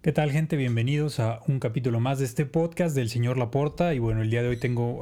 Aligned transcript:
¿Qué 0.00 0.12
tal 0.12 0.30
gente? 0.30 0.56
Bienvenidos 0.56 1.18
a 1.18 1.40
un 1.48 1.58
capítulo 1.58 1.98
más 1.98 2.20
de 2.20 2.24
este 2.24 2.46
podcast 2.46 2.94
del 2.94 3.10
señor 3.10 3.36
Laporta 3.36 3.94
y 3.94 3.98
bueno, 3.98 4.22
el 4.22 4.30
día 4.30 4.42
de 4.42 4.48
hoy 4.48 4.56
tengo 4.56 5.00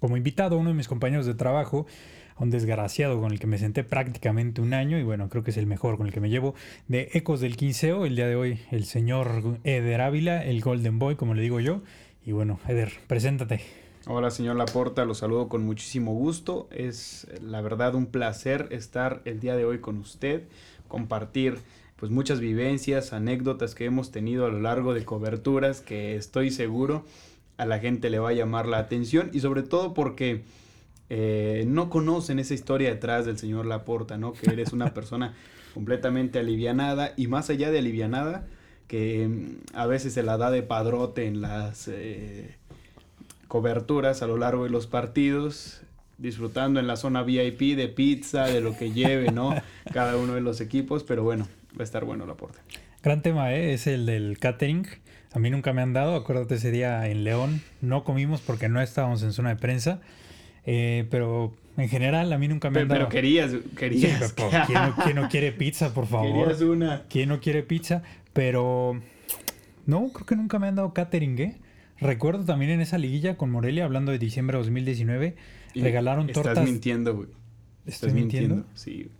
como 0.00 0.16
invitado 0.16 0.56
a 0.56 0.58
uno 0.58 0.70
de 0.70 0.74
mis 0.74 0.88
compañeros 0.88 1.26
de 1.26 1.34
trabajo, 1.34 1.84
a 2.34 2.42
un 2.42 2.48
desgraciado 2.48 3.20
con 3.20 3.32
el 3.32 3.38
que 3.38 3.46
me 3.46 3.58
senté 3.58 3.84
prácticamente 3.84 4.62
un 4.62 4.72
año 4.72 4.98
y 4.98 5.02
bueno, 5.02 5.28
creo 5.28 5.44
que 5.44 5.50
es 5.50 5.58
el 5.58 5.66
mejor 5.66 5.98
con 5.98 6.06
el 6.06 6.12
que 6.14 6.22
me 6.22 6.30
llevo 6.30 6.54
de 6.88 7.10
Ecos 7.12 7.40
del 7.40 7.58
Quinceo, 7.58 8.06
el 8.06 8.16
día 8.16 8.26
de 8.26 8.34
hoy 8.34 8.60
el 8.70 8.86
señor 8.86 9.58
Eder 9.62 10.00
Ávila, 10.00 10.42
el 10.42 10.62
Golden 10.62 10.98
Boy 10.98 11.16
como 11.16 11.34
le 11.34 11.42
digo 11.42 11.60
yo 11.60 11.82
y 12.24 12.32
bueno, 12.32 12.58
Eder, 12.66 12.94
preséntate. 13.06 13.60
Hola 14.06 14.30
señor 14.30 14.56
Laporta, 14.56 15.04
los 15.04 15.18
saludo 15.18 15.50
con 15.50 15.66
muchísimo 15.66 16.14
gusto, 16.14 16.66
es 16.72 17.26
la 17.42 17.60
verdad 17.60 17.94
un 17.94 18.06
placer 18.06 18.68
estar 18.70 19.20
el 19.26 19.38
día 19.38 19.54
de 19.54 19.66
hoy 19.66 19.80
con 19.80 19.98
usted, 19.98 20.44
compartir 20.88 21.58
pues 21.96 22.10
muchas 22.10 22.40
vivencias, 22.40 23.12
anécdotas 23.12 23.74
que 23.74 23.84
hemos 23.84 24.10
tenido 24.10 24.46
a 24.46 24.50
lo 24.50 24.60
largo 24.60 24.94
de 24.94 25.04
coberturas 25.04 25.80
que 25.80 26.16
estoy 26.16 26.50
seguro 26.50 27.04
a 27.56 27.66
la 27.66 27.78
gente 27.78 28.10
le 28.10 28.18
va 28.18 28.30
a 28.30 28.32
llamar 28.32 28.66
la 28.66 28.78
atención 28.78 29.30
y 29.32 29.40
sobre 29.40 29.62
todo 29.62 29.94
porque 29.94 30.42
eh, 31.10 31.64
no 31.66 31.90
conocen 31.90 32.38
esa 32.38 32.54
historia 32.54 32.90
detrás 32.90 33.26
del 33.26 33.38
señor 33.38 33.66
Laporta, 33.66 34.16
¿no? 34.16 34.32
Que 34.32 34.50
eres 34.50 34.72
una 34.72 34.92
persona 34.94 35.34
completamente 35.72 36.38
alivianada 36.38 37.12
y 37.16 37.26
más 37.26 37.50
allá 37.50 37.70
de 37.70 37.78
alivianada, 37.78 38.46
que 38.88 39.28
mm, 39.28 39.76
a 39.76 39.86
veces 39.86 40.14
se 40.14 40.22
la 40.22 40.36
da 40.36 40.50
de 40.50 40.62
padrote 40.62 41.26
en 41.26 41.40
las 41.40 41.88
eh, 41.88 42.56
coberturas 43.48 44.22
a 44.22 44.26
lo 44.26 44.36
largo 44.36 44.64
de 44.64 44.70
los 44.70 44.86
partidos, 44.86 45.82
disfrutando 46.18 46.80
en 46.80 46.86
la 46.86 46.96
zona 46.96 47.22
VIP 47.22 47.76
de 47.76 47.88
pizza, 47.88 48.46
de 48.46 48.60
lo 48.60 48.76
que 48.76 48.92
lleve, 48.92 49.30
¿no? 49.30 49.54
Cada 49.92 50.16
uno 50.16 50.34
de 50.34 50.40
los 50.40 50.60
equipos, 50.60 51.04
pero 51.04 51.22
bueno, 51.22 51.46
va 51.76 51.80
a 51.80 51.84
estar 51.84 52.04
bueno 52.04 52.24
el 52.24 52.30
aporte. 52.30 52.58
Gran 53.02 53.22
tema, 53.22 53.52
¿eh? 53.52 53.74
Es 53.74 53.86
el 53.86 54.06
del 54.06 54.38
catering. 54.38 54.86
A 55.32 55.38
mí 55.38 55.50
nunca 55.50 55.72
me 55.72 55.82
han 55.82 55.92
dado, 55.92 56.14
acuérdate 56.14 56.54
ese 56.54 56.70
día 56.70 57.08
en 57.08 57.24
León, 57.24 57.60
no 57.80 58.04
comimos 58.04 58.40
porque 58.40 58.68
no 58.68 58.80
estábamos 58.80 59.22
en 59.24 59.32
zona 59.32 59.48
de 59.50 59.56
prensa, 59.56 60.00
eh, 60.64 61.06
pero 61.10 61.52
en 61.76 61.88
general 61.88 62.32
a 62.32 62.38
mí 62.38 62.46
nunca 62.46 62.70
me 62.70 62.80
han 62.80 62.88
dado. 62.88 63.00
Pero 63.00 63.08
querías, 63.10 63.50
querías. 63.76 64.32
¿quién, 65.04 65.16
no, 65.16 65.28
quiere 65.28 65.50
pizza, 65.50 65.92
por 65.92 66.06
favor? 66.06 66.28
Querías 66.28 66.60
una. 66.60 67.02
¿Quién 67.08 67.30
no 67.30 67.40
quiere 67.40 67.64
pizza? 67.64 68.04
Pero 68.32 69.00
no, 69.86 70.08
creo 70.12 70.26
que 70.26 70.36
nunca 70.36 70.60
me 70.60 70.68
han 70.68 70.76
dado 70.76 70.94
catering, 70.94 71.38
¿eh? 71.40 71.60
Recuerdo 71.98 72.44
también 72.44 72.70
en 72.70 72.80
esa 72.80 72.98
liguilla 72.98 73.36
con 73.36 73.50
Morelia, 73.50 73.84
hablando 73.84 74.12
de 74.12 74.18
diciembre 74.18 74.56
de 74.56 74.62
2019, 74.62 75.36
regalaron 75.74 76.28
tortas. 76.28 76.52
Estás 76.52 76.64
mintiendo, 76.64 77.16
güey. 77.16 77.28
¿Estás 77.86 78.12
mintiendo? 78.12 78.64
Sí. 78.74 79.10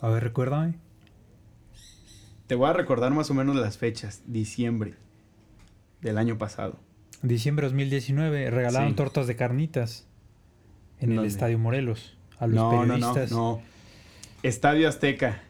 A 0.00 0.08
ver, 0.08 0.24
recuérdame. 0.24 0.74
Te 2.48 2.54
voy 2.54 2.70
a 2.70 2.72
recordar 2.72 3.12
más 3.12 3.30
o 3.30 3.34
menos 3.34 3.56
las 3.56 3.76
fechas. 3.76 4.22
Diciembre 4.26 4.94
del 6.00 6.16
año 6.16 6.38
pasado. 6.38 6.80
Diciembre 7.22 7.66
2019 7.66 8.50
regalaron 8.50 8.96
tortas 8.96 9.26
de 9.26 9.36
carnitas 9.36 10.06
en 10.98 11.12
el 11.12 11.26
Estadio 11.26 11.58
Morelos 11.58 12.16
a 12.38 12.46
los 12.46 12.56
no, 12.56 12.70
periodistas. 12.70 13.30
No, 13.30 13.36
no, 13.36 13.56
no. 13.56 13.62
Estadio 14.42 14.88
Azteca. 14.88 15.42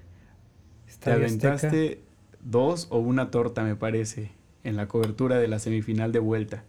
Te 0.99 1.13
aventaste 1.13 2.03
dos 2.41 2.89
o 2.91 2.99
una 2.99 3.31
torta, 3.31 3.63
me 3.63 3.77
parece, 3.77 4.33
en 4.65 4.75
la 4.75 4.89
cobertura 4.89 5.39
de 5.39 5.47
la 5.47 5.61
semifinal 5.61 6.11
de 6.11 6.19
vuelta. 6.19 6.65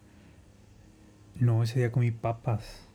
No, 1.40 1.64
ese 1.64 1.80
día 1.80 1.92
comí 1.92 2.12
papas. 2.12 2.86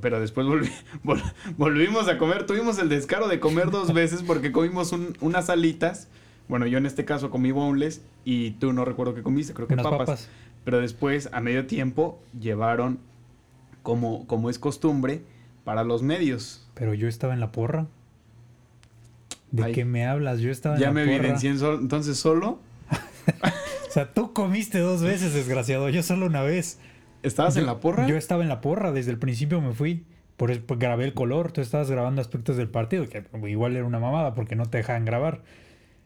Pero 0.00 0.18
después 0.18 0.44
volvimos 1.56 2.08
a 2.08 2.18
comer. 2.18 2.46
Tuvimos 2.46 2.80
el 2.80 2.88
descaro 2.88 3.28
de 3.28 3.38
comer 3.38 3.70
dos 3.70 3.92
veces 3.94 4.24
porque 4.24 4.50
comimos 4.50 4.92
unas 5.20 5.50
alitas 5.50 6.08
bueno, 6.48 6.66
yo 6.66 6.78
en 6.78 6.86
este 6.86 7.04
caso 7.04 7.30
comí 7.30 7.52
boneless 7.52 8.02
y 8.24 8.52
tú 8.52 8.72
no 8.72 8.84
recuerdo 8.84 9.14
qué 9.14 9.22
comiste, 9.22 9.52
creo 9.52 9.68
que 9.68 9.76
papas. 9.76 10.28
Pero 10.64 10.80
después, 10.80 11.28
a 11.32 11.40
medio 11.40 11.66
tiempo, 11.66 12.20
llevaron, 12.38 12.98
como, 13.82 14.26
como 14.26 14.50
es 14.50 14.58
costumbre, 14.58 15.22
para 15.64 15.84
los 15.84 16.02
medios. 16.02 16.66
Pero 16.74 16.94
yo 16.94 17.08
estaba 17.08 17.34
en 17.34 17.40
la 17.40 17.52
porra. 17.52 17.86
¿De 19.50 19.72
qué 19.72 19.84
me 19.84 20.06
hablas? 20.06 20.40
Yo 20.40 20.50
estaba 20.50 20.76
en 20.76 20.82
la 20.82 20.88
porra. 20.88 21.00
Ya 21.02 21.06
me 21.06 21.16
evidencié 21.16 21.50
entonces 21.50 22.18
solo. 22.18 22.60
o 23.88 23.90
sea, 23.90 24.12
tú 24.12 24.32
comiste 24.32 24.78
dos 24.78 25.02
veces, 25.02 25.34
desgraciado. 25.34 25.88
Yo 25.88 26.02
solo 26.02 26.26
una 26.26 26.42
vez. 26.42 26.78
¿Estabas 27.22 27.56
en 27.56 27.66
la 27.66 27.80
porra? 27.80 28.06
Yo 28.06 28.16
estaba 28.16 28.42
en 28.42 28.48
la 28.48 28.60
porra. 28.60 28.92
Desde 28.92 29.10
el 29.10 29.18
principio 29.18 29.60
me 29.60 29.72
fui. 29.72 30.04
Por 30.36 30.50
eso 30.50 30.62
pues, 30.66 30.78
grabé 30.78 31.04
el 31.04 31.14
color. 31.14 31.50
Tú 31.52 31.60
estabas 31.60 31.90
grabando 31.90 32.20
aspectos 32.20 32.56
del 32.56 32.68
partido, 32.68 33.08
que 33.08 33.24
igual 33.48 33.74
era 33.74 33.84
una 33.84 33.98
mamada 33.98 34.34
porque 34.34 34.54
no 34.54 34.66
te 34.66 34.78
dejaban 34.78 35.04
grabar. 35.04 35.42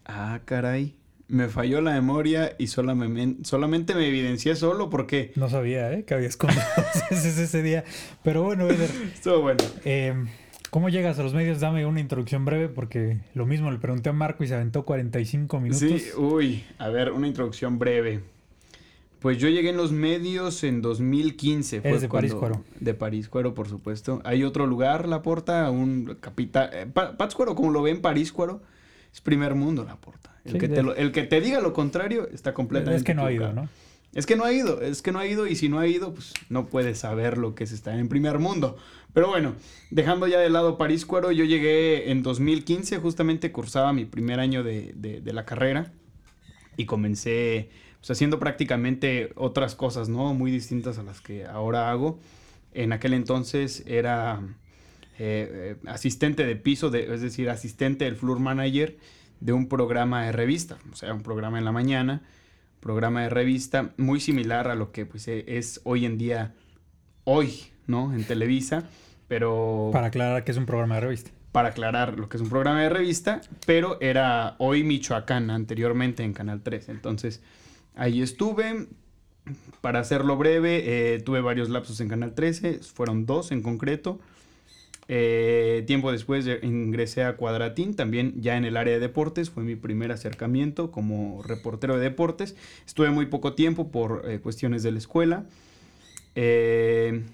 Ah, 0.04 0.40
caray. 0.44 0.94
Me 1.28 1.48
falló 1.48 1.80
la 1.80 1.92
memoria 1.92 2.54
y 2.58 2.66
solamente, 2.66 3.44
solamente 3.44 3.94
me 3.94 4.06
evidencié 4.06 4.54
solo 4.54 4.90
porque... 4.90 5.32
No 5.34 5.48
sabía, 5.48 5.90
¿eh? 5.92 6.04
Que 6.04 6.14
habías 6.14 6.36
comido 6.36 6.60
ese 7.10 7.62
día. 7.62 7.84
Pero 8.22 8.42
bueno, 8.42 8.68
Eder. 8.68 8.90
Estuvo 9.14 9.40
bueno. 9.40 9.64
Em, 9.84 10.28
¿Cómo 10.68 10.88
llegas 10.88 11.18
a 11.18 11.22
los 11.22 11.32
medios? 11.32 11.60
Dame 11.60 11.86
una 11.86 12.00
introducción 12.00 12.44
breve 12.44 12.68
porque 12.68 13.20
lo 13.34 13.46
mismo 13.46 13.70
le 13.70 13.78
pregunté 13.78 14.10
a 14.10 14.12
Marco 14.12 14.44
y 14.44 14.48
se 14.48 14.54
aventó 14.54 14.84
45 14.84 15.60
minutos. 15.60 15.80
Sí, 15.80 16.04
uy, 16.16 16.64
a 16.78 16.88
ver, 16.88 17.12
una 17.12 17.28
introducción 17.28 17.78
breve. 17.78 18.20
Pues 19.20 19.38
yo 19.38 19.48
llegué 19.48 19.70
en 19.70 19.76
los 19.76 19.92
medios 19.92 20.64
en 20.64 20.82
2015. 20.82 21.80
Fue 21.80 21.98
de 21.98 22.08
París 22.08 22.34
Cuero. 22.34 22.64
De 22.80 22.92
París 22.92 23.28
Cuero, 23.28 23.54
por 23.54 23.68
supuesto. 23.68 24.20
Hay 24.24 24.44
otro 24.44 24.66
lugar, 24.66 25.08
La 25.08 25.22
Porta, 25.22 25.70
un 25.70 26.16
capital... 26.20 26.70
Eh, 26.72 26.86
Cuero, 27.36 27.54
como 27.54 27.70
lo 27.70 27.82
ve 27.82 27.92
en 27.92 28.02
París 28.02 28.32
Cuero 28.32 28.60
es 29.12 29.20
primer 29.20 29.54
mundo 29.54 29.84
la 29.84 29.96
porta. 29.96 30.36
El, 30.44 30.58
que, 30.58 30.68
te 30.68 30.80
el 30.80 31.12
que 31.12 31.22
te 31.22 31.40
diga 31.40 31.60
lo 31.60 31.72
contrario 31.72 32.28
está 32.32 32.54
completamente. 32.54 32.98
Es 32.98 33.04
que 33.04 33.14
no 33.14 33.24
ha 33.24 33.32
ido, 33.32 33.52
¿no? 33.52 33.68
Es 34.14 34.26
que 34.26 34.36
no 34.36 34.44
ha 34.44 34.52
ido, 34.52 34.82
es 34.82 35.00
que 35.00 35.10
no 35.10 35.20
ha 35.20 35.26
ido 35.26 35.46
y 35.46 35.56
si 35.56 35.70
no 35.70 35.78
ha 35.78 35.86
ido, 35.86 36.12
pues 36.12 36.34
no 36.50 36.66
puedes 36.66 36.98
saber 36.98 37.38
lo 37.38 37.54
que 37.54 37.64
es 37.64 37.72
estar 37.72 37.98
en 37.98 38.08
primer 38.08 38.38
mundo. 38.38 38.76
Pero 39.14 39.28
bueno, 39.28 39.54
dejando 39.90 40.26
ya 40.26 40.38
de 40.38 40.50
lado 40.50 40.76
París 40.76 41.06
Cuero, 41.06 41.32
yo 41.32 41.44
llegué 41.44 42.10
en 42.10 42.22
2015, 42.22 42.98
justamente 42.98 43.52
cursaba 43.52 43.92
mi 43.94 44.04
primer 44.04 44.38
año 44.38 44.62
de, 44.62 44.92
de, 44.94 45.32
la 45.32 45.46
carrera 45.46 45.92
y 46.76 46.84
comencé 46.84 47.70
pues, 48.00 48.10
haciendo 48.10 48.38
prácticamente 48.38 49.32
otras 49.34 49.74
cosas, 49.74 50.10
¿no? 50.10 50.34
Muy 50.34 50.50
distintas 50.50 50.98
a 50.98 51.02
las 51.02 51.22
que 51.22 51.46
ahora 51.46 51.90
hago. 51.90 52.18
En 52.74 52.92
aquel 52.92 53.14
entonces 53.14 53.82
era 53.86 54.42
eh, 55.18 55.76
eh, 55.82 55.88
asistente 55.88 56.46
de 56.46 56.56
piso, 56.56 56.90
de, 56.90 57.12
es 57.14 57.20
decir, 57.20 57.50
asistente 57.50 58.06
del 58.06 58.16
floor 58.16 58.38
manager 58.40 58.96
de 59.40 59.52
un 59.52 59.68
programa 59.68 60.24
de 60.24 60.32
revista, 60.32 60.78
o 60.92 60.96
sea, 60.96 61.12
un 61.12 61.22
programa 61.22 61.58
en 61.58 61.64
la 61.64 61.72
mañana, 61.72 62.22
programa 62.80 63.22
de 63.22 63.28
revista 63.28 63.92
muy 63.96 64.20
similar 64.20 64.68
a 64.68 64.74
lo 64.74 64.92
que 64.92 65.04
pues, 65.04 65.28
e, 65.28 65.44
es 65.58 65.80
hoy 65.84 66.06
en 66.06 66.16
día, 66.16 66.54
hoy, 67.24 67.64
¿no? 67.86 68.14
En 68.14 68.24
Televisa, 68.24 68.84
pero... 69.28 69.90
Para 69.92 70.08
aclarar 70.08 70.44
que 70.44 70.52
es 70.52 70.56
un 70.56 70.66
programa 70.66 70.94
de 70.96 71.02
revista. 71.02 71.30
Para 71.52 71.68
aclarar 71.68 72.18
lo 72.18 72.28
que 72.28 72.38
es 72.38 72.42
un 72.42 72.48
programa 72.48 72.82
de 72.82 72.88
revista, 72.88 73.40
pero 73.66 74.00
era 74.00 74.56
hoy 74.58 74.84
Michoacán, 74.84 75.50
anteriormente 75.50 76.22
en 76.22 76.32
Canal 76.32 76.62
3. 76.62 76.88
Entonces, 76.88 77.42
ahí 77.94 78.22
estuve. 78.22 78.88
Para 79.80 79.98
hacerlo 79.98 80.36
breve, 80.36 81.14
eh, 81.14 81.20
tuve 81.20 81.40
varios 81.40 81.68
lapsos 81.68 82.00
en 82.00 82.08
Canal 82.08 82.34
13, 82.34 82.78
fueron 82.78 83.26
dos 83.26 83.52
en 83.52 83.60
concreto. 83.60 84.20
Eh, 85.14 85.84
tiempo 85.86 86.10
después 86.10 86.48
ingresé 86.62 87.22
a 87.22 87.36
Cuadratín, 87.36 87.94
también 87.94 88.32
ya 88.40 88.56
en 88.56 88.64
el 88.64 88.78
área 88.78 88.94
de 88.94 88.98
deportes, 88.98 89.50
fue 89.50 89.62
mi 89.62 89.76
primer 89.76 90.10
acercamiento 90.10 90.90
como 90.90 91.42
reportero 91.42 91.96
de 91.96 92.04
deportes. 92.04 92.56
Estuve 92.86 93.10
muy 93.10 93.26
poco 93.26 93.52
tiempo 93.52 93.90
por 93.90 94.22
eh, 94.26 94.38
cuestiones 94.38 94.82
de 94.82 94.90
la 94.90 94.96
escuela. 94.96 95.44
Eh, 96.34 97.24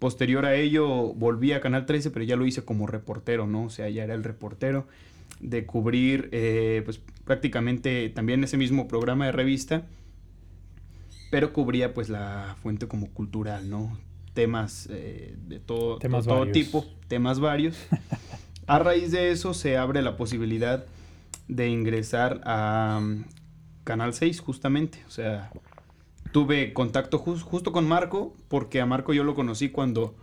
posterior 0.00 0.46
a 0.46 0.56
ello 0.56 1.14
volví 1.14 1.52
a 1.52 1.60
Canal 1.60 1.86
13, 1.86 2.10
pero 2.10 2.24
ya 2.24 2.34
lo 2.34 2.44
hice 2.44 2.64
como 2.64 2.88
reportero, 2.88 3.46
¿no? 3.46 3.66
O 3.66 3.70
sea, 3.70 3.88
ya 3.88 4.02
era 4.02 4.14
el 4.14 4.24
reportero 4.24 4.88
de 5.38 5.64
cubrir 5.64 6.30
pues 6.84 7.00
prácticamente 7.24 8.08
también 8.08 8.42
ese 8.42 8.56
mismo 8.56 8.88
programa 8.88 9.26
de 9.26 9.32
revista, 9.32 9.86
pero 11.30 11.52
cubría 11.52 11.94
pues 11.94 12.08
la 12.08 12.56
fuente 12.60 12.88
como 12.88 13.10
cultural, 13.10 13.70
¿no? 13.70 13.96
Temas 14.38 14.86
eh, 14.88 15.34
de 15.48 15.58
todo, 15.58 15.98
todo 15.98 16.46
tipo, 16.52 16.86
temas 17.08 17.40
varios. 17.40 17.76
a 18.68 18.78
raíz 18.78 19.10
de 19.10 19.32
eso 19.32 19.52
se 19.52 19.76
abre 19.76 20.00
la 20.00 20.16
posibilidad 20.16 20.86
de 21.48 21.68
ingresar 21.68 22.40
a 22.44 23.00
um, 23.02 23.24
Canal 23.82 24.14
6 24.14 24.38
justamente. 24.38 25.02
O 25.08 25.10
sea, 25.10 25.50
tuve 26.30 26.72
contacto 26.72 27.18
justo 27.18 27.72
con 27.72 27.88
Marco 27.88 28.36
porque 28.46 28.80
a 28.80 28.86
Marco 28.86 29.12
yo 29.12 29.24
lo 29.24 29.34
conocí 29.34 29.70
cuando 29.70 30.14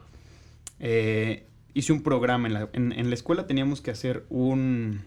eh, 0.80 1.46
hice 1.74 1.92
un 1.92 2.02
programa. 2.02 2.48
En 2.48 2.54
la, 2.54 2.70
en, 2.72 3.10
la, 3.10 3.16
escuela 3.16 3.48
teníamos 3.48 3.82
que 3.82 3.92
hacer 3.92 4.26
un, 4.30 5.02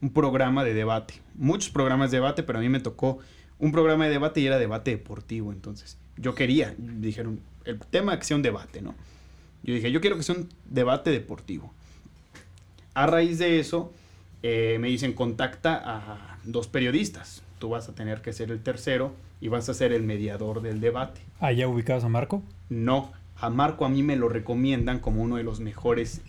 un 0.00 0.10
programa 0.10 0.62
de 0.62 0.72
debate. 0.72 1.14
Muchos 1.34 1.70
programas 1.70 2.12
de 2.12 2.18
debate, 2.18 2.44
pero 2.44 2.60
a 2.60 2.62
mí 2.62 2.68
me 2.68 2.78
tocó 2.78 3.18
un 3.58 3.72
programa 3.72 4.04
de 4.04 4.10
debate 4.12 4.40
y 4.40 4.46
era 4.46 4.56
debate 4.56 4.92
deportivo. 4.92 5.50
Entonces, 5.50 5.98
yo 6.16 6.36
quería, 6.36 6.76
dijeron, 6.78 7.40
el 7.66 7.78
tema 7.78 8.18
que 8.18 8.24
sea 8.24 8.36
un 8.36 8.42
debate, 8.42 8.80
¿no? 8.82 8.94
Yo 9.62 9.74
dije, 9.74 9.90
yo 9.92 10.00
quiero 10.00 10.16
que 10.16 10.22
sea 10.22 10.36
un 10.36 10.48
debate 10.64 11.10
deportivo. 11.10 11.72
A 12.94 13.06
raíz 13.06 13.38
de 13.38 13.58
eso, 13.60 13.92
eh, 14.42 14.78
me 14.80 14.88
dicen, 14.88 15.12
contacta 15.12 15.74
a 15.84 16.38
dos 16.44 16.68
periodistas. 16.68 17.42
tú 17.58 17.70
vas 17.70 17.88
a 17.88 17.94
tener 17.94 18.20
que 18.20 18.34
ser 18.34 18.50
el 18.50 18.62
tercero 18.62 19.14
y 19.40 19.48
vas 19.48 19.68
a 19.70 19.74
ser 19.74 19.92
el 19.92 20.02
mediador 20.02 20.60
del 20.60 20.78
debate. 20.80 21.22
¿Ah, 21.40 21.52
ya 21.52 21.66
ubicabas 21.68 22.04
a 22.04 22.08
Marco? 22.10 22.42
No, 22.68 23.12
a 23.38 23.48
Marco 23.48 23.86
a 23.86 23.88
mí 23.88 24.02
me 24.02 24.14
lo 24.16 24.28
recomiendan 24.28 24.98
como 25.00 25.22
uno 25.22 25.36
de 25.36 25.42
los 25.42 25.58
mejores 25.60 26.20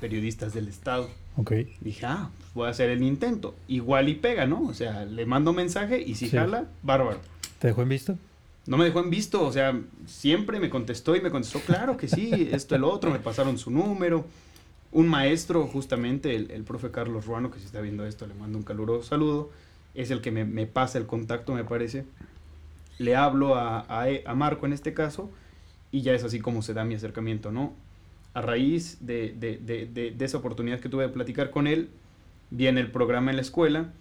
periodistas 0.00 0.54
del 0.54 0.68
estado. 0.68 1.10
Ok. 1.36 1.52
Dije, 1.80 2.06
ah, 2.06 2.30
pues 2.38 2.54
voy 2.54 2.66
a 2.68 2.70
hacer 2.70 2.90
el 2.90 3.02
intento. 3.02 3.56
Igual 3.66 4.08
y 4.08 4.14
pega, 4.14 4.46
¿no? 4.46 4.62
O 4.62 4.74
sea, 4.74 5.04
le 5.04 5.26
mando 5.26 5.52
mensaje 5.52 6.00
y 6.00 6.14
si 6.14 6.28
Sí. 6.28 6.36
jala, 6.36 6.66
bárbaro. 6.84 7.18
¿Te 7.58 7.66
dejó 7.66 7.82
en 7.82 7.88
visto? 7.88 8.16
No 8.66 8.76
me 8.76 8.84
dejó 8.84 9.00
en 9.00 9.10
visto, 9.10 9.44
o 9.46 9.52
sea, 9.52 9.80
siempre 10.06 10.58
me 10.58 10.70
contestó 10.70 11.14
y 11.14 11.20
me 11.20 11.30
contestó, 11.30 11.60
claro 11.60 11.96
que 11.96 12.08
sí, 12.08 12.48
esto, 12.50 12.74
el 12.74 12.84
otro, 12.84 13.10
me 13.10 13.20
pasaron 13.20 13.58
su 13.58 13.70
número. 13.70 14.24
Un 14.92 15.08
maestro, 15.08 15.66
justamente, 15.66 16.34
el, 16.34 16.50
el 16.50 16.64
profe 16.64 16.90
Carlos 16.90 17.26
Ruano, 17.26 17.50
que 17.50 17.60
si 17.60 17.66
está 17.66 17.80
viendo 17.80 18.04
esto, 18.06 18.26
le 18.26 18.34
mando 18.34 18.58
un 18.58 18.64
caluroso 18.64 19.08
saludo, 19.08 19.50
es 19.94 20.10
el 20.10 20.20
que 20.20 20.30
me, 20.32 20.44
me 20.44 20.66
pasa 20.66 20.98
el 20.98 21.06
contacto, 21.06 21.54
me 21.54 21.64
parece. 21.64 22.04
Le 22.98 23.14
hablo 23.14 23.54
a, 23.54 23.80
a, 23.88 24.06
a 24.24 24.34
Marco 24.34 24.66
en 24.66 24.72
este 24.72 24.94
caso 24.94 25.30
y 25.92 26.02
ya 26.02 26.12
es 26.12 26.24
así 26.24 26.40
como 26.40 26.62
se 26.62 26.74
da 26.74 26.84
mi 26.84 26.94
acercamiento, 26.94 27.52
¿no? 27.52 27.72
A 28.34 28.42
raíz 28.42 28.98
de, 29.00 29.34
de, 29.38 29.58
de, 29.58 29.86
de, 30.10 30.24
esa 30.24 30.38
oportunidad 30.38 30.80
que 30.80 30.88
tuve 30.88 31.04
de 31.04 31.08
platicar 31.10 31.50
con 31.50 31.66
él, 31.66 31.88
viene 32.50 32.80
el 32.80 32.90
programa 32.90 33.30
en 33.30 33.36
la 33.36 33.42
escuela 33.42 33.92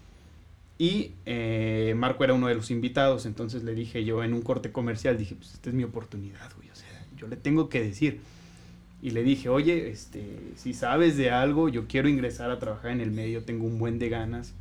y 0.78 1.14
eh, 1.26 1.94
Marco 1.98 2.24
era 2.24 2.34
uno 2.34 2.48
de 2.48 2.56
los 2.56 2.70
invitados, 2.72 3.26
entonces 3.26 3.64
le 3.64 3.74
dije 3.76 4.04
yo 4.04 4.24
en 4.24 4.34
un 4.34 4.42
corte 4.42 4.72
comercial, 4.72 5.18
dije, 5.18 5.36
pues 5.36 5.54
esta 5.54 5.70
es 5.70 5.76
mi 5.76 5.84
oportunidad, 5.84 6.52
güey, 6.58 6.70
o 6.70 6.76
sea, 6.76 7.06
yo 7.18 7.28
le 7.28 7.36
tengo 7.38 7.70
que 7.70 7.82
decir. 7.82 8.20
Y 9.02 9.12
le 9.12 9.22
dije, 9.24 9.50
oye, 9.50 9.90
este, 9.92 10.24
si 10.56 10.74
sabes 10.74 11.16
de 11.16 11.30
algo, 11.30 11.70
yo 11.70 11.86
quiero 11.88 12.10
ingresar 12.10 12.50
a 12.50 12.58
trabajar 12.60 12.92
en 12.92 13.02
el 13.02 13.12
medio, 13.12 13.44
tengo 13.44 13.66
un 13.66 13.78
buen 13.78 14.00
de 14.00 14.10
ganas. 14.10 14.54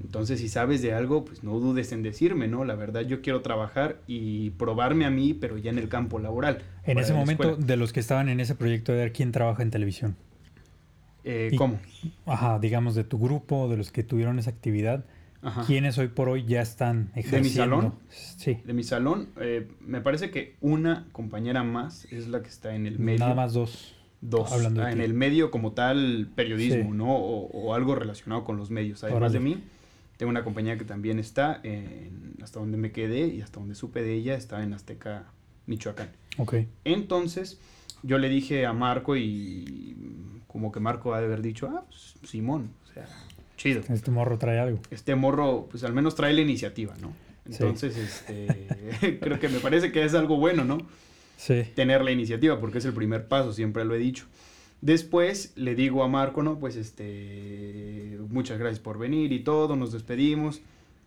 Entonces, 0.00 0.38
si 0.38 0.48
sabes 0.48 0.80
de 0.80 0.92
algo, 0.92 1.24
pues 1.24 1.42
no 1.42 1.58
dudes 1.58 1.90
en 1.90 2.04
decirme, 2.04 2.46
¿no? 2.46 2.64
La 2.64 2.76
verdad, 2.76 3.00
yo 3.00 3.20
quiero 3.20 3.40
trabajar 3.40 3.98
y 4.06 4.50
probarme 4.50 5.06
a 5.06 5.10
mí, 5.10 5.34
pero 5.34 5.58
ya 5.58 5.70
en 5.70 5.78
el 5.78 5.88
campo 5.88 6.20
laboral. 6.20 6.62
En 6.84 6.98
ese 6.98 7.12
la 7.14 7.18
momento, 7.18 7.42
escuela. 7.42 7.66
de 7.66 7.76
los 7.76 7.92
que 7.92 7.98
estaban 7.98 8.28
en 8.28 8.38
ese 8.38 8.54
proyecto, 8.54 8.92
de 8.92 8.98
ver 8.98 9.12
quién 9.12 9.32
trabaja 9.32 9.62
en 9.64 9.72
televisión. 9.72 10.14
Eh, 11.24 11.50
y- 11.52 11.56
¿Cómo? 11.56 11.80
Ajá, 12.26 12.60
digamos, 12.60 12.94
de 12.94 13.02
tu 13.02 13.18
grupo, 13.18 13.68
de 13.68 13.76
los 13.76 13.90
que 13.90 14.04
tuvieron 14.04 14.38
esa 14.38 14.50
actividad, 14.50 15.04
Ajá. 15.40 15.64
¿quiénes 15.66 15.96
hoy 15.98 16.08
por 16.08 16.28
hoy 16.28 16.44
ya 16.44 16.60
están 16.62 17.10
ejerciendo? 17.14 17.50
salón? 17.80 17.94
Sí. 18.08 18.58
De 18.64 18.72
mi 18.72 18.82
salón, 18.82 19.28
eh, 19.40 19.68
me 19.80 20.00
parece 20.00 20.30
que 20.30 20.56
una 20.60 21.06
compañera 21.12 21.62
más 21.62 22.06
es 22.12 22.28
la 22.28 22.42
que 22.42 22.48
está 22.48 22.74
en 22.74 22.86
el 22.86 22.98
medio. 22.98 23.20
Nada 23.20 23.34
más 23.34 23.52
dos. 23.54 23.94
Dos. 24.20 24.50
hablando 24.50 24.80
de 24.80 24.88
Ah, 24.88 24.92
en 24.92 25.00
el 25.00 25.14
medio 25.14 25.52
como 25.52 25.72
tal, 25.74 26.28
periodismo, 26.34 26.90
Sí. 26.90 26.96
¿no? 26.96 27.14
O, 27.14 27.46
o 27.52 27.74
algo 27.74 27.94
relacionado 27.94 28.42
con 28.42 28.56
los 28.56 28.68
medios. 28.68 29.04
Además 29.04 29.30
Órale. 29.30 29.34
de 29.34 29.40
mí, 29.44 29.62
tengo 30.16 30.30
una 30.30 30.42
compañera 30.42 30.76
que 30.76 30.84
también 30.84 31.20
está, 31.20 31.60
en- 31.62 32.34
hasta 32.42 32.58
donde 32.58 32.76
me 32.78 32.90
quedé 32.90 33.28
y 33.28 33.40
hasta 33.42 33.60
donde 33.60 33.76
supe 33.76 34.02
de 34.02 34.14
ella, 34.14 34.34
está 34.34 34.60
en 34.64 34.72
Azteca, 34.72 35.26
Michoacán. 35.66 36.08
Ok. 36.36 36.56
Entonces, 36.84 37.60
yo 38.02 38.18
le 38.18 38.28
dije 38.28 38.66
a 38.66 38.72
Marco 38.72 39.16
y 39.16 39.96
como 40.48 40.72
que 40.72 40.80
Marco 40.80 41.14
ha 41.14 41.20
de 41.20 41.26
haber 41.26 41.40
dicho, 41.42 41.68
ah, 41.72 41.84
pues, 41.88 42.14
Simón, 42.28 42.70
o 42.90 42.92
sea, 42.92 43.06
chido. 43.58 43.82
Este 43.90 44.10
morro 44.10 44.38
trae 44.38 44.58
algo. 44.58 44.80
Este 44.90 45.14
morro, 45.14 45.68
pues 45.70 45.84
al 45.84 45.92
menos 45.92 46.14
trae 46.14 46.32
la 46.32 46.40
iniciativa, 46.40 46.94
¿no? 47.02 47.12
Sí. 47.50 47.56
Entonces, 47.60 47.96
este, 47.98 49.18
creo 49.20 49.38
que 49.38 49.48
me 49.50 49.58
parece 49.58 49.92
que 49.92 50.02
es 50.04 50.14
algo 50.14 50.38
bueno, 50.38 50.64
¿no? 50.64 50.78
Sí. 51.36 51.62
tener 51.76 52.02
la 52.02 52.10
iniciativa, 52.10 52.58
porque 52.58 52.78
es 52.78 52.84
el 52.84 52.92
primer 52.94 53.28
paso, 53.28 53.52
siempre 53.52 53.84
lo 53.84 53.94
he 53.94 53.98
dicho. 53.98 54.24
Después 54.80 55.52
le 55.56 55.74
digo 55.74 56.02
a 56.02 56.08
Marco, 56.08 56.42
no, 56.42 56.58
pues 56.58 56.74
este, 56.76 58.18
muchas 58.28 58.58
gracias 58.58 58.80
por 58.80 58.98
venir 58.98 59.32
y 59.32 59.40
todo, 59.40 59.76
nos 59.76 59.92
despedimos. 59.92 60.60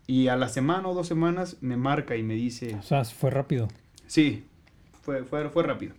Y 0.08 0.28
a 0.28 0.36
la 0.36 0.50
semana 0.50 0.88
o 0.90 0.94
dos 0.94 1.08
semanas 1.08 1.58
me 1.62 1.78
marca 1.78 2.16
y 2.16 2.24
me 2.24 2.34
dice, 2.36 2.76
O 2.76 2.84
sea, 2.84 3.04
fue 3.06 3.30
rápido. 3.30 3.68
sí, 4.08 4.44
fue, 5.02 5.24
fue, 5.24 5.50
fue 5.50 5.64
rápido. 5.64 5.94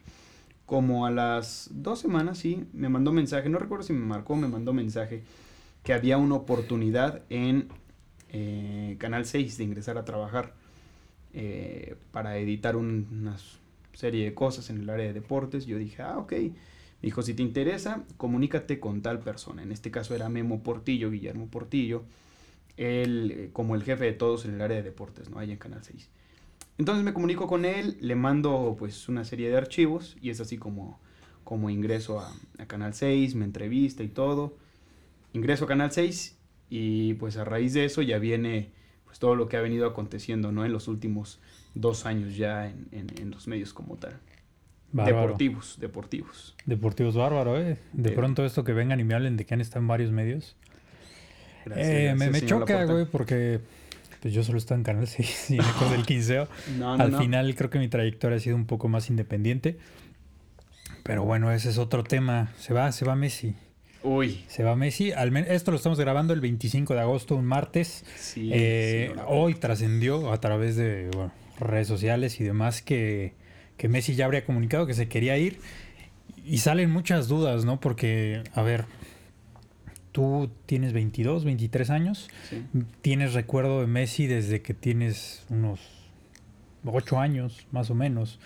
Como 0.67 1.07
a 1.07 1.11
las 1.11 1.69
dos 1.73 1.99
semanas, 2.01 2.39
sí, 2.39 2.65
me 2.73 2.89
mandó 2.89 3.13
mensaje, 3.13 3.49
no 3.49 3.59
recuerdo 3.59 3.85
si 3.85 3.93
me 3.93 4.05
marcó 4.05 4.37
me 4.37 4.49
mandó 4.49 4.73
mensaje, 4.73 5.23
que 5.83 5.93
había 5.93 6.19
una 6.19 6.37
oportunidad 6.37 7.23
en 7.31 7.69
eh, 8.31 8.97
Canal 8.99 9.27
6 9.27 9.59
de 9.59 9.65
ingresar 9.65 9.99
a 9.99 10.05
trabajar 10.05 10.55
eh, 11.35 11.97
para 12.13 12.39
editar 12.39 12.77
un- 12.77 13.09
una 13.13 13.37
serie 13.95 14.25
de 14.25 14.35
cosas 14.35 14.71
en 14.71 14.79
el 14.81 14.91
área 14.91 15.07
de 15.07 15.13
deportes. 15.13 15.67
Yo 15.67 15.79
dije, 15.79 16.03
ah, 16.03 16.19
ok. 16.19 16.33
Me 16.33 16.53
dijo, 17.09 17.23
si 17.23 17.35
te 17.35 17.43
interesa, 17.43 18.05
comunícate 18.17 18.79
con 18.81 19.03
tal 19.03 19.21
persona. 19.21 19.63
En 19.63 19.73
este 19.73 19.91
caso 19.91 20.15
era 20.15 20.29
Memo 20.29 20.63
Portillo, 20.63 21.11
Guillermo 21.11 21.49
Portillo, 21.49 22.05
él 22.77 23.33
eh, 23.37 23.51
como 23.53 23.75
el 23.75 23.83
jefe 23.83 24.05
de 24.07 24.13
todos 24.13 24.45
en 24.45 24.55
el 24.55 24.61
área 24.63 24.77
de 24.79 24.83
deportes, 24.83 25.31
¿no? 25.31 25.39
Ahí 25.39 25.51
en 25.51 25.59
Canal 25.59 25.83
6. 25.85 26.09
Entonces 26.79 27.05
me 27.05 27.13
comunico 27.13 27.47
con 27.47 27.65
él, 27.65 27.97
le 28.01 28.15
mando 28.17 28.77
pues 28.79 29.09
una 29.09 29.25
serie 29.25 29.51
de 29.51 29.57
archivos 29.57 30.17
y 30.23 30.31
es 30.31 30.41
así 30.41 30.59
como, 30.59 30.99
como 31.45 31.71
ingreso 31.71 32.21
a, 32.21 32.33
a 32.59 32.67
Canal 32.67 32.95
6, 32.95 33.35
me 33.35 33.45
entrevista 33.45 34.03
y 34.03 34.09
todo. 34.09 34.57
Ingreso 35.33 35.65
a 35.65 35.69
Canal 35.69 35.91
6 35.93 36.37
y 36.71 37.15
pues 37.15 37.37
a 37.37 37.45
raíz 37.45 37.73
de 37.75 37.85
eso 37.85 38.03
ya 38.03 38.19
viene 38.19 38.71
pues 39.05 39.19
todo 39.19 39.35
lo 39.35 39.49
que 39.49 39.57
ha 39.57 39.61
venido 39.61 39.87
aconteciendo, 39.87 40.53
¿no? 40.53 40.65
En 40.65 40.73
los 40.73 40.89
últimos 40.89 41.41
dos 41.75 42.07
años 42.07 42.37
ya 42.37 42.67
en, 42.69 42.89
en- 42.93 43.19
en 43.21 43.31
los 43.31 43.47
medios 43.49 43.73
como 43.75 43.97
tal. 43.97 44.19
Bárbaro. 44.93 45.23
Deportivos, 45.23 45.79
deportivos. 45.81 46.55
Deportivos 46.67 47.17
bárbaro, 47.17 47.59
¿eh? 47.59 47.79
De 47.95 48.11
Eh. 48.11 48.13
pronto 48.13 48.45
esto 48.45 48.63
que 48.65 48.73
vengan 48.75 49.01
y 49.01 49.05
me 49.05 49.15
hablen 49.15 49.37
de 49.39 49.47
que 49.47 49.55
han 49.55 49.61
estado 49.63 49.81
en 49.81 49.89
varios 49.89 50.11
medios. 50.13 50.55
Gracias, 51.65 51.89
Eh, 51.89 51.93
me, 51.93 52.03
gracias, 52.27 52.31
me 52.33 52.39
señor 52.41 52.61
choca, 52.61 52.85
güey, 52.85 53.05
porque 53.07 53.61
pues 54.21 54.35
yo 54.35 54.45
solo 54.45 54.59
estoy 54.59 54.77
en 54.77 54.83
Canal 54.85 55.07
6 55.07 55.51
y 55.51 55.55
en 55.55 55.61
Ecos 55.61 55.91
del 55.91 56.05
Quinceo. 56.05 56.47
No, 56.79 56.97
no, 56.97 57.03
Al 57.05 57.11
no. 57.13 57.19
final 57.19 57.55
creo 57.55 57.71
que 57.71 57.79
mi 57.79 57.89
trayectoria 57.89 58.37
ha 58.37 58.41
sido 58.41 58.57
un 58.57 58.67
poco 58.67 58.89
más 58.89 59.09
independiente. 59.09 59.79
Pero 61.03 61.25
bueno, 61.25 61.51
ese 61.53 61.71
es 61.71 61.79
otro 61.79 62.05
tema. 62.05 62.53
Se 62.59 62.73
va, 62.75 62.93
se 62.93 63.05
va 63.05 63.17
Messi. 63.17 63.55
Uy, 64.05 64.45
Se 64.49 64.65
va 64.65 64.75
Messi. 64.77 65.13
Al 65.13 65.37
esto 65.37 65.71
lo 65.71 65.77
estamos 65.77 65.99
grabando 65.99 66.33
el 66.33 66.41
25 66.41 66.95
de 66.95 67.01
agosto, 67.01 67.37
un 67.37 67.47
martes. 67.47 68.05
sí. 68.17 68.51
Eh, 68.53 69.15
hoy 69.27 69.55
trascendió 69.55 70.33
a 70.33 70.41
través 70.41 70.77
de 70.77 71.09
bueno, 71.15 71.33
redes 71.59 71.87
sociales 71.89 72.41
y 72.41 72.45
demás 72.45 72.83
que, 72.83 73.35
que 73.77 73.89
Messi 73.89 74.15
ya 74.15 74.25
habría 74.25 74.45
comunicado 74.45 74.87
que 74.87 74.95
se 74.95 75.09
quería 75.09 75.39
ir. 75.39 75.59
Y 76.45 76.59
salen 76.59 76.91
muchas 76.91 77.29
dudas, 77.29 77.65
¿no? 77.65 77.79
Porque, 77.79 78.43
a 78.55 78.63
ver, 78.63 78.85
tú 80.11 80.51
tienes 80.67 80.93
22, 80.93 81.45
23 81.45 81.91
años. 81.91 82.29
Sí. 82.51 82.65
Tienes 83.01 83.33
recuerdo 83.35 83.81
de 83.81 83.87
Messi 83.87 84.27
desde 84.27 84.61
que 84.63 84.75
tienes 84.75 85.45
unos 85.49 85.81
8 86.85 87.21
años, 87.21 87.67
más 87.71 87.91
o 87.91 87.95
menos. 87.95 88.41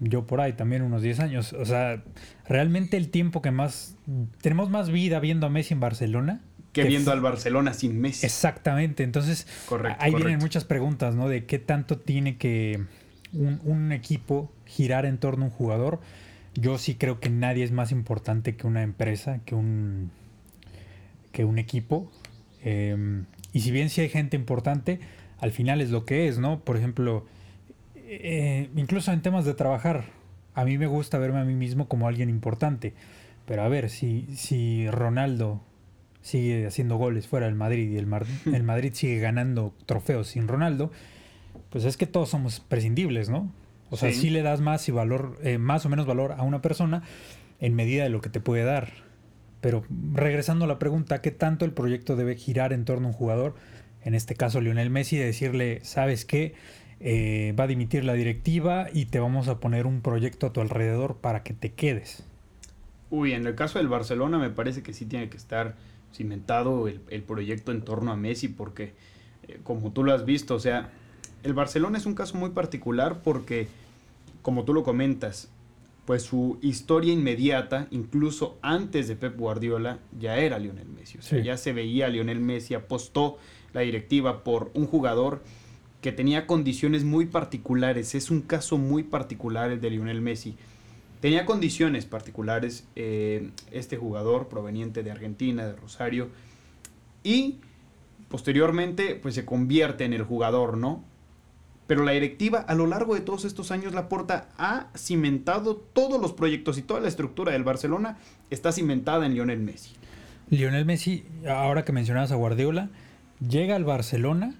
Yo 0.00 0.26
por 0.26 0.40
ahí 0.40 0.52
también 0.52 0.82
unos 0.82 1.02
10 1.02 1.20
años. 1.20 1.52
O 1.52 1.64
sea, 1.64 2.02
realmente 2.48 2.96
el 2.96 3.08
tiempo 3.08 3.42
que 3.42 3.50
más... 3.50 3.96
Tenemos 4.40 4.70
más 4.70 4.90
vida 4.90 5.20
viendo 5.20 5.46
a 5.46 5.50
Messi 5.50 5.74
en 5.74 5.80
Barcelona. 5.80 6.40
Que 6.72 6.82
que 6.82 6.88
viendo 6.88 7.12
al 7.12 7.20
Barcelona 7.20 7.72
sin 7.72 8.00
Messi. 8.00 8.26
Exactamente. 8.26 9.02
Entonces, 9.02 9.46
Correcto, 9.66 9.98
ahí 10.00 10.14
vienen 10.14 10.38
muchas 10.38 10.64
preguntas, 10.64 11.14
¿no? 11.14 11.28
De 11.28 11.46
qué 11.46 11.58
tanto 11.58 11.98
tiene 11.98 12.36
que 12.36 12.84
un, 13.32 13.60
un 13.64 13.92
equipo 13.92 14.52
girar 14.66 15.06
en 15.06 15.18
torno 15.18 15.46
a 15.46 15.48
un 15.48 15.54
jugador. 15.54 16.00
Yo 16.54 16.78
sí 16.78 16.94
creo 16.94 17.20
que 17.20 17.30
nadie 17.30 17.64
es 17.64 17.72
más 17.72 17.92
importante 17.92 18.56
que 18.56 18.66
una 18.66 18.82
empresa, 18.82 19.40
que 19.44 19.54
un, 19.54 20.10
que 21.32 21.44
un 21.44 21.58
equipo. 21.58 22.10
Eh, 22.62 23.24
y 23.52 23.60
si 23.60 23.70
bien 23.70 23.88
sí 23.88 24.02
hay 24.02 24.10
gente 24.10 24.36
importante, 24.36 25.00
al 25.38 25.50
final 25.50 25.80
es 25.80 25.90
lo 25.90 26.04
que 26.04 26.28
es, 26.28 26.38
¿no? 26.38 26.60
Por 26.60 26.76
ejemplo, 26.76 27.26
eh, 28.08 28.70
incluso 28.76 29.12
en 29.12 29.22
temas 29.22 29.44
de 29.44 29.54
trabajar, 29.54 30.04
a 30.54 30.64
mí 30.64 30.78
me 30.78 30.86
gusta 30.86 31.18
verme 31.18 31.40
a 31.40 31.44
mí 31.44 31.54
mismo 31.54 31.88
como 31.88 32.08
alguien 32.08 32.28
importante. 32.30 32.94
Pero 33.46 33.62
a 33.62 33.68
ver, 33.68 33.90
si, 33.90 34.26
si 34.34 34.88
Ronaldo 34.90 35.60
sigue 36.22 36.66
haciendo 36.66 36.96
goles 36.96 37.28
fuera 37.28 37.46
del 37.46 37.54
Madrid 37.54 37.90
y 37.90 37.96
el, 37.98 38.06
Mar- 38.06 38.26
el 38.52 38.62
Madrid 38.62 38.92
sigue 38.94 39.18
ganando 39.20 39.74
trofeos 39.86 40.28
sin 40.28 40.48
Ronaldo, 40.48 40.90
pues 41.70 41.84
es 41.84 41.96
que 41.96 42.06
todos 42.06 42.28
somos 42.30 42.60
prescindibles, 42.60 43.28
¿no? 43.28 43.52
O 43.90 43.96
sea, 43.96 44.10
Sí. 44.12 44.20
sí 44.22 44.30
le 44.30 44.42
das 44.42 44.60
más 44.60 44.88
y 44.88 44.92
valor, 44.92 45.38
eh, 45.44 45.58
más 45.58 45.86
o 45.86 45.88
menos 45.88 46.06
valor 46.06 46.32
a 46.36 46.42
una 46.42 46.60
persona 46.60 47.02
en 47.60 47.74
medida 47.74 48.02
de 48.02 48.08
lo 48.10 48.20
que 48.20 48.28
te 48.30 48.40
puede 48.40 48.64
dar. 48.64 48.88
Pero 49.60 49.84
regresando 50.12 50.64
a 50.64 50.68
la 50.68 50.78
pregunta, 50.78 51.22
¿qué 51.22 51.30
tanto 51.30 51.64
el 51.64 51.72
proyecto 51.72 52.16
debe 52.16 52.34
girar 52.36 52.72
en 52.72 52.84
torno 52.84 53.06
a 53.06 53.10
un 53.10 53.16
jugador? 53.16 53.54
En 54.02 54.14
este 54.14 54.34
caso, 54.34 54.60
Lionel 54.60 54.90
Messi, 54.90 55.16
de 55.16 55.26
decirle, 55.26 55.80
¿sabes 55.82 56.24
qué? 56.24 56.54
Eh, 57.00 57.54
va 57.58 57.64
a 57.64 57.66
dimitir 57.66 58.04
la 58.04 58.14
directiva 58.14 58.88
y 58.92 59.06
te 59.06 59.18
vamos 59.20 59.48
a 59.48 59.60
poner 59.60 59.86
un 59.86 60.00
proyecto 60.00 60.46
a 60.46 60.52
tu 60.52 60.60
alrededor 60.62 61.16
para 61.16 61.42
que 61.42 61.52
te 61.52 61.72
quedes. 61.72 62.24
Uy, 63.10 63.32
en 63.32 63.46
el 63.46 63.54
caso 63.54 63.78
del 63.78 63.88
Barcelona 63.88 64.38
me 64.38 64.50
parece 64.50 64.82
que 64.82 64.92
sí 64.94 65.04
tiene 65.04 65.28
que 65.28 65.36
estar 65.36 65.76
cimentado 66.14 66.88
el, 66.88 67.00
el 67.10 67.22
proyecto 67.22 67.70
en 67.72 67.82
torno 67.82 68.12
a 68.12 68.16
Messi 68.16 68.48
porque, 68.48 68.94
eh, 69.46 69.60
como 69.62 69.92
tú 69.92 70.04
lo 70.04 70.12
has 70.14 70.24
visto, 70.24 70.54
o 70.54 70.58
sea, 70.60 70.90
el 71.42 71.52
Barcelona 71.52 71.98
es 71.98 72.06
un 72.06 72.14
caso 72.14 72.38
muy 72.38 72.50
particular 72.50 73.20
porque, 73.22 73.68
como 74.42 74.64
tú 74.64 74.72
lo 74.72 74.82
comentas, 74.82 75.50
pues 76.06 76.22
su 76.22 76.58
historia 76.62 77.12
inmediata, 77.12 77.88
incluso 77.90 78.56
antes 78.62 79.06
de 79.08 79.16
Pep 79.16 79.36
Guardiola, 79.36 79.98
ya 80.18 80.38
era 80.38 80.58
Lionel 80.58 80.88
Messi. 80.88 81.18
O 81.18 81.22
sea, 81.22 81.38
Sí. 81.40 81.44
ya 81.44 81.56
se 81.58 81.72
veía 81.72 82.06
a 82.06 82.08
Lionel 82.08 82.40
Messi, 82.40 82.74
apostó 82.74 83.38
la 83.74 83.82
directiva 83.82 84.42
por 84.44 84.70
un 84.74 84.86
jugador 84.86 85.42
que 86.06 86.12
tenía 86.12 86.46
condiciones 86.46 87.02
muy 87.02 87.26
particulares. 87.26 88.14
Es 88.14 88.30
un 88.30 88.40
caso 88.40 88.78
muy 88.78 89.02
particular 89.02 89.72
el 89.72 89.80
de 89.80 89.90
Lionel 89.90 90.20
Messi. 90.20 90.54
Tenía 91.20 91.44
condiciones 91.44 92.04
particulares 92.04 92.86
eh, 92.94 93.50
este 93.72 93.96
jugador 93.96 94.46
proveniente 94.46 95.02
de 95.02 95.10
Argentina, 95.10 95.66
de 95.66 95.74
Rosario, 95.74 96.28
y 97.24 97.56
posteriormente 98.28 99.16
pues 99.16 99.34
se 99.34 99.44
convierte 99.44 100.04
en 100.04 100.12
el 100.12 100.22
jugador, 100.22 100.76
¿no? 100.76 101.02
Pero 101.88 102.04
la 102.04 102.12
directiva 102.12 102.60
a 102.60 102.76
lo 102.76 102.86
largo 102.86 103.16
de 103.16 103.20
todos 103.20 103.44
estos 103.44 103.72
años 103.72 103.92
la 103.92 104.08
porta 104.08 104.50
ha 104.58 104.90
cimentado 104.96 105.74
todos 105.74 106.20
los 106.20 106.34
proyectos 106.34 106.78
y 106.78 106.82
toda 106.82 107.00
la 107.00 107.08
estructura 107.08 107.50
del 107.50 107.64
Barcelona 107.64 108.16
está 108.50 108.70
cimentada 108.70 109.26
en 109.26 109.34
Lionel 109.34 109.58
Messi. 109.58 109.96
Lionel 110.50 110.84
Messi, 110.84 111.24
ahora 111.48 111.84
que 111.84 111.90
mencionabas 111.90 112.30
a 112.30 112.36
Guardiola, 112.36 112.90
llega 113.40 113.74
al 113.74 113.82
Barcelona 113.82 114.54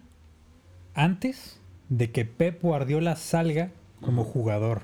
antes 0.97 1.61
de 1.89 2.11
que 2.11 2.25
Pep 2.25 2.61
Guardiola 2.61 3.15
salga 3.15 3.71
como 4.01 4.25
jugador. 4.25 4.83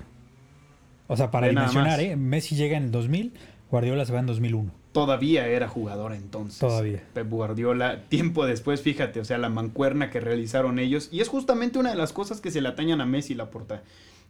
O 1.08 1.16
sea, 1.16 1.32
para 1.32 1.50
mencionar, 1.52 2.00
¿eh? 2.00 2.16
Messi 2.16 2.54
llega 2.54 2.76
en 2.76 2.84
el 2.84 2.90
2000, 2.92 3.32
Guardiola 3.70 4.04
se 4.04 4.12
va 4.12 4.20
en 4.20 4.26
2001 4.26 4.82
todavía 4.92 5.48
era 5.48 5.68
jugador 5.68 6.12
entonces. 6.12 6.58
Todavía. 6.58 7.02
Pep 7.14 7.28
Guardiola, 7.28 8.02
tiempo 8.08 8.46
después, 8.46 8.82
fíjate, 8.82 9.20
o 9.20 9.24
sea, 9.24 9.38
la 9.38 9.48
mancuerna 9.48 10.10
que 10.10 10.20
realizaron 10.20 10.78
ellos. 10.78 11.08
Y 11.10 11.20
es 11.20 11.28
justamente 11.28 11.78
una 11.78 11.90
de 11.90 11.96
las 11.96 12.12
cosas 12.12 12.40
que 12.40 12.50
se 12.50 12.60
le 12.60 12.68
atañan 12.68 13.00
a 13.00 13.06
Messi 13.06 13.34
la 13.34 13.50
porta. 13.50 13.82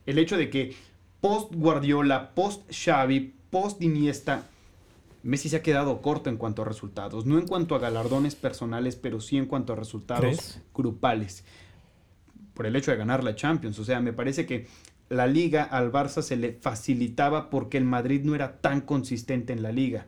El 0.07 0.19
hecho 0.19 0.37
de 0.37 0.49
que 0.51 0.75
post 1.21 1.53
Guardiola, 1.55 2.31
post 2.35 2.63
Xavi, 2.73 3.35
post 3.51 3.83
Iniesta, 3.83 4.45
Messi 5.23 5.49
se 5.49 5.57
ha 5.57 5.63
quedado 5.63 6.01
corto 6.01 6.31
en 6.31 6.37
cuanto 6.37 6.63
a 6.63 6.65
resultados. 6.65 7.27
No 7.27 7.39
en 7.39 7.47
cuanto 7.47 7.75
a 7.75 7.79
galardones 7.79 8.35
personales, 8.35 8.97
pero 8.97 9.21
sí 9.21 9.37
en 9.37 9.47
cuanto 9.47 9.73
a 9.73 9.77
resultados 9.77 10.59
grupales. 10.75 11.45
Por 12.55 12.67
el 12.67 12.77
hecho 12.77 12.91
de 12.91 12.97
ganar 12.97 13.25
la 13.25 13.35
Champions. 13.35 13.79
O 13.79 13.85
sea, 13.85 14.01
me 14.01 14.13
parece 14.13 14.47
que 14.47 14.67
la 15.09 15.27
liga 15.27 15.63
al 15.63 15.93
Barça 15.93 16.23
se 16.23 16.37
le 16.37 16.53
facilitaba 16.53 17.51
porque 17.51 17.79
el 17.79 17.85
Madrid 17.85 18.23
no 18.25 18.35
era 18.35 18.61
tan 18.61 18.81
consistente 18.81 19.53
en 19.53 19.63
la 19.63 19.73
liga 19.73 20.07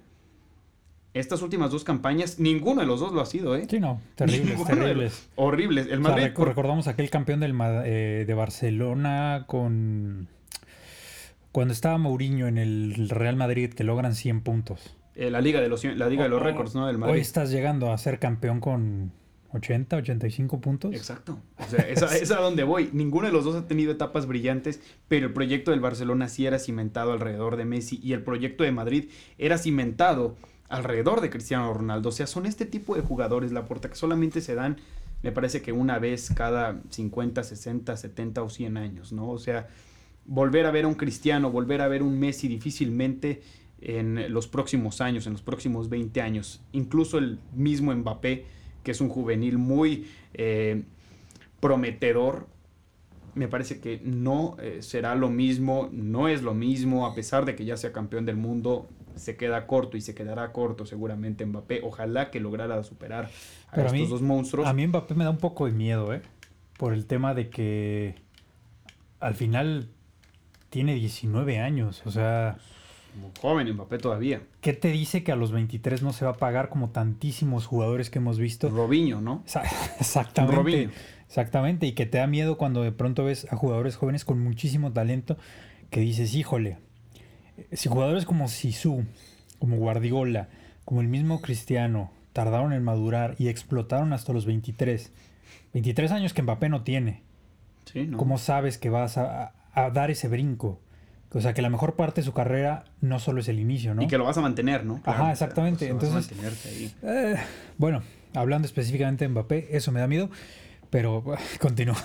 estas 1.15 1.43
últimas 1.43 1.71
dos 1.71 1.85
campañas, 1.85 2.41
ninguno 2.41 2.81
de 2.81 2.89
los 2.89 2.99
dos 2.99 3.13
lo 3.13 3.21
ha 3.21 3.27
sido, 3.27 3.55
¿eh? 3.55 3.67
Sí, 3.71 3.79
no, 3.79 4.01
terribles, 4.17 4.65
terribles. 4.65 5.29
Horribles. 5.37 5.87
El 5.87 6.01
Madrid. 6.01 6.33
Recordamos 6.37 6.89
aquel 6.89 7.09
campeón 7.09 7.39
del, 7.39 7.55
eh, 7.85 8.25
de 8.27 8.35
Barcelona 8.35 9.45
con. 9.47 10.29
Cuando 11.53 11.73
estaba 11.73 11.99
Mourinho 11.99 12.49
en 12.49 12.59
el 12.59 13.09
Real 13.09 13.37
Madrid, 13.37 13.73
que 13.73 13.85
logran 13.85 14.17
100 14.17 14.41
puntos. 14.41 14.97
Eh, 15.15 15.31
la 15.31 15.41
Liga 15.41 15.61
de 15.61 15.69
los, 15.69 15.85
la 15.85 16.09
Liga 16.09 16.25
de 16.25 16.29
los 16.29 16.43
Récords, 16.43 16.75
¿no? 16.75 16.89
Del 16.89 16.99
Madrid. 16.99 17.15
Hoy 17.15 17.21
estás 17.21 17.53
llegando 17.53 17.93
a 17.93 17.99
ser 17.99 18.19
campeón 18.19 18.59
con 18.59 19.13
80, 19.55 19.97
85 19.97 20.61
puntos. 20.61 20.95
Exacto. 20.95 21.39
O 21.59 21.71
sea, 21.71 21.89
esa 21.89 22.07
es 22.17 22.31
a 22.31 22.41
donde 22.41 22.65
voy. 22.65 22.91
Ninguno 22.93 23.27
de 23.27 23.33
los 23.33 23.45
dos 23.45 23.55
ha 23.55 23.67
tenido 23.67 23.93
etapas 23.93 24.27
brillantes, 24.27 24.81
pero 25.09 25.27
el 25.27 25.33
proyecto 25.33 25.71
del 25.71 25.81
Barcelona 25.81 26.29
sí 26.29 26.47
era 26.47 26.59
cimentado 26.59 27.13
alrededor 27.13 27.57
de 27.57 27.65
Messi 27.65 28.01
y 28.03 28.13
el 28.13 28.23
proyecto 28.23 28.65
de 28.65 28.73
Madrid 28.73 29.11
era 29.39 29.59
cimentado 29.59 30.37
alrededor 30.69 31.21
de 31.21 31.31
Cristiano 31.31 31.73
Ronaldo. 31.73 32.09
O 32.09 32.13
sea, 32.13 32.27
son 32.27 32.47
este 32.47 32.67
tipo 32.67 32.97
de 32.97 33.03
jugadores, 33.03 33.53
la 33.53 33.65
puerta 33.65 33.89
que 33.89 33.95
solamente 33.95 34.41
se 34.41 34.55
dan, 34.55 34.79
me 35.23 35.33
parece 35.33 35.63
que 35.63 35.73
una 35.73 35.99
vez 35.99 36.31
cada 36.35 36.81
50, 36.91 37.43
60, 37.43 37.97
70 37.97 38.43
o 38.43 38.51
100 38.51 38.77
años, 38.77 39.13
¿no? 39.13 39.31
O 39.31 39.39
sea, 39.39 39.69
volver 40.27 40.67
a 40.67 40.71
ver 40.71 40.85
a 40.85 40.89
un 40.89 40.95
Cristiano, 40.95 41.51
volver 41.51 41.81
a 41.81 41.89
ver 41.89 42.03
un 42.03 42.19
Messi 42.19 42.49
difícilmente 42.49 43.43
en 43.81 44.33
los 44.33 44.49
próximos 44.49 45.01
años, 45.01 45.27
en 45.27 45.33
los 45.35 45.43
próximos 45.43 45.89
20 45.89 46.21
años. 46.21 46.61
Incluso 46.73 47.19
el 47.19 47.39
mismo 47.55 47.95
Mbappé, 47.95 48.47
que 48.85 48.93
es 48.93 49.01
un 49.01 49.09
juvenil 49.09 49.59
muy 49.59 50.07
eh, 50.35 50.83
prometedor, 51.59 52.47
me 53.35 53.49
parece 53.49 53.81
que 53.81 54.01
no 54.05 54.57
eh, 54.61 54.79
será 54.83 55.17
lo 55.17 55.29
mismo, 55.29 55.89
no 55.91 56.29
es 56.29 56.43
lo 56.43 56.55
mismo, 56.55 57.07
a 57.07 57.15
pesar 57.15 57.45
de 57.45 57.57
que 57.57 57.65
ya 57.65 57.77
sea 57.77 57.93
campeón 57.93 58.27
del 58.27 58.37
mundo, 58.37 58.87
se 59.17 59.37
queda 59.37 59.67
corto 59.67 59.97
y 59.97 60.01
se 60.01 60.15
quedará 60.15 60.53
corto 60.53 60.87
seguramente 60.87 61.45
Mbappé. 61.45 61.81
Ojalá 61.83 62.31
que 62.31 62.39
lograra 62.39 62.83
superar 62.85 63.31
a 63.71 63.81
estos 63.81 64.09
dos 64.09 64.23
monstruos. 64.23 64.69
A 64.69 64.73
mí 64.73 64.87
Mbappé 64.87 65.15
me 65.15 65.25
da 65.25 65.31
un 65.31 65.39
poco 65.39 65.67
de 65.67 65.73
miedo, 65.73 66.13
¿eh? 66.13 66.23
Por 66.79 66.93
el 66.93 67.07
tema 67.07 67.35
de 67.35 67.49
que 67.49 68.17
al 69.21 69.35
final 69.35 69.89
tiene 70.71 70.95
19 70.95 71.59
años, 71.59 72.03
o 72.05 72.11
sea... 72.11 72.59
Muy 73.21 73.31
joven 73.41 73.73
Mbappé 73.73 73.99
todavía. 73.99 74.43
¿Qué 74.61 74.73
te 74.73 74.89
dice 74.89 75.23
que 75.23 75.33
a 75.33 75.37
los 75.37 75.53
23 75.53 76.03
no 76.03 76.13
se 76.13 76.25
va 76.25 76.33
a 76.33 76.37
pagar 76.37 76.69
como 76.69 76.91
tantísimos 76.91 77.67
jugadores 77.67 78.11
que 78.11 78.19
hemos 78.19 78.39
visto? 78.39 78.69
Robinho, 78.69 79.21
¿no? 79.21 79.43
Exactamente. 80.01 80.57
Robinho. 80.57 80.91
Exactamente, 81.27 81.87
y 81.87 81.93
que 81.93 82.07
te 82.07 82.19
da 82.19 82.27
miedo 82.27 82.57
cuando 82.57 82.83
de 82.83 82.93
pronto 82.93 83.25
ves 83.25 83.47
a 83.51 83.57
jugadores 83.57 83.97
jóvenes 83.97 84.25
con 84.25 84.41
muchísimo 84.41 84.93
talento 84.93 85.37
que 85.91 86.01
dices, 86.01 86.35
híjole, 86.35 86.79
si 87.73 87.89
jugadores 87.89 88.25
como 88.25 88.49
Sisu, 88.49 89.05
como 89.59 89.77
Guardiola, 89.77 90.49
como 90.85 91.01
el 91.01 91.09
mismo 91.09 91.41
Cristiano, 91.41 92.13
tardaron 92.33 92.73
en 92.73 92.85
madurar 92.85 93.37
y 93.39 93.49
explotaron 93.49 94.13
hasta 94.13 94.33
los 94.33 94.47
23, 94.47 95.13
23 95.73 96.13
años 96.13 96.35
que 96.35 96.43
Mbappé 96.43 96.69
no 96.69 96.83
tiene, 96.83 97.23
¿cómo 98.17 98.39
sabes 98.39 98.79
que 98.79 98.91
vas 98.91 99.19
a, 99.19 99.55
dar 99.93 100.11
ese 100.11 100.29
brinco? 100.29 100.81
O 101.35 101.41
sea, 101.41 101.53
que 101.53 101.63
la 101.63 101.69
mejor 101.69 101.95
parte 101.95 102.21
de 102.21 102.25
su 102.25 102.33
carrera 102.33 102.85
no 103.01 103.19
solo 103.19 103.41
es 103.41 103.49
el 103.49 103.59
inicio, 103.59 103.95
¿no? 103.95 104.03
Y 104.03 104.07
que 104.07 104.17
lo 104.19 104.25
vas 104.25 104.39
a 104.39 104.41
mantener, 104.41 104.85
¿no? 104.85 105.01
Ajá, 105.05 105.33
exactamente. 105.33 105.89
Entonces, 105.89 106.31
eh, 107.03 107.37
bueno, 107.77 108.03
hablando 108.35 108.67
específicamente 108.67 109.25
de 109.25 109.31
Mbappé, 109.31 109.77
eso 109.77 109.91
me 109.91 109.99
da 109.99 110.07
miedo, 110.07 110.31
pero 110.91 111.25
continúo. 111.61 111.97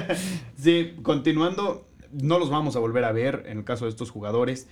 sí, 0.56 0.96
continuando, 1.02 1.86
no 2.10 2.38
los 2.38 2.48
vamos 2.48 2.74
a 2.74 2.78
volver 2.78 3.04
a 3.04 3.12
ver 3.12 3.44
en 3.46 3.58
el 3.58 3.64
caso 3.64 3.84
de 3.84 3.90
estos 3.90 4.10
jugadores. 4.10 4.66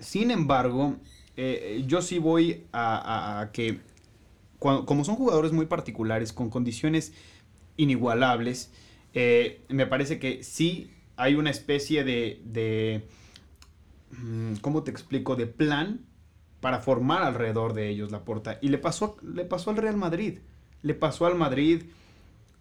Sin 0.00 0.32
embargo, 0.32 0.96
eh, 1.36 1.84
yo 1.86 2.02
sí 2.02 2.18
voy 2.18 2.64
a, 2.72 3.50
que, 3.52 3.78
como 4.58 5.04
son 5.04 5.14
jugadores 5.14 5.52
muy 5.52 5.66
particulares, 5.66 6.32
con 6.32 6.50
condiciones 6.50 7.12
inigualables, 7.76 8.72
eh, 9.14 9.60
me 9.68 9.86
parece 9.86 10.18
que 10.18 10.42
sí 10.42 10.90
hay 11.16 11.36
una 11.36 11.50
especie 11.50 12.02
de, 12.02 12.40
de, 12.44 13.06
¿cómo 14.60 14.82
te 14.82 14.90
explico?, 14.90 15.36
de 15.36 15.46
plan 15.46 16.00
para 16.60 16.80
formar 16.80 17.22
alrededor 17.22 17.74
de 17.74 17.88
ellos 17.90 18.10
la 18.10 18.24
porta. 18.24 18.58
Y 18.62 18.68
le 18.68 18.78
pasó, 18.78 19.16
le 19.22 19.44
pasó 19.44 19.70
al 19.70 19.76
Real 19.76 19.96
Madrid. 19.96 20.38
Le 20.82 20.94
pasó 20.94 21.26
al 21.26 21.34
Madrid 21.34 21.82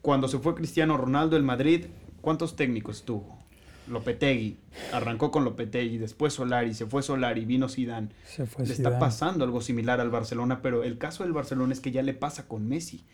cuando 0.02 0.28
se 0.28 0.40
fue 0.40 0.56
Cristiano 0.56 0.98
Ronaldo, 0.98 1.38
el 1.38 1.44
Madrid, 1.44 1.86
¿cuántos 2.20 2.58
técnicos 2.58 3.04
tuvo? 3.04 3.40
Lopetegui, 3.88 4.58
arrancó 4.92 5.32
con 5.32 5.46
Lopetegui, 5.46 5.98
después 5.98 6.34
Solari, 6.34 6.74
se 6.74 6.86
fue 6.86 7.02
Solari, 7.04 7.46
vino 7.46 7.70
Zidane. 7.70 8.10
Se 8.26 8.46
fue 8.46 8.66
le 8.66 8.74
está 8.74 9.00
pasando 9.00 9.46
algo 9.46 9.62
similar 9.62 10.02
al 10.02 10.10
Barcelona, 10.10 10.62
pero 10.62 10.84
el 10.84 10.98
caso 10.98 11.24
del 11.24 11.32
Barcelona 11.32 11.72
es 11.72 11.80
que 11.80 11.92
ya 11.92 12.02
le 12.02 12.14
pasa 12.14 12.48
con 12.48 12.68
Messi. 12.68 13.06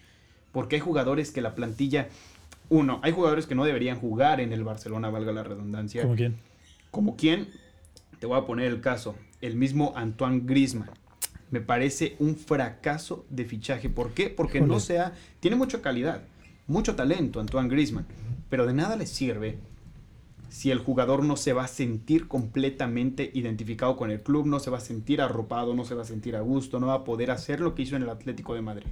Porque 0.52 0.78
hay 0.78 0.80
jugadores 0.82 1.32
que 1.32 1.42
la 1.42 1.54
plantilla. 1.54 2.10
Uno, 2.70 3.00
hay 3.04 3.12
jugadores 3.12 3.46
que 3.46 3.54
no 3.54 3.66
deberían 3.66 4.00
jugar 4.00 4.42
en 4.42 4.52
el 4.52 4.64
Barcelona, 4.64 5.12
valga 5.12 5.32
la 5.32 5.44
redundancia. 5.44 6.02
¿Como 6.02 6.16
quién? 6.16 6.38
¿Como 6.90 7.16
quién? 7.16 7.50
Te 8.20 8.28
voy 8.28 8.38
a 8.38 8.46
poner 8.46 8.68
el 8.68 8.82
caso. 8.82 9.16
El 9.42 9.56
mismo 9.56 9.94
Antoine 9.96 10.42
Grisman. 10.46 10.90
Me 11.52 11.62
parece 11.62 12.16
un 12.20 12.36
fracaso 12.36 13.26
de 13.30 13.46
fichaje. 13.46 13.90
¿Por 13.90 14.14
qué? 14.14 14.30
Porque 14.30 14.62
no 14.62 14.80
sea. 14.80 15.14
Tiene 15.40 15.58
mucha 15.58 15.82
calidad, 15.82 16.24
mucho 16.68 16.96
talento 16.96 17.40
Antoine 17.40 17.70
Grisman. 17.70 18.06
Pero 18.50 18.66
de 18.66 18.74
nada 18.74 18.96
le 18.96 19.08
sirve 19.08 19.58
si 20.50 20.72
el 20.72 20.80
jugador 20.80 21.24
no 21.24 21.38
se 21.38 21.54
va 21.54 21.64
a 21.64 21.68
sentir 21.68 22.28
completamente 22.28 23.30
identificado 23.34 23.96
con 23.96 24.12
el 24.12 24.22
club, 24.22 24.48
no 24.48 24.60
se 24.60 24.70
va 24.72 24.78
a 24.80 24.82
sentir 24.82 25.22
arropado, 25.22 25.76
no 25.76 25.86
se 25.86 25.96
va 25.96 26.02
a 26.02 26.06
sentir 26.06 26.36
a 26.36 26.42
gusto, 26.42 26.80
no 26.80 26.88
va 26.88 26.96
a 26.96 27.04
poder 27.04 27.32
hacer 27.32 27.60
lo 27.60 27.76
que 27.76 27.84
hizo 27.84 27.96
en 27.96 28.04
el 28.04 28.10
Atlético 28.10 28.56
de 28.56 28.62
Madrid. 28.62 28.88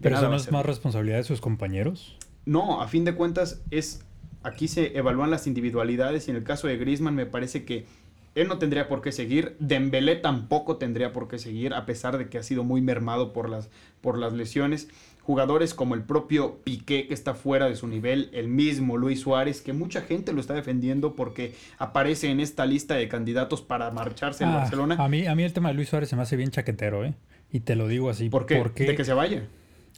¿Pero 0.00 0.16
eso 0.16 0.28
no 0.28 0.36
es 0.36 0.50
más 0.50 0.66
responsabilidad 0.66 1.18
de 1.18 1.24
sus 1.24 1.40
compañeros? 1.40 2.16
No, 2.46 2.80
a 2.82 2.88
fin 2.88 3.04
de 3.04 3.14
cuentas 3.14 3.62
es 3.70 4.04
aquí 4.42 4.68
se 4.68 4.96
evalúan 4.96 5.30
las 5.30 5.46
individualidades 5.46 6.28
y 6.28 6.30
en 6.30 6.36
el 6.36 6.44
caso 6.44 6.66
de 6.66 6.76
Griezmann 6.76 7.14
me 7.14 7.26
parece 7.26 7.64
que 7.64 7.86
él 8.34 8.48
no 8.48 8.58
tendría 8.58 8.88
por 8.88 9.02
qué 9.02 9.12
seguir, 9.12 9.56
Dembélé 9.58 10.16
tampoco 10.16 10.76
tendría 10.76 11.12
por 11.12 11.28
qué 11.28 11.38
seguir 11.38 11.74
a 11.74 11.86
pesar 11.86 12.18
de 12.18 12.28
que 12.28 12.38
ha 12.38 12.42
sido 12.42 12.64
muy 12.64 12.80
mermado 12.80 13.32
por 13.32 13.48
las 13.48 13.70
por 14.00 14.18
las 14.18 14.32
lesiones 14.32 14.88
jugadores 15.24 15.72
como 15.72 15.94
el 15.94 16.02
propio 16.02 16.58
Piqué, 16.64 17.06
que 17.06 17.14
está 17.14 17.34
fuera 17.34 17.66
de 17.66 17.76
su 17.76 17.88
nivel, 17.88 18.28
el 18.32 18.48
mismo 18.48 18.98
Luis 18.98 19.20
Suárez, 19.20 19.62
que 19.62 19.72
mucha 19.72 20.02
gente 20.02 20.32
lo 20.32 20.40
está 20.40 20.54
defendiendo 20.54 21.16
porque 21.16 21.54
aparece 21.78 22.28
en 22.30 22.40
esta 22.40 22.66
lista 22.66 22.94
de 22.94 23.08
candidatos 23.08 23.62
para 23.62 23.90
marcharse 23.90 24.44
en 24.44 24.50
ah, 24.50 24.56
Barcelona. 24.56 24.96
A 24.98 25.08
mí, 25.08 25.26
a 25.26 25.34
mí 25.34 25.42
el 25.42 25.52
tema 25.52 25.70
de 25.70 25.76
Luis 25.76 25.88
Suárez 25.88 26.10
se 26.10 26.16
me 26.16 26.22
hace 26.22 26.36
bien 26.36 26.50
chaquetero, 26.50 27.04
¿eh? 27.04 27.14
Y 27.50 27.60
te 27.60 27.74
lo 27.74 27.88
digo 27.88 28.10
así. 28.10 28.28
¿Por 28.28 28.46
qué? 28.46 28.56
Porque... 28.56 28.84
¿De 28.84 28.94
que 28.94 29.04
se 29.04 29.14
vaya? 29.14 29.44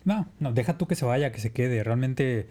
No, 0.04 0.28
no, 0.38 0.52
deja 0.52 0.78
tú 0.78 0.86
que 0.86 0.94
se 0.94 1.04
vaya, 1.04 1.32
que 1.32 1.40
se 1.40 1.50
quede. 1.52 1.82
Realmente... 1.82 2.46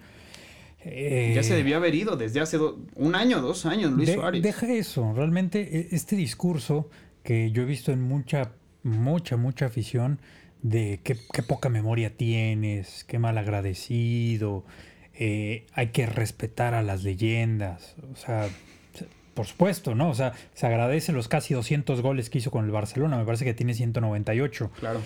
Eh, 0.87 1.33
ya 1.35 1.41
se 1.41 1.55
debía 1.55 1.77
haber 1.77 1.95
ido 1.95 2.15
desde 2.15 2.39
hace 2.41 2.59
un 2.95 3.15
año, 3.15 3.41
dos 3.41 3.65
años, 3.65 3.91
Luis 3.91 4.13
Suárez. 4.13 4.43
Deja 4.43 4.71
eso. 4.71 5.13
Realmente 5.15 5.79
e, 5.79 5.95
este 5.95 6.15
discurso 6.15 6.89
que 7.23 7.51
yo 7.51 7.63
he 7.63 7.65
visto 7.65 7.91
en 7.91 8.03
mucha, 8.03 8.51
mucha, 8.83 9.35
mucha 9.35 9.65
afición 9.65 10.19
de 10.61 10.99
qué, 11.03 11.17
qué 11.33 11.41
poca 11.41 11.69
memoria 11.69 12.15
tienes, 12.15 13.03
qué 13.03 13.17
mal 13.17 13.37
agradecido, 13.39 14.63
eh, 15.17 15.65
hay 15.73 15.87
que 15.87 16.05
respetar 16.05 16.73
a 16.75 16.83
las 16.83 17.03
leyendas. 17.03 17.95
O 18.13 18.15
sea, 18.15 18.47
por 19.33 19.47
supuesto, 19.47 19.95
¿no? 19.95 20.09
O 20.09 20.13
sea, 20.13 20.33
se 20.53 20.67
agradece 20.67 21.11
los 21.13 21.27
casi 21.27 21.53
200 21.53 22.01
goles 22.01 22.29
que 22.29 22.37
hizo 22.37 22.51
con 22.51 22.65
el 22.65 22.71
Barcelona. 22.71 23.17
Me 23.17 23.25
parece 23.25 23.43
que 23.43 23.53
tiene 23.53 23.73
198. 23.73 24.71
Claro. 24.79 25.01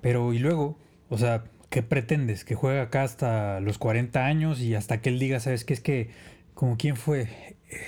Pero, 0.00 0.32
¿y 0.32 0.38
luego? 0.38 0.78
O 1.08 1.18
sea, 1.18 1.44
¿qué 1.70 1.82
pretendes? 1.82 2.44
¿Que 2.44 2.54
juegue 2.54 2.80
acá 2.80 3.02
hasta 3.02 3.60
los 3.60 3.78
40 3.78 4.24
años 4.24 4.60
y 4.60 4.74
hasta 4.74 5.00
que 5.00 5.10
él 5.10 5.18
diga, 5.18 5.40
¿sabes 5.40 5.64
qué? 5.64 5.74
Es 5.74 5.80
que, 5.80 6.10
como 6.54 6.76
quién 6.76 6.96
fue? 6.96 7.22
Eh, 7.70 7.84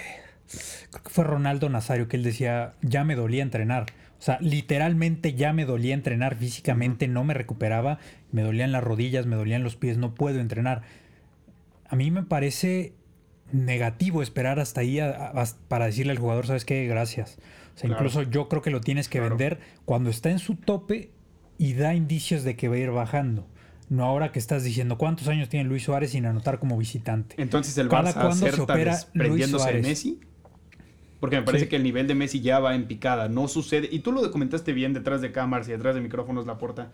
creo 0.90 1.02
que 1.02 1.10
fue 1.10 1.25
Ronaldo 1.25 1.68
Nazario 1.68 2.08
que 2.08 2.16
él 2.16 2.22
decía, 2.22 2.75
ya 2.82 3.04
me 3.04 3.14
dolía 3.14 3.42
entrenar. 3.42 3.87
O 4.18 4.22
sea, 4.22 4.38
literalmente 4.40 5.34
ya 5.34 5.52
me 5.52 5.64
dolía 5.64 5.94
entrenar 5.94 6.37
físicamente, 6.37 7.08
no 7.08 7.25
me 7.25 7.32
recuperaba, 7.32 7.99
me 8.32 8.42
dolían 8.42 8.70
las 8.70 8.84
rodillas, 8.84 9.25
me 9.25 9.37
dolían 9.37 9.62
los 9.62 9.76
pies, 9.76 9.96
no 9.96 10.14
puedo 10.14 10.40
entrenar 10.40 10.82
a 11.90 11.96
mí 11.96 12.10
me 12.12 12.22
parece 12.22 12.94
negativo 13.52 14.22
esperar 14.22 14.60
hasta 14.60 14.80
ahí 14.80 15.00
para 15.66 15.87
decirle 15.87 16.12
al 16.12 16.18
jugador, 16.18 16.46
¿sabes 16.46 16.64
qué? 16.64 16.87
Gracias. 16.87 17.38
O 17.75 17.78
sea, 17.78 17.90
incluso 17.90 18.22
yo 18.22 18.49
creo 18.49 18.62
que 18.62 18.70
lo 18.70 18.80
tienes 18.80 19.08
que 19.08 19.18
vender 19.18 19.58
cuando 19.84 20.08
está 20.08 20.30
en 20.30 20.38
su 20.38 20.54
tope 20.54 21.10
y 21.58 21.75
da 21.75 21.94
indicios 21.94 22.44
de 22.44 22.54
que 22.54 22.68
va 22.68 22.76
a 22.76 22.78
ir 22.78 22.90
bajando. 22.92 23.49
No 23.90 24.04
ahora 24.04 24.30
que 24.30 24.38
estás 24.38 24.62
diciendo 24.62 24.97
cuántos 24.97 25.26
años 25.26 25.49
tiene 25.49 25.68
Luis 25.68 25.82
Suárez 25.82 26.12
sin 26.12 26.25
anotar 26.25 26.61
como 26.61 26.78
visitante. 26.78 27.35
Entonces 27.38 27.76
el 27.76 27.88
Barça 27.88 28.14
acerta 28.16 28.56
se 28.56 28.62
opera 28.62 28.92
desprendiéndose 28.92 29.73
de 29.73 29.82
Messi. 29.82 30.20
Porque 31.18 31.37
me 31.37 31.42
parece 31.42 31.68
que 31.68 31.75
el 31.75 31.82
nivel 31.82 32.06
de 32.06 32.14
Messi 32.14 32.40
ya 32.40 32.61
va 32.61 32.76
en 32.76 32.87
picada. 32.87 33.28
No 33.28 33.49
sucede. 33.49 33.88
Y 33.90 33.99
tú 33.99 34.12
lo 34.12 34.23
documentaste 34.23 34.73
bien 34.73 34.94
detrás 34.94 35.20
de 35.20 35.32
cámaras 35.32 35.68
y 35.68 35.73
detrás 35.73 35.97
de 35.97 36.00
micrófonos, 36.00 36.47
la 36.47 36.56
puerta. 36.56 36.92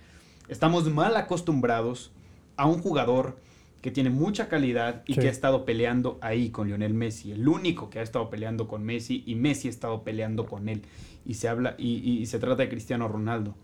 Estamos 0.49 0.91
mal 0.91 1.17
acostumbrados 1.17 2.12
a 2.57 2.67
un 2.67 2.81
jugador 2.81 3.37
que 3.83 3.91
tiene 3.91 4.09
mucha 4.09 4.49
calidad 4.49 5.03
y 5.07 5.15
que 5.15 5.29
ha 5.29 5.31
estado 5.31 5.67
peleando 5.67 6.19
ahí 6.23 6.49
con 6.49 6.67
Lionel 6.67 6.95
Messi. 6.95 7.31
El 7.31 7.47
único 7.47 7.91
que 7.91 7.99
ha 7.99 8.03
estado 8.03 8.31
peleando 8.31 8.67
con 8.67 8.83
Messi 8.83 9.23
y 9.26 9.35
Messi 9.35 9.69
ha 9.69 9.71
estado 9.71 10.03
peleando 10.03 10.47
con 10.47 10.71
él. 10.71 10.83
Y 11.26 11.35
se 11.35 11.49
habla 11.49 11.75
y, 11.76 12.25
se 12.25 12.38
trata 12.38 12.62
de 12.62 12.69
Cristiano 12.71 13.07
Ronaldo. 13.07 13.55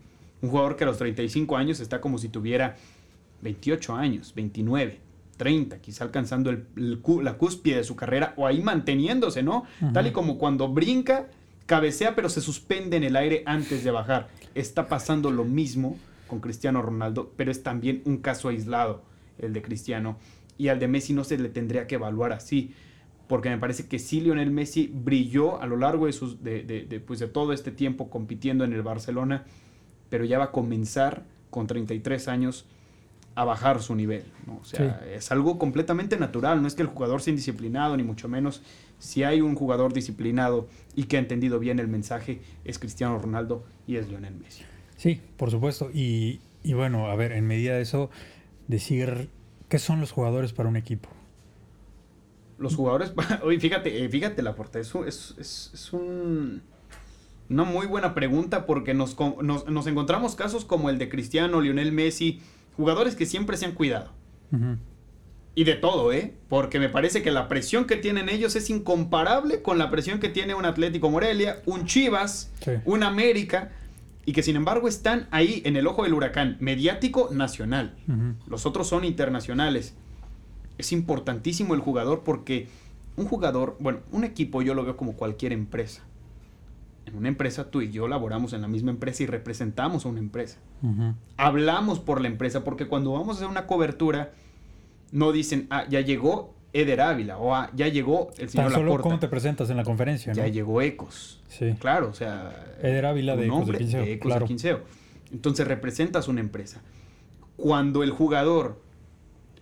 Un 0.41 0.49
jugador 0.49 0.75
que 0.75 0.83
a 0.83 0.87
los 0.87 0.97
35 0.99 1.57
años 1.57 1.79
está 1.79 1.99
como 1.99 2.19
si 2.19 2.29
tuviera 2.29 2.77
28 3.43 3.95
años, 3.95 4.33
29, 4.35 4.99
30, 5.37 5.79
quizá 5.79 6.03
alcanzando 6.05 6.49
el, 6.49 6.65
la 7.21 7.37
cúspide 7.37 7.77
de 7.77 7.83
su 7.83 7.95
carrera 7.95 8.33
o 8.37 8.47
ahí 8.47 8.61
manteniéndose, 8.61 9.43
¿no? 9.43 9.65
Tal 9.93 10.07
y 10.07 10.11
como 10.11 10.37
cuando 10.37 10.69
brinca, 10.69 11.27
cabecea, 11.65 12.15
pero 12.15 12.29
se 12.29 12.41
suspende 12.41 12.97
en 12.97 13.03
el 13.03 13.15
aire 13.15 13.43
antes 13.45 13.83
de 13.83 13.91
bajar. 13.91 14.29
Está 14.55 14.87
pasando 14.87 15.31
lo 15.31 15.43
mismo 15.43 15.97
con 16.27 16.39
Cristiano 16.39 16.81
Ronaldo, 16.81 17.31
pero 17.35 17.51
es 17.51 17.63
también 17.63 18.01
un 18.05 18.17
caso 18.17 18.49
aislado 18.49 19.03
el 19.37 19.53
de 19.53 19.61
Cristiano, 19.61 20.17
y 20.57 20.67
al 20.67 20.79
de 20.79 20.87
Messi 20.87 21.13
no 21.13 21.23
se 21.23 21.37
le 21.37 21.49
tendría 21.49 21.87
que 21.87 21.95
evaluar 21.95 22.31
así, 22.31 22.73
porque 23.27 23.49
me 23.49 23.57
parece 23.57 23.87
que 23.87 23.99
sí 23.99 24.21
Lionel 24.21 24.51
Messi 24.51 24.91
brilló 24.93 25.61
a 25.61 25.65
lo 25.65 25.77
largo 25.77 26.05
de, 26.05 26.13
sus, 26.13 26.43
de, 26.43 26.63
de, 26.63 26.99
pues 26.99 27.19
de 27.19 27.27
todo 27.27 27.53
este 27.53 27.71
tiempo 27.71 28.09
compitiendo 28.09 28.63
en 28.63 28.73
el 28.73 28.83
Barcelona, 28.83 29.45
pero 30.09 30.25
ya 30.25 30.37
va 30.37 30.45
a 30.45 30.51
comenzar 30.51 31.23
con 31.49 31.65
33 31.67 32.27
años 32.27 32.65
a 33.35 33.45
bajar 33.45 33.81
su 33.81 33.95
nivel. 33.95 34.23
O 34.61 34.63
sea, 34.63 35.03
es 35.11 35.31
algo 35.31 35.57
completamente 35.57 36.17
natural, 36.17 36.61
no 36.61 36.67
es 36.67 36.75
que 36.75 36.81
el 36.81 36.87
jugador 36.87 37.21
sea 37.21 37.31
indisciplinado, 37.31 37.97
ni 37.97 38.03
mucho 38.03 38.27
menos. 38.27 38.61
Si 38.99 39.23
hay 39.23 39.41
un 39.41 39.55
jugador 39.55 39.93
disciplinado 39.93 40.67
y 40.95 41.05
que 41.05 41.17
ha 41.17 41.19
entendido 41.19 41.59
bien 41.59 41.79
el 41.79 41.87
mensaje, 41.87 42.41
es 42.63 42.79
Cristiano 42.79 43.17
Ronaldo 43.17 43.65
y 43.87 43.97
es 43.97 44.07
Lionel 44.07 44.35
Messi. 44.35 44.63
Sí, 44.97 45.19
por 45.37 45.51
supuesto. 45.51 45.89
Y, 45.93 46.39
y 46.63 46.73
bueno, 46.73 47.07
a 47.07 47.15
ver, 47.15 47.31
en 47.33 47.45
medida 47.47 47.75
de 47.75 47.81
eso, 47.81 48.09
decir 48.67 49.29
qué 49.69 49.79
son 49.79 49.99
los 49.99 50.11
jugadores 50.11 50.53
para 50.53 50.69
un 50.69 50.75
equipo. 50.75 51.09
Los 52.57 52.75
jugadores, 52.75 53.13
oye, 53.43 53.59
fíjate, 53.59 54.03
eh, 54.03 54.09
fíjate 54.09 54.41
la 54.41 54.55
puerta, 54.55 54.79
es, 54.79 54.93
es, 54.95 55.71
es, 55.73 55.93
un, 55.93 56.61
una 57.49 57.63
muy 57.63 57.87
buena 57.87 58.13
pregunta 58.13 58.65
porque 58.65 58.93
nos, 58.93 59.17
nos, 59.41 59.87
encontramos 59.87 60.35
casos 60.35 60.63
como 60.63 60.89
el 60.89 60.97
de 60.97 61.09
Cristiano, 61.09 61.59
Lionel 61.59 61.91
Messi, 61.91 62.41
jugadores 62.75 63.15
que 63.15 63.25
siempre 63.25 63.57
se 63.57 63.65
han 63.65 63.73
cuidado. 63.73 64.11
Y 65.55 65.63
de 65.65 65.75
todo, 65.75 66.11
¿eh? 66.11 66.33
Porque 66.49 66.79
me 66.79 66.89
parece 66.89 67.21
que 67.21 67.31
la 67.31 67.47
presión 67.47 67.85
que 67.85 67.95
tienen 67.95 68.29
ellos 68.29 68.55
es 68.55 68.69
incomparable 68.69 69.61
con 69.61 69.77
la 69.77 69.91
presión 69.91 70.19
que 70.19 70.29
tiene 70.29 70.55
un 70.55 70.65
Atlético 70.65 71.09
Morelia, 71.09 71.61
un 71.65 71.85
Chivas, 71.85 72.51
un 72.85 73.03
América 73.03 73.71
y 74.25 74.33
que 74.33 74.41
sin 74.41 74.55
embargo 74.55 74.87
están 74.87 75.27
ahí 75.31 75.61
en 75.65 75.75
el 75.75 75.85
ojo 75.85 76.03
del 76.03 76.13
huracán, 76.13 76.57
mediático 76.59 77.29
nacional. 77.31 77.95
Los 78.47 78.65
otros 78.65 78.87
son 78.87 79.05
internacionales. 79.05 79.93
Es 80.77 80.91
importantísimo 80.91 81.75
el 81.75 81.81
jugador 81.81 82.23
porque 82.23 82.67
un 83.15 83.25
jugador, 83.27 83.77
bueno, 83.79 83.99
un 84.11 84.23
equipo 84.23 84.61
yo 84.61 84.73
lo 84.73 84.83
veo 84.83 84.97
como 84.97 85.13
cualquier 85.13 85.53
empresa. 85.53 86.01
En 87.05 87.15
una 87.15 87.27
empresa 87.27 87.69
tú 87.69 87.81
y 87.81 87.91
yo 87.91 88.07
laboramos 88.07 88.53
en 88.53 88.61
la 88.61 88.67
misma 88.67 88.91
empresa 88.91 89.23
y 89.23 89.25
representamos 89.25 90.05
a 90.05 90.09
una 90.09 90.19
empresa. 90.19 90.57
Hablamos 91.37 91.99
por 91.99 92.21
la 92.21 92.27
empresa 92.27 92.63
porque 92.63 92.87
cuando 92.87 93.13
vamos 93.13 93.29
a 93.29 93.39
hacer 93.39 93.47
una 93.47 93.67
cobertura 93.67 94.31
no 95.11 95.31
dicen, 95.31 95.67
ah, 95.69 95.85
ya 95.89 96.01
llegó 96.01 96.53
Eder 96.73 97.01
Ávila 97.01 97.37
o 97.37 97.53
ah, 97.53 97.69
ya 97.75 97.87
llegó 97.87 98.31
el 98.37 98.49
señor 98.49 98.71
Tan 98.71 98.81
solo 98.81 98.99
cómo 98.99 99.19
te 99.19 99.27
presentas 99.27 99.69
en 99.69 99.77
la 99.77 99.83
conferencia, 99.83 100.33
Ya 100.33 100.47
llegó 100.47 100.81
Ecos. 100.81 101.41
Sí. 101.49 101.75
Claro, 101.79 102.09
o 102.09 102.13
sea... 102.13 102.75
Eder 102.81 103.05
Ávila 103.05 103.35
de 103.35 103.45
Ecos 103.45 103.67
de 103.67 103.77
Quinceo. 103.77 104.19
claro. 104.19 104.47
Entonces 105.31 105.67
representas 105.67 106.27
una 106.27 106.39
empresa. 106.41 106.81
Cuando 107.57 108.03
el 108.03 108.11
jugador 108.11 108.81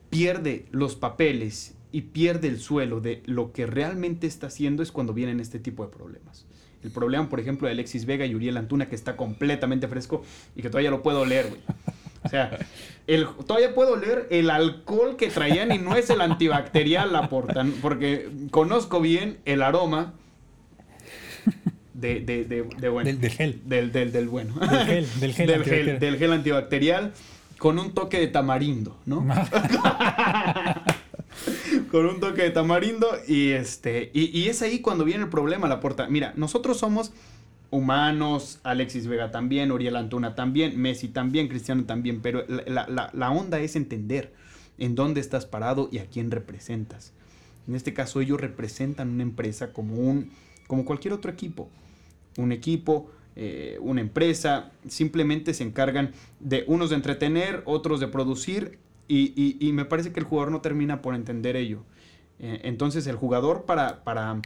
pierde 0.10 0.66
los 0.72 0.96
papeles 0.96 1.76
y 1.92 2.02
pierde 2.02 2.48
el 2.48 2.60
suelo 2.60 3.02
de 3.02 3.24
lo 3.26 3.52
que 3.52 3.66
realmente 3.66 4.28
está 4.28 4.48
haciendo 4.48 4.84
es 4.84 4.92
cuando 4.92 5.14
vienen 5.14 5.40
este 5.40 5.60
tipo 5.60 5.84
de 5.84 5.92
problemas. 5.92 6.46
El 6.84 6.92
problema, 6.92 7.30
por 7.30 7.40
ejemplo, 7.40 7.68
de 7.68 7.74
Alexis 7.74 8.06
Vega 8.06 8.26
y 8.26 8.36
Uriel 8.36 8.58
Antuna, 8.58 8.90
que 8.90 8.96
está 8.96 9.16
completamente 9.16 9.88
fresco 9.88 10.24
y 10.56 10.62
que 10.62 10.70
todavía 10.70 10.90
lo 10.90 11.02
puedo 11.02 11.26
leer, 11.26 11.48
güey. 11.50 11.62
O 12.24 12.30
sea, 12.30 12.58
el, 13.08 13.28
todavía 13.48 13.74
puedo 13.74 13.96
leer 13.96 14.28
el 14.30 14.50
alcohol 14.50 15.16
que 15.18 15.28
traían 15.28 15.72
y 15.72 15.80
no 15.80 15.96
es 15.96 16.10
el 16.10 16.22
antibacterial 16.22 17.12
la 17.12 17.30
portan, 17.30 17.74
porque 17.82 18.30
conozco 18.52 19.02
bien 19.02 19.40
el 19.46 19.64
aroma 19.64 20.14
de, 21.94 22.20
de, 22.20 22.46
de, 22.46 22.90
bueno. 22.90 23.12
Del, 23.12 23.32
gel. 23.32 23.62
Del, 23.66 23.92
del, 23.92 24.12
del 24.12 24.28
bueno. 24.28 24.54
Del 24.56 24.86
gel, 24.86 25.08
del 25.20 25.34
gel, 25.34 25.48
del, 25.48 25.64
gel, 25.64 26.00
del 26.00 26.18
gel 26.18 26.34
antibacterial 26.34 27.14
con 27.58 27.78
un 27.78 27.94
toque 27.94 28.20
de 28.20 28.28
tamarindo, 28.28 28.98
¿no? 29.06 29.24
con 31.92 32.06
un 32.06 32.22
toque 32.22 32.44
de 32.44 32.52
tamarindo 32.52 33.10
y 33.28 33.50
este 33.50 34.12
y, 34.14 34.48
es 34.48 34.62
ahí 34.62 34.80
cuando 34.80 35.04
viene 35.04 35.26
el 35.26 35.30
problema 35.30 35.68
la 35.68 35.82
puerta. 35.82 36.08
Mira, 36.08 36.34
nosotros 36.38 36.78
somos 36.78 37.12
humanos, 37.70 38.60
Alexis 38.64 39.08
Vega 39.08 39.30
también, 39.30 39.74
Uriel 39.74 39.98
Antuna 39.98 40.34
también, 40.34 40.80
Messi 40.80 41.10
también, 41.10 41.50
Cristiano 41.50 41.84
también, 41.84 42.22
pero 42.22 42.46
la, 42.48 43.32
onda 43.32 43.60
es 43.60 43.76
entender 43.76 44.34
en 44.78 44.96
dónde 44.96 45.20
estás 45.20 45.46
parado 45.46 45.90
y 45.92 45.98
a 45.98 46.06
quién 46.06 46.32
representas. 46.32 47.12
En 47.68 47.76
este 47.76 47.94
caso 47.94 48.22
ellos 48.22 48.40
representan 48.40 49.10
una 49.10 49.24
empresa 49.24 49.74
como, 49.74 49.96
un, 49.96 50.32
como 50.68 50.86
cualquier 50.86 51.14
otro 51.14 51.30
equipo. 51.30 51.70
Un 52.38 52.54
equipo, 52.54 53.12
eh, 53.36 53.78
una 53.82 54.00
empresa, 54.00 54.72
simplemente 54.88 55.54
se 55.54 55.64
encargan 55.64 56.12
de 56.40 56.64
unos 56.68 56.90
de 56.90 56.96
entretener, 56.96 57.64
otros 57.66 58.00
de 58.00 58.08
producir 58.08 58.80
y, 59.12 59.72
me 59.74 59.86
parece 59.86 60.12
que 60.12 60.20
el 60.20 60.26
jugador 60.26 60.52
no 60.52 60.62
termina 60.62 61.02
por 61.02 61.16
entender 61.16 61.56
ello. 61.56 61.84
Eh, 62.40 62.62
entonces 62.64 63.06
el 63.08 63.16
jugador 63.16 63.66
para, 63.66 64.04
para, 64.04 64.42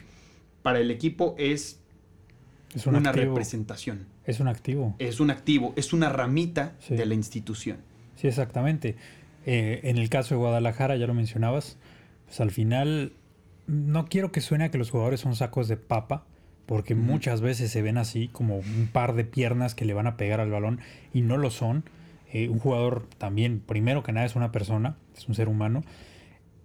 para 0.62 0.80
el 0.80 0.92
equipo 0.92 1.36
es 1.38 1.80
es 2.76 2.86
una 2.88 3.12
representación. 3.14 4.06
Es 4.26 4.40
un 4.40 4.50
activo. 4.50 4.96
Es 5.00 5.20
un 5.20 5.32
activo, 5.32 5.74
es 5.78 5.94
una 5.94 6.10
ramita 6.10 6.76
de 6.90 7.06
la 7.06 7.14
institución. 7.14 7.78
Sí, 8.16 8.28
exactamente. 8.28 8.98
Eh, 9.46 9.82
en 9.84 9.98
el 9.98 10.10
caso 10.10 10.36
de 10.36 10.40
Guadalajara, 10.40 10.98
ya 10.98 11.08
lo 11.08 11.14
mencionabas, 11.14 11.78
pues 12.26 12.42
al 12.42 12.52
final 12.52 13.14
no 13.68 14.08
quiero 14.08 14.32
que 14.32 14.42
suene 14.42 14.66
a 14.66 14.72
que 14.72 14.78
los 14.78 14.90
jugadores 14.90 15.22
son 15.22 15.36
sacos 15.36 15.68
de 15.68 15.78
papa, 15.78 16.26
porque 16.66 16.96
muchas 16.96 17.42
veces 17.42 17.72
se 17.72 17.82
ven 17.82 17.98
así 17.98 18.28
como 18.28 18.58
un 18.58 18.90
par 18.92 19.14
de 19.14 19.24
piernas 19.24 19.74
que 19.74 19.86
le 19.86 19.94
van 19.94 20.08
a 20.08 20.18
pegar 20.18 20.42
al 20.42 20.50
balón 20.50 20.80
y 21.14 21.22
no 21.22 21.38
lo 21.38 21.52
son. 21.52 21.86
Eh, 22.36 22.50
un 22.50 22.60
jugador 22.60 23.08
también, 23.18 23.62
primero 23.62 24.04
que 24.04 24.12
nada, 24.12 24.26
es 24.26 24.36
una 24.36 24.52
persona, 24.52 24.98
es 25.16 25.26
un 25.30 25.36
ser 25.36 25.48
humano, 25.48 25.86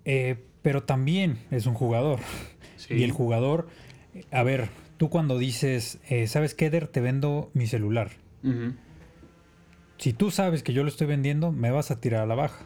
eh, 0.05 0.43
pero 0.63 0.83
también 0.83 1.39
es 1.53 1.67
un 1.67 1.75
jugador. 1.75 2.19
Y 2.89 3.05
el 3.05 3.13
jugador, 3.13 3.69
a 4.33 4.43
ver, 4.43 4.71
tú 4.97 5.11
cuando 5.11 5.39
dices, 5.39 6.01
eh, 6.09 6.27
¿sabes 6.27 6.55
qué, 6.55 6.71
Der? 6.71 6.89
Te 6.89 7.01
vendo 7.01 7.51
mi 7.55 7.69
celular. 7.69 8.11
Si 9.99 10.13
tú 10.13 10.33
sabes 10.33 10.65
que 10.65 10.73
yo 10.73 10.83
lo 10.83 10.89
estoy 10.89 11.07
vendiendo, 11.07 11.53
me 11.53 11.71
vas 11.71 11.93
a 11.93 12.01
tirar 12.01 12.23
a 12.23 12.27
la 12.27 12.35
baja. 12.35 12.65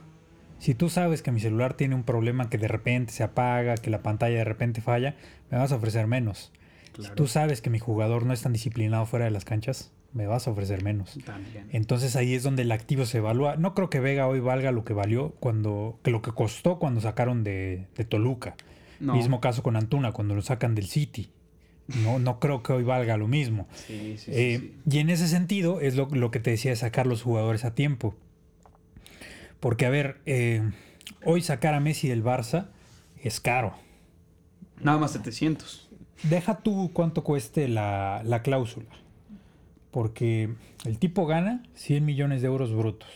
Si 0.61 0.75
tú 0.75 0.89
sabes 0.89 1.21
que 1.21 1.33
mi 1.33 1.41
celular 1.41 1.75
tiene 1.75 1.95
un 1.95 2.05
problema 2.05 2.49
que 2.49 2.57
de 2.57 2.69
repente 2.69 3.13
se 3.13 3.23
apaga, 3.23 3.75
que 3.75 3.91
la 3.91 4.03
pantalla 4.03 4.39
de 4.39 4.45
repente 4.45 4.81
falla, 4.81 5.17
me 5.51 5.59
vas 5.59 5.73
a 5.73 5.77
ofrecer 5.77 6.07
menos. 6.07 6.53
Si 6.99 7.11
tú 7.11 7.27
sabes 7.27 7.61
que 7.61 7.69
mi 7.69 7.81
jugador 7.81 8.25
no 8.25 8.33
es 8.33 8.41
tan 8.41 8.55
disciplinado 8.55 9.05
fuera 9.05 9.27
de 9.27 9.33
las 9.33 9.45
canchas, 9.45 9.93
me 10.15 10.27
vas 10.27 10.47
a 10.47 10.53
ofrecer 10.53 10.83
menos. 10.83 11.19
También. 11.27 11.69
Entonces 11.73 12.17
ahí 12.17 12.35
es 12.35 12.43
donde 12.43 12.63
el 12.63 12.73
activo 12.73 13.05
se 13.05 13.19
evalúa. 13.19 13.57
No 13.57 13.75
creo 13.75 13.91
que 13.91 14.01
Vega 14.01 14.27
hoy 14.27 14.41
valga 14.41 14.71
lo 14.73 14.85
que 14.85 14.95
valió 14.95 15.31
cuando, 15.41 15.99
que 16.03 16.11
lo 16.11 16.23
que 16.23 16.31
costó 16.31 16.79
cuando 16.79 17.01
sacaron 17.01 17.45
de, 17.45 17.87
de 17.97 18.05
Toluca. 18.05 18.55
No. 19.01 19.15
Mismo 19.15 19.41
caso 19.41 19.63
con 19.63 19.77
Antuna, 19.77 20.13
cuando 20.13 20.35
lo 20.35 20.41
sacan 20.43 20.75
del 20.75 20.87
City. 20.87 21.31
No, 22.03 22.19
no 22.19 22.39
creo 22.41 22.63
que 22.63 22.73
hoy 22.73 22.85
valga 22.85 23.17
lo 23.17 23.29
mismo. 23.29 23.67
Sí, 23.75 24.15
sí, 24.17 24.19
sí, 24.19 24.31
Eh, 24.33 24.59
sí. 24.61 24.75
Y 24.91 24.99
en 25.01 25.11
ese 25.11 25.29
sentido 25.29 25.81
es 25.81 25.97
lo, 25.97 26.07
lo 26.07 26.31
que 26.31 26.41
te 26.41 26.51
decía 26.51 26.71
de 26.71 26.77
sacar 26.77 27.07
los 27.07 27.23
jugadores 27.23 27.65
a 27.65 27.75
tiempo. 27.75 28.15
Porque, 29.61 29.85
a 29.85 29.91
ver, 29.91 30.21
eh, 30.27 30.63
hoy 31.25 31.43
sacar 31.43 31.75
a 31.75 31.81
Messi 31.81 32.09
del 32.09 32.23
Barça 32.25 32.69
es 33.23 33.41
caro. 33.41 33.75
Nada 34.81 34.99
más 34.99 35.13
700. 35.13 35.89
Deja 36.23 36.59
tú 36.59 36.91
cuánto 36.93 37.25
cueste 37.25 37.69
la, 37.69 38.23
la 38.25 38.43
cláusula. 38.43 38.87
Porque 39.95 40.53
el 40.85 40.99
tipo 40.99 41.25
gana 41.25 41.63
100 41.75 42.05
millones 42.05 42.43
de 42.43 42.49
euros 42.49 42.75
brutos. 42.75 43.09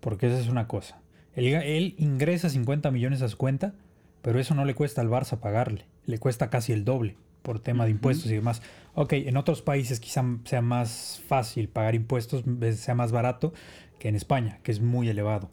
Porque 0.00 0.28
esa 0.28 0.40
es 0.40 0.48
una 0.48 0.66
cosa. 0.66 1.02
Él, 1.34 1.94
ingresa 1.98 2.48
50 2.48 2.90
millones 2.90 3.20
a 3.20 3.28
su 3.28 3.36
cuenta, 3.36 3.74
pero 4.22 4.40
eso 4.40 4.54
no 4.54 4.64
le 4.64 4.74
cuesta 4.74 5.02
al 5.02 5.10
Barça 5.10 5.38
pagarle. 5.38 5.84
Le 6.06 6.16
cuesta 6.16 6.48
casi 6.48 6.72
el 6.72 6.86
doble 6.86 7.18
por 7.42 7.60
tema 7.60 7.84
de 7.84 7.90
impuestos 7.90 8.30
y 8.30 8.34
demás. 8.34 8.62
Ok, 8.94 9.12
en 9.12 9.36
otros 9.36 9.60
países 9.60 10.00
quizá 10.00 10.24
sea 10.46 10.62
más 10.62 11.20
fácil 11.28 11.68
pagar 11.68 11.94
impuestos, 11.94 12.44
sea 12.76 12.94
más 12.94 13.12
barato 13.12 13.52
que 13.98 14.08
en 14.08 14.16
España, 14.16 14.60
que 14.62 14.72
es 14.72 14.80
muy 14.80 15.10
elevado. 15.10 15.50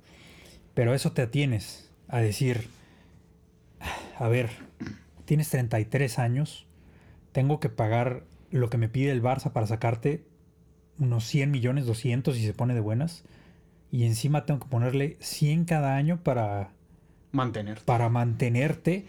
Pero 0.73 0.93
eso 0.93 1.11
te 1.11 1.23
atienes 1.23 1.91
a 2.07 2.19
decir, 2.19 2.69
a 4.17 4.29
ver, 4.29 4.49
tienes 5.25 5.49
33 5.49 6.19
años, 6.19 6.67
tengo 7.33 7.59
que 7.59 7.67
pagar 7.67 8.23
lo 8.51 8.69
que 8.69 8.77
me 8.77 8.89
pide 8.89 9.11
el 9.11 9.21
Barça 9.23 9.51
para 9.51 9.67
sacarte 9.67 10.25
unos 10.99 11.25
100 11.25 11.51
millones, 11.51 11.85
200 11.85 12.35
si 12.35 12.45
se 12.45 12.53
pone 12.53 12.73
de 12.73 12.79
buenas. 12.79 13.23
Y 13.91 14.05
encima 14.05 14.45
tengo 14.45 14.61
que 14.61 14.69
ponerle 14.69 15.17
100 15.19 15.65
cada 15.65 15.95
año 15.95 16.23
para, 16.23 16.71
Mantener. 17.31 17.79
para 17.85 18.09
mantenerte. 18.09 19.05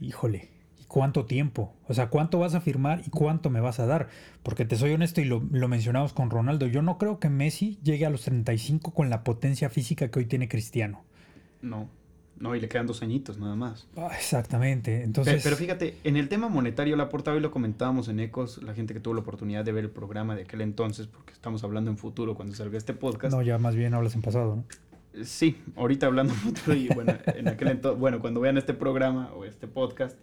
Híjole, 0.00 0.50
¿y 0.80 0.84
cuánto 0.84 1.24
tiempo? 1.24 1.74
O 1.86 1.94
sea, 1.94 2.08
¿cuánto 2.08 2.38
vas 2.38 2.54
a 2.54 2.60
firmar 2.60 3.02
y 3.06 3.10
cuánto 3.10 3.48
me 3.50 3.60
vas 3.60 3.80
a 3.80 3.86
dar? 3.86 4.08
Porque 4.42 4.64
te 4.64 4.76
soy 4.76 4.92
honesto 4.92 5.20
y 5.20 5.24
lo, 5.24 5.42
lo 5.50 5.68
mencionamos 5.68 6.12
con 6.12 6.30
Ronaldo. 6.30 6.66
Yo 6.66 6.82
no 6.82 6.98
creo 6.98 7.18
que 7.18 7.30
Messi 7.30 7.78
llegue 7.82 8.04
a 8.04 8.10
los 8.10 8.22
35 8.22 8.92
con 8.92 9.08
la 9.08 9.24
potencia 9.24 9.70
física 9.70 10.10
que 10.10 10.18
hoy 10.18 10.26
tiene 10.26 10.48
Cristiano. 10.48 11.04
No. 11.62 11.88
No, 12.40 12.54
y 12.54 12.60
le 12.60 12.68
quedan 12.68 12.86
dos 12.86 13.02
añitos 13.02 13.38
nada 13.38 13.56
más. 13.56 13.86
Ah, 13.96 14.10
exactamente. 14.16 15.02
Entonces, 15.02 15.42
Pero, 15.42 15.56
fíjate, 15.56 15.96
en 16.04 16.16
el 16.16 16.28
tema 16.28 16.48
monetario, 16.48 16.94
la 16.96 17.08
portada 17.08 17.36
hoy 17.36 17.42
lo 17.42 17.50
comentábamos 17.50 18.08
en 18.08 18.20
Ecos, 18.20 18.62
la 18.62 18.74
gente 18.74 18.94
que 18.94 19.00
tuvo 19.00 19.14
la 19.14 19.20
oportunidad 19.20 19.64
de 19.64 19.72
ver 19.72 19.84
el 19.84 19.90
programa 19.90 20.36
de 20.36 20.42
aquel 20.42 20.60
entonces, 20.60 21.08
porque 21.08 21.32
estamos 21.32 21.64
hablando 21.64 21.90
en 21.90 21.98
futuro 21.98 22.34
cuando 22.34 22.54
salga 22.54 22.78
este 22.78 22.94
podcast. 22.94 23.34
no, 23.34 23.42
ya 23.42 23.58
más 23.58 23.74
bien 23.74 23.94
hablas 23.94 24.14
en 24.14 24.22
pasado, 24.22 24.56
¿no? 24.56 25.24
Sí, 25.24 25.56
ahorita 25.74 26.06
hablando 26.06 26.32
en 26.32 26.38
futuro 26.38 26.76
y 26.76 26.88
bueno, 26.88 27.14
en 27.26 27.48
aquel 27.48 27.68
entonces, 27.68 27.98
bueno, 27.98 28.20
cuando 28.20 28.40
vean 28.40 28.56
este 28.56 28.72
programa 28.74 29.32
o 29.34 29.44
este 29.44 29.66
podcast, 29.66 30.16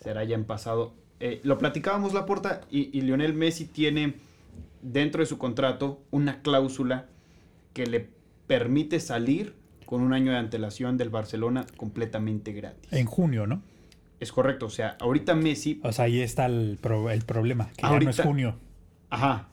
será 0.00 0.24
ya 0.24 0.34
en 0.34 0.44
pasado. 0.44 0.94
Eh, 1.20 1.40
lo 1.44 1.58
platicábamos 1.58 2.14
la 2.14 2.24
porta 2.24 2.62
y, 2.70 2.96
y 2.96 3.02
Lionel 3.02 3.34
Messi 3.34 3.66
tiene 3.66 4.14
dentro 4.80 5.20
de 5.20 5.26
su 5.26 5.36
contrato 5.36 6.00
una 6.10 6.40
cláusula 6.40 7.06
que 7.74 7.86
le 7.86 8.08
permite 8.46 9.00
salir 9.00 9.54
con 9.94 10.02
un 10.02 10.12
año 10.12 10.32
de 10.32 10.38
antelación 10.38 10.96
del 10.96 11.08
Barcelona 11.08 11.66
completamente 11.76 12.50
gratis. 12.52 12.92
En 12.92 13.06
junio, 13.06 13.46
¿no? 13.46 13.62
Es 14.18 14.32
correcto, 14.32 14.66
o 14.66 14.70
sea, 14.70 14.96
ahorita 15.00 15.36
Messi 15.36 15.78
O 15.84 15.92
sea, 15.92 16.06
ahí 16.06 16.20
está 16.20 16.46
el, 16.46 16.78
pro- 16.80 17.10
el 17.12 17.22
problema, 17.22 17.68
que 17.76 17.82
ya 17.82 17.90
no 17.90 17.96
es 17.98 18.04
Ahorita- 18.06 18.22
junio. 18.24 18.56
Ajá. 19.10 19.46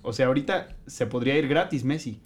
O 0.00 0.14
sea, 0.14 0.28
ahorita 0.28 0.68
se 0.86 1.04
podría 1.06 1.36
ir 1.36 1.48
gratis 1.48 1.84
Messi 1.84 2.18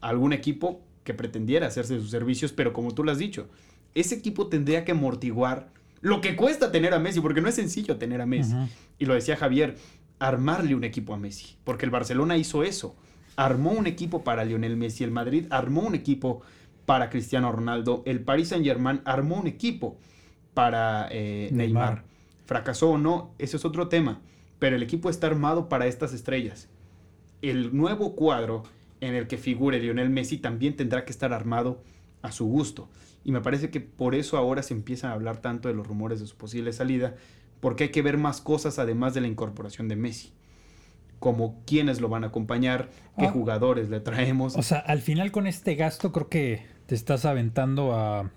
a 0.00 0.08
algún 0.08 0.32
equipo 0.32 0.80
que 1.04 1.12
pretendiera 1.12 1.66
hacerse 1.66 1.98
sus 2.00 2.08
servicios, 2.10 2.50
pero 2.52 2.72
como 2.72 2.94
tú 2.94 3.04
lo 3.04 3.12
has 3.12 3.18
dicho, 3.18 3.50
ese 3.94 4.14
equipo 4.14 4.46
tendría 4.46 4.86
que 4.86 4.92
amortiguar 4.92 5.68
lo 6.00 6.22
que 6.22 6.34
cuesta 6.34 6.72
tener 6.72 6.94
a 6.94 6.98
Messi, 6.98 7.20
porque 7.20 7.42
no 7.42 7.48
es 7.50 7.56
sencillo 7.56 7.98
tener 7.98 8.22
a 8.22 8.26
Messi. 8.26 8.54
Y 8.98 9.04
lo 9.04 9.12
decía 9.12 9.36
Javier, 9.36 9.76
armarle 10.18 10.74
un 10.74 10.84
equipo 10.84 11.12
a 11.12 11.18
Messi, 11.18 11.56
porque 11.64 11.84
el 11.84 11.90
Barcelona 11.90 12.38
hizo 12.38 12.62
eso. 12.62 12.96
Armó 13.36 13.72
un 13.72 13.86
equipo 13.86 14.24
para 14.24 14.44
Lionel 14.46 14.78
Messi, 14.78 15.04
el 15.04 15.10
Madrid 15.10 15.44
armó 15.50 15.82
un 15.82 15.94
equipo 15.94 16.40
para 16.90 17.08
Cristiano 17.08 17.52
Ronaldo, 17.52 18.02
el 18.04 18.18
Paris 18.18 18.48
Saint-Germain 18.48 19.00
armó 19.04 19.36
un 19.36 19.46
equipo 19.46 19.96
para 20.54 21.06
eh, 21.12 21.48
Neymar. 21.52 21.88
Neymar. 21.92 22.04
Fracasó 22.46 22.90
o 22.90 22.98
no, 22.98 23.30
ese 23.38 23.58
es 23.58 23.64
otro 23.64 23.86
tema, 23.86 24.20
pero 24.58 24.74
el 24.74 24.82
equipo 24.82 25.08
está 25.08 25.28
armado 25.28 25.68
para 25.68 25.86
estas 25.86 26.12
estrellas. 26.12 26.68
El 27.42 27.76
nuevo 27.76 28.16
cuadro 28.16 28.64
en 29.00 29.14
el 29.14 29.28
que 29.28 29.38
figure 29.38 29.78
Lionel 29.78 30.10
Messi 30.10 30.38
también 30.38 30.74
tendrá 30.74 31.04
que 31.04 31.12
estar 31.12 31.32
armado 31.32 31.80
a 32.22 32.32
su 32.32 32.46
gusto. 32.46 32.88
Y 33.22 33.30
me 33.30 33.40
parece 33.40 33.70
que 33.70 33.78
por 33.78 34.16
eso 34.16 34.36
ahora 34.36 34.64
se 34.64 34.74
empieza 34.74 35.10
a 35.10 35.12
hablar 35.12 35.36
tanto 35.36 35.68
de 35.68 35.74
los 35.74 35.86
rumores 35.86 36.18
de 36.18 36.26
su 36.26 36.36
posible 36.36 36.72
salida, 36.72 37.14
porque 37.60 37.84
hay 37.84 37.90
que 37.90 38.02
ver 38.02 38.18
más 38.18 38.40
cosas 38.40 38.80
además 38.80 39.14
de 39.14 39.20
la 39.20 39.28
incorporación 39.28 39.86
de 39.86 39.94
Messi. 39.94 40.32
Como 41.20 41.62
quiénes 41.66 42.00
lo 42.00 42.08
van 42.08 42.24
a 42.24 42.28
acompañar, 42.28 42.88
qué 43.16 43.26
Ah. 43.26 43.30
jugadores 43.30 43.90
le 43.90 44.00
traemos. 44.00 44.56
O 44.56 44.62
sea, 44.64 44.78
al 44.80 45.02
final 45.02 45.30
con 45.30 45.46
este 45.46 45.76
gasto 45.76 46.10
creo 46.10 46.28
que 46.28 46.79
te 46.90 46.96
estás 46.96 47.24
aventando 47.24 47.94
a, 47.94 48.32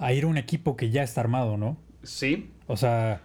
a 0.00 0.12
ir 0.12 0.24
a 0.24 0.26
un 0.26 0.36
equipo 0.36 0.76
que 0.76 0.90
ya 0.90 1.04
está 1.04 1.20
armado, 1.20 1.56
¿no? 1.56 1.76
sí, 2.02 2.50
O 2.66 2.76
sea, 2.76 3.20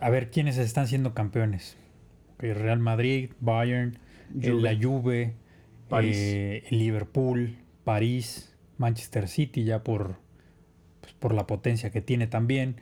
a 0.00 0.08
ver 0.08 0.30
quiénes 0.30 0.56
están 0.56 0.88
siendo 0.88 1.12
campeones. 1.12 1.76
El 2.38 2.54
Real 2.54 2.78
Madrid, 2.78 3.32
Bayern, 3.40 3.98
Juve. 4.32 4.62
la 4.62 4.74
Juve, 4.82 5.34
París. 5.90 6.16
eh, 6.18 6.64
Liverpool, 6.70 7.58
París, 7.84 8.56
Manchester 8.78 9.28
City 9.28 9.64
ya 9.64 9.84
por, 9.84 10.16
pues, 11.02 11.12
por 11.12 11.34
la 11.34 11.46
potencia 11.46 11.90
que 11.90 12.00
tiene 12.00 12.28
también. 12.28 12.76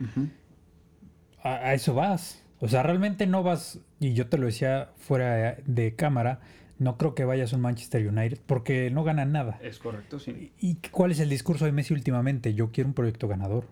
A 1.43 1.73
eso 1.73 1.93
vas. 1.93 2.41
O 2.61 2.69
sea, 2.69 2.83
realmente 2.83 3.27
no 3.27 3.43
vas, 3.43 3.81
y 3.99 4.13
yo 4.13 4.27
te 4.29 4.37
lo 4.37 4.45
decía 4.45 4.91
fuera 4.95 5.57
de 5.65 5.93
cámara, 5.93 6.39
no 6.79 6.97
creo 6.97 7.15
que 7.15 7.25
vayas 7.25 7.53
a 7.53 7.55
un 7.55 7.61
Manchester 7.63 8.07
United 8.07 8.39
porque 8.45 8.89
no 8.91 9.03
ganan 9.03 9.31
nada. 9.31 9.59
es 9.63 9.79
correcto, 9.79 10.19
sí. 10.19 10.51
¿Y 10.59 10.75
cuál 10.91 11.11
es 11.11 11.19
el 11.19 11.29
discurso 11.29 11.65
de 11.65 11.71
Messi 11.71 11.93
últimamente? 11.93 12.53
Yo 12.53 12.71
quiero 12.71 12.87
un 12.89 12.93
proyecto 12.93 13.27
ganador. 13.27 13.65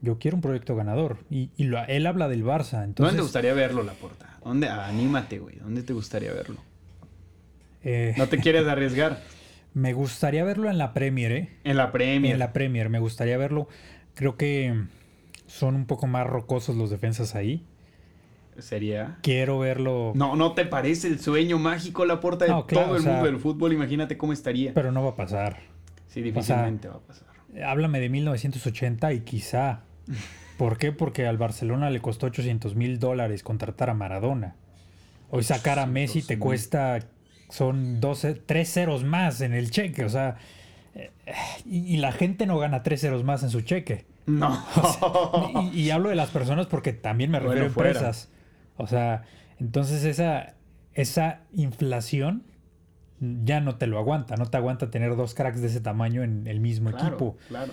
Yo 0.00 0.18
quiero 0.18 0.36
un 0.36 0.40
proyecto 0.40 0.76
ganador. 0.76 1.18
Y, 1.28 1.50
y 1.56 1.64
lo- 1.64 1.84
él 1.86 2.06
habla 2.06 2.28
del 2.28 2.44
Barça. 2.44 2.84
Entonces, 2.84 2.96
¿Dónde 2.96 3.16
te 3.16 3.22
gustaría 3.22 3.52
verlo, 3.54 3.82
Laporta? 3.82 4.38
¿Dónde? 4.44 4.68
anímate, 4.68 5.38
güey. 5.38 5.56
¿Dónde 5.56 5.82
te 5.82 5.92
gustaría 5.92 6.32
verlo? 6.32 6.56
eh, 7.82 8.14
No 8.16 8.28
te 8.28 8.38
quieres 8.40 8.66
arriesgar. 8.66 9.20
me 9.74 9.92
gustaría 9.92 10.44
verlo 10.44 10.70
en 10.70 10.78
la 10.78 10.94
Premier, 10.94 11.32
¿eh? 11.32 11.48
En 11.64 11.76
la 11.76 11.92
Premier. 11.92 12.32
En 12.32 12.38
la 12.38 12.52
Premier, 12.52 12.88
me 12.90 12.98
gustaría 13.00 13.36
verlo. 13.38 13.68
Creo 14.14 14.36
que 14.36 14.74
son 15.46 15.74
un 15.74 15.86
poco 15.86 16.06
más 16.06 16.26
rocosos 16.26 16.76
los 16.76 16.90
defensas 16.90 17.34
ahí. 17.34 17.64
Sería. 18.58 19.18
Quiero 19.22 19.58
verlo, 19.60 20.12
No, 20.14 20.34
¿no 20.36 20.52
te 20.54 20.64
parece 20.66 21.08
el 21.08 21.20
sueño 21.20 21.58
mágico, 21.58 22.04
la 22.04 22.20
puerta 22.20 22.44
de 22.44 22.50
No, 22.50 22.66
claro, 22.66 22.86
todo 22.88 22.96
el 22.96 23.00
o 23.00 23.04
sea- 23.04 23.12
mundo 23.14 23.26
del 23.30 23.38
fútbol? 23.38 23.72
Imagínate 23.72 24.16
cómo 24.18 24.32
estaría. 24.32 24.74
pero 24.74 24.90
no 24.92 25.02
va 25.04 25.10
a 25.10 25.16
pasar. 25.16 25.58
Sí, 26.08 26.22
difícilmente 26.22 26.88
va 26.88 26.96
a 26.96 27.00
pasar. 27.00 27.28
Háblame 27.64 28.00
de 28.00 28.08
1980 28.08 29.12
y 29.12 29.20
quizá. 29.20 29.80
¿Por 30.56 30.76
qué? 30.78 30.90
Porque 30.92 31.26
al 31.26 31.38
Barcelona 31.38 31.90
le 31.90 32.00
costó 32.00 32.26
800 32.26 32.74
mil 32.74 32.98
dólares 32.98 33.42
contratar 33.42 33.90
a 33.90 33.94
Maradona. 33.94 34.56
Hoy 35.30 35.44
sacar 35.44 35.78
a 35.78 35.86
Messi 35.86 36.22
te 36.22 36.34
800,000. 36.34 36.38
cuesta, 36.40 36.98
son 37.50 38.00
12, 38.00 38.34
3 38.34 38.68
ceros 38.72 39.04
más 39.04 39.40
en 39.40 39.52
el 39.54 39.70
cheque. 39.70 40.04
O 40.04 40.08
sea, 40.08 40.36
eh, 40.94 41.10
y, 41.64 41.94
y 41.94 41.96
la 41.98 42.10
gente 42.12 42.46
no 42.46 42.58
gana 42.58 42.82
3 42.82 43.00
ceros 43.00 43.22
más 43.24 43.42
en 43.42 43.50
su 43.50 43.60
cheque. 43.60 44.06
No. 44.26 44.62
Y, 45.72 45.80
y 45.82 45.90
hablo 45.90 46.08
de 46.10 46.14
las 46.16 46.30
personas 46.30 46.66
porque 46.66 46.92
también 46.92 47.30
me 47.30 47.38
Bueno, 47.38 47.50
refiero 47.62 47.64
a 47.64 47.88
empresas. 47.90 48.30
O 48.78 48.86
sea, 48.86 49.24
entonces 49.58 50.04
esa, 50.04 50.54
esa 50.94 51.42
inflación 51.52 52.44
ya 53.20 53.60
no 53.60 53.76
te 53.76 53.86
lo 53.86 53.98
aguanta. 53.98 54.36
No 54.36 54.46
te 54.46 54.56
aguanta 54.56 54.90
tener 54.90 55.16
dos 55.16 55.34
cracks 55.34 55.60
de 55.60 55.66
ese 55.66 55.80
tamaño 55.80 56.22
en 56.22 56.46
el 56.46 56.60
mismo 56.60 56.90
claro, 56.90 57.06
equipo. 57.08 57.36
claro. 57.48 57.72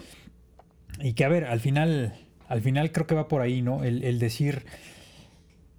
Y 1.00 1.14
que 1.14 1.24
a 1.24 1.30
ver, 1.30 1.46
al 1.46 1.60
final, 1.60 2.16
al 2.48 2.62
final 2.62 2.92
creo 2.92 3.08
que 3.08 3.16
va 3.16 3.28
por 3.28 3.42
ahí, 3.42 3.62
¿no? 3.62 3.84
El, 3.84 4.04
el 4.04 4.20
decir, 4.20 4.66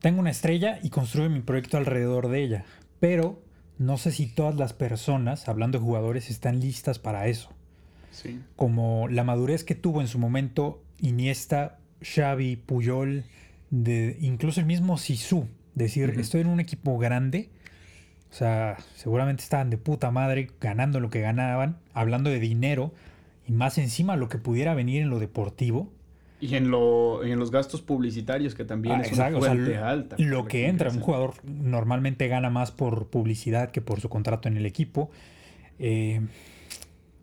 tengo 0.00 0.20
una 0.20 0.30
estrella 0.30 0.78
y 0.82 0.90
construyo 0.90 1.28
mi 1.28 1.40
proyecto 1.40 1.76
alrededor 1.76 2.28
de 2.28 2.42
ella. 2.42 2.64
Pero 3.00 3.42
no 3.78 3.98
sé 3.98 4.12
si 4.12 4.26
todas 4.26 4.54
las 4.54 4.72
personas, 4.72 5.48
hablando 5.48 5.78
de 5.78 5.84
jugadores, 5.84 6.30
están 6.30 6.60
listas 6.60 6.98
para 6.98 7.26
eso. 7.26 7.50
Sí. 8.12 8.40
Como 8.54 9.08
la 9.08 9.24
madurez 9.24 9.64
que 9.64 9.74
tuvo 9.74 10.00
en 10.00 10.08
su 10.08 10.18
momento 10.18 10.82
Iniesta, 11.00 11.78
Xavi, 12.02 12.56
Puyol, 12.56 13.24
de, 13.70 14.16
incluso 14.20 14.60
el 14.60 14.66
mismo 14.66 14.98
Sisu. 14.98 15.46
Decir, 15.74 16.14
estoy 16.18 16.40
en 16.40 16.46
un 16.46 16.60
equipo 16.60 16.96
grande. 16.98 17.50
O 18.30 18.34
sea, 18.34 18.76
seguramente 18.94 19.42
estaban 19.42 19.70
de 19.70 19.78
puta 19.78 20.10
madre 20.10 20.50
ganando 20.60 21.00
lo 21.00 21.10
que 21.10 21.20
ganaban, 21.20 21.76
hablando 21.94 22.30
de 22.30 22.40
dinero 22.40 22.92
y 23.46 23.52
más 23.52 23.78
encima 23.78 24.16
lo 24.16 24.28
que 24.28 24.38
pudiera 24.38 24.74
venir 24.74 25.02
en 25.02 25.10
lo 25.10 25.18
deportivo. 25.18 25.92
Y 26.40 26.54
en, 26.54 26.70
lo, 26.70 27.24
en 27.24 27.38
los 27.38 27.50
gastos 27.50 27.80
publicitarios, 27.82 28.54
que 28.54 28.64
también 28.64 28.96
Ah, 28.96 29.02
es 29.02 29.08
exacto, 29.08 29.38
una 29.38 29.54
lo- 29.54 29.84
alta. 29.86 30.16
Lo 30.18 30.40
por 30.40 30.48
que 30.48 30.66
entra, 30.68 30.90
un 30.90 31.00
jugador 31.00 31.34
normalmente 31.44 32.28
gana 32.28 32.50
más 32.50 32.72
por 32.72 33.06
publicidad 33.08 33.70
que 33.70 33.80
por 33.80 34.00
su 34.00 34.08
contrato 34.10 34.48
en 34.48 34.56
el 34.58 34.66
equipo. 34.66 35.10
Eh, 35.78 36.20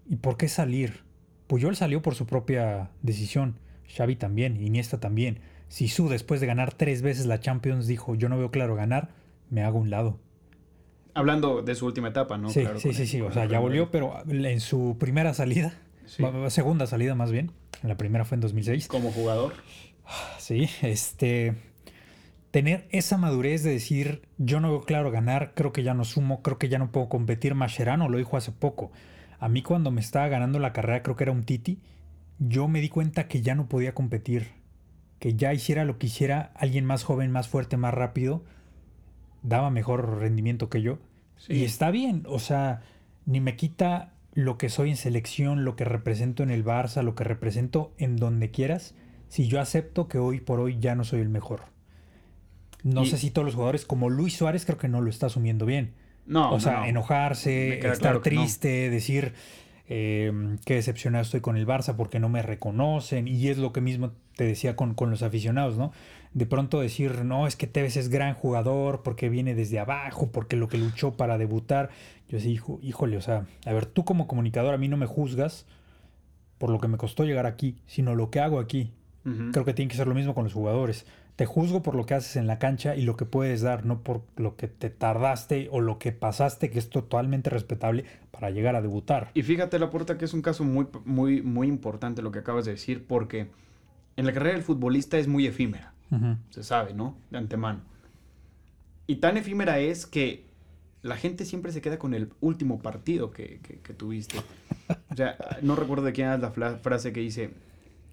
¿Y 0.09 0.15
por 0.17 0.37
qué 0.37 0.47
salir? 0.47 1.01
Puyol 1.47 1.75
salió 1.75 2.01
por 2.01 2.15
su 2.15 2.25
propia 2.25 2.89
decisión. 3.03 3.55
Xavi 3.95 4.15
también, 4.15 4.59
Iniesta 4.63 4.99
también. 4.99 5.39
Sisu, 5.73 6.07
después 6.07 6.39
de 6.39 6.45
ganar 6.45 6.71
tres 6.71 7.01
veces 7.01 7.25
la 7.25 7.39
Champions, 7.39 7.87
dijo, 7.87 8.13
yo 8.13 8.29
no 8.29 8.37
veo 8.37 8.51
claro 8.51 8.75
ganar, 8.75 9.09
me 9.49 9.63
hago 9.63 9.79
un 9.79 9.89
lado. 9.89 10.19
Hablando 11.15 11.63
de 11.63 11.73
su 11.73 11.87
última 11.87 12.09
etapa, 12.09 12.37
¿no? 12.37 12.51
sí, 12.51 12.61
Claro, 12.61 12.79
sí, 12.79 12.93
sí, 12.93 13.01
el- 13.01 13.07
sí. 13.07 13.21
O 13.21 13.31
sea, 13.31 13.45
ya 13.45 13.57
volvió, 13.57 13.89
pero 13.89 14.13
en 14.29 14.59
su 14.59 14.97
primera 14.99 15.33
salida, 15.33 15.73
Sí. 16.05 16.23
segunda 16.49 16.85
salida 16.85 17.15
más 17.15 17.31
bien, 17.31 17.51
la 17.81 17.97
primera 17.97 18.23
fue 18.23 18.35
en 18.35 18.41
2006. 18.41 18.87
Como 18.87 19.11
jugador. 19.11 19.53
Sí, 20.37 20.69
este. 20.83 21.55
Tener 22.51 22.87
esa 22.91 23.17
madurez 23.17 23.63
de 23.63 23.71
decir, 23.71 24.21
yo 24.37 24.59
no 24.59 24.69
veo 24.69 24.81
claro 24.81 25.09
ganar, 25.09 25.53
creo 25.55 25.73
que 25.73 25.81
ya 25.81 25.95
no 25.95 26.03
sumo, 26.03 26.43
creo 26.43 26.59
que 26.59 26.69
ya 26.69 26.77
no 26.77 26.91
puedo 26.91 27.09
competir. 27.09 27.55
Mascherano 27.55 28.09
lo 28.09 28.19
dijo 28.19 28.37
hace 28.37 28.51
poco. 28.51 28.91
A 29.39 29.49
mí, 29.49 29.63
cuando 29.63 29.89
me 29.89 30.01
estaba 30.01 30.27
ganando 30.27 30.59
la 30.59 30.71
carrera, 30.71 31.01
creo 31.01 31.15
que 31.15 31.23
era 31.23 31.31
un 31.31 31.45
Titi, 31.45 31.79
yo 32.37 32.67
me 32.67 32.79
di 32.79 32.89
cuenta 32.89 33.27
que 33.27 33.41
ya 33.41 33.55
no 33.55 33.67
podía 33.67 33.95
competir. 33.95 34.61
Que 35.23 35.35
ya 35.35 35.53
hiciera 35.53 35.85
lo 35.85 35.97
que 35.97 36.07
hiciera 36.07 36.51
alguien 36.53 36.83
más 36.83 37.05
joven, 37.05 37.31
más 37.31 37.47
fuerte, 37.47 37.77
más 37.77 37.93
rápido, 37.93 38.43
daba 39.41 39.69
mejor 39.69 40.19
rendimiento 40.19 40.69
que 40.69 40.81
yo. 40.81 40.99
Sí. 41.37 41.53
Y 41.53 41.63
está 41.63 41.91
bien, 41.91 42.23
o 42.27 42.39
sea, 42.39 42.81
ni 43.25 43.39
me 43.39 43.55
quita 43.55 44.11
lo 44.33 44.57
que 44.57 44.67
soy 44.67 44.89
en 44.89 44.97
selección, 44.97 45.63
lo 45.63 45.77
que 45.77 45.85
represento 45.85 46.43
en 46.43 46.49
el 46.51 46.65
Barça, 46.65 47.03
lo 47.03 47.15
que 47.15 47.23
represento 47.23 47.93
en 47.97 48.17
donde 48.17 48.51
quieras, 48.51 48.95
si 49.29 49.47
yo 49.47 49.61
acepto 49.61 50.09
que 50.09 50.17
hoy 50.17 50.41
por 50.41 50.59
hoy 50.59 50.77
ya 50.81 50.93
no 50.93 51.05
soy 51.05 51.21
el 51.21 51.29
mejor. 51.29 51.61
No 52.83 53.03
Y- 53.03 53.05
sé 53.05 53.17
si 53.17 53.31
todos 53.31 53.45
los 53.45 53.55
jugadores, 53.55 53.85
como 53.85 54.09
Luis 54.09 54.35
Suárez, 54.35 54.65
creo 54.65 54.77
que 54.77 54.89
no 54.89 54.99
lo 54.99 55.09
está 55.09 55.27
asumiendo 55.27 55.65
bien. 55.65 55.93
No, 56.25 56.51
o 56.51 56.59
sea, 56.59 56.79
no. 56.81 56.85
enojarse, 56.87 57.75
estar 57.77 57.97
claro 57.97 58.21
que 58.21 58.31
no. 58.31 58.41
triste, 58.41 58.89
decir 58.89 59.33
eh, 59.87 60.57
qué 60.65 60.75
decepcionado 60.75 61.23
estoy 61.23 61.41
con 61.41 61.57
el 61.57 61.67
Barça 61.67 61.95
porque 61.95 62.19
no 62.19 62.29
me 62.29 62.41
reconocen. 62.41 63.27
Y 63.27 63.47
es 63.47 63.57
lo 63.57 63.73
que 63.73 63.81
mismo 63.81 64.11
te 64.35 64.45
decía 64.45 64.75
con, 64.75 64.93
con 64.93 65.09
los 65.11 65.23
aficionados, 65.23 65.77
¿no? 65.77 65.91
De 66.33 66.45
pronto 66.45 66.79
decir, 66.79 67.25
no, 67.25 67.45
es 67.45 67.55
que 67.55 67.67
Tevez 67.67 67.95
es 67.95 68.09
gran 68.09 68.33
jugador 68.33 69.03
porque 69.03 69.29
viene 69.29 69.53
desde 69.53 69.79
abajo, 69.79 70.31
porque 70.31 70.55
lo 70.55 70.67
que 70.67 70.77
luchó 70.77 71.15
para 71.15 71.37
debutar. 71.37 71.89
Yo 72.27 72.39
sí, 72.39 72.51
hijo, 72.51 72.79
híjole, 72.81 73.17
o 73.17 73.21
sea, 73.21 73.45
a 73.65 73.73
ver, 73.73 73.85
tú 73.85 74.03
como 74.03 74.27
comunicador 74.27 74.73
a 74.73 74.77
mí 74.77 74.87
no 74.87 74.97
me 74.97 75.05
juzgas 75.05 75.67
por 76.57 76.69
lo 76.69 76.79
que 76.79 76.87
me 76.87 76.97
costó 76.97 77.25
llegar 77.25 77.45
aquí, 77.45 77.75
sino 77.85 78.15
lo 78.15 78.31
que 78.31 78.39
hago 78.39 78.59
aquí. 78.59 78.91
Creo 79.53 79.63
que 79.63 79.73
tiene 79.73 79.89
que 79.89 79.95
ser 79.95 80.07
lo 80.07 80.15
mismo 80.15 80.33
con 80.35 80.43
los 80.43 80.51
jugadores. 80.51 81.05
Te 81.35 81.45
juzgo 81.47 81.81
por 81.81 81.95
lo 81.95 82.05
que 82.05 82.13
haces 82.13 82.35
en 82.35 82.45
la 82.45 82.59
cancha 82.59 82.95
y 82.95 83.01
lo 83.01 83.17
que 83.17 83.25
puedes 83.25 83.61
dar, 83.61 83.85
no 83.85 84.01
por 84.03 84.21
lo 84.37 84.55
que 84.55 84.67
te 84.67 84.91
tardaste 84.91 85.67
o 85.71 85.81
lo 85.81 85.97
que 85.97 86.11
pasaste, 86.11 86.69
que 86.69 86.77
es 86.77 86.89
totalmente 86.91 87.49
respetable 87.49 88.05
para 88.29 88.51
llegar 88.51 88.75
a 88.75 88.81
debutar. 88.83 89.31
Y 89.33 89.41
fíjate, 89.41 89.79
Laporta, 89.79 90.17
que 90.19 90.25
es 90.25 90.33
un 90.33 90.43
caso 90.43 90.63
muy, 90.63 90.85
muy, 91.05 91.41
muy 91.41 91.67
importante 91.67 92.21
lo 92.21 92.31
que 92.31 92.39
acabas 92.39 92.65
de 92.65 92.71
decir, 92.71 93.05
porque 93.07 93.47
en 94.15 94.25
la 94.27 94.33
carrera 94.33 94.53
del 94.53 94.63
futbolista 94.63 95.17
es 95.17 95.27
muy 95.27 95.47
efímera, 95.47 95.93
se 96.51 96.61
sabe, 96.63 96.93
¿no? 96.93 97.17
De 97.31 97.39
antemano. 97.39 97.81
Y 99.07 99.15
tan 99.15 99.35
efímera 99.35 99.79
es 99.79 100.05
que 100.05 100.45
la 101.01 101.17
gente 101.17 101.45
siempre 101.45 101.71
se 101.71 101.81
queda 101.81 101.97
con 101.97 102.13
el 102.13 102.29
último 102.41 102.79
partido 102.79 103.31
que, 103.31 103.59
que- 103.63 103.79
que 103.79 103.93
tuviste. 103.93 104.37
O 105.09 105.15
sea, 105.15 105.35
no 105.63 105.75
recuerdo 105.75 106.05
de 106.05 106.13
quién 106.13 106.29
es 106.29 106.39
la 106.39 106.51
frase 106.77 107.11
que 107.11 107.19
dice, 107.21 107.49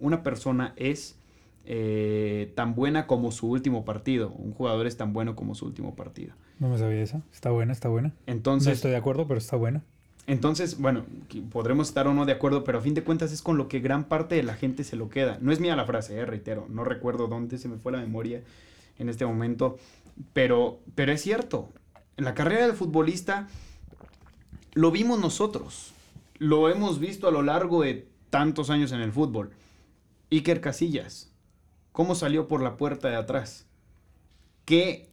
una 0.01 0.23
persona 0.23 0.73
es 0.77 1.17
eh, 1.65 2.53
tan 2.55 2.75
buena 2.75 3.07
como 3.07 3.33
su 3.33 3.49
último 3.49 3.85
partido, 3.85 4.31
un 4.31 4.53
jugador 4.53 4.87
es 4.87 4.97
tan 4.97 5.13
bueno 5.13 5.37
como 5.37 5.55
su 5.55 5.67
último 5.67 5.95
partido. 5.95 6.35
No 6.59 6.69
me 6.69 6.79
sabía 6.79 7.03
esa. 7.03 7.23
Está 7.33 7.51
buena, 7.51 7.73
está 7.73 7.89
buena. 7.89 8.09
No 8.09 8.15
Entonces, 8.27 8.75
estoy 8.75 8.91
de 8.91 8.97
acuerdo, 8.97 9.27
pero 9.27 9.39
está 9.39 9.57
buena. 9.57 9.83
Entonces, 10.27 10.79
bueno, 10.79 11.05
podremos 11.51 11.89
estar 11.89 12.07
o 12.07 12.15
no 12.15 12.25
de 12.25 12.33
acuerdo, 12.33 12.63
pero 12.63 12.79
a 12.79 12.81
fin 12.81 12.95
de 12.95 13.03
cuentas 13.03 13.33
es 13.33 13.43
con 13.43 13.57
lo 13.57 13.69
que 13.69 13.81
gran 13.81 14.05
parte 14.05 14.37
de 14.37 14.43
la 14.43 14.55
gente 14.55 14.85
se 14.85 14.97
lo 14.97 15.09
queda. 15.09 15.39
No 15.41 15.51
es 15.51 15.61
mía 15.61 15.75
la 15.75 15.87
frase, 15.87 16.17
eh, 16.17 16.25
reitero, 16.27 16.67
no 16.69 16.85
recuerdo 16.85 17.27
dónde 17.27 17.59
se 17.59 17.69
me 17.69 17.79
fue 17.79 17.93
la 17.93 17.99
memoria 17.99 18.43
en 18.99 19.09
este 19.09 19.27
momento, 19.27 19.79
pero, 20.33 20.81
pero 20.95 21.13
es 21.13 21.23
cierto. 21.23 21.71
En 22.17 22.25
la 22.25 22.35
carrera 22.35 22.67
del 22.67 22.77
futbolista 22.77 23.49
lo 24.75 24.91
vimos 24.91 25.19
nosotros, 25.19 25.93
lo 26.39 26.69
hemos 26.69 27.01
visto 27.01 27.27
a 27.27 27.33
lo 27.33 27.43
largo 27.43 27.83
de 27.83 28.07
tantos 28.29 28.71
años 28.71 28.93
en 28.93 29.01
el 29.01 29.13
fútbol. 29.13 29.51
Iker 30.31 30.61
Casillas, 30.61 31.30
¿cómo 32.01 32.15
salió 32.15 32.49
por 32.49 32.63
la 32.63 32.79
puerta 32.79 33.11
de 33.11 33.17
atrás? 33.17 33.67
¿Qué 34.65 35.11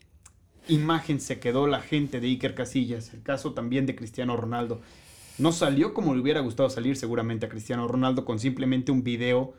imagen 0.70 1.20
se 1.20 1.38
quedó 1.38 1.68
la 1.68 1.82
gente 1.82 2.22
de 2.22 2.28
Iker 2.28 2.56
Casillas? 2.56 3.14
El 3.14 3.24
caso 3.24 3.52
también 3.52 3.86
de 3.86 3.94
Cristiano 3.94 4.38
Ronaldo. 4.38 4.80
No 5.38 5.52
salió 5.52 5.94
como 5.94 6.16
le 6.16 6.22
hubiera 6.22 6.40
gustado 6.40 6.70
salir 6.70 6.96
seguramente 6.96 7.46
a 7.46 7.50
Cristiano 7.50 7.90
Ronaldo 7.90 8.24
con 8.24 8.40
simplemente 8.40 8.94
un 8.94 9.04
video 9.04 9.54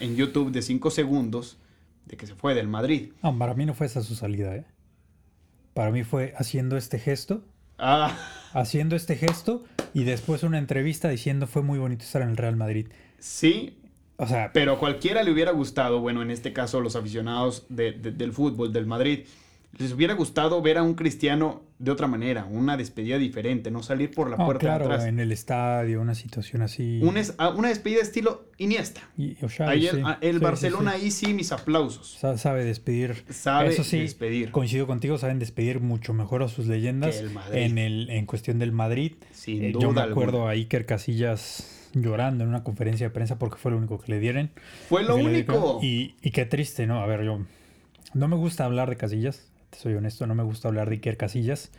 en 0.00 0.14
YouTube 0.14 0.52
de 0.52 0.60
5 0.60 0.90
segundos 0.90 1.56
de 2.04 2.18
que 2.18 2.26
se 2.26 2.34
fue 2.34 2.54
del 2.54 2.68
Madrid. 2.68 3.12
Ah, 3.22 3.32
para 3.32 3.54
mí 3.54 3.64
no 3.64 3.72
fue 3.72 3.86
esa 3.86 4.02
su 4.02 4.14
salida, 4.14 4.54
¿eh? 4.54 4.66
Para 5.72 5.90
mí 5.90 6.04
fue 6.04 6.34
haciendo 6.36 6.76
este 6.76 6.98
gesto, 6.98 7.46
Ah, 7.78 8.14
haciendo 8.52 8.94
este 8.94 9.16
gesto 9.16 9.64
y 9.94 10.04
después 10.04 10.42
una 10.42 10.58
entrevista 10.58 11.08
diciendo 11.08 11.46
fue 11.46 11.62
muy 11.62 11.78
bonito 11.78 12.04
estar 12.04 12.20
en 12.20 12.28
el 12.28 12.36
Real 12.36 12.56
Madrid. 12.56 12.88
sí, 13.18 13.77
O 14.20 14.26
sea, 14.26 14.50
pero 14.52 14.78
cualquiera 14.78 15.22
le 15.22 15.30
hubiera 15.32 15.52
gustado, 15.52 16.00
bueno, 16.00 16.22
en 16.22 16.30
este 16.30 16.52
caso 16.52 16.80
los 16.80 16.96
aficionados 16.96 17.66
de- 17.68 17.92
de- 17.92 18.10
del 18.12 18.32
fútbol, 18.32 18.72
del 18.72 18.84
Madrid, 18.84 19.20
les 19.78 19.92
hubiera 19.92 20.14
gustado 20.14 20.60
ver 20.60 20.78
a 20.78 20.82
un 20.82 20.94
Cristiano 20.94 21.62
de 21.78 21.92
otra 21.92 22.08
manera, 22.08 22.44
una 22.50 22.76
despedida 22.76 23.16
diferente, 23.18 23.70
no 23.70 23.82
salir 23.84 24.10
por 24.10 24.28
la 24.28 24.36
no, 24.36 24.46
puerta 24.46 24.60
claro, 24.60 24.88
de 24.88 24.94
atrás. 24.94 25.08
en 25.08 25.20
el 25.20 25.30
estadio, 25.30 26.00
una 26.00 26.16
situación 26.16 26.62
así. 26.62 26.98
Un 27.02 27.16
es- 27.16 27.34
una 27.54 27.68
despedida 27.68 28.00
estilo 28.00 28.46
Iniesta. 28.56 29.02
Y- 29.16 29.36
o 29.44 29.48
Xavi, 29.48 29.70
Ayer, 29.70 29.94
sí. 29.94 30.02
el 30.20 30.38
Sí, 30.38 30.42
Barcelona 30.42 30.92
sí. 30.96 30.96
ahí 31.04 31.10
sí 31.12 31.32
mis 31.34 31.52
aplausos. 31.52 32.16
Sa- 32.18 32.36
Sabe 32.38 32.64
despedir. 32.64 33.22
Sabe 33.30 33.68
Eso 33.68 33.84
sí, 33.84 34.00
despedir. 34.00 34.50
coincido 34.50 34.88
contigo, 34.88 35.16
saben 35.18 35.38
despedir 35.38 35.78
mucho 35.78 36.12
mejor 36.12 36.42
a 36.42 36.48
sus 36.48 36.66
leyendas 36.66 37.14
Que 37.14 37.20
el 37.22 37.30
Madrid. 37.30 37.58
en 37.62 37.78
el 37.78 38.10
en 38.10 38.26
cuestión 38.26 38.58
del 38.58 38.72
Madrid. 38.72 39.12
Sin 39.30 39.62
Eh, 39.62 39.70
duda 39.70 39.82
yo 39.82 39.92
me 39.92 40.00
acuerdo 40.00 40.38
alguna. 40.38 40.50
a 40.50 40.54
Iker 40.54 40.86
Casillas 40.86 41.77
llorando 42.02 42.44
en 42.44 42.50
una 42.50 42.64
conferencia 42.64 43.06
de 43.06 43.10
prensa 43.10 43.38
porque 43.38 43.56
fue 43.56 43.70
lo 43.70 43.78
único 43.78 43.98
que 43.98 44.12
le 44.12 44.20
dieron. 44.20 44.50
Fue 44.88 45.02
lo 45.02 45.16
único. 45.16 45.80
Y, 45.82 46.14
y 46.22 46.30
qué 46.30 46.44
triste, 46.44 46.86
¿no? 46.86 47.00
A 47.00 47.06
ver, 47.06 47.24
yo 47.24 47.40
no 48.14 48.28
me 48.28 48.36
gusta 48.36 48.64
hablar 48.64 48.88
de 48.90 48.96
Casillas, 48.96 49.48
te 49.70 49.78
soy 49.78 49.94
honesto, 49.94 50.26
no 50.26 50.34
me 50.34 50.42
gusta 50.42 50.68
hablar 50.68 50.88
de 50.88 50.96
Iker 50.96 51.16
Casillas 51.16 51.70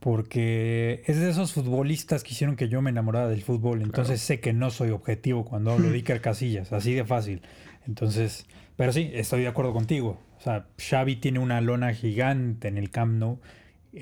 porque 0.00 1.02
es 1.06 1.18
de 1.18 1.30
esos 1.30 1.52
futbolistas 1.52 2.22
que 2.22 2.32
hicieron 2.32 2.56
que 2.56 2.68
yo 2.68 2.82
me 2.82 2.90
enamorara 2.90 3.28
del 3.28 3.42
fútbol, 3.42 3.82
entonces 3.82 4.20
sé 4.20 4.40
que 4.40 4.52
no 4.52 4.70
soy 4.70 4.90
objetivo 4.90 5.44
cuando 5.44 5.72
hablo 5.72 5.88
de 5.88 5.96
Iker 5.96 6.20
Casillas, 6.20 6.72
así 6.72 6.94
de 6.94 7.04
fácil. 7.04 7.42
Entonces, 7.86 8.46
pero 8.76 8.92
sí, 8.92 9.10
estoy 9.14 9.42
de 9.42 9.48
acuerdo 9.48 9.72
contigo. 9.72 10.20
O 10.38 10.40
sea, 10.40 10.66
Xavi 10.78 11.16
tiene 11.16 11.38
una 11.38 11.60
lona 11.60 11.92
gigante 11.94 12.68
en 12.68 12.78
el 12.78 12.90
Camp 12.90 13.14
Nou, 13.14 13.40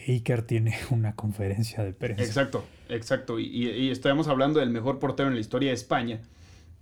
Iker 0.09 0.43
tiene 0.43 0.77
una 0.91 1.15
conferencia 1.15 1.83
de 1.85 1.93
prensa. 1.93 2.23
Exacto, 2.23 2.65
exacto. 2.89 3.39
Y, 3.39 3.45
y- 3.47 3.69
y 3.71 3.91
estamos 3.91 4.29
hablando 4.29 4.61
del 4.61 4.71
mejor 4.71 4.99
portero 4.99 5.29
en 5.29 5.35
la 5.35 5.41
historia 5.41 5.71
de 5.71 5.75
España. 5.75 6.21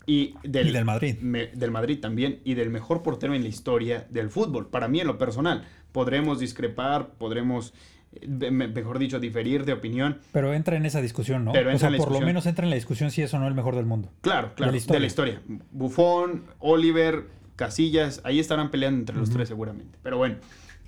Y 0.05 0.35
del, 0.43 0.69
Y 0.69 0.73
del 0.73 0.85
Madrid. 0.85 1.17
me- 1.21 1.47
del 1.49 1.71
Madrid 1.71 2.01
también. 2.01 2.41
Y 2.45 2.55
del 2.55 2.71
mejor 2.71 3.03
portero 3.03 3.35
en 3.35 3.43
la 3.43 3.49
historia 3.49 4.07
del 4.11 4.31
fútbol. 4.31 4.69
Para 4.69 4.89
mí, 4.89 5.01
en 5.01 5.07
lo 5.07 5.17
personal. 5.19 5.65
Podremos 5.93 6.41
discrepar, 6.41 7.11
podremos, 7.19 7.73
eh, 8.21 8.27
me- 8.51 8.67
mejor 8.67 8.99
dicho, 8.99 9.21
diferir 9.21 9.65
de 9.65 9.75
opinión. 9.75 10.19
Pero 10.33 10.55
entra 10.55 10.77
en 10.77 10.87
esa 10.87 11.01
discusión, 11.01 11.45
¿no? 11.45 11.53
Pero 11.53 11.73
o 11.73 11.79
sea, 11.79 11.89
en 11.89 11.93
la 11.93 11.99
por 11.99 12.11
lo 12.11 12.21
menos 12.21 12.47
entra 12.47 12.65
en 12.65 12.71
la 12.71 12.77
discusión 12.77 13.11
si 13.13 13.23
es 13.23 13.33
o 13.35 13.39
no 13.39 13.47
el 13.47 13.55
mejor 13.55 13.77
del 13.77 13.87
mundo. 13.87 14.11
Claro, 14.23 14.53
claro. 14.57 14.59
la 14.59 14.67
De 14.67 14.73
la 14.73 14.77
historia. 14.79 15.07
historia. 15.07 15.43
Buffon, 15.71 16.45
Oliver, 16.59 17.27
Casillas, 17.57 18.23
ahí 18.25 18.41
estarán 18.41 18.71
peleando 18.71 19.01
entre 19.01 19.17
los 19.17 19.31
tres 19.31 19.47
seguramente. 19.49 19.99
Pero 20.03 20.17
bueno, 20.17 20.37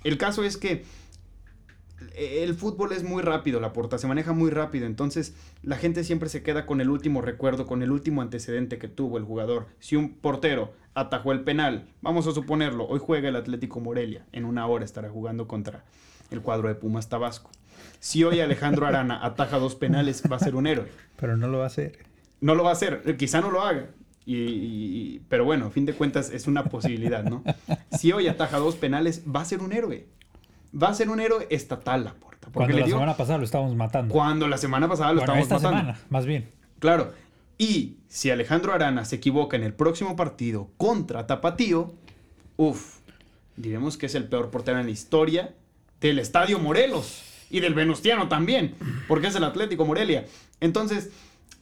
el 0.03 0.17
caso 0.17 0.43
es 0.43 0.57
que 0.57 0.83
el 2.17 2.53
fútbol 2.55 2.91
es 2.91 3.03
muy 3.03 3.21
rápido, 3.21 3.59
la 3.59 3.73
porta 3.73 3.97
se 3.97 4.07
maneja 4.07 4.33
muy 4.33 4.49
rápido, 4.49 4.85
entonces 4.85 5.33
la 5.63 5.77
gente 5.77 6.03
siempre 6.03 6.29
se 6.29 6.43
queda 6.43 6.65
con 6.65 6.81
el 6.81 6.89
último 6.89 7.21
recuerdo, 7.21 7.65
con 7.65 7.81
el 7.83 7.91
último 7.91 8.21
antecedente 8.21 8.77
que 8.77 8.87
tuvo 8.87 9.17
el 9.17 9.23
jugador. 9.23 9.67
Si 9.79 9.95
un 9.95 10.13
portero 10.15 10.73
atajó 10.93 11.31
el 11.31 11.41
penal, 11.41 11.87
vamos 12.01 12.25
a 12.27 12.31
suponerlo, 12.31 12.87
hoy 12.87 12.99
juega 13.03 13.29
el 13.29 13.35
Atlético 13.35 13.79
Morelia, 13.79 14.25
en 14.31 14.45
una 14.45 14.65
hora 14.67 14.85
estará 14.85 15.09
jugando 15.09 15.47
contra 15.47 15.83
el 16.31 16.41
cuadro 16.41 16.67
de 16.69 16.75
Pumas 16.75 17.09
Tabasco. 17.09 17.51
Si 17.99 18.23
hoy 18.23 18.39
Alejandro 18.39 18.85
Arana 18.87 19.23
ataja 19.25 19.57
dos 19.59 19.75
penales, 19.75 20.23
va 20.31 20.37
a 20.37 20.39
ser 20.39 20.55
un 20.55 20.67
héroe. 20.67 20.87
Pero 21.19 21.37
no 21.37 21.47
lo 21.47 21.57
va 21.59 21.65
a 21.65 21.67
hacer. 21.67 21.99
No 22.41 22.55
lo 22.55 22.63
va 22.63 22.69
a 22.69 22.73
hacer, 22.73 23.01
eh, 23.05 23.15
quizá 23.17 23.41
no 23.41 23.51
lo 23.51 23.61
haga. 23.61 23.87
Y- 24.25 25.19
pero 25.29 25.45
bueno, 25.45 25.67
a 25.67 25.69
fin 25.69 25.85
de 25.85 25.93
cuentas 25.93 26.31
es 26.31 26.47
una 26.47 26.65
posibilidad, 26.65 27.23
¿no? 27.23 27.43
Si 27.99 28.11
hoy 28.11 28.27
ataja 28.27 28.57
dos 28.59 28.75
penales, 28.75 29.23
va 29.33 29.41
a 29.41 29.45
ser 29.45 29.61
un 29.61 29.71
héroe. 29.71 30.05
Va 30.81 30.89
a 30.89 30.93
ser 30.93 31.09
un 31.09 31.19
héroe 31.19 31.47
estatal 31.49 32.03
la 32.03 32.13
puerta. 32.13 32.49
Porque 32.51 32.73
Cuando 32.73 32.79
la 32.79 32.85
semana 32.87 33.17
pasada 33.17 33.37
lo 33.39 33.43
estábamos 33.45 33.75
matando. 33.75 34.13
cuando 34.13 34.47
la 34.47 34.57
semana 34.57 34.87
pasada 34.87 35.13
lo 35.13 35.19
bueno, 35.21 35.33
estábamos 35.33 35.43
esta 35.43 35.55
matando. 35.69 35.93
semana, 35.93 36.07
más 36.09 36.25
bien. 36.25 36.49
Claro. 36.79 37.13
Y 37.57 37.97
si 38.07 38.29
Alejandro 38.29 38.73
Arana 38.73 39.05
se 39.05 39.15
equivoca 39.15 39.55
en 39.55 39.63
el 39.63 39.73
próximo 39.73 40.15
partido 40.15 40.69
contra 40.77 41.25
Tapatío, 41.25 41.93
uff, 42.57 42.97
diremos 43.55 43.97
que 43.97 44.07
es 44.07 44.15
el 44.15 44.25
peor 44.27 44.51
portero 44.51 44.79
en 44.79 44.85
la 44.85 44.91
historia 44.91 45.55
del 46.01 46.19
Estadio 46.19 46.59
Morelos 46.59 47.23
y 47.49 47.61
del 47.61 47.73
Venustiano 47.73 48.27
también, 48.27 48.75
porque 49.07 49.27
es 49.27 49.35
el 49.35 49.43
Atlético 49.45 49.85
Morelia. 49.85 50.25
Entonces, 50.59 51.11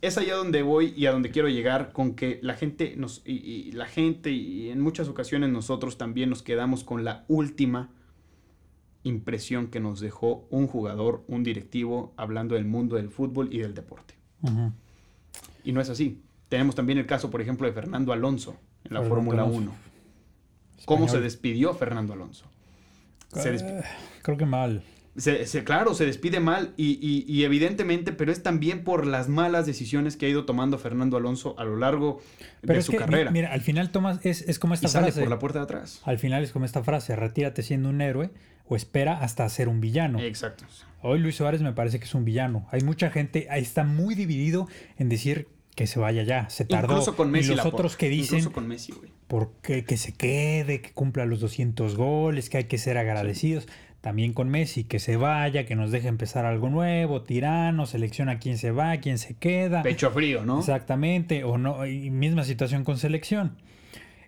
es 0.02 0.18
allá 0.18 0.36
donde 0.36 0.64
voy 0.64 0.94
y 0.98 1.06
a 1.06 1.12
donde 1.12 1.30
quiero 1.30 1.48
llegar 1.48 1.92
con 1.94 2.16
que 2.16 2.40
la 2.42 2.56
gente 2.56 2.96
nos 2.98 3.22
y, 3.26 3.34
y 3.34 3.72
la 3.74 3.86
gente 3.86 4.32
y 4.32 4.70
en 4.70 4.82
muchas 4.82 5.08
ocasiones 5.08 5.50
nosotros 5.52 5.98
también 5.98 6.30
nos 6.30 6.42
quedamos 6.42 6.84
con 6.84 7.04
la 7.06 7.24
última 7.28 7.90
impresión 9.04 9.68
que 9.68 9.80
nos 9.80 10.00
dejó 10.00 10.48
un 10.50 10.68
jugador, 10.68 11.24
un 11.28 11.44
directivo 11.44 12.14
hablando 12.16 12.56
del 12.56 12.66
mundo 12.66 12.96
del 12.96 13.10
fútbol 13.10 13.50
y 13.54 13.60
del 13.60 13.74
deporte. 13.74 14.16
Y 15.64 15.72
no 15.72 15.82
es 15.82 15.90
así. 15.90 16.22
Tenemos 16.50 16.76
también 16.76 17.00
el 17.00 17.06
caso, 17.06 17.30
por 17.30 17.42
ejemplo, 17.42 17.68
de 17.68 17.74
Fernando 17.74 18.14
Alonso 18.14 18.56
en 18.84 18.94
la 18.94 19.02
Fórmula 19.02 19.44
Alonso. 19.44 19.60
1. 19.60 19.74
¿Cómo 20.86 21.08
se 21.08 21.20
despidió 21.20 21.74
Fernando 21.74 22.14
Alonso? 22.14 22.46
Se 23.34 23.56
Eh, 23.56 23.84
creo 24.22 24.38
que 24.38 24.46
mal. 24.46 24.84
Se- 25.16 25.46
se- 25.46 25.64
claro, 25.64 25.94
se 25.94 26.06
despide 26.06 26.40
mal 26.40 26.74
y, 26.78 26.98
y- 27.02 27.26
y 27.32 27.44
evidentemente, 27.44 28.12
pero 28.14 28.32
es 28.32 28.42
también 28.44 28.84
por 28.84 29.06
las 29.06 29.30
malas 29.30 29.66
decisiones 29.66 30.18
que 30.18 30.26
ha 30.26 30.30
ido 30.30 30.46
tomando 30.46 30.78
Fernando 30.80 31.18
Alonso 31.18 31.56
a 31.60 31.64
lo 31.66 31.78
largo 31.78 32.22
Pero 32.62 32.74
de 32.76 32.82
su 32.82 32.92
que, 32.92 32.98
carrera. 32.98 33.32
mira, 33.32 33.52
al 33.54 33.62
final 33.62 33.92
tomas, 33.92 34.20
es, 34.26 34.42
es 34.42 34.58
como 34.60 34.74
y 34.74 34.76
esta 34.76 34.88
sale 34.88 35.08
frase. 35.08 35.20
por 35.22 35.30
la 35.30 35.40
puerta 35.40 35.60
de 35.60 35.64
atrás. 35.66 36.02
Al 36.06 36.18
final 36.20 36.44
es 36.44 36.52
como 36.52 36.66
esta 36.66 36.84
frase, 36.84 37.16
retírate 37.16 37.62
siendo 37.64 37.90
un 37.90 38.02
héroe 38.02 38.32
o 38.68 38.76
espera 38.76 39.20
hasta 39.20 39.48
ser 39.50 39.68
un 39.70 39.82
villano. 39.82 40.20
Exacto. 40.20 40.66
Hoy 41.02 41.20
Luis 41.20 41.36
Suárez 41.36 41.62
me 41.62 41.74
parece 41.74 42.00
que 42.00 42.06
es 42.06 42.16
un 42.16 42.24
villano. 42.26 42.66
Hay 42.72 42.82
mucha 42.82 43.10
gente, 43.12 43.48
ahí 43.52 43.62
está 43.62 43.84
muy 43.84 44.16
dividido 44.16 44.68
en 44.98 45.10
decir 45.10 45.48
que 45.76 45.86
se 45.86 46.00
vaya 46.00 46.24
ya, 46.24 46.50
se 46.50 46.66
tardó. 46.66 46.94
Incluso 46.94 47.16
con 47.16 47.30
Messi. 47.30 47.52
y 47.52 47.56
los 47.56 47.66
otros 47.66 47.98
que 47.98 48.08
dicen 48.08 48.38
Incluso 48.40 48.54
con 48.54 48.68
Messi, 48.68 48.94
güey. 48.94 49.12
porque 49.28 49.84
que 49.86 49.98
se 49.98 50.14
quede, 50.14 50.82
que 50.82 50.92
cumpla 50.92 51.26
los 51.26 51.40
200 51.40 51.96
goles, 51.98 52.50
que 52.50 52.58
hay 52.58 52.64
que 52.66 52.78
ser 52.78 52.98
agradecidos. 52.98 53.68
También 54.04 54.34
con 54.34 54.50
Messi, 54.50 54.84
que 54.84 55.00
se 55.00 55.16
vaya, 55.16 55.66
que 55.66 55.78
nos 55.78 55.90
deje 55.92 56.10
empezar 56.10 56.46
algo 56.46 56.70
nuevo, 56.70 57.22
tirano, 57.22 57.86
selecciona 57.86 58.38
quién 58.38 58.58
se 58.58 58.72
va, 58.72 58.98
quién 58.98 59.18
se 59.18 59.38
queda. 59.38 59.82
Pecho 59.82 60.12
frío, 60.12 60.44
¿no? 60.46 60.60
Exactamente, 60.60 61.46
o 61.46 61.58
no, 61.58 61.86
y 61.88 62.10
misma 62.10 62.44
situación 62.44 62.84
con 62.84 62.98
selección. 62.98 63.56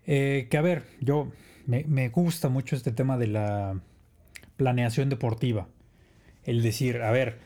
Eh, 0.07 0.47
que 0.49 0.57
a 0.57 0.61
ver, 0.61 0.83
yo 1.01 1.29
me, 1.65 1.83
me 1.89 2.07
gusta 2.07 2.47
mucho 2.47 2.77
este 2.77 2.93
tema 2.93 3.17
de 3.17 3.27
la 3.27 3.77
planeación 4.55 5.09
deportiva. 5.09 5.67
El 6.45 6.63
decir, 6.63 7.01
a 7.01 7.11
ver, 7.11 7.39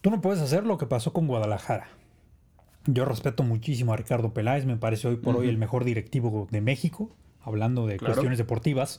tú 0.00 0.10
no 0.10 0.20
puedes 0.20 0.40
hacer 0.42 0.66
lo 0.66 0.76
que 0.76 0.86
pasó 0.86 1.12
con 1.12 1.28
Guadalajara. 1.28 1.86
Yo 2.86 3.04
respeto 3.04 3.44
muchísimo 3.44 3.92
a 3.92 3.96
Ricardo 3.96 4.34
Peláez, 4.34 4.64
me 4.64 4.76
parece 4.76 5.06
hoy 5.06 5.18
por 5.18 5.36
hoy 5.36 5.48
el 5.48 5.56
mejor 5.56 5.84
directivo 5.84 6.48
de 6.50 6.62
México, 6.62 7.14
hablando 7.42 7.86
de 7.86 7.96
Claro. 7.96 8.14
cuestiones 8.14 8.38
deportivas, 8.38 8.98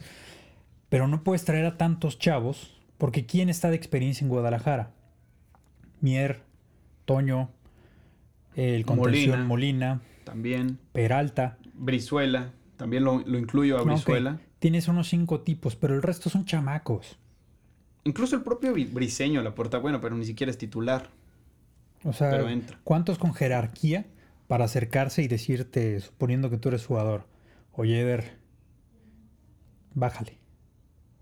pero 0.91 1.07
no 1.07 1.23
puedes 1.23 1.45
traer 1.45 1.65
a 1.65 1.77
tantos 1.77 2.19
chavos, 2.19 2.77
porque 2.97 3.25
¿quién 3.25 3.47
está 3.47 3.69
de 3.69 3.77
experiencia 3.77 4.25
en 4.25 4.29
Guadalajara? 4.29 4.91
Mier, 6.01 6.41
Toño, 7.05 7.49
el 8.57 8.85
contención 8.85 9.47
Molina, 9.47 10.01
También. 10.25 10.79
Peralta. 10.91 11.57
Brizuela. 11.75 12.51
También 12.75 13.05
lo, 13.05 13.19
lo 13.25 13.37
incluyo 13.39 13.77
a 13.77 13.83
Brizuela. 13.83 14.41
Tienes 14.59 14.89
unos 14.89 15.07
cinco 15.07 15.39
tipos, 15.39 15.77
pero 15.77 15.95
el 15.95 16.01
resto 16.01 16.29
son 16.29 16.43
chamacos. 16.43 17.17
Incluso 18.03 18.35
el 18.35 18.41
propio 18.41 18.73
Bri- 18.75 18.91
Briseño 18.91 19.41
la 19.43 19.55
puerta 19.55 19.77
bueno, 19.77 20.01
pero 20.01 20.17
ni 20.17 20.25
siquiera 20.25 20.51
es 20.51 20.57
titular. 20.57 21.09
O 22.03 22.11
sea, 22.11 22.31
Pero 22.31 22.49
entra. 22.49 22.77
¿cuántos 22.83 23.17
con 23.17 23.33
jerarquía 23.33 24.07
para 24.47 24.65
acercarse 24.65 25.23
y 25.23 25.29
decirte, 25.29 25.97
suponiendo 26.01 26.49
que 26.49 26.57
tú 26.57 26.67
eres 26.69 26.85
jugador, 26.85 27.27
oye, 27.71 28.01
Eder, 28.01 28.33
bájale, 29.93 30.37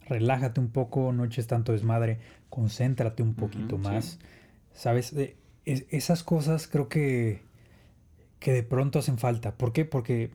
relájate 0.10 0.60
un 0.60 0.70
poco, 0.70 1.12
no 1.14 1.24
eches 1.26 1.48
tanto 1.48 1.72
desmadre, 1.72 2.20
concéntrate 2.50 3.24
un 3.24 3.34
poquito 3.36 3.78
más. 3.78 4.20
¿Sabes? 4.74 5.14
Eh, 5.14 5.36
es- 5.66 5.86
esas 5.90 6.24
cosas 6.24 6.68
creo 6.68 6.90
que, 6.90 7.42
que 8.40 8.52
de 8.52 8.64
pronto 8.64 9.00
hacen 9.00 9.18
falta. 9.18 9.56
¿Por 9.56 9.72
qué? 9.74 9.86
Porque 9.86 10.32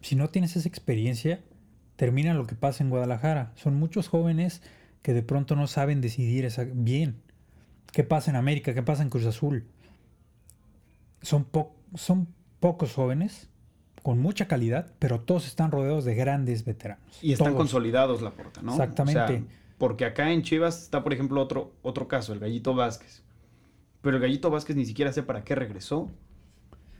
si 0.00 0.16
no 0.16 0.28
tienes 0.30 0.56
esa 0.56 0.68
experiencia, 0.68 1.40
termina 1.96 2.32
lo 2.34 2.46
que 2.46 2.54
pasa 2.54 2.82
en 2.82 2.90
Guadalajara. 2.90 3.52
Son 3.56 3.74
muchos 3.74 4.08
jóvenes 4.08 4.62
que 5.02 5.12
de 5.12 5.22
pronto 5.22 5.54
no 5.56 5.66
saben 5.66 6.00
decidir 6.00 6.44
esa- 6.44 6.64
bien. 6.64 7.20
¿Qué 7.92 8.04
pasa 8.04 8.30
en 8.30 8.36
América? 8.36 8.72
¿Qué 8.72 8.82
pasa 8.82 9.02
en 9.02 9.10
Cruz 9.10 9.26
Azul? 9.26 9.66
Son, 11.22 11.44
po- 11.44 11.74
son 11.94 12.28
pocos 12.60 12.94
jóvenes 12.94 13.49
con 14.02 14.18
mucha 14.18 14.46
calidad, 14.48 14.92
pero 14.98 15.20
todos 15.20 15.46
están 15.46 15.70
rodeados 15.70 16.04
de 16.04 16.14
grandes 16.14 16.64
veteranos. 16.64 17.04
Y 17.22 17.32
están 17.32 17.48
Todos. 17.48 17.58
consolidados 17.58 18.22
la 18.22 18.30
porta, 18.30 18.62
¿no? 18.62 18.72
Exactamente. 18.72 19.20
O 19.22 19.26
sea, 19.28 19.42
porque 19.78 20.04
acá 20.04 20.30
en 20.30 20.42
Chivas 20.42 20.82
está, 20.82 21.02
por 21.02 21.12
ejemplo, 21.12 21.40
otro, 21.40 21.72
otro 21.82 22.08
caso, 22.08 22.32
el 22.32 22.38
Gallito 22.38 22.74
Vázquez. 22.74 23.22
Pero 24.02 24.16
el 24.16 24.22
Gallito 24.22 24.50
Vázquez 24.50 24.76
ni 24.76 24.86
siquiera 24.86 25.12
sé 25.12 25.22
para 25.22 25.44
qué 25.44 25.54
regresó. 25.54 26.10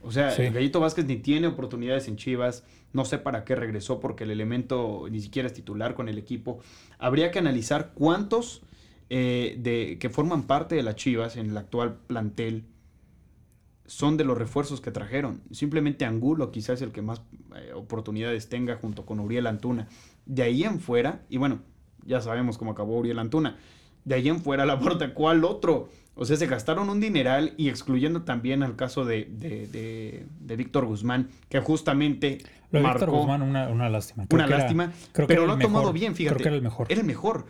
O 0.03 0.11
sea, 0.11 0.31
Sí. 0.31 0.43
el 0.43 0.53
Gallito 0.53 0.79
Vázquez 0.79 1.05
ni 1.05 1.17
tiene 1.17 1.47
oportunidades 1.47 2.07
en 2.07 2.15
Chivas, 2.17 2.63
no 2.93 3.05
sé 3.05 3.17
para 3.19 3.43
qué 3.45 3.55
regresó 3.55 3.99
porque 3.99 4.23
el 4.23 4.31
elemento 4.31 5.05
ni 5.09 5.21
siquiera 5.21 5.47
es 5.47 5.53
titular 5.53 5.93
con 5.93 6.09
el 6.09 6.17
equipo. 6.17 6.59
Habría 6.97 7.29
que 7.31 7.39
analizar 7.39 7.91
cuántos 7.93 8.63
eh, 9.09 9.57
de, 9.59 9.97
que 9.99 10.09
forman 10.09 10.43
parte 10.43 10.75
de 10.75 10.83
las 10.83 10.95
Chivas 10.95 11.35
en 11.37 11.49
el 11.49 11.57
actual 11.57 11.97
plantel 12.07 12.63
son 13.91 14.15
de 14.15 14.23
los 14.23 14.37
refuerzos 14.37 14.79
que 14.79 14.89
trajeron. 14.89 15.41
Simplemente 15.51 16.05
Angulo 16.05 16.49
quizás 16.51 16.81
el 16.81 16.91
que 16.93 17.01
más 17.01 17.21
eh, 17.57 17.73
oportunidades 17.75 18.47
tenga 18.47 18.75
junto 18.77 19.05
con 19.05 19.19
Uriel 19.19 19.47
Antuna. 19.47 19.87
De 20.25 20.43
ahí 20.43 20.63
en 20.63 20.79
fuera, 20.79 21.23
y 21.29 21.35
bueno, 21.37 21.59
ya 22.05 22.21
sabemos 22.21 22.57
cómo 22.57 22.71
acabó 22.71 22.97
Uriel 22.99 23.19
Antuna. 23.19 23.57
De 24.05 24.15
ahí 24.15 24.29
en 24.29 24.39
fuera 24.41 24.65
la 24.65 24.79
puerta, 24.79 25.13
¿cuál 25.13 25.43
otro? 25.43 25.89
O 26.15 26.23
sea, 26.23 26.37
se 26.37 26.47
gastaron 26.47 26.89
un 26.89 27.01
dineral 27.01 27.53
y 27.57 27.67
excluyendo 27.67 28.21
también 28.23 28.63
al 28.63 28.75
caso 28.77 29.03
de, 29.03 29.25
de, 29.29 29.67
de- 29.67 30.25
de 30.39 30.55
Víctor 30.55 30.85
Guzmán, 30.85 31.27
que 31.49 31.59
justamente 31.59 32.37
Lo 32.71 32.79
marcó 32.81 32.99
Víctor 32.99 33.19
Guzmán, 33.19 33.41
una, 33.41 33.67
una 33.67 33.89
lástima. 33.89 34.25
Creo 34.27 34.37
una 34.39 34.45
que 34.47 34.53
era- 34.53 34.61
lástima, 34.63 34.93
creo 35.11 35.27
pero 35.27 35.45
lo 35.45 35.53
ha 35.53 35.59
tomado 35.59 35.91
bien, 35.91 36.15
fíjate. 36.15 36.35
Creo 36.35 36.43
que 36.43 36.47
era 36.49 36.55
el 36.55 36.61
mejor. 36.63 36.87
Era 36.89 37.01
el 37.01 37.07
mejor, 37.07 37.45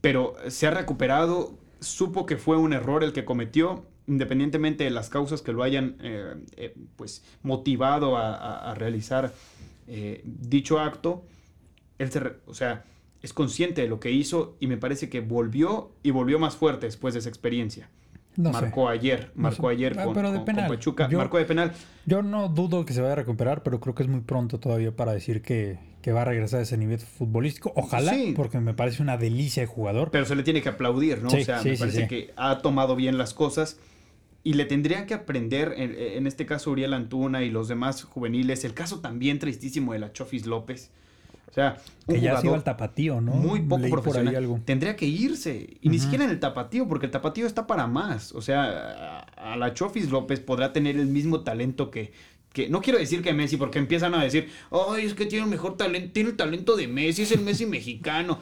pero 0.00 0.34
se 0.48 0.66
ha 0.68 0.70
recuperado, 0.70 1.58
supo 1.80 2.26
que 2.26 2.36
fue 2.36 2.56
un 2.56 2.72
error 2.72 3.02
el 3.02 3.12
que 3.12 3.24
cometió, 3.24 3.84
independientemente 4.10 4.84
de 4.84 4.90
las 4.90 5.08
causas 5.08 5.40
que 5.40 5.52
lo 5.52 5.62
hayan 5.62 5.96
eh, 6.02 6.34
eh, 6.56 6.74
pues 6.96 7.22
motivado 7.42 8.16
a, 8.16 8.34
a- 8.34 8.70
a 8.72 8.74
realizar 8.74 9.32
eh, 9.88 10.20
dicho 10.24 10.78
acto. 10.80 11.24
Él 11.98 12.10
se, 12.10 12.20
re- 12.20 12.36
o 12.46 12.54
sea, 12.54 12.84
es 13.22 13.32
consciente 13.32 13.82
de 13.82 13.88
lo 13.88 14.00
que 14.00 14.10
hizo 14.10 14.56
y 14.60 14.66
me 14.66 14.76
parece 14.76 15.08
que 15.08 15.20
volvió 15.20 15.92
y 16.02 16.10
volvió 16.10 16.38
más 16.38 16.56
fuerte 16.56 16.86
después 16.86 17.14
de 17.14 17.20
esa 17.20 17.28
experiencia. 17.28 17.88
No 18.36 18.52
sé. 18.52 18.60
marcó 18.62 18.88
ayer, 18.88 19.32
No 19.34 19.42
marcó 19.42 19.68
sé. 19.68 19.74
ayer 19.74 19.96
Ah, 19.98 20.04
con, 20.04 20.14
pero 20.14 20.28
de 20.30 20.38
con- 20.38 20.46
con 20.46 20.54
penal. 20.54 20.68
Pachuca, 20.70 21.08
Yo- 21.08 21.18
marcó 21.18 21.38
de 21.38 21.44
penal. 21.44 21.72
Yo 22.06 22.22
no 22.22 22.48
dudo 22.48 22.84
que 22.84 22.92
se 22.92 23.00
vaya 23.00 23.12
a 23.12 23.16
recuperar, 23.16 23.62
pero 23.62 23.80
creo 23.80 23.94
que 23.94 24.02
es 24.02 24.08
muy 24.08 24.20
pronto 24.20 24.58
todavía 24.58 24.94
para 24.94 25.12
decir 25.12 25.42
que, 25.42 25.78
que 26.00 26.12
va 26.12 26.22
a 26.22 26.24
regresar 26.24 26.60
a 26.60 26.62
ese 26.62 26.76
nivel 26.78 26.98
futbolístico. 27.00 27.72
Ojalá, 27.76 28.14
Sí. 28.14 28.32
porque 28.36 28.58
me 28.60 28.72
parece 28.72 29.02
una 29.02 29.16
delicia 29.18 29.62
de 29.62 29.66
jugador. 29.66 30.10
Pero 30.10 30.24
se 30.24 30.34
le 30.36 30.42
tiene 30.42 30.62
que 30.62 30.68
aplaudir, 30.70 31.22
¿no? 31.22 31.30
Sí, 31.30 31.38
o 31.42 31.44
sea, 31.44 31.58
sí, 31.60 31.70
me 31.70 31.76
parece 31.78 32.08
que 32.08 32.32
ha 32.36 32.58
tomado 32.58 32.96
bien 32.96 33.18
las 33.18 33.34
cosas 33.34 33.78
y 34.42 34.54
le 34.54 34.64
tendrían 34.64 35.06
que 35.06 35.14
aprender, 35.14 35.74
en, 35.76 35.94
en 35.98 36.26
este 36.26 36.46
caso 36.46 36.70
Uriel 36.70 36.94
Antuna 36.94 37.42
y 37.42 37.50
los 37.50 37.68
demás 37.68 38.04
juveniles, 38.04 38.64
el 38.64 38.74
caso 38.74 39.00
también 39.00 39.38
tristísimo 39.38 39.92
de 39.92 39.98
la 39.98 40.12
Chofis 40.12 40.46
López. 40.46 40.90
O 41.50 41.52
sea, 41.52 41.78
un 42.06 42.14
que 42.14 42.20
ya 42.20 42.20
se 42.20 42.26
iba 42.28 42.40
jugador 42.40 42.58
al 42.58 42.64
tapatío, 42.64 43.20
¿no? 43.20 43.32
muy 43.32 43.60
poco 43.60 43.82
Leí 43.82 43.90
profesional. 43.90 44.36
algo. 44.36 44.60
Tendría 44.64 44.94
que 44.94 45.06
irse. 45.06 45.78
Y 45.80 45.88
ni 45.88 45.98
siquiera 45.98 46.24
en 46.24 46.30
el 46.30 46.38
tapatío, 46.38 46.86
porque 46.86 47.06
el 47.06 47.12
tapatío 47.12 47.44
está 47.46 47.66
para 47.66 47.88
más. 47.88 48.32
O 48.32 48.40
sea, 48.40 49.24
a, 49.36 49.52
a 49.52 49.56
la 49.56 49.74
Chofis 49.74 50.10
López 50.10 50.38
podrá 50.38 50.72
tener 50.72 50.96
el 50.96 51.06
mismo 51.06 51.40
talento 51.40 51.90
que, 51.90 52.12
que. 52.52 52.68
No 52.68 52.80
quiero 52.80 53.00
decir 53.00 53.20
que 53.20 53.32
Messi, 53.32 53.56
porque 53.56 53.80
empiezan 53.80 54.14
a 54.14 54.22
decir, 54.22 54.48
ay, 54.70 55.04
es 55.06 55.14
que 55.14 55.26
tiene 55.26 55.44
el 55.44 55.50
mejor 55.50 55.76
talento, 55.76 56.12
tiene 56.12 56.30
el 56.30 56.36
talento 56.36 56.76
de 56.76 56.86
Messi, 56.86 57.22
es 57.22 57.32
el 57.32 57.40
Messi 57.40 57.66
mexicano. 57.66 58.38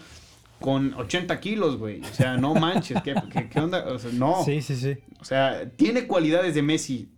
Con 0.60 0.94
80 0.94 1.38
kilos, 1.40 1.76
güey. 1.78 2.00
O 2.02 2.14
sea, 2.14 2.36
no 2.36 2.54
manches, 2.54 3.00
¿qué, 3.02 3.14
qué- 3.32 3.48
qué 3.48 3.60
onda? 3.60 3.84
O 3.86 3.98
sea, 3.98 4.10
no. 4.12 4.44
Sí, 4.44 4.60
sí, 4.62 4.74
sí. 4.76 4.96
O 5.20 5.24
sea, 5.24 5.70
tiene 5.76 6.06
cualidades 6.06 6.54
de 6.54 6.62
Messi. 6.62 7.10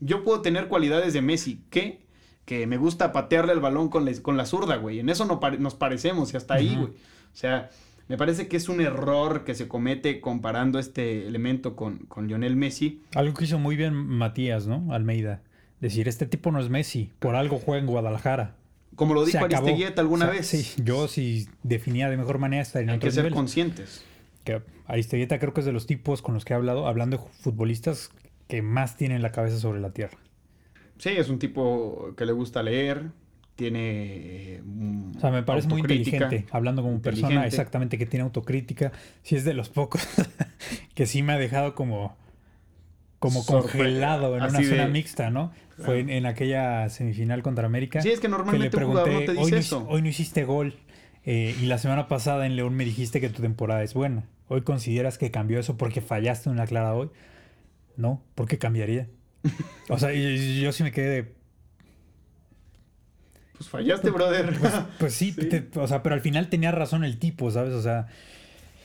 Yo 0.00 0.24
puedo 0.24 0.40
tener 0.42 0.68
cualidades 0.68 1.12
de 1.12 1.22
Messi. 1.22 1.60
¿Qué? 1.70 2.00
Que 2.44 2.66
me 2.66 2.76
gusta 2.76 3.12
patearle 3.12 3.52
el 3.52 3.60
balón 3.60 3.88
con, 3.88 4.04
la- 4.04 4.12
con 4.22 4.36
la 4.36 4.46
zurda, 4.46 4.76
güey. 4.76 4.98
En 5.00 5.08
eso 5.08 5.24
no 5.24 5.40
pare- 5.40 5.58
nos 5.58 5.74
parecemos 5.74 6.32
y 6.34 6.36
hasta 6.36 6.54
ahí, 6.54 6.74
güey. 6.76 6.88
O 6.88 7.36
sea, 7.36 7.70
me 8.08 8.16
parece 8.18 8.48
que 8.48 8.56
es 8.56 8.68
un 8.68 8.80
error 8.80 9.44
que 9.44 9.54
se 9.54 9.66
comete 9.68 10.20
comparando 10.20 10.78
este 10.78 11.26
elemento 11.26 11.74
con, 11.76 11.98
con 12.06 12.26
Lionel 12.28 12.56
Messi. 12.56 13.02
Algo 13.14 13.34
que 13.34 13.44
hizo 13.44 13.58
muy 13.58 13.76
bien 13.76 13.94
Matías, 13.94 14.66
¿no? 14.66 14.92
Almeida. 14.92 15.42
Decir, 15.80 16.08
este 16.08 16.26
tipo 16.26 16.50
no 16.52 16.60
es 16.60 16.68
Messi, 16.70 17.10
por 17.18 17.34
algo 17.34 17.58
juega 17.58 17.80
en 17.80 17.86
Guadalajara. 17.86 18.56
Como 18.96 19.14
lo 19.14 19.24
dijo. 19.24 19.38
Aristeguieta 19.38 20.00
alguna 20.00 20.26
O 20.26 20.28
sea, 20.28 20.38
vez. 20.38 20.46
Sí, 20.46 20.82
yo 20.82 21.08
si 21.08 21.48
definía 21.62 22.08
de 22.10 22.16
mejor 22.16 22.38
manera 22.38 22.62
estaría 22.62 22.84
en 22.84 22.90
Hay 22.90 22.98
que 22.98 23.10
ser 23.10 23.30
conscientes. 23.32 24.04
Que 24.44 24.62
Aristeguieta 24.86 25.38
creo 25.38 25.54
que 25.54 25.60
es 25.60 25.66
de 25.66 25.72
los 25.72 25.86
tipos 25.86 26.22
con 26.22 26.34
los 26.34 26.44
que 26.44 26.52
he 26.52 26.56
hablado, 26.56 26.86
hablando 26.86 27.16
de 27.16 27.22
futbolistas 27.40 28.10
que 28.48 28.62
más 28.62 28.96
tienen 28.96 29.22
la 29.22 29.32
cabeza 29.32 29.58
sobre 29.58 29.80
la 29.80 29.92
tierra. 29.92 30.18
Sí, 30.98 31.10
es 31.10 31.28
un 31.28 31.38
tipo 31.38 32.14
que 32.16 32.24
le 32.26 32.32
gusta 32.32 32.62
leer, 32.62 33.10
tiene... 33.56 34.60
o 35.16 35.20
sea, 35.20 35.30
me 35.30 35.42
parece 35.42 35.68
muy 35.68 35.80
inteligente, 35.80 36.46
hablando 36.50 36.82
como 36.82 37.00
persona, 37.00 37.46
exactamente, 37.46 37.98
que 37.98 38.06
tiene 38.06 38.24
autocrítica. 38.24 38.92
Sí 39.22 39.36
es 39.36 39.44
de 39.44 39.54
los 39.54 39.68
pocos 39.68 40.06
que 40.94 41.06
sí 41.06 41.22
me 41.22 41.32
ha 41.32 41.38
dejado 41.38 41.74
como, 41.74 42.16
como 43.18 43.44
congelado 43.44 44.36
en 44.36 44.44
una 44.44 44.62
zona 44.62 44.86
mixta, 44.88 45.30
¿no? 45.30 45.52
Fue 45.78 46.00
en, 46.00 46.26
aquella 46.26 46.88
semifinal 46.88 47.42
contra 47.42 47.66
América. 47.66 48.00
Sí, 48.00 48.10
es 48.10 48.20
que 48.20 48.28
normalmente 48.28 48.76
un 48.76 48.84
jugador 48.84 49.12
no 49.12 49.20
te 49.20 49.32
dice 49.32 49.42
hoy 49.42 49.52
eso. 49.54 49.86
hoy 49.88 50.02
no 50.02 50.08
hiciste 50.08 50.44
gol. 50.44 50.76
Eh, 51.24 51.56
y 51.60 51.66
la 51.66 51.78
semana 51.78 52.06
pasada 52.06 52.46
en 52.46 52.54
León 52.54 52.74
me 52.74 52.84
dijiste 52.84 53.20
que 53.20 53.28
tu 53.28 53.42
temporada 53.42 53.82
es 53.82 53.94
buena. 53.94 54.24
¿Hoy 54.48 54.62
consideras 54.62 55.18
que 55.18 55.30
cambió 55.30 55.58
eso 55.58 55.76
porque 55.76 56.00
fallaste 56.00 56.48
en 56.48 56.54
una 56.54 56.66
clara 56.66 56.94
hoy? 56.94 57.10
No, 57.96 58.22
¿por 58.34 58.46
qué 58.46 58.58
cambiaría? 58.58 59.08
o 59.88 59.98
sea, 59.98 60.12
yo, 60.12 60.72
sí 60.72 60.82
me 60.82 60.92
quedé 60.92 61.08
de... 61.08 61.34
Pues 63.56 63.68
fallaste, 63.68 64.10
brother. 64.10 64.56
Pues, 64.58 64.72
pues 64.98 65.14
sí, 65.14 65.34
o 65.76 65.86
sea, 65.86 66.02
pero 66.02 66.14
al 66.14 66.20
final 66.20 66.48
tenía 66.48 66.72
razón 66.72 67.04
el 67.04 67.18
tipo, 67.18 67.50
¿sabes? 67.50 67.72
O 67.72 67.82
sea... 67.82 68.06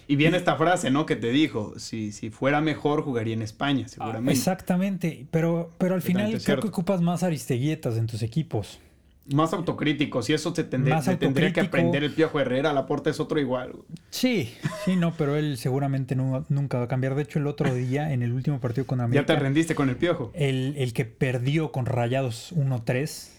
Y 0.09 0.15
viene 0.15 0.37
esta 0.37 0.55
frase, 0.55 0.89
¿no? 0.89 1.05
Que 1.05 1.15
te 1.15 1.29
dijo, 1.29 1.77
si, 1.77 2.11
si 2.11 2.31
fuera 2.31 2.61
mejor 2.61 3.03
jugaría 3.03 3.35
en 3.35 3.43
España, 3.43 3.83
ah, 3.85 3.89
seguramente. 3.89 4.31
exactamente, 4.31 5.27
pero, 5.29 5.71
pero 5.77 5.93
al 5.93 6.01
final 6.01 6.41
creo 6.43 6.59
que 6.59 6.67
ocupas 6.67 6.99
más 6.99 7.21
aristeguietas 7.21 7.95
en 7.95 8.07
tus 8.07 8.23
equipos. 8.23 8.79
Más 9.31 9.53
autocríticos, 9.53 10.27
y 10.31 10.33
eso 10.33 10.55
se, 10.55 10.63
tendría, 10.63 10.99
tendría 10.99 11.53
que 11.53 11.61
aprender 11.61 12.03
el 12.03 12.11
Piojo 12.11 12.39
Herrera, 12.39 12.73
la 12.73 12.87
puerta 12.87 13.11
es 13.11 13.19
otro 13.19 13.39
igual. 13.39 13.73
Sí, 14.09 14.51
sí, 14.83 14.95
no, 14.95 15.13
pero 15.13 15.35
él 15.35 15.57
seguramente 15.57 16.15
nunca 16.15 16.79
va 16.79 16.85
a 16.85 16.87
cambiar. 16.87 17.13
De 17.13 17.21
hecho, 17.21 17.37
el 17.37 17.45
otro 17.45 17.71
día, 17.71 18.11
en 18.11 18.23
el 18.23 18.33
último 18.33 18.59
partido 18.59 18.87
con 18.87 19.01
América... 19.01 19.21
Ya 19.21 19.35
te 19.35 19.39
rendiste 19.39 19.75
con 19.75 19.89
el 19.89 19.95
Piojo. 19.95 20.31
El, 20.33 20.73
el 20.77 20.91
que 20.93 21.05
perdió 21.05 21.71
con 21.71 21.85
Rayados 21.85 22.51
1-3 22.55 23.29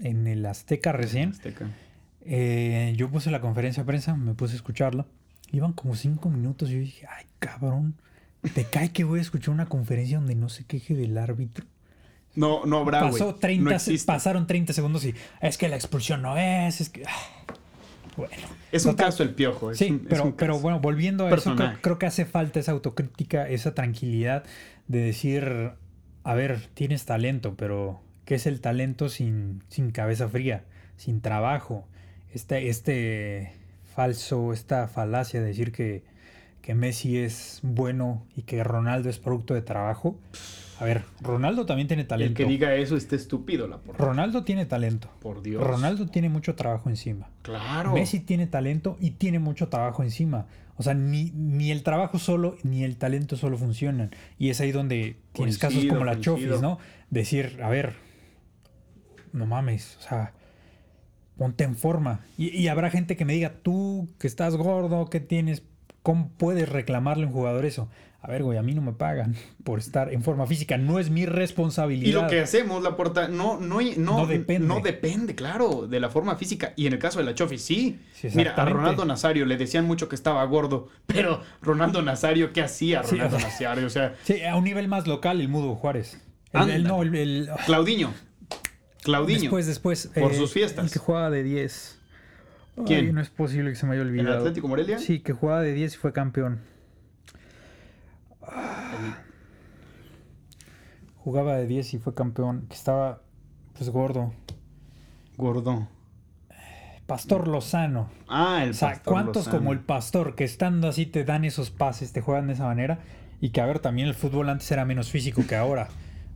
en 0.00 0.26
el 0.26 0.44
Azteca 0.46 0.90
recién. 0.90 1.30
Azteca. 1.30 1.68
Eh, 2.24 2.92
yo 2.96 3.08
puse 3.08 3.30
la 3.30 3.40
conferencia 3.40 3.84
de 3.84 3.86
prensa, 3.86 4.16
me 4.16 4.34
puse 4.34 4.54
a 4.54 4.56
escucharla. 4.56 5.06
Iban 5.52 5.74
como 5.74 5.94
cinco 5.94 6.30
minutos 6.30 6.70
y 6.70 6.72
yo 6.72 6.78
dije, 6.80 7.06
ay, 7.06 7.26
cabrón, 7.38 7.94
¿te 8.54 8.64
cae 8.64 8.90
que 8.90 9.04
voy 9.04 9.18
a 9.18 9.22
escuchar 9.22 9.54
una 9.54 9.66
conferencia 9.66 10.18
donde 10.18 10.34
no 10.34 10.48
se 10.48 10.64
queje 10.64 10.94
del 10.94 11.18
árbitro? 11.18 11.66
No, 12.34 12.64
no 12.64 12.78
habrá, 12.78 13.00
Pasó 13.00 13.34
30, 13.34 13.76
Pasaron 14.06 14.46
30 14.46 14.72
segundos 14.72 15.04
y 15.04 15.14
es 15.40 15.58
que 15.58 15.68
la 15.68 15.76
expulsión 15.76 16.22
no 16.22 16.38
es, 16.38 16.80
es 16.80 16.88
que... 16.88 17.04
Ah, 17.04 17.54
bueno. 18.16 18.34
Es 18.72 18.86
un 18.86 18.94
caso 18.94 19.22
el 19.22 19.34
piojo. 19.34 19.74
sí, 19.74 20.02
pero, 20.08 20.34
pero 20.36 20.58
bueno, 20.58 20.80
volviendo 20.80 21.26
a 21.26 21.34
eso, 21.34 21.54
creo, 21.82 21.98
que 21.98 22.06
hace 22.06 22.24
falta 22.24 22.58
esa 22.58 22.72
autocrítica, 22.72 23.46
esa 23.48 23.74
tranquilidad 23.74 24.44
de 24.88 25.00
decir, 25.00 25.72
a 26.24 26.34
ver, 26.34 26.68
tienes 26.72 27.04
talento, 27.04 27.54
pero 27.56 28.00
¿qué 28.24 28.36
es 28.36 28.46
el 28.46 28.62
talento 28.62 29.10
sin, 29.10 29.62
sin 29.68 29.90
cabeza 29.90 30.28
fría, 30.28 30.64
sin 30.96 31.20
trabajo? 31.20 31.86
Este, 32.32 32.68
este 32.68 33.52
falso, 33.94 34.52
esta 34.52 34.88
falacia 34.88 35.40
de 35.40 35.46
decir 35.46 35.72
que, 35.72 36.02
que 36.60 36.74
Messi 36.74 37.18
es 37.18 37.60
bueno 37.62 38.26
y 38.36 38.42
que 38.42 38.64
Ronaldo 38.64 39.08
es 39.08 39.18
producto 39.18 39.54
de 39.54 39.62
trabajo. 39.62 40.18
A 40.80 40.84
ver, 40.84 41.04
Ronaldo 41.20 41.64
también 41.66 41.86
tiene 41.86 42.04
talento. 42.04 42.42
El 42.42 42.46
que 42.46 42.50
diga 42.50 42.74
eso 42.74 42.96
está 42.96 43.14
estúpido, 43.14 43.68
la 43.68 43.78
Ronaldo 43.96 44.42
tiene 44.42 44.66
talento. 44.66 45.08
Por 45.20 45.42
Dios. 45.42 45.62
Ronaldo 45.62 46.08
tiene 46.08 46.28
mucho 46.28 46.56
trabajo 46.56 46.88
encima. 46.88 47.28
Claro. 47.42 47.92
Messi 47.92 48.18
tiene 48.18 48.46
talento 48.46 48.96
y 49.00 49.12
tiene 49.12 49.38
mucho 49.38 49.68
trabajo 49.68 50.02
encima. 50.02 50.46
O 50.76 50.82
sea, 50.82 50.94
ni, 50.94 51.30
ni 51.32 51.70
el 51.70 51.82
trabajo 51.82 52.18
solo 52.18 52.56
ni 52.64 52.82
el 52.82 52.96
talento 52.96 53.36
solo 53.36 53.58
funcionan. 53.58 54.10
Y 54.38 54.48
es 54.48 54.60
ahí 54.60 54.72
donde 54.72 55.16
tienes 55.32 55.58
casos 55.58 55.84
como 55.84 56.04
la 56.04 56.18
Chofis, 56.18 56.60
¿no? 56.60 56.78
Decir, 57.10 57.60
a 57.62 57.68
ver, 57.68 57.94
no 59.32 59.46
mames, 59.46 59.98
o 60.00 60.02
sea, 60.02 60.32
ponte 61.42 61.64
en 61.64 61.74
forma. 61.74 62.20
Y, 62.38 62.68
habrá 62.68 62.88
gente 62.88 63.16
que 63.16 63.24
me 63.24 63.32
diga, 63.32 63.54
tú 63.64 64.08
que 64.20 64.28
estás 64.28 64.54
gordo, 64.54 65.06
que 65.06 65.18
tienes, 65.18 65.64
¿cómo 66.04 66.30
puedes 66.36 66.68
reclamarle 66.68 67.24
a 67.24 67.26
un 67.26 67.32
jugador 67.32 67.64
eso? 67.64 67.88
A 68.20 68.30
ver, 68.30 68.44
güey, 68.44 68.58
a 68.58 68.62
mí 68.62 68.74
no 68.74 68.80
me 68.80 68.92
pagan 68.92 69.34
por 69.64 69.80
estar 69.80 70.12
en 70.12 70.22
forma 70.22 70.46
física, 70.46 70.78
no 70.78 71.00
es 71.00 71.10
mi 71.10 71.26
responsabilidad. 71.26 72.08
Y 72.08 72.12
lo 72.12 72.28
que 72.28 72.38
hacemos, 72.38 72.80
la 72.80 72.94
puerta, 72.94 73.26
no, 73.26 73.58
no, 73.58 73.80
no, 73.96 74.26
depende. 74.28 74.68
No 74.68 74.78
depende, 74.78 75.34
claro, 75.34 75.88
de 75.88 75.98
la 75.98 76.10
forma 76.10 76.36
física. 76.36 76.74
Y 76.76 76.86
en 76.86 76.92
el 76.92 77.00
caso 77.00 77.18
de 77.18 77.24
la 77.24 77.34
Chofi, 77.34 77.58
sí. 77.58 77.98
Mira, 78.34 78.54
a 78.54 78.64
Ronaldo 78.64 79.04
Nazario 79.04 79.44
le 79.44 79.56
decían 79.56 79.84
mucho 79.84 80.08
que 80.08 80.14
estaba 80.14 80.44
gordo, 80.44 80.90
pero 81.06 81.42
Ronaldo 81.60 82.02
Nazario, 82.02 82.52
¿qué 82.52 82.62
hacía 82.62 83.02
Ronaldo 83.02 83.40
Nazario? 83.40 83.84
O 83.88 83.90
sea, 83.90 84.14
sí, 84.22 84.44
a 84.44 84.54
un 84.54 84.62
nivel 84.62 84.86
más 84.86 85.08
local, 85.08 85.40
el 85.40 85.48
Mudo 85.48 85.74
Juárez. 85.74 86.22
El, 86.52 86.84
no, 86.84 87.02
el, 87.02 87.50
Claudiño. 87.66 88.12
Claudiño. 89.02 89.40
Después, 89.40 89.66
después. 89.66 90.10
Por 90.14 90.32
eh, 90.32 90.36
sus 90.36 90.52
fiestas. 90.52 90.84
El 90.84 90.90
que 90.90 90.98
jugaba 90.98 91.30
de 91.30 91.42
10. 91.42 91.98
¿Quién? 92.86 93.14
no 93.14 93.20
es 93.20 93.28
posible 93.28 93.70
que 93.70 93.76
se 93.76 93.86
me 93.86 93.94
haya 93.94 94.02
olvidado. 94.02 94.34
¿El 94.34 94.38
Atlético 94.38 94.68
Morelia? 94.68 94.98
Sí, 94.98 95.20
que 95.20 95.32
jugaba 95.32 95.60
de 95.60 95.74
10 95.74 95.94
y 95.94 95.96
fue 95.96 96.12
campeón. 96.12 96.60
Jugaba 101.18 101.56
de 101.56 101.66
10 101.66 101.94
y 101.94 101.98
fue 101.98 102.14
campeón. 102.14 102.66
Que 102.68 102.74
estaba, 102.74 103.22
pues, 103.76 103.90
gordo. 103.90 104.32
Gordo. 105.36 105.88
Pastor 107.06 107.48
Lozano. 107.48 108.08
Ah, 108.28 108.62
el 108.64 108.70
o 108.70 108.74
sea, 108.74 109.02
¿cuántos 109.04 109.48
como 109.48 109.72
el 109.72 109.80
Pastor 109.80 110.34
que 110.34 110.44
estando 110.44 110.88
así 110.88 111.04
te 111.04 111.24
dan 111.24 111.44
esos 111.44 111.70
pases, 111.70 112.12
te 112.12 112.20
juegan 112.20 112.46
de 112.46 112.54
esa 112.54 112.64
manera? 112.64 113.00
Y 113.40 113.50
que, 113.50 113.60
a 113.60 113.66
ver, 113.66 113.80
también 113.80 114.08
el 114.08 114.14
fútbol 114.14 114.48
antes 114.48 114.70
era 114.70 114.84
menos 114.84 115.10
físico 115.10 115.44
que 115.46 115.56
ahora. 115.56 115.88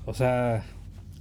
O 0.05 0.13
sea, 0.13 0.65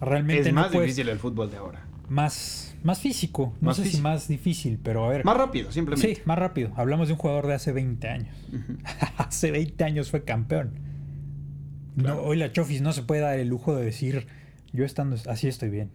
Realmente 0.02 0.50
es 0.50 0.54
más 0.54 0.72
difícil 0.72 1.10
el 1.10 1.20
fútbol 1.20 1.50
de 1.50 1.58
ahora. 1.58 1.86
Más, 2.10 2.76
más 2.84 3.00
físico. 3.00 3.54
No 3.62 3.74
sé 3.74 3.86
si 3.86 4.02
más 4.02 4.28
difícil, 4.28 4.80
pero 4.82 5.06
a 5.06 5.10
ver. 5.10 5.26
Más 5.26 5.38
rápido, 5.38 5.72
simplemente. 5.72 6.16
Sí, 6.16 6.22
más 6.26 6.38
rápido. 6.38 6.72
Hablamos 6.76 7.08
de 7.08 7.14
un 7.14 7.20
jugador 7.20 7.48
de 7.48 7.56
hace 7.56 7.72
20 7.72 8.08
años. 8.08 8.36
hace 9.18 9.52
20 9.52 9.84
años 9.84 10.12
fue 10.12 10.24
campeón. 10.24 10.80
hoy 12.22 12.38
la 12.38 12.52
Chofis 12.52 12.82
no 12.82 12.94
se 12.94 13.04
puede 13.04 13.22
dar 13.22 13.40
el 13.40 13.48
lujo 13.48 13.76
de 13.76 13.86
decir, 13.86 14.28
yo 14.74 14.86
estando 14.86 15.18
así 15.28 15.48
estoy 15.48 15.70
bien. 15.70 15.92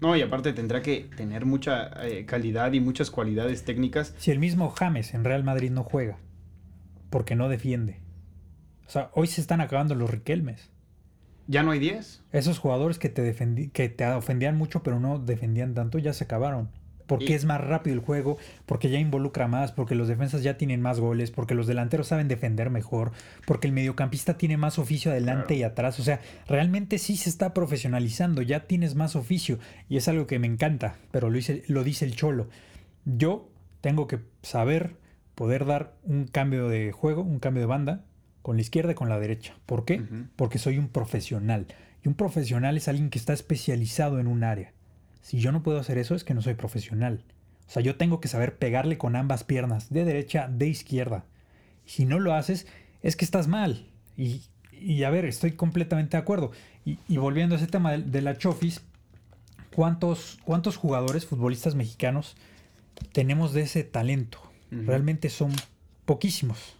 No, 0.00 0.14
y 0.14 0.20
aparte 0.20 0.52
tendrá 0.52 0.82
que 0.82 1.08
tener 1.16 1.46
mucha 1.46 1.90
eh, 2.06 2.26
calidad 2.26 2.72
y 2.72 2.80
muchas 2.80 3.10
cualidades 3.10 3.64
técnicas. 3.64 4.14
Si 4.18 4.30
el 4.30 4.38
mismo 4.38 4.68
James 4.70 5.14
en 5.14 5.24
Real 5.24 5.42
Madrid 5.42 5.70
no 5.70 5.84
juega, 5.84 6.18
porque 7.08 7.34
no 7.34 7.48
defiende. 7.48 8.00
O 8.86 8.90
sea, 8.90 9.10
hoy 9.14 9.26
se 9.26 9.40
están 9.40 9.60
acabando 9.60 9.94
los 9.94 10.10
Riquelmes. 10.10 10.70
¿Ya 11.48 11.62
no 11.62 11.70
hay 11.70 11.78
10? 11.78 12.22
Esos 12.32 12.58
jugadores 12.58 12.98
que 12.98 13.08
te, 13.08 13.34
que 13.72 13.88
te 13.88 14.06
ofendían 14.06 14.56
mucho 14.56 14.82
pero 14.82 15.00
no 15.00 15.18
defendían 15.18 15.74
tanto 15.74 15.98
ya 15.98 16.12
se 16.12 16.24
acabaron. 16.24 16.68
Porque 17.06 17.36
es 17.36 17.44
más 17.44 17.60
rápido 17.60 17.94
el 17.94 18.00
juego, 18.00 18.36
porque 18.66 18.90
ya 18.90 18.98
involucra 18.98 19.46
más, 19.46 19.70
porque 19.70 19.94
los 19.94 20.08
defensas 20.08 20.42
ya 20.42 20.56
tienen 20.56 20.82
más 20.82 20.98
goles, 20.98 21.30
porque 21.30 21.54
los 21.54 21.68
delanteros 21.68 22.08
saben 22.08 22.26
defender 22.26 22.68
mejor, 22.68 23.12
porque 23.46 23.68
el 23.68 23.72
mediocampista 23.72 24.36
tiene 24.36 24.56
más 24.56 24.78
oficio 24.80 25.12
adelante 25.12 25.54
y 25.54 25.62
atrás. 25.62 26.00
O 26.00 26.02
sea, 26.02 26.20
realmente 26.48 26.98
sí 26.98 27.16
se 27.16 27.30
está 27.30 27.54
profesionalizando, 27.54 28.42
ya 28.42 28.66
tienes 28.66 28.96
más 28.96 29.14
oficio 29.14 29.60
y 29.88 29.98
es 29.98 30.08
algo 30.08 30.26
que 30.26 30.40
me 30.40 30.48
encanta, 30.48 30.96
pero 31.12 31.30
lo, 31.30 31.36
dice, 31.36 31.62
lo 31.68 31.84
dice 31.84 32.04
el 32.04 32.16
cholo. 32.16 32.48
Yo 33.04 33.48
tengo 33.82 34.08
que 34.08 34.18
saber 34.42 34.96
poder 35.36 35.64
dar 35.64 35.94
un 36.02 36.26
cambio 36.26 36.68
de 36.68 36.90
juego, 36.90 37.22
un 37.22 37.38
cambio 37.38 37.60
de 37.60 37.66
banda, 37.66 38.04
con 38.46 38.54
la 38.54 38.62
izquierda 38.62 38.92
y 38.92 38.94
con 38.94 39.08
la 39.08 39.18
derecha. 39.18 39.56
¿Por 39.66 39.84
qué? 39.84 40.00
Porque 40.36 40.60
soy 40.60 40.78
un 40.78 40.86
profesional. 40.86 41.66
Y 42.04 42.06
un 42.06 42.14
profesional 42.14 42.76
es 42.76 42.86
alguien 42.86 43.10
que 43.10 43.18
está 43.18 43.32
especializado 43.32 44.20
en 44.20 44.28
un 44.28 44.44
área. 44.44 44.72
Si 45.20 45.40
yo 45.40 45.50
no 45.50 45.64
puedo 45.64 45.80
hacer 45.80 45.98
eso 45.98 46.14
es 46.14 46.22
que 46.22 46.32
no 46.32 46.42
soy 46.42 46.54
profesional. 46.54 47.24
O 47.66 47.72
sea, 47.72 47.82
yo 47.82 47.96
tengo 47.96 48.20
que 48.20 48.28
saber 48.28 48.56
pegarle 48.56 48.98
con 48.98 49.16
ambas 49.16 49.42
piernas, 49.42 49.92
de 49.92 50.04
derecha, 50.04 50.46
de 50.46 50.68
izquierda. 50.68 51.24
si 51.86 52.04
no 52.04 52.20
lo 52.20 52.34
haces, 52.34 52.68
es 53.02 53.16
que 53.16 53.24
estás 53.24 53.48
mal. 53.48 53.84
Y, 54.16 55.02
a 55.02 55.10
ver, 55.10 55.24
estoy 55.24 55.50
completamente 55.50 56.16
de 56.16 56.22
acuerdo. 56.22 56.52
Y, 56.84 57.16
volviendo 57.16 57.56
a 57.56 57.58
ese 57.58 57.66
tema 57.66 57.98
de, 57.98 58.22
la 58.22 58.38
Chofis, 58.38 58.80
¿cuántos, 59.74 60.38
¿cuántos 60.44 60.76
jugadores 60.76 61.26
futbolistas 61.26 61.74
mexicanos 61.74 62.36
tenemos 63.10 63.54
de 63.54 63.62
ese 63.62 63.82
talento? 63.82 64.38
Realmente 64.70 65.30
son 65.30 65.50
poquísimos 66.04 66.75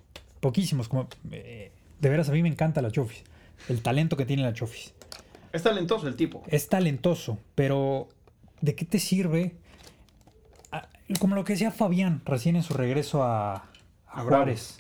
poquísimos. 0.47 0.87
Como, 0.89 1.09
eh, 1.33 1.73
de 2.01 2.09
veras, 2.09 2.29
a 2.29 2.33
mí 2.33 2.41
me 2.41 2.49
encanta 2.49 2.81
la 2.81 2.93
Chofis. 2.93 3.25
El 3.69 3.83
talento 3.83 4.17
que 4.17 4.25
tiene 4.25 4.45
la 4.45 4.53
Chofis. 4.53 4.95
Es 5.53 5.65
talentoso 5.65 6.07
el 6.07 6.15
tipo. 6.15 6.45
Es 6.47 6.69
talentoso, 6.69 7.39
pero 7.57 8.07
¿de 8.61 8.77
qué 8.77 8.85
te 8.85 9.01
sirve? 9.01 9.57
Ah, 10.71 10.89
como 11.19 11.35
lo 11.35 11.43
que 11.43 11.55
decía 11.55 11.73
Fabián 11.73 12.23
recién 12.25 12.55
en 12.55 12.63
su 12.63 12.75
regreso 12.75 13.25
a, 13.25 13.65
Juárez. 14.07 14.79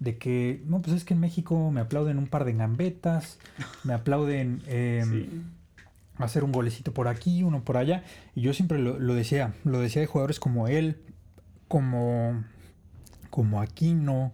De 0.00 0.18
que, 0.18 0.60
no, 0.64 0.82
pues 0.82 0.96
es 0.96 1.04
que 1.04 1.14
en 1.14 1.20
México 1.20 1.70
me 1.70 1.82
aplauden 1.82 2.18
un 2.18 2.26
par 2.26 2.44
de 2.44 2.54
gambetas, 2.54 3.38
me 3.84 3.92
aplauden 3.92 4.62
em, 4.66 5.44
hacer 6.18 6.42
un 6.42 6.50
golecito 6.50 6.92
por 6.92 7.06
aquí, 7.06 7.44
uno 7.44 7.62
por 7.62 7.76
allá. 7.76 8.02
Y 8.34 8.40
yo 8.40 8.54
siempre 8.54 8.80
lo, 8.80 8.98
lo 8.98 9.14
decía, 9.14 9.54
lo 9.62 9.78
decía 9.78 10.00
de 10.00 10.06
jugadores 10.06 10.40
como 10.40 10.66
él, 10.66 11.00
como, 11.68 12.42
como 13.30 13.60
Aquino, 13.60 14.32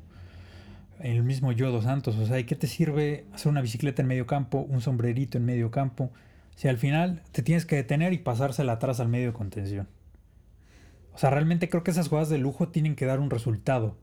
el 1.00 1.22
mismo 1.22 1.52
Yodo 1.52 1.82
Santos. 1.82 2.16
O 2.16 2.26
sea, 2.26 2.38
¿y 2.38 2.44
qué 2.44 2.56
te 2.56 2.66
sirve 2.66 3.26
hacer 3.32 3.50
una 3.50 3.60
bicicleta 3.60 4.02
en 4.02 4.08
medio 4.08 4.26
campo, 4.26 4.66
un 4.68 4.80
sombrerito 4.80 5.38
en 5.38 5.44
medio 5.44 5.70
campo, 5.70 6.10
si 6.54 6.68
al 6.68 6.78
final 6.78 7.22
te 7.32 7.42
tienes 7.42 7.66
que 7.66 7.76
detener 7.76 8.12
y 8.12 8.18
pasársela 8.18 8.72
atrás 8.72 9.00
al 9.00 9.08
medio 9.08 9.28
de 9.28 9.32
contención? 9.32 9.88
O 11.14 11.18
sea, 11.18 11.30
realmente 11.30 11.68
creo 11.68 11.82
que 11.82 11.90
esas 11.90 12.08
jugadas 12.08 12.28
de 12.28 12.38
lujo 12.38 12.68
tienen 12.68 12.94
que 12.94 13.06
dar 13.06 13.20
un 13.20 13.30
resultado. 13.30 13.96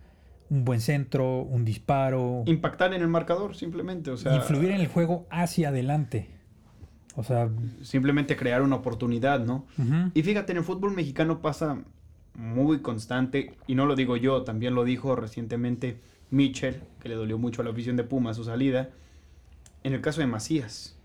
Un 0.50 0.66
buen 0.66 0.82
centro, 0.82 1.42
un 1.42 1.64
disparo. 1.66 2.44
Impactar 2.46 2.94
en 2.94 3.02
el 3.02 3.08
marcador, 3.08 3.56
simplemente. 3.56 4.12
O 4.12 4.18
sea, 4.18 4.36
influir 4.36 4.72
en 4.72 4.82
el 4.82 4.88
juego 4.88 5.26
hacia 5.30 5.70
adelante. 5.70 6.30
O 7.16 7.24
sea. 7.24 7.50
Simplemente 7.82 8.36
crear 8.36 8.62
una 8.62 8.76
oportunidad, 8.76 9.40
¿no? 9.46 9.66
Y 10.14 10.24
fíjate, 10.24 10.52
en 10.52 10.60
el 10.60 10.64
fútbol 10.64 10.94
mexicano 10.94 11.42
pasa 11.42 11.84
muy 12.36 12.80
constante, 12.80 13.54
y 13.68 13.76
no 13.76 13.86
lo 13.86 13.96
digo 13.96 14.18
yo, 14.18 14.44
también 14.44 14.74
lo 14.74 14.84
dijo 14.84 15.16
recientemente 15.16 16.00
Mitchell, 16.34 16.82
que 17.00 17.10
le 17.10 17.16
dolió 17.16 17.38
mucho 17.38 17.62
a 17.62 17.66
la 17.66 17.72
afición 17.72 17.96
de 17.96 18.04
Puma 18.04 18.34
su 18.34 18.44
salida, 18.44 18.90
en 19.84 19.94
el 19.94 20.02
caso 20.02 20.20
de 20.22 20.28
Macías. 20.28 20.98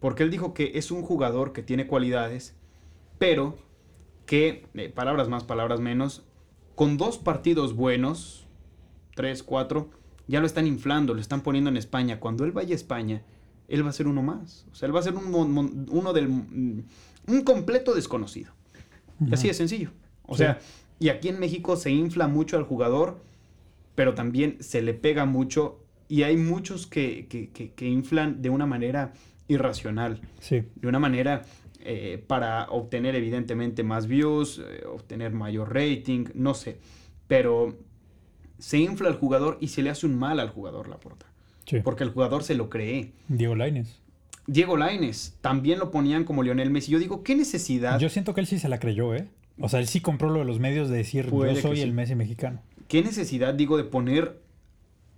Porque 0.00 0.22
él 0.22 0.30
dijo 0.30 0.54
que 0.54 0.72
es 0.74 0.90
un 0.90 1.02
jugador 1.02 1.52
que 1.52 1.62
tiene 1.62 1.86
cualidades, 1.86 2.54
pero 3.18 3.56
que, 4.26 4.66
eh, 4.74 4.88
palabras 4.88 5.28
más, 5.28 5.44
palabras 5.44 5.80
menos, 5.80 6.22
con 6.74 6.96
dos 6.96 7.18
partidos 7.18 7.74
buenos, 7.74 8.46
tres, 9.14 9.42
cuatro, 9.42 9.90
ya 10.28 10.40
lo 10.40 10.46
están 10.46 10.66
inflando, 10.66 11.12
lo 11.14 11.20
están 11.20 11.40
poniendo 11.42 11.68
en 11.70 11.76
España. 11.76 12.20
Cuando 12.20 12.44
él 12.44 12.52
vaya 12.52 12.72
a 12.72 12.76
España, 12.76 13.22
él 13.68 13.84
va 13.84 13.90
a 13.90 13.92
ser 13.92 14.06
uno 14.06 14.22
más. 14.22 14.66
O 14.72 14.74
sea, 14.74 14.86
él 14.86 14.94
va 14.94 15.00
a 15.00 15.02
ser 15.02 15.14
un, 15.14 15.30
mon- 15.30 15.86
uno 15.90 16.12
del... 16.12 16.28
un 16.28 17.42
completo 17.44 17.94
desconocido. 17.94 18.52
Así 19.30 19.48
de 19.48 19.54
sencillo. 19.54 19.90
O 20.26 20.34
Sí. 20.36 20.38
sea, 20.44 20.58
y 20.98 21.08
aquí 21.10 21.28
en 21.28 21.38
México 21.38 21.76
se 21.76 21.90
infla 21.90 22.26
mucho 22.28 22.56
al 22.56 22.64
jugador, 22.64 23.22
pero 23.94 24.14
también 24.14 24.56
se 24.60 24.82
le 24.82 24.94
pega 24.94 25.24
mucho 25.26 25.78
y 26.08 26.22
hay 26.24 26.36
muchos 26.36 26.86
que, 26.86 27.26
que- 27.28 27.50
que- 27.50 27.72
que 27.72 27.88
inflan 27.88 28.42
de 28.42 28.50
una 28.50 28.66
manera 28.66 29.12
irracional, 29.48 30.20
Sí. 30.40 30.62
de 30.76 30.88
una 30.88 30.98
manera 30.98 31.42
eh, 31.84 32.22
para 32.28 32.70
obtener 32.70 33.16
evidentemente 33.16 33.82
más 33.82 34.06
views, 34.06 34.58
eh, 34.64 34.84
obtener 34.86 35.32
mayor 35.32 35.74
rating, 35.74 36.26
no 36.34 36.54
sé, 36.54 36.78
pero 37.26 37.76
se 38.58 38.78
infla 38.78 39.08
al 39.08 39.16
jugador 39.16 39.58
y 39.60 39.66
se 39.68 39.82
le 39.82 39.90
hace 39.90 40.06
un 40.06 40.16
mal 40.16 40.38
al 40.38 40.48
jugador 40.50 40.86
la 40.88 40.98
porta, 40.98 41.26
sí. 41.66 41.80
porque 41.82 42.04
el 42.04 42.10
jugador 42.10 42.44
se 42.44 42.54
lo 42.54 42.70
cree. 42.70 43.10
Diego 43.26 43.56
Laines. 43.56 43.98
Diego 44.46 44.76
Laines 44.76 45.36
también 45.40 45.78
lo 45.80 45.90
ponían 45.90 46.22
como 46.24 46.42
Lionel 46.44 46.70
Messi. 46.70 46.92
Yo 46.92 46.98
digo, 47.00 47.22
¿qué 47.24 47.34
necesidad? 47.34 47.98
Yo 47.98 48.08
siento 48.08 48.32
que 48.34 48.40
él 48.42 48.46
sí 48.46 48.58
se 48.60 48.68
la 48.68 48.78
creyó, 48.78 49.14
¿eh? 49.14 49.26
O 49.60 49.68
sea, 49.68 49.80
él 49.80 49.86
sí 49.88 50.00
compró 50.00 50.30
lo 50.30 50.38
de 50.40 50.44
los 50.44 50.58
medios 50.60 50.88
de 50.88 50.96
decir 50.98 51.28
Puede 51.28 51.54
yo 51.56 51.60
soy 51.62 51.76
sí. 51.78 51.82
el 51.82 51.92
Messi 51.92 52.14
mexicano. 52.14 52.60
¿Qué 52.92 53.00
necesidad, 53.02 53.54
digo, 53.54 53.78
de 53.78 53.84
ponerle 53.84 54.34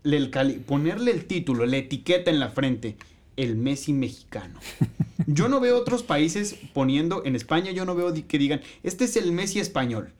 el, 0.04 0.30
cali- 0.30 0.60
ponerle 0.60 1.10
el 1.10 1.24
título, 1.24 1.66
la 1.66 1.76
etiqueta 1.78 2.30
en 2.30 2.38
la 2.38 2.48
frente? 2.50 2.94
El 3.36 3.56
Messi 3.56 3.92
mexicano. 3.92 4.60
Yo 5.26 5.48
no 5.48 5.58
veo 5.58 5.76
otros 5.76 6.04
países 6.04 6.54
poniendo, 6.72 7.24
en 7.24 7.34
España 7.34 7.72
yo 7.72 7.84
no 7.84 7.96
veo 7.96 8.14
que 8.28 8.38
digan, 8.38 8.60
este 8.84 9.06
es 9.06 9.16
el 9.16 9.32
Messi 9.32 9.58
español. 9.58 10.12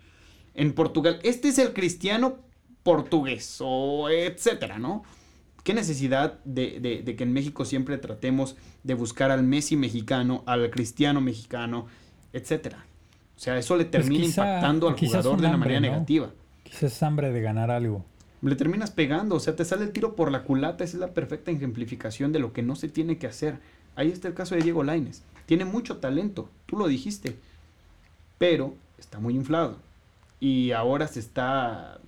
En 0.54 0.72
Portugal, 0.72 1.20
este 1.22 1.46
es 1.46 1.58
el 1.58 1.72
cristiano 1.74 2.38
portugués, 2.82 3.58
o 3.60 4.08
etcétera, 4.10 4.80
¿no? 4.80 5.04
¿Qué 5.62 5.74
necesidad 5.74 6.40
de, 6.44 6.80
de- 6.80 7.02
de 7.02 7.14
que 7.14 7.22
en 7.22 7.32
México 7.32 7.64
siempre 7.64 7.98
tratemos 7.98 8.56
de 8.82 8.94
buscar 8.94 9.30
al 9.30 9.44
Messi 9.44 9.76
mexicano, 9.76 10.42
al 10.46 10.70
cristiano 10.70 11.20
mexicano, 11.20 11.86
etcétera? 12.32 12.84
O 13.36 13.38
sea, 13.38 13.56
eso 13.58 13.76
le 13.76 13.84
termina 13.84 14.22
Pues 14.24 14.30
quizá- 14.32 14.42
impactando 14.44 14.88
al 14.88 14.98
jugador 14.98 15.40
de 15.40 15.46
una 15.46 15.56
manera 15.56 15.78
¿no? 15.80 15.86
negativa 15.88 16.32
Quizás 16.64 17.02
hambre 17.02 17.30
de 17.32 17.40
ganar 17.40 17.70
algo. 17.70 18.04
le 18.42 18.56
terminas 18.56 18.90
pegando, 18.90 19.36
o 19.36 19.40
sea, 19.40 19.56
te 19.56 19.64
sale 19.64 19.84
el 19.84 19.92
tiro 19.92 20.16
por 20.16 20.30
la 20.30 20.42
culata, 20.42 20.84
esa 20.84 20.96
es 20.96 21.00
la 21.00 21.14
perfecta 21.14 21.50
ejemplificación 21.50 22.32
de 22.32 22.40
lo 22.40 22.52
que 22.52 22.62
no 22.62 22.76
se 22.76 22.88
tiene 22.88 23.16
que 23.16 23.26
hacer. 23.26 23.58
Ahí 23.96 24.10
está 24.10 24.28
el 24.28 24.34
caso 24.34 24.54
de 24.54 24.62
Diego 24.62 24.82
Laines. 24.82 25.22
Tiene 25.46 25.64
mucho 25.64 25.98
talento, 25.98 26.50
tú 26.66 26.76
lo 26.76 26.88
dijiste, 26.88 27.36
pero 28.38 28.74
está 28.98 29.20
muy 29.20 29.34
inflado. 29.34 29.76
Y 30.40 30.72
ahora 30.72 31.06
se 31.06 31.20
está, 31.20 32.00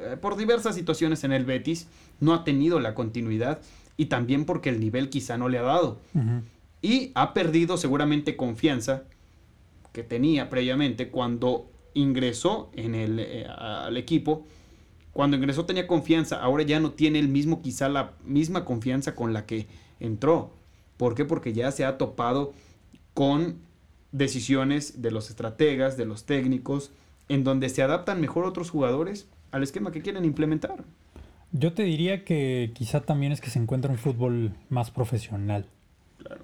eh, 0.00 0.16
por 0.20 0.36
diversas 0.36 0.74
situaciones 0.74 1.22
en 1.24 1.32
el 1.32 1.44
Betis, 1.44 1.86
no 2.20 2.34
ha 2.34 2.44
tenido 2.44 2.80
la 2.80 2.94
continuidad 2.94 3.60
y 3.96 4.06
también 4.06 4.44
porque 4.44 4.70
el 4.70 4.80
nivel 4.80 5.10
quizá 5.10 5.36
no 5.36 5.48
le 5.48 5.58
ha 5.58 5.62
dado. 5.62 5.98
Y 6.80 7.10
ha 7.14 7.34
perdido 7.34 7.76
seguramente 7.76 8.36
confianza 8.36 9.02
que 9.92 10.02
tenía 10.04 10.48
previamente 10.48 11.08
cuando 11.08 11.68
ingresó 11.98 12.70
en 12.74 12.94
el, 12.94 13.18
eh, 13.18 13.46
al 13.46 13.96
equipo. 13.96 14.46
Cuando 15.12 15.36
ingresó 15.36 15.64
tenía 15.66 15.86
confianza, 15.86 16.40
ahora 16.40 16.62
ya 16.62 16.80
no 16.80 16.92
tiene 16.92 17.18
el 17.18 17.28
mismo, 17.28 17.60
quizá 17.60 17.88
la 17.88 18.12
misma 18.24 18.64
confianza 18.64 19.14
con 19.14 19.32
la 19.32 19.46
que 19.46 19.66
entró. 19.98 20.52
¿Por 20.96 21.14
qué? 21.14 21.24
Porque 21.24 21.52
ya 21.52 21.72
se 21.72 21.84
ha 21.84 21.98
topado 21.98 22.52
con 23.14 23.58
decisiones 24.12 25.02
de 25.02 25.10
los 25.10 25.28
estrategas, 25.28 25.96
de 25.96 26.06
los 26.06 26.24
técnicos, 26.24 26.92
en 27.28 27.44
donde 27.44 27.68
se 27.68 27.82
adaptan 27.82 28.20
mejor 28.20 28.44
otros 28.44 28.70
jugadores 28.70 29.28
al 29.50 29.62
esquema 29.62 29.90
que 29.90 30.02
quieren 30.02 30.24
implementar. 30.24 30.84
Yo 31.50 31.72
te 31.72 31.82
diría 31.82 32.24
que 32.24 32.72
quizá 32.74 33.00
también 33.00 33.32
es 33.32 33.40
que 33.40 33.50
se 33.50 33.58
encuentra 33.58 33.90
un 33.90 33.98
fútbol 33.98 34.52
más 34.68 34.90
profesional. 34.90 35.66
Claro. 36.18 36.42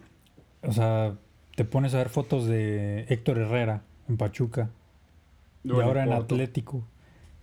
O 0.63 0.73
sea, 0.73 1.17
te 1.55 1.65
pones 1.65 1.95
a 1.95 1.99
ver 1.99 2.09
fotos 2.09 2.47
de 2.47 3.07
Héctor 3.09 3.39
Herrera 3.39 3.83
en 4.09 4.17
Pachuca 4.17 4.71
y 5.65 5.81
ahora 5.81 6.05
en. 6.05 6.13
Atlético. 6.13 6.85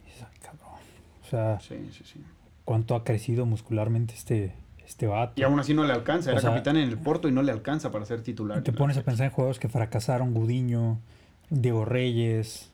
"Ay, 0.06 0.40
cabrón". 0.42 0.80
O 1.26 1.30
sea, 1.30 1.60
Sí, 1.60 1.76
sí, 1.92 2.04
sí. 2.06 2.22
cuánto 2.66 2.96
ha 2.96 3.04
crecido 3.04 3.46
muscularmente 3.46 4.14
este, 4.14 4.54
este 4.86 5.08
vato. 5.08 5.34
Y 5.40 5.44
aún 5.44 5.60
así 5.60 5.74
no 5.74 5.84
le 5.84 5.94
alcanza. 5.94 6.30
O 6.30 6.34
Era 6.34 6.42
sea, 6.42 6.52
capitán 6.52 6.78
en 6.78 6.88
el 6.90 6.98
Porto 6.98 7.28
y 7.28 7.32
no 7.32 7.42
le 7.44 7.52
alcanza 7.52 7.92
para 7.92 8.06
ser 8.06 8.22
titular. 8.22 8.60
Y 8.60 8.62
te 8.64 8.72
pones 8.74 8.98
a 8.98 9.04
pensar 9.04 9.26
en 9.28 9.32
jugadores 9.32 9.60
que 9.60 9.68
fracasaron, 9.70 10.34
Gudiño, 10.34 11.00
Diego 11.50 11.86
Reyes. 11.86 12.72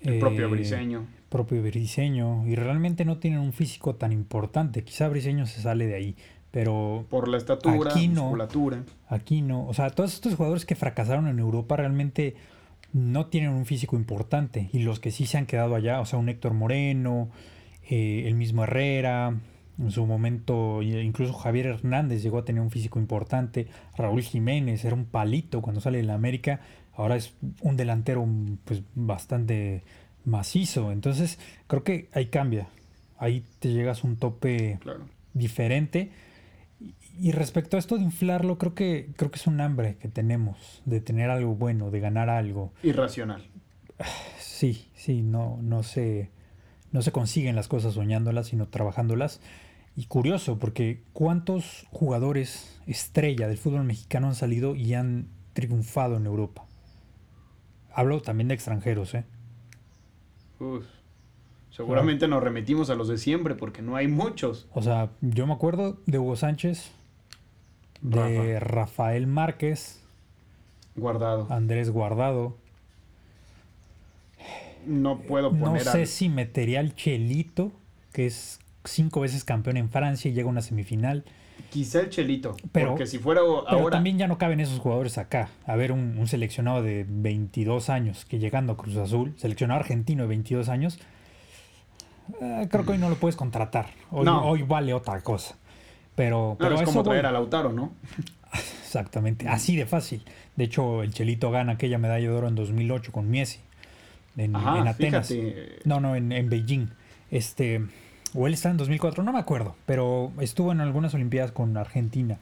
El 0.00 0.18
propio 0.18 0.46
eh, 0.46 0.50
Briseño. 0.50 1.06
propio 1.28 1.62
Briseño. 1.62 2.46
Y 2.46 2.56
realmente 2.56 3.04
no 3.04 3.18
tienen 3.18 3.38
un 3.40 3.52
físico 3.52 3.94
tan 3.94 4.12
importante. 4.12 4.82
Quizá 4.84 5.08
Briseño 5.08 5.46
se 5.46 5.60
sale 5.62 5.86
de 5.86 5.94
ahí. 5.94 6.16
Pero 6.50 7.06
Por 7.08 7.28
la 7.28 7.38
estatura, 7.38 7.90
Aquí 7.90 8.08
no. 8.08 8.22
musculatura. 8.24 8.82
aquí 9.08 9.40
no. 9.42 9.66
O 9.66 9.72
sea, 9.74 9.88
todos 9.90 10.12
estos 10.12 10.34
jugadores 10.34 10.66
que 10.66 10.74
fracasaron 10.74 11.26
en 11.28 11.38
Europa 11.38 11.76
realmente 11.76 12.36
no 12.92 13.26
tienen 13.26 13.50
un 13.50 13.66
físico 13.66 13.96
importante. 13.96 14.68
Y 14.72 14.80
los 14.80 15.00
que 15.00 15.10
sí 15.10 15.26
se 15.26 15.38
han 15.38 15.46
quedado 15.46 15.74
allá, 15.74 16.00
o 16.00 16.06
sea, 16.06 16.18
un 16.18 16.28
Héctor 16.28 16.54
Moreno, 16.54 17.30
eh, 17.88 18.24
el 18.26 18.34
mismo 18.34 18.64
Herrera, 18.64 19.34
en 19.78 19.90
su 19.90 20.06
momento 20.06 20.82
incluso 20.82 21.32
Javier 21.32 21.66
Hernández 21.66 22.22
llegó 22.22 22.38
a 22.38 22.44
tener 22.44 22.60
un 22.62 22.70
físico 22.70 22.98
importante. 22.98 23.66
Raúl 23.96 24.22
Jiménez 24.22 24.84
era 24.84 24.94
un 24.94 25.06
palito 25.06 25.62
cuando 25.62 25.80
sale 25.80 25.98
de 25.98 26.04
la 26.04 26.14
América. 26.14 26.60
Ahora 26.94 27.16
es 27.16 27.34
un 27.62 27.76
delantero 27.76 28.26
pues 28.64 28.82
bastante 28.94 29.82
macizo. 30.24 30.92
Entonces 30.92 31.38
creo 31.66 31.82
que 31.84 32.08
ahí 32.12 32.26
cambia. 32.26 32.68
Ahí 33.18 33.44
te 33.60 33.72
llegas 33.72 34.04
a 34.04 34.06
un 34.08 34.16
tope 34.16 34.78
Claro. 34.80 35.06
diferente. 35.32 36.10
Y- 37.18 37.32
respecto 37.32 37.76
a 37.76 37.80
esto 37.80 37.96
de 37.96 38.02
inflarlo, 38.04 38.58
creo 38.58 38.74
que, 38.74 39.10
creo 39.16 39.30
que 39.30 39.38
es 39.38 39.46
un 39.46 39.60
hambre 39.60 39.96
que 39.96 40.08
tenemos 40.08 40.82
de 40.84 41.00
tener 41.00 41.30
algo 41.30 41.54
bueno, 41.54 41.90
de 41.90 42.00
ganar 42.00 42.30
algo. 42.30 42.72
Irracional. 42.82 43.42
Sí, 44.38 44.88
sí, 44.94 45.22
no, 45.22 45.58
no 45.62 45.82
se, 45.82 46.30
no 46.90 47.02
se 47.02 47.12
consiguen 47.12 47.56
las 47.56 47.68
cosas 47.68 47.94
soñándolas, 47.94 48.48
sino 48.48 48.68
trabajándolas. 48.68 49.40
Y 49.94 50.06
curioso, 50.06 50.58
porque 50.58 51.02
¿cuántos 51.12 51.86
jugadores 51.90 52.80
estrella 52.86 53.46
del 53.48 53.58
fútbol 53.58 53.84
mexicano 53.84 54.28
han 54.28 54.34
salido 54.34 54.74
y 54.74 54.94
han 54.94 55.28
triunfado 55.52 56.16
en 56.16 56.26
Europa? 56.26 56.64
Hablo 57.94 58.22
también 58.22 58.48
de 58.48 58.54
extranjeros, 58.54 59.14
¿eh? 59.14 59.24
Uf. 60.60 60.84
Seguramente 61.70 62.28
nos 62.28 62.42
remitimos 62.42 62.90
a 62.90 62.94
los 62.94 63.08
de 63.08 63.16
siempre 63.18 63.54
porque 63.54 63.80
no 63.82 63.96
hay 63.96 64.06
muchos. 64.06 64.68
O 64.72 64.82
sea, 64.82 65.10
yo 65.22 65.46
me 65.46 65.54
acuerdo 65.54 65.98
de 66.06 66.18
Hugo 66.18 66.36
Sánchez, 66.36 66.92
de 68.02 68.60
Rafael 68.60 69.26
Márquez, 69.26 70.00
Guardado. 70.96 71.46
Andrés 71.50 71.90
Guardado. 71.90 72.56
No 74.86 75.20
puedo 75.20 75.52
No 75.52 75.66
poner 75.66 75.84
sé 75.84 76.02
a... 76.02 76.06
si 76.06 76.28
metería 76.28 76.80
al 76.80 76.94
Chelito, 76.94 77.70
que 78.12 78.26
es 78.26 78.58
cinco 78.84 79.20
veces 79.20 79.44
campeón 79.44 79.76
en 79.76 79.88
Francia 79.90 80.30
y 80.30 80.34
llega 80.34 80.48
a 80.48 80.50
una 80.50 80.60
semifinal. 80.62 81.24
Quizá 81.70 82.00
el 82.00 82.10
Chelito. 82.10 82.56
Pero- 82.72 82.88
porque 82.90 83.06
si 83.06 83.18
fuera 83.18 83.40
Pero 83.42 83.68
ahora... 83.68 83.90
también 83.96 84.18
ya 84.18 84.26
no 84.26 84.38
caben 84.38 84.58
esos 84.60 84.80
jugadores 84.80 85.16
acá. 85.18 85.48
A 85.66 85.76
ver, 85.76 85.92
un, 85.92 86.18
un 86.18 86.26
seleccionado 86.26 86.82
de 86.82 87.06
22 87.08 87.88
años 87.90 88.24
que 88.24 88.38
llegando 88.40 88.72
a 88.72 88.76
Cruz 88.76 88.96
Azul, 88.96 89.34
seleccionado 89.38 89.80
argentino 89.80 90.24
de 90.24 90.28
22 90.30 90.68
años, 90.68 90.98
eh, 92.40 92.66
creo 92.70 92.84
que 92.84 92.92
hoy 92.92 92.98
no 92.98 93.08
lo 93.08 93.14
puedes 93.16 93.36
contratar. 93.36 93.90
Hoy, 94.10 94.24
No. 94.24 94.44
hoy 94.44 94.62
vale 94.62 94.92
otra 94.92 95.20
cosa. 95.20 95.56
Pero, 96.14 96.56
Claro, 96.58 96.74
pero 96.76 96.82
es 96.82 96.86
como 96.86 97.02
voy. 97.02 97.10
traer 97.12 97.26
a 97.26 97.32
Lautaro, 97.32 97.72
¿no? 97.72 97.92
Exactamente, 98.82 99.48
así 99.48 99.76
de 99.76 99.86
fácil. 99.86 100.22
De 100.56 100.64
hecho, 100.64 101.02
el 101.02 101.12
Chelito 101.14 101.50
gana 101.50 101.72
aquella 101.72 101.96
medalla 101.98 102.28
de 102.28 102.34
oro 102.34 102.48
en 102.48 102.54
2008 102.54 103.10
con 103.12 103.30
Messi 103.30 103.60
en, 104.36 104.54
Ajá, 104.56 104.78
en 104.78 104.88
Atenas. 104.88 105.28
fíjate. 105.28 105.78
No, 105.84 106.00
no, 106.00 106.14
en, 106.16 106.32
en 106.32 106.48
Beijing. 106.50 106.88
Este, 107.30 107.82
o 108.34 108.46
él 108.46 108.54
está 108.54 108.70
en 108.70 108.76
2004, 108.76 109.22
no 109.24 109.32
me 109.32 109.38
acuerdo, 109.38 109.74
pero 109.86 110.32
estuvo 110.40 110.72
en 110.72 110.80
algunas 110.80 111.14
Olimpiadas 111.14 111.52
con 111.52 111.76
Argentina. 111.76 112.38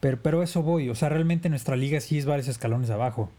Pero, 0.00 0.18
pero 0.22 0.42
eso 0.42 0.62
voy. 0.62 0.88
O 0.90 0.94
sea, 0.94 1.08
realmente 1.08 1.48
nuestra 1.48 1.76
liga 1.76 2.00
sí 2.00 2.18
es 2.18 2.26
varios 2.26 2.48
escalones 2.48 2.90
abajo. 2.90 3.30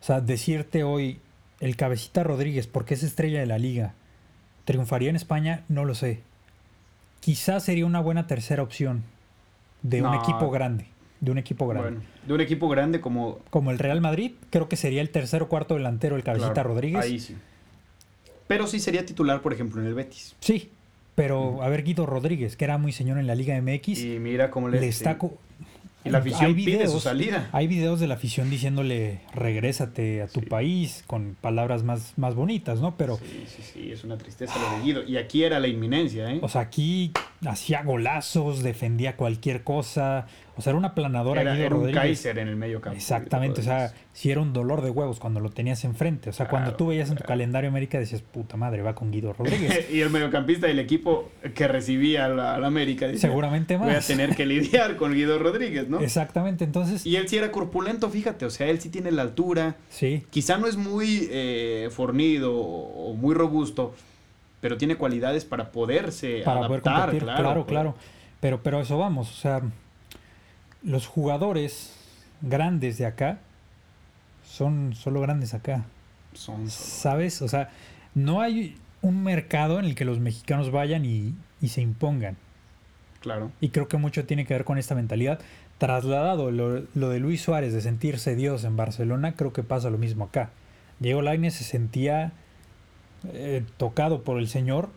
O 0.00 0.04
sea, 0.04 0.20
decirte 0.20 0.84
hoy, 0.84 1.18
el 1.60 1.76
cabecita 1.76 2.22
Rodríguez, 2.24 2.66
porque 2.66 2.94
es 2.94 3.02
estrella 3.02 3.40
de 3.40 3.46
la 3.46 3.58
liga, 3.58 3.94
triunfaría 4.64 5.10
en 5.10 5.16
España, 5.16 5.62
no 5.68 5.84
lo 5.84 5.94
sé. 5.94 6.20
Quizás 7.24 7.64
sería 7.64 7.86
una 7.86 8.00
buena 8.00 8.26
tercera 8.26 8.62
opción 8.62 9.02
de 9.80 10.02
un 10.02 10.12
equipo 10.12 10.50
grande. 10.50 10.88
De 11.20 11.30
un 11.30 11.38
equipo 11.38 11.66
grande. 11.66 11.90
Bueno, 11.90 12.04
de 12.26 12.34
un 12.34 12.40
equipo 12.42 12.68
grande 12.68 13.00
como... 13.00 13.38
Como 13.48 13.70
el 13.70 13.78
Real 13.78 14.02
Madrid, 14.02 14.32
creo 14.50 14.68
que 14.68 14.76
sería 14.76 15.00
el 15.00 15.08
tercer 15.08 15.42
o 15.42 15.48
cuarto 15.48 15.72
delantero 15.72 16.16
el 16.16 16.22
cabecita 16.22 16.52
claro, 16.52 16.74
Rodríguez. 16.74 17.02
Ahí 17.02 17.18
sí. 17.18 17.34
Pero 18.46 18.66
sí 18.66 18.78
sería 18.78 19.06
titular, 19.06 19.40
por 19.40 19.54
ejemplo, 19.54 19.80
en 19.80 19.86
el 19.86 19.94
Betis. 19.94 20.36
Sí, 20.40 20.70
pero 21.14 21.62
a 21.62 21.70
ver, 21.70 21.82
Guido 21.82 22.04
Rodríguez, 22.04 22.56
que 22.56 22.64
era 22.66 22.76
muy 22.76 22.92
señor 22.92 23.16
en 23.16 23.26
la 23.26 23.34
Liga 23.34 23.58
MX, 23.58 24.00
Y 24.00 24.18
mira 24.18 24.50
cómo 24.50 24.68
le... 24.68 24.78
le 24.78 24.88
está. 24.88 25.16
sí. 25.18 25.28
Y 26.04 26.10
la 26.10 26.18
afición 26.18 26.46
Hay 26.46 26.54
pide 26.54 26.72
su 26.72 26.78
videos- 26.98 27.02
salida. 27.02 27.48
Hay 27.52 27.66
videos 27.66 27.98
de 28.00 28.06
la 28.06 28.14
afición 28.14 28.50
diciéndole 28.50 29.20
regrésate 29.34 30.20
a 30.22 30.26
tu 30.28 30.40
Sí. 30.40 30.46
país 30.46 31.02
con 31.06 31.36
palabras 31.40 31.82
más, 31.82 32.12
más 32.18 32.34
bonitas, 32.34 32.80
¿no? 32.80 32.96
Pero, 32.96 33.16
Sí, 33.18 33.44
sí, 33.46 33.62
sí, 33.72 33.92
es 33.92 34.04
una 34.04 34.18
tristeza 34.18 34.54
lo 34.58 34.76
de 34.78 34.82
Guido. 34.84 35.02
Y 35.04 35.16
aquí 35.16 35.44
era 35.44 35.58
la 35.60 35.68
inminencia, 35.68 36.30
¿eh? 36.30 36.40
o 36.42 36.48
sea, 36.48 36.60
aquí 36.62 37.12
hacía 37.46 37.82
golazos, 37.82 38.62
defendía 38.62 39.16
cualquier 39.16 39.62
cosa. 39.62 40.26
O 40.56 40.62
sea, 40.62 40.70
era 40.70 40.78
una 40.78 40.94
planadora 40.94 41.40
era 41.42 41.54
Guido 41.54 41.66
era 41.66 41.76
un. 41.76 41.92
Kaiser 41.92 42.38
en 42.38 42.48
el 42.48 42.56
medio 42.56 42.80
campo. 42.80 42.96
Exactamente, 42.96 43.60
o 43.60 43.64
sea, 43.64 43.92
si 44.12 44.30
era 44.30 44.40
un 44.40 44.52
dolor 44.52 44.82
de 44.82 44.90
huevos 44.90 45.18
cuando 45.18 45.40
lo 45.40 45.50
tenías 45.50 45.84
enfrente. 45.84 46.30
O 46.30 46.32
sea, 46.32 46.48
cuando 46.48 46.74
tú 46.74 46.88
veías 46.88 47.08
en 47.08 47.16
tu 47.16 47.22
claro. 47.22 47.28
calendario 47.28 47.70
América 47.70 47.98
decías, 47.98 48.22
puta 48.22 48.56
madre, 48.56 48.82
va 48.82 48.94
con 48.94 49.10
Guido 49.10 49.32
Rodríguez. 49.32 49.86
y 49.92 50.00
el 50.00 50.10
mediocampista 50.10 50.66
del 50.66 50.78
equipo 50.78 51.30
que 51.54 51.66
recibía 51.66 52.26
al 52.26 52.64
América 52.64 53.06
decía, 53.06 53.28
Seguramente 53.28 53.76
más. 53.78 53.86
voy 53.88 53.96
a 53.96 54.00
tener 54.00 54.36
que 54.36 54.46
lidiar 54.46 54.96
con 54.96 55.12
Guido 55.12 55.38
Rodríguez, 55.38 55.88
¿no? 55.88 56.00
Exactamente, 56.00 56.64
entonces, 56.64 57.04
Y 57.04 57.16
él 57.16 57.28
sí 57.28 57.36
era 57.36 57.50
corpulento, 57.50 58.08
fíjate, 58.08 58.46
o 58.46 58.50
sea, 58.50 58.68
él 58.68 58.80
sí 58.80 58.90
tiene 58.90 59.10
la 59.10 59.22
altura, 59.22 59.76
sí, 59.90 60.24
quizá 60.30 60.58
no 60.58 60.66
es 60.66 60.76
muy 60.76 61.28
eh, 61.30 61.88
fornido 61.90 62.54
o 62.54 63.14
muy 63.14 63.34
robusto, 63.34 63.94
pero 64.64 64.78
tiene 64.78 64.96
cualidades 64.96 65.44
para 65.44 65.70
poderse 65.72 66.40
para 66.42 66.60
poder 66.66 66.80
adaptar, 66.80 67.00
competir, 67.10 67.22
claro, 67.24 67.42
claro, 67.42 67.66
claro. 67.66 67.94
Pero, 68.40 68.62
pero 68.62 68.80
eso 68.80 68.96
vamos, 68.96 69.30
o 69.30 69.34
sea, 69.34 69.60
los 70.82 71.06
jugadores 71.06 71.94
grandes 72.40 72.96
de 72.96 73.04
acá 73.04 73.40
son 74.42 74.94
solo 74.94 75.20
grandes 75.20 75.52
acá, 75.52 75.84
Son 76.32 76.70
solo- 76.70 76.70
¿sabes? 76.70 77.42
O 77.42 77.48
sea, 77.48 77.68
no 78.14 78.40
hay 78.40 78.78
un 79.02 79.22
mercado 79.22 79.78
en 79.78 79.84
el 79.84 79.94
que 79.94 80.06
los 80.06 80.18
mexicanos 80.18 80.70
vayan 80.70 81.04
y, 81.04 81.34
y 81.60 81.68
se 81.68 81.82
impongan. 81.82 82.38
claro. 83.20 83.50
Y 83.60 83.68
creo 83.68 83.86
que 83.86 83.98
mucho 83.98 84.24
tiene 84.24 84.46
que 84.46 84.54
ver 84.54 84.64
con 84.64 84.78
esta 84.78 84.94
mentalidad. 84.94 85.40
Trasladado 85.76 86.50
lo, 86.50 86.84
lo 86.94 87.08
de 87.10 87.18
Luis 87.20 87.42
Suárez 87.42 87.74
de 87.74 87.82
sentirse 87.82 88.34
Dios 88.34 88.64
en 88.64 88.78
Barcelona, 88.78 89.34
creo 89.34 89.52
que 89.52 89.62
pasa 89.62 89.90
lo 89.90 89.98
mismo 89.98 90.24
acá. 90.24 90.48
Diego 91.00 91.20
Lainez 91.20 91.52
se 91.52 91.64
sentía 91.64 92.32
eh, 93.32 93.64
tocado 93.76 94.22
por 94.22 94.38
el 94.38 94.48
Señor 94.48 94.90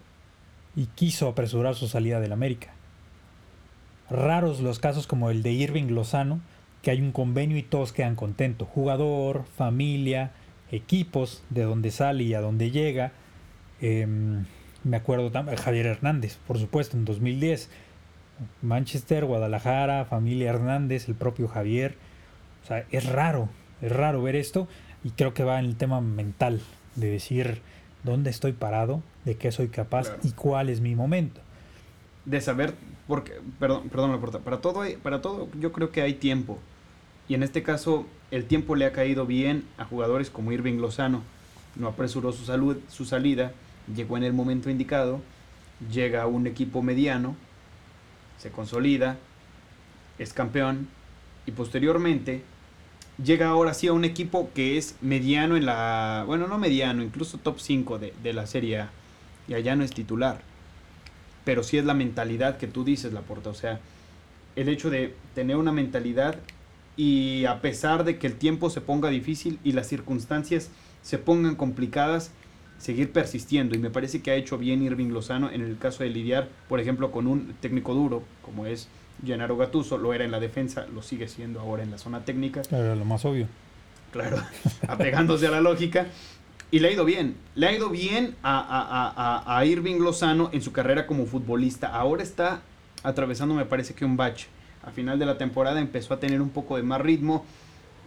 y 0.76 0.86
quiso 0.88 1.28
apresurar 1.28 1.76
su 1.76 1.88
salida 1.88 2.20
del 2.20 2.34
América. 2.34 2.74
Raros 4.10 4.60
los 4.62 4.80
casos 4.80 5.08
como 5.08 5.30
el 5.30 5.44
de 5.44 5.52
Irving 5.52 5.88
Lozano, 5.88 6.40
que 6.82 6.92
hay 6.92 7.02
un 7.02 7.12
convenio 7.12 7.58
y 7.58 7.64
todos 7.64 7.94
quedan 7.94 8.16
contentos. 8.16 8.68
Jugador, 8.68 9.46
familia, 9.58 10.32
equipos, 10.72 11.44
de 11.50 11.64
donde 11.64 11.92
sale 11.92 12.24
y 12.24 12.34
a 12.34 12.42
dónde 12.42 12.72
llega. 12.72 13.12
Em, 13.82 14.46
me 14.84 14.98
acuerdo 14.98 15.32
también 15.32 15.58
Javier 15.58 15.86
Hernández, 15.86 16.38
por 16.48 16.58
supuesto, 16.60 16.96
en 16.96 17.06
2010. 17.06 17.70
Manchester, 18.62 19.26
Guadalajara, 19.26 20.06
familia 20.06 20.50
Hernández, 20.50 21.10
el 21.10 21.16
propio 21.16 21.48
Javier. 21.48 21.96
O 22.64 22.68
sea, 22.68 22.86
es 22.92 23.06
raro, 23.06 23.50
es 23.82 23.92
raro 23.92 24.22
ver 24.22 24.36
esto 24.36 24.68
y 25.04 25.12
creo 25.12 25.34
que 25.34 25.44
va 25.44 25.60
en 25.60 25.66
el 25.66 25.76
tema 25.76 26.02
mental 26.02 26.62
de 26.96 27.10
decir 27.10 27.62
dónde 28.08 28.30
estoy 28.32 28.54
parado, 28.54 29.04
de 29.26 29.36
qué 29.36 29.52
soy 29.52 29.68
capaz 29.68 30.08
Claro. 30.08 30.20
y 30.24 30.32
cuál 30.32 30.70
es 30.70 30.82
mi 30.82 30.96
momento. 30.96 31.42
de 32.26 32.42
saber, 32.42 32.74
porque, 33.08 33.36
perdón, 33.58 33.88
perdón, 33.88 34.12
Laporta, 34.12 34.40
para 34.40 34.58
todo, 34.60 34.82
hay- 34.82 34.98
para 34.98 35.22
todo 35.22 35.48
yo 35.62 35.72
creo 35.72 35.92
que 35.94 36.02
hay 36.02 36.14
tiempo. 36.16 36.60
Y 37.30 37.36
en 37.36 37.44
este 37.44 37.64
caso, 37.64 38.06
el 38.32 38.44
tiempo 38.44 38.76
le 38.76 38.86
ha 38.86 38.92
caído 38.92 39.26
bien 39.26 39.64
a 39.78 39.86
jugadores 39.86 40.30
como 40.30 40.52
Irving 40.52 40.78
Lozano. 40.82 41.22
No 41.78 41.88
apresuró 41.88 42.34
su, 42.34 42.44
salud, 42.44 42.80
su 42.90 43.06
salida, 43.06 43.54
llegó 43.96 44.18
en 44.18 44.24
el 44.24 44.34
momento 44.34 44.70
indicado, 44.70 45.22
llega 45.90 46.24
a 46.24 46.28
un 46.28 46.48
equipo 46.48 46.82
mediano, 46.82 47.38
se 48.38 48.52
consolida, 48.52 49.16
es 50.20 50.34
campeón 50.34 50.90
y 51.46 51.52
posteriormente 51.52 52.44
llega 53.24 53.48
ahora 53.48 53.74
sí 53.74 53.88
a 53.88 53.94
un 53.94 54.06
equipo 54.06 54.50
que 54.54 54.78
es 54.78 54.96
mediano 55.02 55.58
en 55.58 55.66
la, 55.66 56.24
bueno, 56.28 56.48
no 56.48 56.58
mediano, 56.58 57.04
incluso 57.04 57.38
top 57.38 57.60
5 57.60 58.00
de, 58.00 58.14
de 58.24 58.34
la 58.34 58.48
Serie 58.48 58.80
A. 58.80 58.90
Y 59.48 59.54
allá 59.54 59.76
no 59.76 59.84
es 59.84 59.92
titular 59.92 60.42
pero 61.48 61.64
sí 61.64 61.78
es 61.78 61.86
la 61.86 61.94
mentalidad 61.94 62.58
que 62.58 62.68
tú 62.68 62.84
dices, 62.84 63.14
Laporta. 63.14 63.50
O 63.50 63.54
sea, 63.54 63.80
el 64.58 64.68
hecho 64.68 64.90
de 64.90 65.14
tener 65.34 65.56
una 65.56 65.72
mentalidad 65.72 66.36
y 66.98 67.46
a 67.46 67.62
pesar 67.62 68.04
de 68.04 68.18
que 68.18 68.28
el 68.28 68.34
tiempo 68.34 68.70
se 68.70 68.82
ponga 68.82 69.08
difícil 69.08 69.58
y 69.64 69.72
las 69.72 69.88
circunstancias 69.88 70.72
se 71.04 71.18
pongan 71.18 71.56
complicadas, 71.56 72.32
seguir 72.80 73.14
persistiendo. 73.14 73.78
Y 73.78 73.80
me 73.80 73.90
parece 73.90 74.22
que 74.22 74.32
ha 74.32 74.36
hecho 74.36 74.58
bien 74.58 74.82
Irving 74.84 75.08
Lozano 75.08 75.50
en 75.50 75.62
el 75.62 75.78
caso 75.78 76.04
de 76.04 76.10
lidiar, 76.10 76.50
por 76.68 76.82
ejemplo, 76.82 77.14
con 77.14 77.28
un 77.28 77.54
técnico 77.62 77.94
duro, 77.94 78.24
como 78.42 78.66
es 78.66 78.90
Gennaro 79.26 79.58
Gattuso, 79.58 79.98
lo 79.98 80.14
era 80.14 80.24
en 80.26 80.32
la 80.32 80.40
defensa, 80.40 80.86
lo 80.94 81.02
sigue 81.02 81.28
siendo 81.28 81.60
ahora 81.60 81.84
en 81.84 81.92
la 81.92 81.98
zona 81.98 82.22
técnica 82.26 82.62
Era 82.72 82.96
lo 82.96 83.06
más 83.06 83.26
obvio. 83.26 83.48
claro, 84.12 84.38
apegándose 84.88 85.48
a 85.48 85.52
la 85.52 85.62
lógica. 85.62 86.08
Y 86.70 86.80
le 86.80 86.90
ha 86.90 86.92
ido 86.92 87.06
bien, 87.06 87.36
le 87.56 87.68
ha 87.68 87.72
ido 87.72 87.90
bien 87.90 88.36
a, 88.44 88.60
a- 88.60 88.82
a- 88.82 89.14
a- 89.54 89.58
a 89.58 89.66
Irving 89.66 90.00
Lozano 90.00 90.50
en 90.52 90.62
su 90.62 90.74
carrera 90.74 91.08
como 91.08 91.26
futbolista. 91.26 91.88
Ahora 91.88 92.24
está 92.24 92.60
atravesando, 93.04 93.56
me 93.56 93.64
parece 93.66 93.94
que 93.94 94.04
un 94.04 94.18
bache. 94.18 94.48
A 94.84 94.92
final 94.92 95.18
de 95.18 95.26
la 95.26 95.38
temporada 95.38 95.80
empezó 95.80 96.14
a 96.14 96.20
tener 96.20 96.42
un 96.42 96.50
poco 96.50 96.76
de 96.76 96.84
más 96.84 97.00
ritmo, 97.00 97.46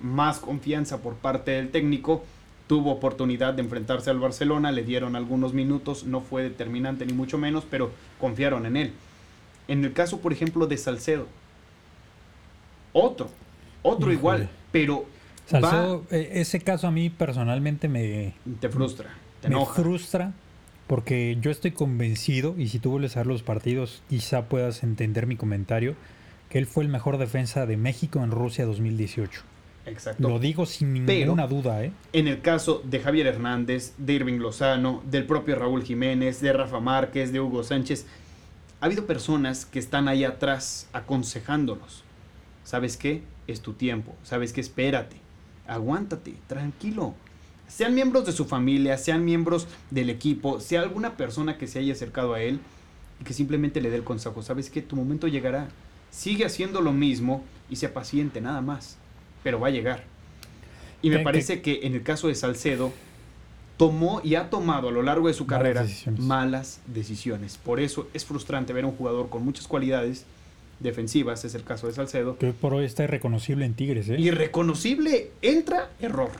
más 0.02 0.38
confianza 0.40 0.98
por 0.98 1.14
parte 1.14 1.52
del 1.52 1.70
técnico. 1.70 2.22
Tuvo 2.66 2.92
oportunidad 2.92 3.54
de 3.54 3.62
enfrentarse 3.62 4.10
al 4.10 4.18
Barcelona, 4.20 4.70
le 4.72 4.84
dieron 4.84 5.16
algunos 5.16 5.54
minutos, 5.54 6.04
no 6.04 6.20
fue 6.20 6.42
determinante 6.42 7.04
ni 7.06 7.12
mucho 7.14 7.36
menos, 7.38 7.64
pero 7.68 7.90
confiaron 8.20 8.64
en 8.66 8.76
él. 8.76 8.92
En 9.70 9.84
el 9.84 9.92
caso, 9.92 10.20
por 10.20 10.32
ejemplo, 10.32 10.66
de 10.66 10.76
Salcedo, 10.76 11.26
otro, 12.92 13.30
otro 13.82 14.00
Híjole. 14.12 14.14
igual, 14.14 14.48
pero 14.72 15.04
Salcedo, 15.46 16.04
eh, 16.10 16.28
ese 16.34 16.60
caso 16.60 16.86
a 16.86 16.90
mí 16.90 17.08
personalmente 17.10 17.88
me, 17.88 18.34
te 18.60 18.68
frustra, 18.68 19.10
te 19.40 19.48
me 19.48 19.54
enoja. 19.56 19.80
frustra 19.82 20.32
porque 20.86 21.38
yo 21.40 21.52
estoy 21.52 21.70
convencido, 21.70 22.56
y 22.58 22.66
si 22.68 22.80
tú 22.80 22.90
vuelves 22.90 23.16
a 23.16 23.20
ver 23.20 23.28
los 23.28 23.44
partidos, 23.44 24.02
quizá 24.10 24.46
puedas 24.46 24.82
entender 24.82 25.26
mi 25.28 25.36
comentario, 25.36 25.94
que 26.48 26.58
él 26.58 26.66
fue 26.66 26.82
el 26.82 26.90
mejor 26.90 27.16
defensa 27.16 27.64
de 27.64 27.76
México 27.76 28.24
en 28.24 28.32
Rusia 28.32 28.66
2018. 28.66 29.42
Exacto. 29.86 30.28
Lo 30.28 30.40
digo 30.40 30.66
sin 30.66 31.06
Pero- 31.06 31.20
ninguna 31.20 31.46
duda, 31.46 31.84
¿eh? 31.84 31.92
En 32.12 32.26
el 32.26 32.40
caso 32.40 32.82
de 32.84 32.98
Javier 32.98 33.28
Hernández, 33.28 33.94
de 33.98 34.14
Irving 34.14 34.38
Lozano, 34.40 35.00
del 35.08 35.26
propio 35.26 35.54
Raúl 35.56 35.84
Jiménez, 35.84 36.40
de 36.40 36.52
Rafa 36.52 36.80
Márquez, 36.80 37.32
de 37.32 37.40
Hugo 37.40 37.62
Sánchez, 37.62 38.04
ha 38.80 38.86
habido 38.86 39.06
personas 39.06 39.66
que 39.66 39.78
están 39.78 40.08
ahí 40.08 40.24
atrás 40.24 40.88
aconsejándolos. 40.92 42.02
¿Sabes 42.64 42.96
qué? 42.96 43.22
Es 43.46 43.60
tu 43.60 43.74
tiempo. 43.74 44.14
¿Sabes 44.22 44.52
qué? 44.52 44.60
Espérate. 44.60 45.16
Aguántate. 45.66 46.34
Tranquilo. 46.46 47.14
Sean 47.68 47.94
miembros 47.94 48.26
de 48.26 48.32
su 48.32 48.46
familia, 48.46 48.96
sean 48.96 49.24
miembros 49.24 49.68
del 49.90 50.10
equipo, 50.10 50.58
sea 50.60 50.80
alguna 50.80 51.16
persona 51.16 51.56
que 51.56 51.68
se 51.68 51.78
haya 51.78 51.92
acercado 51.92 52.34
a 52.34 52.42
él 52.42 52.58
y 53.20 53.24
que 53.24 53.32
simplemente 53.32 53.80
le 53.80 53.90
dé 53.90 53.96
el 53.96 54.04
consejo. 54.04 54.42
¿Sabes 54.42 54.70
qué? 54.70 54.82
Tu 54.82 54.96
momento 54.96 55.28
llegará. 55.28 55.68
Sigue 56.10 56.44
haciendo 56.44 56.80
lo 56.80 56.92
mismo 56.92 57.44
y 57.68 57.76
sea 57.76 57.94
paciente, 57.94 58.40
nada 58.40 58.60
más. 58.60 58.96
Pero 59.44 59.60
va 59.60 59.68
a 59.68 59.70
llegar. 59.70 60.04
Y 61.02 61.10
me 61.10 61.20
parece 61.20 61.62
que 61.62 61.80
en 61.82 61.94
el 61.94 62.02
caso 62.02 62.28
de 62.28 62.34
Salcedo, 62.34 62.92
tomó 63.80 64.20
y 64.22 64.34
ha 64.34 64.50
tomado 64.50 64.88
a 64.88 64.92
lo 64.92 65.02
largo 65.02 65.28
de 65.28 65.32
su 65.32 65.46
Malas 65.46 65.58
carrera 65.58 65.82
decisiones. 65.84 66.20
malas 66.20 66.80
decisiones. 66.86 67.56
Por 67.56 67.80
eso 67.80 68.08
es 68.12 68.26
frustrante 68.26 68.74
ver 68.74 68.84
a 68.84 68.88
un 68.88 68.92
jugador 68.94 69.30
con 69.30 69.42
muchas 69.42 69.66
cualidades 69.66 70.26
defensivas, 70.80 71.46
es 71.46 71.54
el 71.54 71.64
caso 71.64 71.86
de 71.86 71.94
Salcedo, 71.94 72.36
Que 72.36 72.46
hoy 72.48 72.52
por 72.52 72.74
hoy 72.74 72.84
está 72.84 73.04
irreconocible 73.04 73.64
en 73.64 73.72
Tigres, 73.72 74.10
¿eh? 74.10 74.16
irreconocible, 74.20 75.30
entra, 75.40 75.88
error, 75.98 76.30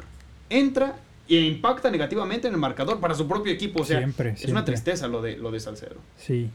entra 0.51 0.97
e 1.31 1.37
impacta 1.37 1.91
negativamente 1.91 2.47
en 2.47 2.53
el 2.53 2.61
marcador 2.61 3.01
para 3.01 3.15
su 3.15 3.27
propio 3.27 3.51
equipo. 3.55 3.81
O 3.81 3.85
sea, 3.87 4.01
Siempre, 4.01 4.35
es 4.39 4.45
una 4.45 4.67
tristeza 4.67 5.09
lo 5.09 5.23
de, 5.23 5.39
lo 5.39 5.51
de 5.51 5.61
Salcedo. 5.61 5.97
Sí. 6.19 6.51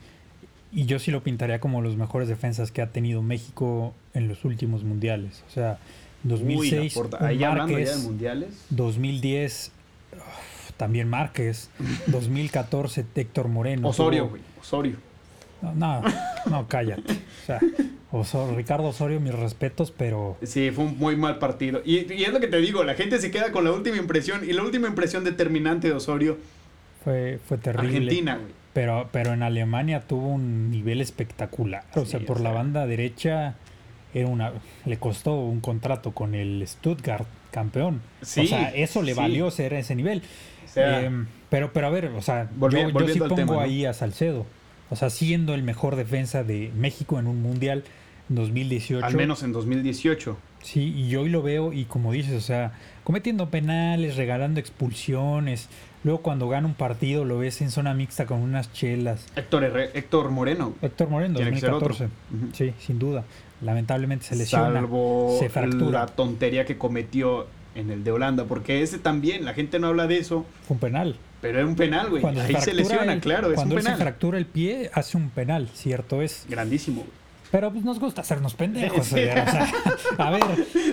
Y 0.71 0.86
yo 0.86 0.99
sí 0.99 1.09
lo 1.09 1.23
pintaría 1.23 1.59
como 1.59 1.81
los 1.81 1.95
mejores 1.95 2.27
defensas 2.27 2.69
que 2.71 2.83
ha 2.83 2.91
tenido 2.91 3.23
México 3.23 3.95
en 4.13 4.27
los 4.27 4.45
últimos 4.45 4.83
mundiales. 4.83 5.41
O 5.49 5.51
sea, 5.51 5.79
2006, 6.23 6.95
Uy, 6.95 7.09
ahí 7.21 7.43
hablando 7.43 7.79
ya 7.79 7.95
de 7.95 8.03
mundiales. 8.03 8.49
2010, 8.69 9.71
uf, 10.13 10.54
también 10.78 11.07
Márquez, 11.09 11.69
2014, 12.07 13.05
Héctor 13.15 13.47
Moreno. 13.47 13.89
Osorio, 13.89 14.28
güey, 14.30 14.41
Osorio. 14.59 14.95
No, 15.61 16.01
no, 16.49 16.67
cállate. 16.67 17.13
O 17.13 17.45
sea, 17.45 17.59
Oso- 18.11 18.55
Ricardo 18.55 18.86
Osorio, 18.89 19.19
mis 19.19 19.34
respetos, 19.34 19.91
pero 19.91 20.38
Sí, 20.43 20.69
fue 20.71 20.84
un 20.86 20.97
muy 20.99 21.15
mal 21.15 21.39
partido. 21.39 21.82
Y, 21.84 22.11
y 22.13 22.23
es 22.23 22.32
lo 22.34 22.39
que 22.39 22.47
te 22.47 22.57
digo, 22.57 22.84
la 22.84 22.93
gente 22.93 23.19
se 23.19 23.32
queda 23.32 23.51
con 23.51 23.63
la 23.63 23.71
última 23.71 23.97
impresión. 23.97 24.47
Y 24.47 24.53
la 24.53 24.61
última 24.63 24.88
impresión 24.88 25.23
determinante 25.23 25.88
de 25.88 25.93
Osorio, 25.95 26.38
fue, 27.03 27.39
fue 27.47 27.57
terrible. 27.57 27.88
Argentina, 27.97 28.36
güey. 28.36 28.51
Pero, 28.73 29.07
pero 29.11 29.34
en 29.34 29.41
Alemania 29.41 30.01
tuvo 30.01 30.28
un 30.28 30.69
nivel 30.69 30.99
espectacular. 31.01 31.84
O 31.95 32.01
Sí, 32.05 32.11
sea, 32.11 32.19
por 32.19 32.39
o 32.39 32.43
la 32.43 32.51
banda 32.51 32.86
derecha 32.86 33.55
era 34.13 34.28
una, 34.28 34.51
le 34.86 34.97
costó 34.97 35.36
un 35.36 35.61
contrato 35.61 36.11
con 36.11 36.36
el 36.36 36.61
Stuttgart 36.67 37.26
campeón. 37.51 38.01
Sí, 38.21 38.41
o 38.41 38.47
sea, 38.47 38.69
eso 38.76 39.01
le 39.01 39.13
sí. 39.13 39.17
valió 39.19 39.49
ser 39.49 39.73
ese 39.73 39.95
nivel. 39.95 40.21
Sea, 40.76 41.01
Em, 41.01 41.26
pero, 41.49 41.71
pero 41.73 41.88
a 41.88 41.89
ver, 41.89 42.07
o 42.07 42.21
sea, 42.21 42.49
yo, 42.59 42.69
yo 42.89 43.07
sí 43.07 43.19
pongo 43.19 43.36
tema, 43.36 43.53
¿no? 43.53 43.59
ahí 43.61 43.86
a 43.86 43.93
Salcedo. 43.93 44.45
O 44.91 44.95
sea, 44.95 45.09
siendo 45.09 45.55
el 45.55 45.63
mejor 45.63 45.95
defensa 45.95 46.43
de 46.43 46.71
México 46.78 47.17
en 47.19 47.26
un 47.28 47.41
mundial 47.41 47.84
en 48.30 48.36
2018. 48.36 49.03
al 49.05 49.15
menos 49.15 49.41
en 49.41 49.51
2018. 49.51 50.38
Sí, 50.61 50.93
y 50.95 51.09
yo 51.09 51.21
hoy 51.21 51.30
lo 51.30 51.41
veo 51.43 51.73
y 51.73 51.86
como 51.86 52.11
dices, 52.11 52.34
o 52.34 52.41
sea, 52.41 52.73
cometiendo 53.03 53.49
penales, 53.49 54.15
regalando 54.15 54.59
expulsiones. 54.59 55.69
Luego 56.03 56.21
cuando 56.21 56.47
gana 56.49 56.67
un 56.67 56.73
partido 56.76 57.26
lo 57.26 57.39
ves 57.39 57.61
en 57.61 57.71
zona 57.71 57.93
mixta 57.93 58.26
con 58.26 58.39
unas 58.41 58.71
chelas. 58.73 59.26
Héctor, 59.36 59.63
Herre- 59.63 59.91
Héctor 59.93 60.30
Moreno. 60.30 60.73
Héctor 60.82 61.09
Moreno, 61.09 61.36
Tiene 61.38 61.51
que 61.51 61.59
ser 61.61 61.71
otro. 61.71 61.88
2014. 61.89 62.45
Ujú. 62.45 62.55
Sí, 62.55 62.73
sin 62.86 62.99
duda. 62.99 63.23
Lamentablemente 63.61 64.26
se 64.26 64.36
lesiona. 64.36 64.73
Salvo 64.73 65.36
se 65.39 65.49
fractura. 65.49 65.99
la 66.01 66.05
tontería 66.07 66.65
que 66.65 66.78
cometió 66.78 67.47
en 67.76 67.91
el 67.91 68.03
de 68.03 68.11
Holanda. 68.11 68.45
Porque 68.45 68.82
ese 68.82 68.97
también, 68.97 69.45
la 69.45 69.53
gente 69.53 69.78
no 69.80 69.88
habla 69.88 70.07
de 70.07 70.17
eso. 70.17 70.45
Fue 70.67 70.76
un 70.76 70.80
penal. 70.80 71.15
Pero 71.41 71.59
era 71.59 71.67
un 71.67 71.76
penal, 71.76 72.09
güey. 72.09 72.26
Ahí 72.26 72.55
se, 72.59 72.73
lesiona, 72.73 73.13
el- 73.13 73.19
claro, 73.21 73.47
es 73.47 73.51
un 73.51 73.55
Cuando 73.55 73.76
se 73.78 73.84
penal. 73.84 73.99
fractura 73.99 74.38
el 74.39 74.45
pie, 74.47 74.89
hace 74.93 75.15
un 75.17 75.30
penal, 75.30 75.69
cierto 75.73 76.21
es. 76.21 76.45
Grandísimo, 76.49 77.01
güey. 77.01 77.11
Pero 77.51 77.71
pues 77.71 77.86
nos 77.86 77.99
gusta 77.99 78.21
hacernos 78.21 78.55
pendejos. 78.55 79.05
Sí. 79.05 79.13
o 79.13 79.17
sea, 79.17 79.67
a 80.17 80.32
ver, 80.32 80.41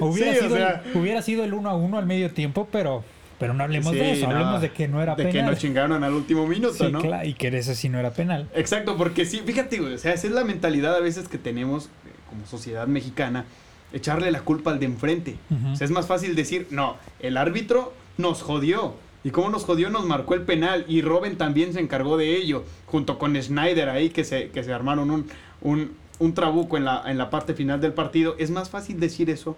hubiera, 0.01 0.33
Sí, 0.33 0.39
o 0.39 0.43
sido 0.45 0.57
sea. 0.57 0.83
el, 0.93 1.01
hubiera 1.01 1.23
sido 1.23 1.45
el 1.45 1.55
uno 1.55 1.71
a 1.71 1.75
uno 1.75 1.97
al 1.99 2.07
medio 2.07 2.31
tiempo, 2.31 2.69
pero, 2.71 3.03
pero 3.39 3.55
no 3.55 3.65
hablemos 3.65 3.93
Sí, 3.93 3.99
de 3.99 4.13
eso, 4.13 4.27
no, 4.29 4.33
hablemos 4.33 4.61
de 4.61 4.71
que 4.71 4.87
no 4.87 5.03
era 5.03 5.15
De 5.17 5.25
que 5.27 5.33
penal. 5.33 5.51
nos 5.53 5.59
chingaron 5.59 6.05
al 6.05 6.13
último 6.13 6.47
minuto, 6.47 6.75
Sí, 6.75 6.93
¿no? 6.93 7.01
claro, 7.01 7.27
y 7.27 7.35
que 7.35 7.49
ese 7.49 7.75
sí 7.75 7.89
no 7.89 7.99
era 7.99 8.11
penal. 8.13 8.49
Exacto, 8.55 8.97
porque 8.99 9.25
sí, 9.25 9.41
fíjate, 9.45 9.79
güey, 9.81 9.95
o 9.95 9.99
sea, 9.99 10.13
esa 10.13 10.27
es 10.27 10.33
la 10.35 10.45
mentalidad 10.45 10.95
a 10.95 11.01
veces 11.01 11.27
que 11.27 11.39
tenemos 11.39 11.87
eh, 11.87 11.89
como 12.29 12.47
sociedad 12.47 12.87
mexicana, 12.87 13.45
echarle 13.93 14.31
la 14.31 14.41
culpa 14.41 14.71
al 14.71 14.79
de 14.81 14.87
enfrente. 14.87 15.37
Ujú. 15.51 15.73
O 15.73 15.77
sea, 15.77 15.85
es 15.85 15.91
más 15.91 16.07
fácil 16.07 16.35
decir, 16.35 16.67
no, 16.71 16.97
el 17.21 17.37
árbitro 17.37 17.93
nos 18.19 18.43
jodió. 18.43 18.95
Y 19.25 19.31
cómo 19.31 19.51
nos 19.51 19.65
jodió, 19.65 19.89
nos 19.89 20.05
marcó 20.05 20.35
el 20.35 20.43
penal. 20.43 20.85
Y 20.89 21.01
Robin 21.03 21.37
también 21.37 21.73
se 21.73 21.81
encargó 21.81 22.17
de 22.17 22.37
ello, 22.37 22.65
junto 22.87 23.19
con 23.19 23.41
Schneider 23.41 23.89
ahí, 23.89 24.11
que 24.11 24.25
se, 24.25 24.49
que 24.51 24.65
se 24.65 24.73
armaron 24.73 25.11
un, 25.13 25.27
un, 25.61 25.93
un 26.19 26.35
trabuco 26.35 26.77
en 26.77 26.85
la, 26.85 27.05
en 27.07 27.19
la 27.19 27.31
parte 27.31 27.55
final 27.55 27.81
del 27.81 27.93
partido. 27.93 28.35
Es 28.39 28.51
más 28.51 28.69
fácil 28.69 28.99
decir 28.99 29.31
eso 29.31 29.57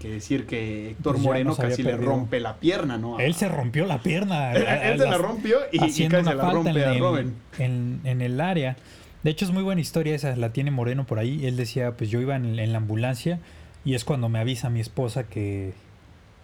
que 0.00 0.10
decir 0.10 0.46
que 0.46 0.90
Héctor 0.90 1.14
Pues 1.14 1.24
Moreno 1.24 1.56
casi 1.56 1.82
le 1.82 1.96
rompe 1.96 2.38
la 2.40 2.56
pierna, 2.56 2.98
¿no? 2.98 3.18
Él 3.18 3.34
se 3.34 3.48
rompió 3.48 3.86
la 3.86 4.02
pierna. 4.02 4.52
Él, 4.54 4.62
él 4.66 4.98
se 4.98 5.06
la 5.06 5.16
rompió 5.16 5.56
y, 5.72 5.76
y 5.76 5.78
casi 5.78 6.08
la 6.08 6.20
falta 6.20 6.50
rompe 6.50 6.70
en, 6.82 6.88
a 6.88 6.98
Robin. 6.98 7.34
en- 7.58 8.00
en 8.04 8.20
el 8.20 8.40
área. 8.40 8.76
De 9.26 9.32
hecho, 9.32 9.44
es 9.44 9.50
muy 9.50 9.64
buena 9.64 9.80
historia 9.80 10.14
esa, 10.14 10.36
la 10.36 10.52
tiene 10.52 10.70
Moreno 10.70 11.04
por 11.04 11.18
ahí. 11.18 11.44
Él 11.46 11.56
decía, 11.56 11.96
pues 11.96 12.10
yo 12.10 12.20
iba 12.20 12.36
en, 12.36 12.60
en 12.60 12.70
la 12.70 12.78
ambulancia 12.78 13.40
y 13.84 13.94
es 13.94 14.04
cuando 14.04 14.28
me 14.28 14.38
avisa 14.38 14.70
mi 14.70 14.78
esposa 14.78 15.24
que, 15.24 15.72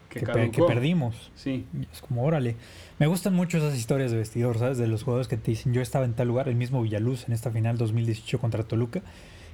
Que 0.08 0.26
perdimos. 0.66 1.30
Sí. 1.36 1.64
Es 1.92 2.00
como, 2.00 2.24
órale. 2.24 2.56
Me 2.98 3.06
gustan 3.06 3.34
mucho 3.34 3.58
esas 3.58 3.76
historias 3.78 4.10
de 4.10 4.16
vestidor, 4.18 4.58
¿sabes? 4.58 4.78
De 4.78 4.88
los 4.88 5.04
jugadores 5.04 5.28
que 5.28 5.36
te 5.36 5.52
dicen, 5.52 5.72
yo 5.72 5.80
estaba 5.80 6.04
en 6.04 6.14
tal 6.14 6.26
lugar, 6.26 6.48
el 6.48 6.56
mismo 6.56 6.82
Villaluz 6.82 7.28
en 7.28 7.34
esta 7.34 7.52
final 7.52 7.78
2018 7.78 8.40
contra 8.40 8.64
Toluca. 8.64 9.00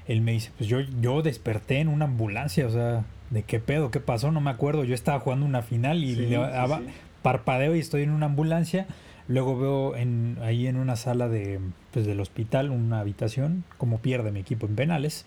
Él 0.07 0.23
me 0.23 0.33
dice, 0.33 0.51
pues 0.57 0.69
yo, 0.71 0.81
yo 0.81 1.21
desperté 1.21 1.81
en 1.81 1.89
una 1.89 2.07
ambulancia, 2.07 2.67
o 2.67 2.71
sea, 2.71 3.05
¿de 3.29 3.43
qué 3.43 3.61
pedo? 3.61 3.91
¿Qué 3.91 4.01
pasó? 4.01 4.33
No 4.33 4.41
me 4.41 4.49
acuerdo. 4.51 4.85
Yo 4.85 4.95
estaba 4.95 5.21
jugando 5.21 5.45
una 5.45 5.61
final 5.61 6.03
y 6.03 6.15
Sí, 6.15 6.21
le- 6.23 6.37
sí. 6.39 6.85
parpadeo 7.21 7.77
y 7.77 7.81
estoy 7.81 8.05
en 8.05 8.11
una 8.11 8.25
ambulancia. 8.25 8.87
Luego 9.29 9.59
veo 9.59 9.97
en, 9.97 10.39
ahí 10.43 10.67
en 10.67 10.77
una 10.77 10.97
sala 10.97 11.29
de, 11.29 11.61
pues, 11.93 12.07
del 12.07 12.19
hospital, 12.21 12.71
una 12.71 13.01
habitación, 13.01 13.63
como 13.77 13.99
pierde 13.99 14.33
mi 14.33 14.41
equipo 14.41 14.67
en 14.67 14.75
penales. 14.75 15.25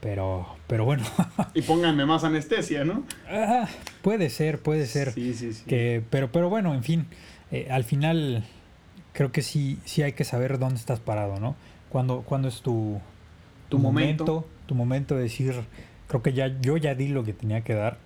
Pero, 0.00 0.46
pero 0.66 0.84
bueno, 0.84 1.02
Y 1.54 1.62
pónganme 1.62 2.04
más 2.04 2.24
anestesia, 2.24 2.84
¿no? 2.84 3.04
ah, 3.30 3.66
puede 4.02 4.28
ser, 4.28 4.58
puede 4.60 4.86
ser. 4.86 5.12
Sí, 5.12 5.32
sí, 5.32 5.54
sí. 5.54 5.64
Que, 5.66 6.02
pero, 6.10 6.30
pero 6.30 6.50
bueno, 6.50 6.74
en 6.74 6.82
fin, 6.82 7.06
eh, 7.50 7.68
al 7.70 7.84
final 7.84 8.44
creo 9.14 9.32
que 9.32 9.40
sí, 9.40 9.78
sí 9.86 10.02
hay 10.02 10.12
que 10.12 10.24
saber 10.24 10.58
dónde 10.58 10.74
estás 10.76 11.00
parado, 11.00 11.40
¿no? 11.40 11.56
Cuando, 11.88 12.20
cuando 12.22 12.48
es 12.48 12.60
tu, 12.60 13.00
Tu 13.70 13.78
momento. 13.78 14.46
tu 14.66 14.74
momento 14.74 15.14
de 15.16 15.22
decir, 15.22 15.54
creo 16.08 16.22
que 16.22 16.34
ya 16.34 16.48
yo 16.60 16.76
ya 16.76 16.94
di 16.94 17.08
lo 17.08 17.24
que 17.24 17.32
tenía 17.32 17.62
que 17.62 17.72
dar. 17.72 17.96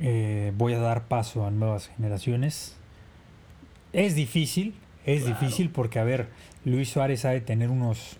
Eh, 0.00 0.52
voy 0.56 0.74
a 0.74 0.78
dar 0.78 1.08
paso 1.08 1.44
a 1.46 1.50
nuevas 1.50 1.88
generaciones. 1.96 2.76
Es 3.92 4.14
difícil, 4.14 4.74
es 5.04 5.22
Claro. 5.24 5.38
difícil 5.40 5.70
porque, 5.70 5.98
a 5.98 6.04
ver, 6.04 6.28
Luis 6.64 6.88
Suárez 6.90 7.24
ha 7.24 7.30
de 7.30 7.40
tener 7.40 7.70
unos... 7.70 8.16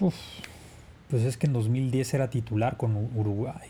Uf, 0.00 0.14
pues 1.10 1.22
es 1.24 1.36
que 1.36 1.46
en 1.46 1.52
2010 1.52 2.14
era 2.14 2.30
titular 2.30 2.76
con 2.76 2.96
Uruguay. 2.96 3.68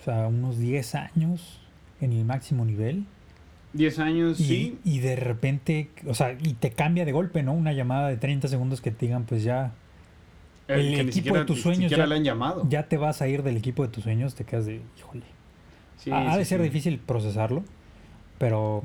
O 0.00 0.04
sea, 0.04 0.26
unos 0.28 0.58
10 0.58 0.94
años 0.94 1.60
en 2.00 2.12
el 2.12 2.24
máximo 2.24 2.64
nivel. 2.64 3.04
10 3.74 3.98
años, 3.98 4.40
Y, 4.40 4.44
sí. 4.44 4.78
y 4.84 5.00
de 5.00 5.16
repente, 5.16 5.90
o 6.06 6.14
sea, 6.14 6.32
y 6.40 6.54
te 6.54 6.70
cambia 6.70 7.04
de 7.04 7.12
golpe, 7.12 7.42
¿no? 7.42 7.52
Una 7.52 7.72
llamada 7.74 8.08
de 8.08 8.16
30 8.16 8.48
segundos 8.48 8.80
que 8.80 8.90
te 8.90 9.06
digan, 9.06 9.24
pues 9.24 9.42
ya, 9.42 9.72
el 10.68 10.94
equipo 10.94 11.12
siquiera- 11.12 11.38
de 11.40 11.44
tus 11.44 11.60
sueños 11.60 11.90
ya- 11.90 12.06
le 12.06 12.14
han 12.14 12.24
llamado. 12.24 12.66
ya 12.70 12.84
te 12.88 12.96
vas 12.96 13.20
a 13.20 13.28
ir 13.28 13.42
del 13.42 13.56
equipo 13.58 13.82
de 13.82 13.88
tus 13.90 14.04
sueños, 14.04 14.34
te 14.34 14.44
quedas 14.44 14.64
de, 14.66 14.80
híjole. 14.98 15.24
Sí, 15.98 16.10
ha, 16.10 16.36
de 16.38 16.44
ser 16.46 16.60
sí. 16.60 16.64
difícil 16.64 16.98
procesarlo, 16.98 17.64
pero 18.38 18.82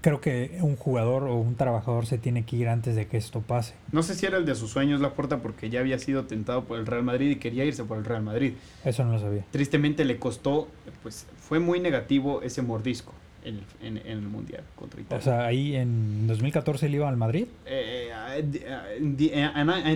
creo 0.00 0.20
que 0.20 0.58
un 0.60 0.76
jugador 0.76 1.24
o 1.24 1.34
un 1.36 1.56
trabajador 1.56 2.06
se 2.06 2.18
tiene 2.18 2.44
que 2.44 2.56
ir 2.56 2.68
antes 2.68 2.94
de 2.94 3.06
que 3.06 3.16
esto 3.16 3.40
pase. 3.40 3.74
No 3.92 4.02
sé 4.02 4.14
si 4.14 4.26
era 4.26 4.38
el 4.38 4.46
de 4.46 4.54
sus 4.54 4.70
sueños 4.70 5.00
la 5.00 5.14
puerta 5.14 5.38
porque 5.38 5.70
ya 5.70 5.80
había 5.80 5.98
sido 5.98 6.24
tentado 6.24 6.64
por 6.64 6.78
el 6.78 6.86
Real 6.86 7.02
Madrid 7.02 7.30
y 7.30 7.36
quería 7.36 7.64
irse 7.64 7.84
por 7.84 7.98
el 7.98 8.04
Real 8.04 8.22
Madrid. 8.22 8.54
Eso 8.84 9.04
no 9.04 9.12
lo 9.12 9.20
sabía. 9.20 9.44
Tristemente 9.50 10.04
le 10.04 10.18
costó, 10.18 10.68
pues 11.02 11.26
fue 11.38 11.58
muy 11.58 11.80
negativo 11.80 12.42
ese 12.42 12.62
mordisco 12.62 13.12
en 13.46 13.54
el, 13.80 13.86
en- 13.86 13.96
en 13.98 14.18
el 14.18 14.28
Mundial 14.28 14.62
contra 14.74 15.00
Italia. 15.00 15.18
O 15.18 15.22
sea, 15.22 15.46
ahí 15.46 15.76
en 15.76 16.26
2014 16.26 16.86
él 16.86 16.96
iba 16.96 17.08
al 17.08 17.16
Madrid. 17.16 17.46
Eh, 17.64 18.10
en, 18.98 19.16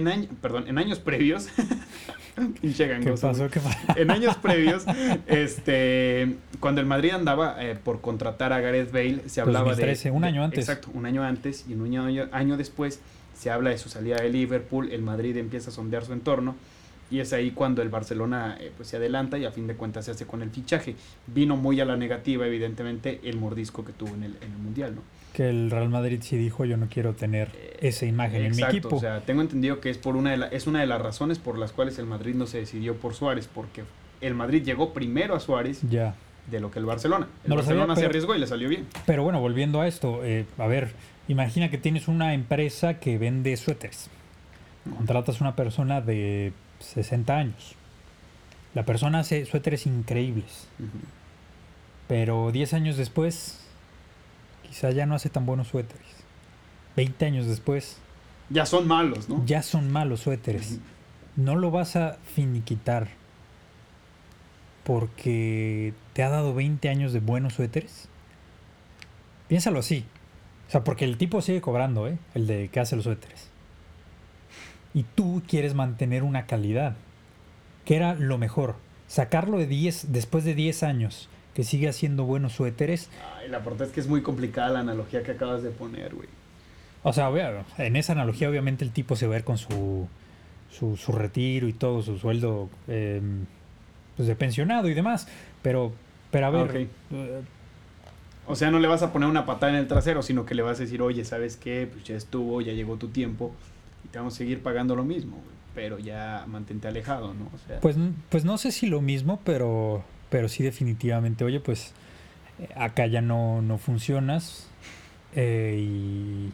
en 0.08 0.26
perdón, 0.40 0.64
en 0.68 0.78
años 0.78 0.98
previos, 1.00 1.48
pinche 2.60 2.88
¿Qué 3.00 3.12
pasó? 3.12 3.50
¿Qué 3.50 3.60
pasó? 3.60 3.78
en 3.96 4.10
años 4.10 4.36
previos, 4.36 4.84
este, 5.26 6.36
cuando 6.60 6.80
el 6.80 6.86
Madrid 6.86 7.10
andaba 7.10 7.56
eh, 7.64 7.76
por 7.82 8.00
contratar 8.00 8.52
a 8.52 8.60
Gareth 8.60 8.92
Bale, 8.92 9.28
se 9.28 9.40
hablaba 9.40 9.70
2013, 9.70 10.10
de... 10.10 10.16
un 10.16 10.24
año 10.24 10.44
antes. 10.44 10.60
Exacto, 10.60 10.90
un 10.94 11.06
año 11.06 11.22
antes 11.22 11.64
y 11.68 11.74
un 11.74 11.84
año, 11.98 12.28
año 12.32 12.56
después 12.56 13.00
se 13.34 13.50
habla 13.50 13.70
de 13.70 13.78
su 13.78 13.88
salida 13.88 14.16
de 14.16 14.28
Liverpool, 14.30 14.90
el 14.92 15.02
Madrid 15.02 15.36
empieza 15.36 15.70
a 15.70 15.72
sondear 15.72 16.04
su 16.04 16.12
entorno 16.12 16.54
y 17.10 17.20
es 17.20 17.32
ahí 17.32 17.50
cuando 17.50 17.82
el 17.82 17.88
Barcelona 17.88 18.56
eh, 18.60 18.70
pues 18.76 18.88
se 18.88 18.96
adelanta 18.96 19.36
y 19.38 19.44
a 19.44 19.50
fin 19.50 19.66
de 19.66 19.74
cuentas 19.74 20.04
se 20.04 20.12
hace 20.12 20.26
con 20.26 20.42
el 20.42 20.50
fichaje. 20.50 20.94
Vino 21.26 21.56
muy 21.56 21.80
a 21.80 21.84
la 21.84 21.96
negativa, 21.96 22.46
evidentemente, 22.46 23.20
el 23.24 23.36
mordisco 23.36 23.84
que 23.84 23.92
tuvo 23.92 24.14
en 24.14 24.22
el, 24.24 24.36
en 24.40 24.52
el 24.52 24.58
Mundial, 24.58 24.94
¿no? 24.94 25.02
Que 25.32 25.48
el 25.48 25.70
Real 25.70 25.88
Madrid 25.88 26.20
sí 26.22 26.36
dijo, 26.36 26.64
yo 26.64 26.76
no 26.76 26.86
quiero 26.88 27.14
tener 27.14 27.48
esa 27.80 28.04
imagen 28.06 28.36
en 28.42 28.50
mi 28.52 28.58
Exacto, 28.58 28.76
equipo. 28.76 28.96
O 28.96 29.00
sea, 29.00 29.20
tengo 29.20 29.42
entendido 29.42 29.80
que 29.80 29.90
es 29.90 29.98
por 29.98 30.16
una 30.16 30.30
de 30.32 30.36
la- 30.38 30.46
es 30.48 30.66
una 30.66 30.80
de 30.80 30.86
las 30.86 31.00
razones 31.00 31.38
por 31.38 31.58
las 31.58 31.72
cuales 31.72 31.98
el 31.98 32.06
Madrid 32.06 32.34
no 32.34 32.46
se 32.46 32.58
decidió 32.58 32.96
por 32.96 33.14
Suárez, 33.14 33.48
porque 33.52 33.82
el 34.20 34.34
Madrid 34.34 34.62
llegó 34.64 34.92
primero 34.92 35.34
a 35.34 35.40
Suárez 35.40 35.80
ya. 35.88 36.14
de 36.50 36.58
lo 36.60 36.70
que 36.70 36.78
el 36.80 36.84
Barcelona. 36.84 37.26
El 37.44 37.50
No 37.50 37.56
lo 37.56 37.62
sabía, 37.62 37.78
Barcelona 37.80 37.94
se 37.94 38.00
pero- 38.00 38.10
arriesgó 38.10 38.34
y 38.34 38.38
le 38.40 38.46
salió 38.46 38.68
bien. 38.68 38.86
Pero 39.06 39.22
bueno, 39.22 39.40
volviendo 39.40 39.80
a 39.80 39.86
esto, 39.88 40.24
eh, 40.24 40.46
a 40.58 40.66
ver, 40.66 40.92
imagina 41.28 41.70
que 41.70 41.78
tienes 41.78 42.08
una 42.08 42.34
empresa 42.34 42.98
que 42.98 43.16
vende 43.18 43.56
suéteres. 43.56 44.10
Contratas 44.96 45.40
una 45.40 45.54
persona 45.54 46.00
de 46.00 46.52
60 46.80 47.36
años. 47.36 47.74
La 48.74 48.84
persona 48.84 49.20
hace 49.20 49.46
suéteres 49.46 49.86
increíbles, 49.86 50.68
pero 52.08 52.50
10 52.52 52.74
años 52.74 52.96
después, 52.96 53.58
quizá 54.68 54.90
ya 54.90 55.06
no 55.06 55.14
hace 55.14 55.28
tan 55.30 55.46
buenos 55.46 55.68
suéteres. 55.68 56.06
20 56.96 57.24
años 57.26 57.46
después, 57.46 57.98
Ya 58.48 58.66
son 58.66 58.86
malos, 58.88 59.28
¿no? 59.28 59.44
ya 59.46 59.62
son 59.62 59.90
malos 59.92 60.20
suéteres. 60.20 60.78
No 61.36 61.54
lo 61.56 61.70
vas 61.70 61.96
a 61.96 62.18
finiquitar 62.34 63.08
porque 64.84 65.94
te 66.12 66.22
ha 66.22 66.28
dado 66.30 66.54
20 66.54 66.88
años 66.88 67.12
de 67.12 67.20
buenos 67.20 67.54
suéteres. 67.54 68.08
Piénsalo 69.48 69.80
así. 69.80 70.04
O 70.68 70.70
sea, 70.70 70.84
porque 70.84 71.04
el 71.04 71.16
tipo 71.16 71.42
sigue 71.42 71.60
cobrando, 71.60 72.06
¿eh? 72.08 72.18
El 72.34 72.46
de 72.46 72.68
que 72.68 72.80
hace 72.80 72.94
los 72.96 73.04
suéteres. 73.04 73.48
Y 74.94 75.04
tú 75.04 75.42
quieres 75.46 75.74
mantener 75.74 76.22
una 76.22 76.46
calidad. 76.46 76.96
Que 77.84 77.96
era 77.96 78.14
lo 78.14 78.38
mejor. 78.38 78.74
Sacarlo 79.08 79.58
de 79.58 79.66
10, 79.66 80.12
después 80.12 80.44
de 80.44 80.54
10 80.54 80.82
años, 80.82 81.28
que 81.54 81.64
sigue 81.64 81.88
haciendo 81.88 82.24
buenos 82.24 82.52
suéteres. 82.52 83.08
Ay, 83.38 83.48
la 83.48 83.58
verdad 83.58 83.88
es 83.88 83.92
que 83.92 84.00
es 84.00 84.06
muy 84.08 84.22
complicada 84.22 84.70
la 84.70 84.80
analogía 84.80 85.22
que 85.22 85.32
acabas 85.32 85.62
de 85.62 85.70
poner, 85.70 86.14
güey. 86.14 86.28
O 87.02 87.12
sea, 87.12 87.30
en 87.78 87.96
esa 87.96 88.12
analogía 88.12 88.48
obviamente 88.50 88.84
el 88.84 88.90
tipo 88.92 89.16
se 89.16 89.26
va 89.26 89.32
a 89.32 89.36
ver 89.38 89.44
con 89.44 89.56
su, 89.58 90.06
su, 90.70 90.96
su 90.96 91.12
retiro 91.12 91.66
y 91.66 91.72
todo, 91.72 92.02
su 92.02 92.18
sueldo 92.18 92.68
eh, 92.88 93.22
pues 94.16 94.28
de 94.28 94.36
pensionado 94.36 94.88
y 94.88 94.94
demás. 94.94 95.26
Pero, 95.62 95.92
pero 96.30 96.46
a 96.46 96.50
ver, 96.50 96.62
Ok. 96.62 96.74
eh, 97.12 97.40
O 98.46 98.54
sea, 98.54 98.70
no 98.70 98.78
le 98.80 98.86
vas 98.86 99.02
a 99.02 99.12
poner 99.12 99.28
una 99.28 99.46
patada 99.46 99.72
en 99.72 99.78
el 99.78 99.88
trasero, 99.88 100.22
sino 100.22 100.44
que 100.44 100.54
le 100.54 100.62
vas 100.62 100.78
a 100.78 100.82
decir, 100.82 101.00
oye, 101.02 101.24
¿sabes 101.24 101.56
qué? 101.56 101.88
Pues 101.90 102.04
ya 102.04 102.16
estuvo, 102.16 102.60
ya 102.60 102.72
llegó 102.74 102.96
tu 102.96 103.08
tiempo 103.08 103.54
y 104.04 104.08
te 104.08 104.18
vamos 104.18 104.34
a 104.34 104.36
seguir 104.36 104.62
pagando 104.62 104.94
lo 104.96 105.04
mismo, 105.04 105.36
güey. 105.36 105.60
Pero 105.74 105.98
ya 105.98 106.44
mantente 106.48 106.88
alejado, 106.88 107.32
¿no? 107.32 107.46
O 107.54 107.58
sea, 107.66 107.80
pues, 107.80 107.96
pues 108.28 108.44
no 108.44 108.58
sé 108.58 108.72
si 108.72 108.86
lo 108.86 109.00
mismo, 109.00 109.40
pero, 109.44 110.02
pero 110.28 110.48
sí 110.48 110.62
definitivamente, 110.64 111.44
oye, 111.44 111.60
pues 111.60 111.92
eh, 112.58 112.68
acá 112.76 113.06
ya 113.06 113.20
no, 113.20 113.62
no 113.62 113.78
funcionas 113.78 114.68
eh, 115.34 115.76
y... 115.80 116.52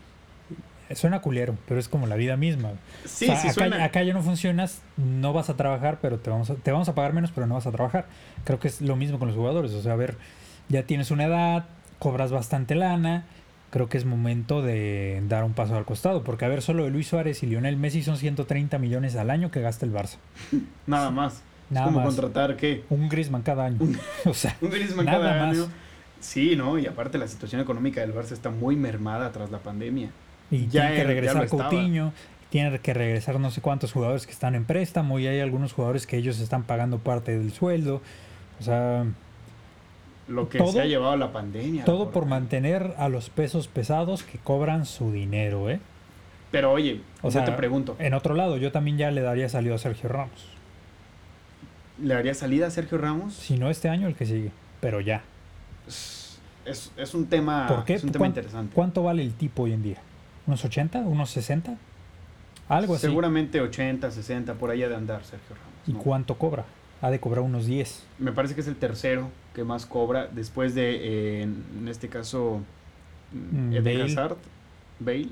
Suena 0.94 1.20
culero, 1.20 1.56
pero 1.66 1.80
es 1.80 1.88
como 1.88 2.06
la 2.06 2.14
vida 2.14 2.36
misma. 2.36 2.70
sí, 3.06 3.24
O 3.24 3.28
sea, 3.28 3.36
sí 3.38 3.48
acá, 3.48 3.54
suena. 3.54 3.82
acá 3.84 4.04
ya 4.04 4.12
no 4.14 4.22
funcionas, 4.22 4.82
no 4.96 5.32
vas 5.32 5.50
a 5.50 5.56
trabajar, 5.56 5.98
pero 6.00 6.20
te 6.20 6.30
vamos 6.30 6.48
a, 6.50 6.54
te 6.54 6.70
vamos 6.70 6.88
a 6.88 6.94
pagar 6.94 7.12
menos, 7.12 7.32
pero 7.34 7.48
no 7.48 7.54
vas 7.54 7.66
a 7.66 7.72
trabajar. 7.72 8.06
Creo 8.44 8.60
que 8.60 8.68
es 8.68 8.80
lo 8.80 8.94
mismo 8.94 9.18
con 9.18 9.26
los 9.26 9.36
jugadores. 9.36 9.72
O 9.72 9.82
sea, 9.82 9.94
a 9.94 9.96
ver, 9.96 10.16
ya 10.68 10.84
tienes 10.84 11.10
una 11.10 11.24
edad, 11.24 11.64
cobras 11.98 12.30
bastante 12.30 12.76
lana. 12.76 13.24
Creo 13.70 13.88
que 13.88 13.98
es 13.98 14.04
momento 14.04 14.62
de 14.62 15.22
dar 15.28 15.44
un 15.44 15.52
paso 15.52 15.76
al 15.76 15.84
costado. 15.84 16.22
Porque, 16.22 16.44
a 16.44 16.48
ver, 16.48 16.62
solo 16.62 16.84
de 16.84 16.90
Luis 16.90 17.08
Suárez 17.08 17.42
y 17.42 17.46
Lionel 17.46 17.76
Messi 17.76 18.02
son 18.02 18.16
130 18.16 18.78
millones 18.78 19.16
al 19.16 19.30
año 19.30 19.50
que 19.50 19.60
gasta 19.60 19.84
el 19.84 19.92
Barça. 19.92 20.16
Nada 20.86 21.10
más. 21.10 21.42
Nada 21.68 21.86
es 21.86 21.92
como 21.92 22.04
más. 22.04 22.14
contratar, 22.14 22.56
¿qué? 22.56 22.84
Un 22.90 23.08
Griezmann 23.08 23.42
cada 23.42 23.64
año. 23.66 23.78
o 24.24 24.34
sea, 24.34 24.56
Un 24.60 24.70
Nada 25.04 25.18
cada 25.18 25.46
más. 25.46 25.56
año. 25.56 25.66
Sí, 26.20 26.56
¿no? 26.56 26.78
Y 26.78 26.86
aparte 26.86 27.18
la 27.18 27.28
situación 27.28 27.60
económica 27.60 28.00
del 28.00 28.14
Barça 28.14 28.32
está 28.32 28.50
muy 28.50 28.76
mermada 28.76 29.30
tras 29.32 29.50
la 29.50 29.58
pandemia. 29.58 30.10
y 30.50 30.68
Ya 30.68 30.82
tiene 30.88 30.96
que 30.96 31.04
regresar. 31.04 31.48
Coutinho. 31.48 32.12
Tiene 32.50 32.78
que 32.78 32.94
regresar 32.94 33.38
no 33.40 33.50
sé 33.50 33.60
cuántos 33.60 33.92
jugadores 33.92 34.24
que 34.26 34.32
están 34.32 34.54
en 34.54 34.64
préstamo. 34.64 35.18
Y 35.18 35.26
hay 35.26 35.40
algunos 35.40 35.72
jugadores 35.72 36.06
que 36.06 36.16
ellos 36.16 36.38
están 36.38 36.62
pagando 36.62 36.98
parte 36.98 37.36
del 37.36 37.52
sueldo. 37.52 38.00
O 38.60 38.62
sea, 38.62 39.04
Lo 40.28 40.48
que 40.48 40.58
Todo- 40.58 40.72
se 40.72 40.80
ha 40.80 40.86
llevado 40.86 41.16
la 41.16 41.32
pandemia. 41.32 41.84
Todo 41.84 42.10
por 42.10 42.26
mantener 42.26 42.94
a 42.98 43.08
los 43.08 43.30
pesos 43.30 43.68
pesados 43.68 44.22
que 44.24 44.38
cobran 44.38 44.84
su 44.86 45.12
dinero, 45.12 45.70
¿eh? 45.70 45.78
Pero 46.50 46.72
oye, 46.72 47.00
O 47.22 47.28
yo 47.28 47.30
sea, 47.32 47.44
te 47.44 47.52
pregunto, 47.52 47.96
En 47.98 48.14
otro 48.14 48.34
lado, 48.34 48.56
yo 48.56 48.72
también 48.72 48.98
ya 48.98 49.10
le 49.10 49.20
daría 49.20 49.48
salido 49.48 49.74
a 49.74 49.78
Sergio 49.78 50.08
Ramos. 50.08 50.48
¿le 52.02 52.14
haría 52.14 52.34
salida 52.34 52.66
a 52.66 52.70
Sergio 52.70 52.98
Ramos? 52.98 53.34
Si 53.34 53.56
no 53.56 53.70
este 53.70 53.88
año, 53.88 54.06
el 54.06 54.14
que 54.14 54.26
sigue. 54.26 54.50
Pero 54.80 55.00
ya. 55.00 55.22
Es, 55.88 56.38
es- 56.66 56.92
es 56.96 57.14
un 57.14 57.26
tema, 57.26 57.66
¿Por 57.68 57.84
qué? 57.84 57.94
es 57.94 58.04
un 58.04 58.10
tema 58.12 58.20
¿Cuán- 58.24 58.30
interesante. 58.30 58.74
¿Cuánto 58.74 59.02
vale 59.02 59.22
el 59.22 59.32
tipo 59.32 59.62
hoy 59.62 59.72
en 59.72 59.82
día? 59.82 59.98
¿Unos 60.46 60.64
80? 60.64 60.98
¿Unos 61.00 61.30
60? 61.30 61.76
Algo 62.68 62.94
así. 62.96 63.06
Seguramente 63.06 63.60
80, 63.60 64.10
60, 64.10 64.54
por 64.54 64.70
ahí 64.70 64.82
ha 64.82 64.88
de 64.88 64.96
andar 64.96 65.24
Sergio 65.24 65.56
Ramos. 65.56 65.72
¿Y 65.88 65.92
cuánto 65.92 66.36
cobra? 66.36 66.64
Ha 67.00 67.10
de 67.10 67.18
cobrar 67.20 67.42
unos 67.44 67.66
10. 67.66 68.04
Me 68.18 68.32
parece 68.32 68.54
que 68.54 68.60
es 68.60 68.68
el 68.68 68.76
tercero 68.76 69.28
que 69.56 69.64
más 69.64 69.86
cobra 69.86 70.28
después 70.30 70.74
de, 70.74 71.40
eh, 71.40 71.42
en, 71.42 71.88
este 71.88 72.08
caso, 72.08 72.60
Mm, 73.32 73.72
Eden 73.72 73.84
Bale. 73.84 74.02
Hazard, 74.04 74.36
Bale 75.00 75.28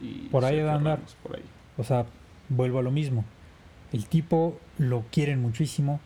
y 0.00 0.12
Por 0.30 0.44
ahí 0.44 0.56
de 0.56 0.70
andar. 0.70 0.98
Por 1.22 1.36
ahí. 1.36 1.42
O 1.78 1.84
sea, 1.84 2.04
vuelvo 2.50 2.80
a 2.80 2.82
lo 2.82 2.90
mismo. 2.90 3.24
El 3.92 4.04
tipo 4.06 4.58
lo 4.76 5.04
quieren 5.10 5.40
muchísimo 5.40 6.00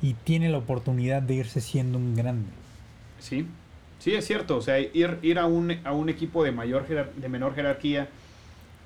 y 0.00 0.14
tiene 0.14 0.48
la 0.50 0.58
oportunidad 0.58 1.20
de 1.22 1.34
irse 1.34 1.60
siendo 1.60 1.98
un 1.98 2.14
grande. 2.14 2.46
Sí, 3.18 3.46
sí 3.98 4.14
es 4.14 4.24
cierto. 4.26 4.58
O 4.58 4.60
sea, 4.60 4.78
ir, 4.78 5.18
ir 5.22 5.38
a, 5.38 5.46
un, 5.46 5.72
a 5.82 5.92
un 5.92 6.08
equipo 6.10 6.44
de, 6.44 6.52
mayor 6.52 6.86
jerar- 6.86 7.12
de 7.14 7.28
menor 7.28 7.54
jerarquía 7.54 8.08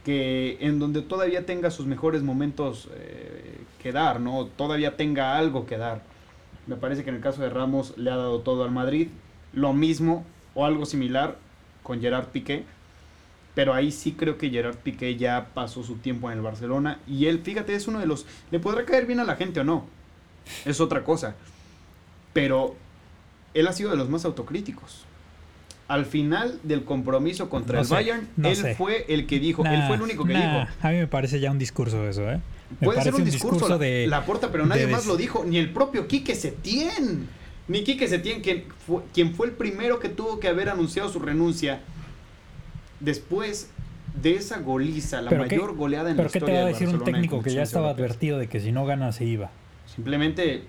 que 0.04 0.56
en 0.60 0.78
donde 0.78 1.02
todavía 1.02 1.44
tenga 1.44 1.70
sus 1.70 1.86
mejores 1.86 2.22
momentos 2.22 2.88
eh, 2.94 3.58
que 3.82 3.92
dar, 3.92 4.18
¿no? 4.20 4.46
Todavía 4.46 4.96
tenga 4.96 5.36
algo 5.36 5.66
que 5.66 5.76
dar. 5.76 6.02
Me 6.66 6.76
parece 6.76 7.04
que 7.04 7.10
en 7.10 7.16
el 7.16 7.22
caso 7.22 7.42
de 7.42 7.50
Ramos 7.50 7.96
le 7.96 8.10
ha 8.10 8.16
dado 8.16 8.40
todo 8.40 8.64
al 8.64 8.70
Madrid. 8.70 9.08
Lo 9.52 9.72
mismo 9.72 10.24
o 10.54 10.64
algo 10.64 10.86
similar 10.86 11.36
con 11.82 12.00
Gerard 12.00 12.28
Piqué. 12.28 12.64
Pero 13.54 13.72
ahí 13.72 13.92
sí 13.92 14.12
creo 14.12 14.36
que 14.36 14.50
Gerard 14.50 14.76
Piqué 14.76 15.16
ya 15.16 15.48
pasó 15.54 15.84
su 15.84 15.96
tiempo 15.96 16.30
en 16.30 16.38
el 16.38 16.42
Barcelona. 16.42 16.98
Y 17.06 17.26
él, 17.26 17.40
fíjate, 17.40 17.74
es 17.74 17.86
uno 17.86 18.00
de 18.00 18.06
los... 18.06 18.26
Le 18.50 18.58
podrá 18.58 18.84
caer 18.84 19.06
bien 19.06 19.20
a 19.20 19.24
la 19.24 19.36
gente 19.36 19.60
o 19.60 19.64
no. 19.64 19.86
Es 20.64 20.80
otra 20.80 21.04
cosa. 21.04 21.36
Pero 22.32 22.74
él 23.54 23.68
ha 23.68 23.72
sido 23.72 23.90
de 23.90 23.96
los 23.96 24.08
más 24.08 24.24
autocríticos. 24.24 25.04
Al 25.86 26.06
final 26.06 26.58
del 26.62 26.84
compromiso 26.84 27.48
contra 27.50 27.74
No 27.74 27.80
el 27.82 27.86
sé, 27.86 27.94
Bayern, 27.94 28.28
no 28.36 28.48
él 28.48 28.56
sé. 28.56 28.74
fue 28.74 29.04
el 29.08 29.26
que 29.26 29.38
dijo, 29.38 29.64
él 29.66 29.82
fue 29.86 29.96
el 29.96 30.02
único 30.02 30.24
que 30.24 30.32
nah, 30.32 30.40
dijo. 30.40 30.72
A 30.80 30.90
mí 30.90 30.96
me 30.96 31.06
parece 31.06 31.40
ya 31.40 31.50
un 31.50 31.58
discurso 31.58 32.08
eso, 32.08 32.28
¿eh? 32.28 32.40
Puede 32.82 33.02
ser 33.02 33.14
un 33.14 33.24
discurso, 33.24 33.68
la, 33.68 33.78
de... 33.78 34.06
la 34.06 34.24
porta, 34.24 34.50
pero 34.50 34.66
nadie 34.66 34.86
de 34.86 34.92
más 34.92 35.06
lo 35.06 35.16
dijo, 35.16 35.44
ni 35.44 35.58
el 35.58 35.70
propio 35.72 36.06
Quique 36.08 36.34
Setién. 36.34 37.28
Ni 37.68 37.82
Quique 37.84 38.08
Setién, 38.08 38.40
quien 38.42 38.64
fue, 38.86 39.02
quien 39.12 39.34
fue 39.34 39.46
el 39.46 39.52
primero 39.52 39.98
que 40.00 40.08
tuvo 40.08 40.38
que 40.40 40.48
haber 40.48 40.68
anunciado 40.68 41.08
su 41.08 41.18
renuncia 41.18 41.80
después 43.00 43.70
de 44.20 44.36
esa 44.36 44.60
goliza, 44.60 45.20
la 45.22 45.30
¿Pero 45.30 45.44
qué- 45.48 45.56
mayor 45.56 45.76
goleada 45.76 46.10
en 46.10 46.16
¿Pero 46.16 46.28
la 46.28 46.32
qué 46.32 46.38
te 46.40 46.44
historia 46.44 46.60
va 46.62 46.66
a 46.66 46.68
decir 46.72 46.88
un 46.88 47.02
técnico 47.04 47.42
que 47.42 47.52
ya 47.52 47.62
estaba 47.62 47.90
advertido 47.90 48.38
de 48.38 48.48
que 48.48 48.60
si 48.60 48.70
no 48.72 48.84
gana 48.86 49.12
se 49.12 49.24
iba? 49.24 49.50
Simplemente, 49.92 50.64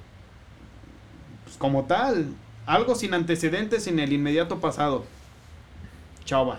pues, 1.43 1.58
como 1.58 1.84
tal, 1.86 2.28
algo 2.66 2.95
sin 2.95 3.14
antecedentes 3.14 3.88
en 3.88 3.99
el 3.99 4.12
inmediato 4.14 4.60
pasado. 4.60 5.06
Chao, 6.26 6.45
bye. 6.45 6.56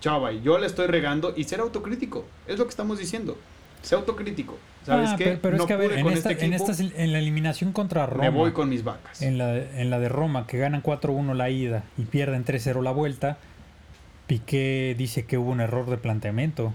Chao, 0.00 0.20
bye. 0.20 0.40
Yo 0.42 0.58
le 0.58 0.66
estoy 0.66 0.86
regando 0.86 1.34
y 1.36 1.44
ser 1.44 1.60
autocrítico. 1.60 2.24
Es 2.46 2.58
lo 2.58 2.64
que 2.64 2.70
estamos 2.70 2.98
diciendo. 2.98 3.36
Ser 3.82 3.98
autocrítico. 3.98 4.56
¿Sabes 4.84 5.10
Ah, 5.10 5.16
qué? 5.16 5.24
Pero, 5.24 5.40
pero 5.42 5.56
no 5.58 5.62
es 5.64 5.66
que 5.66 5.72
a 5.74 5.76
ver, 5.76 5.92
en 5.92 6.06
esta, 6.08 6.30
este 6.30 6.46
en, 6.46 6.92
en 6.96 7.12
la 7.12 7.18
eliminación 7.18 7.72
contra 7.72 8.06
Roma, 8.06 8.22
me 8.24 8.30
voy 8.30 8.52
con 8.52 8.68
mis 8.70 8.84
vacas. 8.84 9.20
en, 9.22 9.36
la, 9.36 9.54
en 9.56 9.90
la 9.90 9.98
de 9.98 10.08
Roma, 10.08 10.46
que 10.46 10.56
ganan 10.58 10.82
4-1 10.82 11.34
la 11.34 11.50
ida 11.50 11.84
y 11.98 12.02
pierden 12.04 12.44
3-0 12.44 12.82
la 12.82 12.90
vuelta, 12.92 13.36
Piqué 14.26 14.94
dice 14.96 15.24
que 15.24 15.38
hubo 15.38 15.50
un 15.50 15.60
error 15.60 15.88
de 15.90 15.96
planteamiento. 15.98 16.72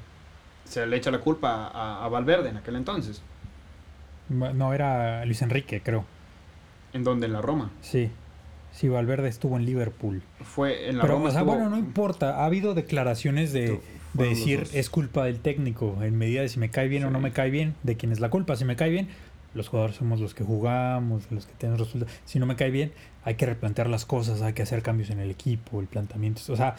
Se 0.66 0.86
le 0.86 0.97
echa 0.97 1.12
la 1.12 1.20
culpa 1.20 1.68
a, 1.74 2.04
a 2.06 2.08
Valverde 2.08 2.49
en 2.49 2.58
aquel 2.58 2.76
entonces. 2.76 3.22
No, 4.30 4.74
era 4.74 5.26
Luis 5.26 5.41
Enrique, 5.41 5.82
creo. 5.84 6.06
En 6.93 7.04
donde 7.04 7.26
en 7.28 7.34
la 7.34 7.41
Roma. 7.41 7.72
Sí. 7.82 8.10
Sí, 8.72 8.88
Valverde 8.89 9.28
estuvo 9.28 9.58
en 9.58 9.66
Liverpool. 9.66 10.24
Fue 10.43 10.89
en 10.89 10.97
la 10.97 11.04
Pero, 11.04 11.16
Roma. 11.16 11.30
o 11.30 11.32
sea, 11.32 11.41
estuvo- 11.41 11.56
bueno, 11.56 11.70
no 11.70 11.78
importa. 11.78 12.38
Ha 12.41 12.45
habido 12.45 12.74
declaraciones 12.74 13.54
de, 13.54 13.80
de 14.14 14.30
decir 14.30 14.68
es 14.74 14.89
culpa 14.89 15.26
del 15.26 15.39
técnico, 15.39 15.97
en 16.01 16.18
medida 16.18 16.41
de 16.41 16.49
si 16.49 16.59
me 16.59 16.70
cae 16.70 16.88
bien 16.88 17.03
o 17.03 17.09
no 17.09 17.20
me 17.20 17.32
cae 17.32 17.49
bien, 17.49 17.76
de 17.84 17.97
quién 17.97 18.11
es 18.11 18.20
la 18.20 18.30
culpa. 18.30 18.55
Si 18.55 18.66
me 18.66 18.76
cae 18.76 18.89
bien, 18.89 19.09
los 19.53 19.70
jugadores 19.70 19.95
somos 19.95 20.20
los 20.20 20.34
que 20.34 20.43
jugamos, 20.43 21.24
los 21.32 21.45
que 21.45 21.53
tenemos 21.57 21.80
resultados. 21.80 22.14
Si 22.26 22.39
no 22.39 22.45
me 22.45 22.55
cae 22.55 22.72
bien, 22.72 22.91
hay 23.24 23.36
que 23.36 23.45
replantear 23.45 23.89
las 23.89 24.05
cosas, 24.05 24.41
hay 24.41 24.53
que 24.53 24.61
hacer 24.61 24.82
cambios 24.82 25.09
en 25.09 25.20
el 25.20 25.32
equipo, 25.32 25.80
el 25.80 25.88
planteamiento. 25.88 26.41
O 26.49 26.55
sea, 26.55 26.76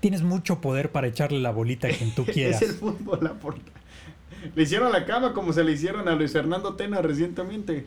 tienes 0.00 0.22
mucho 0.22 0.60
poder 0.60 0.90
para 0.90 1.06
echarle 1.06 1.40
la 1.40 1.50
bolita 1.50 1.88
a 1.88 1.90
quien 1.90 2.14
tú 2.14 2.24
quieras. 2.24 2.62
es 2.62 2.70
el 2.70 2.76
fútbol, 2.76 3.18
la 3.22 3.34
porta. 3.34 3.72
Le 4.54 4.62
hicieron 4.62 4.92
la 4.92 5.04
cama 5.04 5.32
como 5.32 5.52
se 5.52 5.64
le 5.64 5.72
hicieron 5.72 6.08
a 6.08 6.14
Luis 6.14 6.32
Fernando 6.32 6.74
Tena 6.74 7.02
recientemente. 7.02 7.86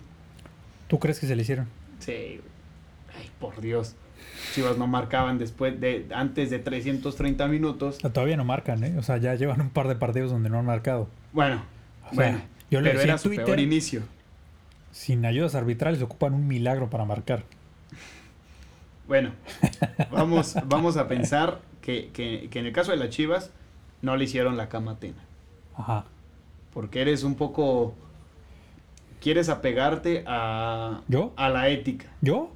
¿Tú 0.87 0.99
crees 0.99 1.19
que 1.19 1.27
se 1.27 1.35
le 1.35 1.43
hicieron? 1.43 1.67
Sí. 1.99 2.41
Ay, 3.17 3.29
por 3.39 3.61
Dios. 3.61 3.95
Chivas 4.53 4.77
no 4.77 4.87
marcaban 4.87 5.37
después 5.37 5.79
de 5.79 6.07
antes 6.13 6.49
de 6.49 6.59
330 6.59 7.47
minutos. 7.47 7.99
Ah, 8.03 8.09
Todavía 8.09 8.37
no 8.37 8.45
marcan, 8.45 8.83
¿eh? 8.83 8.95
O 8.97 9.03
sea, 9.03 9.17
ya 9.17 9.35
llevan 9.35 9.61
un 9.61 9.69
par 9.69 9.87
de 9.87 9.95
partidos 9.95 10.31
donde 10.31 10.49
no 10.49 10.59
han 10.59 10.65
marcado. 10.65 11.07
Bueno, 11.33 11.61
O 12.11 12.15
sea, 12.15 12.31
bueno. 12.31 12.37
yo 12.71 12.81
pero 12.81 12.99
era 13.01 13.17
su 13.17 13.29
peor 13.29 13.43
Twitter. 13.45 13.59
inicio. 13.59 14.01
Sin 14.91 15.25
ayudas 15.25 15.55
arbitrales 15.55 16.01
ocupan 16.01 16.33
un 16.33 16.47
milagro 16.47 16.89
para 16.89 17.05
marcar. 17.05 17.43
Bueno, 19.07 19.31
vamos, 20.11 20.55
vamos 20.65 20.97
a 20.97 21.07
pensar 21.07 21.59
que, 21.81 22.09
que- 22.13 22.47
que 22.51 22.59
en 22.59 22.65
el 22.65 22.71
caso 22.73 22.91
de 22.91 22.97
las 22.97 23.09
Chivas 23.09 23.51
no 24.01 24.15
le 24.17 24.25
hicieron 24.25 24.57
la 24.57 24.69
cama 24.69 24.91
a 24.91 24.95
Tena. 24.97 25.21
Ajá. 25.75 26.05
Porque 26.73 27.01
eres 27.01 27.23
un 27.23 27.35
poco... 27.35 27.95
Quieres 29.21 29.49
apegarte 29.49 30.23
a, 30.27 31.01
¿Yo? 31.09 31.33
a 31.35 31.49
la 31.49 31.67
ética, 31.67 32.05
¿Yo? 32.21 32.51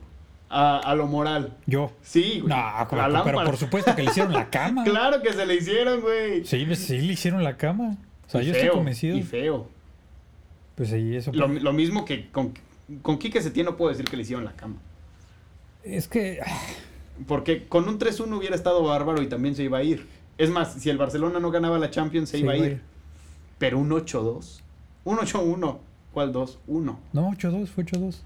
A, 0.54 0.80
a 0.80 0.96
lo 0.96 1.08
moral. 1.08 1.58
Yo. 1.66 1.92
Sí, 2.02 2.40
güey. 2.42 2.50
No, 2.50 2.56
La 2.56 2.88
pero, 2.90 3.08
lámpara. 3.08 3.44
por 3.46 3.58
supuesto 3.58 3.96
que 3.96 4.04
le 4.04 4.12
hicieron 4.12 4.34
la 4.34 4.50
cama. 4.52 4.84
Claro 4.84 5.22
que 5.22 5.34
se 5.34 5.46
le 5.46 5.56
hicieron, 5.56 6.02
güey. 6.02 6.46
Sí, 6.46 6.64
pues, 6.66 6.80
sí 6.80 7.00
le 7.02 7.14
hicieron 7.14 7.44
la 7.44 7.58
cama. 7.58 7.98
O 8.28 8.30
sea, 8.30 8.42
Y 8.42 8.46
yo 8.48 8.54
feo, 8.54 8.62
estoy 8.64 8.78
convencido. 8.78 9.18
Y 9.18 9.24
feo. 9.24 9.68
Pues 10.76 10.90
sí, 10.90 11.16
eso. 11.16 11.32
Lo, 11.34 11.48
lo 11.48 11.74
mismo 11.74 12.06
que 12.06 12.30
con, 12.32 12.54
con 13.02 13.18
Quique 13.18 13.42
Setién 13.42 13.66
no 13.66 13.76
puedo 13.78 13.92
decir 13.92 14.06
que 14.06 14.16
le 14.16 14.24
hicieron 14.24 14.46
la 14.46 14.54
cama. 14.54 14.76
Es 15.84 16.08
que. 16.08 16.40
ah, 16.46 16.62
Porque 17.28 17.68
con 17.68 17.88
un 17.88 18.00
3-1 18.00 18.38
hubiera 18.38 18.56
estado 18.56 18.84
bárbaro 18.84 19.22
y 19.22 19.28
también 19.28 19.56
se 19.56 19.64
iba 19.64 19.78
a 19.80 19.84
ir. 19.84 20.08
Es 20.38 20.50
más, 20.50 20.74
si 20.74 20.90
el 20.90 20.98
Barcelona 20.98 21.40
no 21.40 21.52
ganaba 21.52 21.78
la 21.78 21.92
Champions, 21.92 22.30
se, 22.30 22.40
iba 22.40 22.54
a 22.54 22.58
ir. 22.58 22.82
Pero 23.60 23.78
un 23.78 23.90
8-2. 23.92 24.62
Un 25.06 25.18
8-1. 25.18 25.78
¿Cuál 26.12 26.32
2? 26.32 26.60
1. 26.68 27.00
No, 27.14 27.32
8-2, 27.32 27.68
fue 27.68 27.86
8-2. 27.86 28.18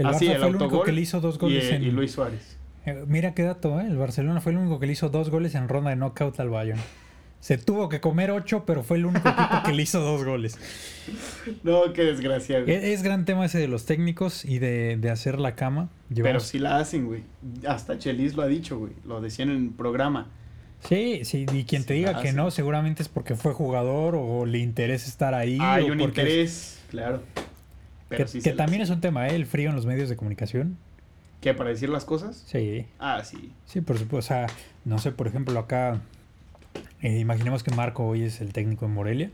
El 0.00 0.06
Ah, 0.06 0.12
Barça 0.12 0.18
sí, 0.18 0.26
el 0.28 0.38
fue 0.38 0.48
el 0.48 0.56
único 0.56 0.82
que 0.82 0.92
le 0.92 1.00
hizo 1.00 1.20
dos 1.20 1.36
Y, 1.36 1.38
goles 1.38 1.64
eh, 1.64 1.76
en. 1.76 1.82
y 1.84 1.90
Luis 1.90 2.12
Suárez. 2.12 2.56
Eh, 2.86 3.04
mira 3.06 3.34
qué 3.34 3.42
dato, 3.42 3.80
¿eh? 3.80 3.86
El 3.86 3.96
Barcelona 3.98 4.40
fue 4.40 4.52
el 4.52 4.58
único 4.58 4.80
que 4.80 4.86
le 4.86 4.92
hizo 4.92 5.08
dos 5.10 5.30
goles 5.30 5.54
en 5.54 5.68
ronda 5.68 5.90
de 5.90 5.96
knockout 5.96 6.40
al 6.40 6.48
Bayern. 6.50 6.80
Se 7.40 7.56
tuvo 7.56 7.88
que 7.88 8.00
comer 8.00 8.30
ocho, 8.30 8.64
pero 8.66 8.82
fue 8.82 8.98
el 8.98 9.06
único 9.06 9.26
equipo 9.28 9.62
que 9.64 9.72
le 9.72 9.82
hizo 9.82 10.00
dos 10.00 10.24
goles. 10.24 10.58
No, 11.62 11.92
qué 11.94 12.02
desgracia, 12.04 12.60
güey. 12.60 12.74
Es, 12.74 12.84
es 12.84 13.02
gran 13.02 13.24
tema 13.24 13.46
ese 13.46 13.58
de 13.58 13.66
los 13.68 13.84
técnicos 13.86 14.44
y 14.44 14.58
de, 14.58 14.96
de 14.98 15.10
hacer 15.10 15.38
la 15.40 15.54
cama. 15.54 15.88
Pero 16.14 16.38
sí 16.40 16.58
la 16.58 16.76
hacen, 16.78 17.06
güey. 17.06 17.22
Hasta 17.66 17.98
Chelis 17.98 18.34
lo 18.36 18.42
ha 18.42 18.46
dicho, 18.46 18.78
güey. 18.78 18.92
Lo 19.06 19.20
decían 19.20 19.50
en 19.50 19.56
el 19.64 19.70
programa. 19.70 20.28
Sí, 20.88 21.20
sí, 21.24 21.46
y 21.52 21.64
quien 21.64 21.84
te 21.84 21.94
diga 21.94 22.20
que 22.22 22.32
no, 22.32 22.50
seguramente 22.50 23.02
es 23.02 23.08
porque 23.08 23.34
fue 23.34 23.52
jugador 23.52 24.14
o 24.16 24.46
le 24.46 24.58
interesa 24.58 25.08
estar 25.08 25.34
ahí. 25.34 25.58
Hay 25.60 25.84
o 25.84 25.92
un 25.92 25.98
porque- 25.98 26.20
interés, 26.22 26.80
claro. 26.90 27.22
Pero 28.10 28.24
Que, 28.26 28.30
sí 28.30 28.38
que 28.40 28.50
se 28.50 28.56
también 28.56 28.80
las- 28.80 28.90
es 28.90 28.94
un 28.94 29.00
tema, 29.00 29.26
¿eh? 29.28 29.34
El 29.34 29.46
frío 29.46 29.70
en 29.70 29.76
los 29.76 29.86
medios 29.86 30.10
de 30.10 30.16
comunicación. 30.16 30.76
¿Qué, 31.40 31.54
para 31.54 31.70
decir 31.70 31.88
las 31.88 32.04
cosas? 32.04 32.44
Sí, 32.46 32.84
Ah, 32.98 33.22
sí. 33.24 33.50
sí, 33.64 33.80
por 33.80 33.96
supuesto. 33.96 34.18
O 34.18 34.22
sea, 34.36 34.46
no 34.84 34.98
sé, 34.98 35.10
por 35.10 35.26
ejemplo, 35.26 35.58
acá, 35.58 36.02
eh, 37.00 37.18
imaginemos 37.18 37.62
que 37.62 37.74
Marco 37.74 38.06
hoy 38.06 38.24
es 38.24 38.42
el 38.42 38.52
técnico 38.52 38.86
de 38.86 38.92
Morelia, 38.92 39.30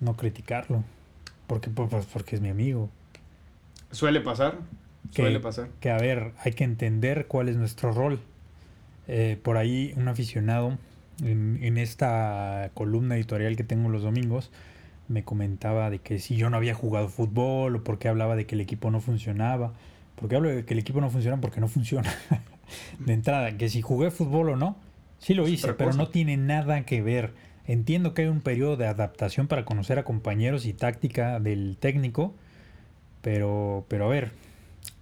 no 0.00 0.16
criticarlo, 0.16 0.84
porque, 1.46 1.68
pues, 1.68 1.90
pues, 1.90 2.06
porque 2.06 2.36
es 2.36 2.40
mi 2.40 2.48
amigo. 2.48 2.88
Suele 3.90 4.22
pasar. 4.22 4.56
Que- 5.12 5.20
Suele 5.22 5.38
pasar. 5.38 5.68
Que 5.80 5.90
a 5.90 5.98
ver, 5.98 6.32
hay 6.42 6.52
que 6.52 6.64
entender 6.64 7.26
cuál 7.26 7.50
es 7.50 7.56
nuestro 7.56 7.92
rol. 7.92 8.20
Eh, 9.06 9.38
por 9.42 9.58
ahí 9.58 9.92
un 9.98 10.08
aficionado 10.08 10.78
en, 11.22 11.58
en 11.62 11.76
esta 11.76 12.70
columna 12.72 13.16
editorial 13.16 13.54
que 13.54 13.64
tengo 13.64 13.90
los 13.90 14.02
domingos 14.02 14.50
me 15.08 15.24
comentaba 15.24 15.90
de 15.90 15.98
que 15.98 16.18
si 16.18 16.36
yo 16.36 16.50
no 16.50 16.56
había 16.56 16.74
jugado 16.74 17.08
fútbol 17.08 17.76
o 17.76 17.84
porque 17.84 18.08
hablaba 18.08 18.36
de 18.36 18.46
que 18.46 18.54
el 18.54 18.60
equipo 18.60 18.90
no 18.90 19.00
funcionaba. 19.00 19.72
Porque 20.16 20.36
hablo 20.36 20.48
de 20.48 20.64
que 20.64 20.74
el 20.74 20.80
equipo 20.80 21.00
no 21.00 21.10
funciona 21.10 21.40
porque 21.40 21.60
no 21.60 21.68
funciona. 21.68 22.12
de 22.98 23.12
entrada, 23.12 23.56
que 23.56 23.68
si 23.68 23.82
jugué 23.82 24.10
fútbol 24.10 24.50
o 24.50 24.56
no, 24.56 24.76
sí 25.18 25.34
lo 25.34 25.48
hice, 25.48 25.74
pero 25.74 25.92
no 25.92 26.08
tiene 26.08 26.36
nada 26.36 26.84
que 26.84 27.02
ver. 27.02 27.32
Entiendo 27.66 28.14
que 28.14 28.22
hay 28.22 28.28
un 28.28 28.40
periodo 28.40 28.76
de 28.76 28.86
adaptación 28.86 29.48
para 29.48 29.64
conocer 29.64 29.98
a 29.98 30.04
compañeros 30.04 30.66
y 30.66 30.72
táctica 30.72 31.40
del 31.40 31.76
técnico, 31.80 32.34
pero, 33.22 33.86
pero 33.88 34.04
a 34.04 34.08
ver, 34.08 34.32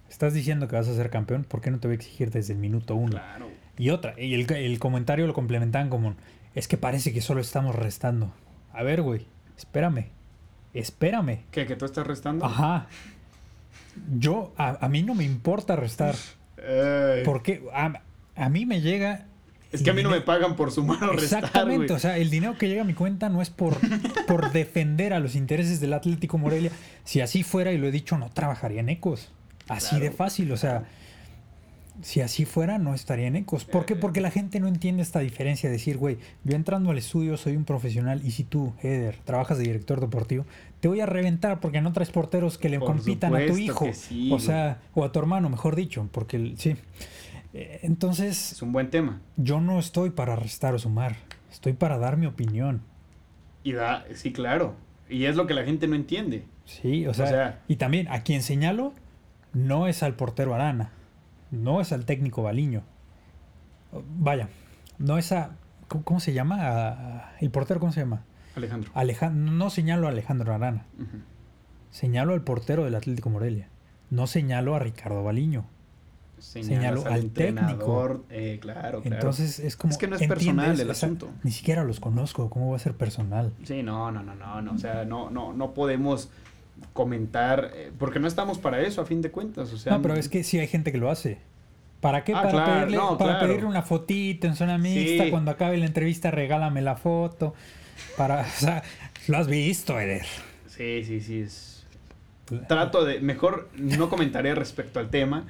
estás 0.09 0.33
diciendo 0.33 0.67
que 0.67 0.77
vas 0.77 0.87
a 0.87 0.95
ser 0.95 1.09
campeón, 1.09 1.43
¿por 1.43 1.61
qué 1.61 1.71
no 1.71 1.79
te 1.79 1.87
voy 1.87 1.95
a 1.95 1.97
exigir 1.97 2.31
desde 2.31 2.53
el 2.53 2.59
minuto 2.59 2.95
uno? 2.95 3.11
Claro. 3.11 3.47
Y 3.77 3.89
otra, 3.89 4.15
y 4.17 4.33
el, 4.33 4.49
el 4.49 4.79
comentario 4.79 5.27
lo 5.27 5.33
complementaban 5.33 5.89
como, 5.89 6.15
es 6.55 6.67
que 6.67 6.77
parece 6.77 7.11
que 7.11 7.21
solo 7.21 7.41
estamos 7.41 7.75
restando. 7.75 8.31
A 8.71 8.81
ver, 8.81 9.01
güey, 9.01 9.25
espérame, 9.57 10.07
espérame. 10.73 11.39
¿Qué? 11.51 11.65
¿Que 11.65 11.75
tú 11.75 11.85
estás 11.85 12.05
restando? 12.07 12.45
Ajá. 12.45 12.87
Yo, 14.17 14.53
a, 14.57 14.83
a 14.85 14.89
mí 14.89 15.03
no 15.03 15.13
me 15.13 15.23
importa 15.23 15.75
restar, 15.75 16.15
porque 17.25 17.63
a, 17.73 18.01
a 18.35 18.49
mí 18.49 18.65
me 18.65 18.81
llega... 18.81 19.25
Es 19.71 19.81
que 19.81 19.89
a 19.89 19.93
mí 19.93 20.03
no 20.03 20.11
me 20.11 20.21
pagan 20.21 20.55
por 20.55 20.71
sumar 20.71 21.03
o 21.03 21.13
restar, 21.13 21.43
Exactamente, 21.43 21.93
o 21.93 21.99
sea, 21.99 22.17
el 22.17 22.29
dinero 22.29 22.57
que 22.59 22.67
llega 22.69 22.83
a 22.83 22.85
mi 22.85 22.93
cuenta 22.93 23.29
no 23.29 23.41
es 23.41 23.49
por, 23.49 23.75
por 24.27 24.51
defender 24.51 25.13
a 25.13 25.19
los 25.19 25.35
intereses 25.35 25.79
del 25.79 25.93
Atlético 25.93 26.37
Morelia. 26.37 26.71
Si 27.05 27.21
así 27.21 27.41
fuera, 27.41 27.71
y 27.71 27.79
lo 27.79 27.87
he 27.87 27.91
dicho, 27.91 28.17
no 28.19 28.29
trabajaría 28.29 28.81
en 28.81 28.89
Ecos. 28.89 29.31
Así 29.67 29.89
Claro. 29.89 30.03
de 30.05 30.11
fácil, 30.11 30.51
o 30.51 30.57
sea, 30.57 30.83
si 32.01 32.21
así 32.21 32.45
fuera, 32.45 32.77
no 32.79 32.93
estaría 32.93 33.27
en 33.27 33.35
Ecos. 33.35 33.65
¿Por 33.65 33.85
qué? 33.85 33.95
Porque 33.95 34.19
la 34.21 34.31
gente 34.31 34.59
no 34.59 34.67
entiende 34.67 35.03
esta 35.03 35.19
diferencia. 35.19 35.69
de 35.69 35.73
Decir, 35.77 35.97
güey, 35.97 36.17
yo 36.43 36.55
entrando 36.55 36.91
al 36.91 36.97
estudio 36.97 37.37
soy 37.37 37.55
un 37.55 37.65
profesional 37.65 38.21
y 38.25 38.31
si 38.31 38.43
tú, 38.43 38.73
Eder, 38.81 39.17
trabajas 39.23 39.57
de 39.57 39.63
director 39.65 39.99
deportivo, 40.01 40.45
te 40.79 40.87
voy 40.87 40.99
a 41.01 41.05
reventar 41.05 41.59
porque 41.59 41.81
no 41.81 41.93
traes 41.93 42.09
porteros 42.11 42.57
que 42.57 42.69
le 42.69 42.79
Por 42.79 42.87
compitan 42.89 43.33
a 43.35 43.45
tu 43.45 43.57
hijo. 43.57 43.87
sí, 43.93 44.31
o 44.33 44.39
sea, 44.39 44.81
o 44.93 45.03
a 45.05 45.11
tu 45.11 45.19
hermano, 45.19 45.49
mejor 45.49 45.75
dicho, 45.75 46.07
porque 46.11 46.53
sí. 46.57 46.75
Eh, 47.53 47.79
Entonces, 47.83 48.51
Es 48.53 48.61
un 48.61 48.71
buen 48.73 48.89
tema. 48.89 49.21
yo 49.37 49.61
no 49.61 49.77
estoy 49.79 50.09
para 50.09 50.35
restar 50.35 50.73
o 50.73 50.79
sumar. 50.79 51.15
Estoy 51.51 51.73
para 51.73 51.97
dar 51.99 52.17
mi 52.17 52.25
opinión. 52.25 52.81
Y 53.63 53.73
da, 53.73 54.05
sí, 54.15 54.33
claro. 54.33 54.75
Y 55.07 55.25
es 55.25 55.35
lo 55.35 55.45
que 55.47 55.53
la 55.53 55.63
gente 55.63 55.87
no 55.87 55.95
entiende. 55.95 56.45
Sí, 56.65 57.05
o 57.05 57.13
sea, 57.13 57.27
sea- 57.27 57.61
y 57.67 57.75
también 57.75 58.07
a 58.07 58.23
quien 58.23 58.41
señalo 58.41 58.93
no 59.53 59.87
es 59.87 60.01
al 60.01 60.15
portero 60.15 60.55
Arana, 60.55 60.91
no 61.53 61.79
es 61.81 61.91
al 61.91 62.05
técnico 62.05 62.43
Baliño. 62.43 62.83
Vaya, 64.17 64.49
no 64.97 65.17
es 65.17 65.31
a 65.31 65.51
¿cómo, 65.87 66.19
se 66.19 66.33
llama? 66.33 66.57
A- 66.61 67.35
el 67.39 67.51
portero 67.51 67.79
cómo 67.79 67.91
se 67.91 67.99
llama? 68.01 68.23
Alejandro. 68.55 68.91
Alejandro, 68.93 69.51
no 69.53 69.69
señalo 69.69 70.07
a 70.07 70.09
Alejandro 70.11 70.53
Arana, 70.53 70.85
señalo 71.91 72.33
al 72.33 72.41
portero 72.41 72.85
del 72.85 72.95
Atlético 72.95 73.29
Morelia. 73.29 73.67
No 74.09 74.27
señalo 74.27 74.75
a 74.75 74.79
Ricardo 74.79 75.23
Baliño. 75.23 75.65
Señalo 76.37 77.05
al 77.05 77.21
entrenador, 77.21 78.25
eh, 78.29 78.57
claro, 78.61 79.01
claro. 79.01 79.15
Entonces 79.15 79.59
es 79.59 79.77
como 79.77 79.91
Es 79.91 79.97
que 79.97 80.07
no 80.07 80.17
es 80.17 80.27
personal 80.27 80.77
el 80.79 80.91
asunto. 80.91 81.29
Ni 81.43 81.51
siquiera 81.51 81.83
los 81.85 81.99
conozco, 82.01 82.49
¿cómo 82.49 82.69
va 82.71 82.75
a 82.75 82.79
ser 82.79 82.95
personal? 82.97 83.53
Sí, 83.63 83.81
no, 83.81 84.11
no, 84.11 84.21
no, 84.23 84.35
no, 84.35 84.61
no. 84.61 84.73
O 84.73 84.77
sea, 84.77 85.05
no, 85.05 85.29
no, 85.29 85.53
no 85.53 85.73
podemos 85.73 86.29
comentar, 86.93 87.71
eh, 87.75 87.91
porque 87.97 88.19
no 88.19 88.27
estamos 88.27 88.57
para 88.59 88.81
eso, 88.81 89.01
a 89.01 89.05
fin 89.05 89.21
de 89.21 89.31
cuentas. 89.31 89.71
O 89.73 89.77
sea, 89.77 89.93
no, 89.93 90.01
pero 90.01 90.15
es 90.15 90.29
que 90.29 90.43
sí 90.43 90.59
hay 90.59 90.67
gente 90.67 90.91
que 90.91 90.97
lo 90.97 91.09
hace. 91.09 91.37
¿Para 92.01 92.23
qué? 92.25 92.33
Ah, 92.33 92.41
para 92.43 92.51
claro, 92.51 92.73
pedirle, 92.73 92.97
no, 92.97 93.17
para 93.17 93.31
claro. 93.33 93.47
pedirle 93.47 93.65
una 93.69 93.81
fotito 93.81 94.47
en 94.47 94.55
zona 94.55 94.77
mixta. 94.77 95.23
Sí. 95.25 95.29
Cuando 95.31 95.51
acabe 95.51 95.77
la 95.77 95.85
entrevista, 95.85 96.31
regálame 96.31 96.81
la 96.81 96.95
foto. 96.97 97.53
Para, 98.17 98.41
o 98.41 98.59
sea, 98.59 98.83
lo 99.27 99.37
has 99.37 99.47
visto, 99.47 99.97
Eder. 99.99 100.25
Sí, 100.67 101.03
sí, 101.05 101.21
sí. 101.21 101.39
Es... 101.41 101.85
Trato 102.67 103.05
de, 103.05 103.21
mejor 103.21 103.69
no 103.77 104.09
comentaré 104.09 104.53
respecto 104.53 104.99
al 104.99 105.09
tema, 105.09 105.45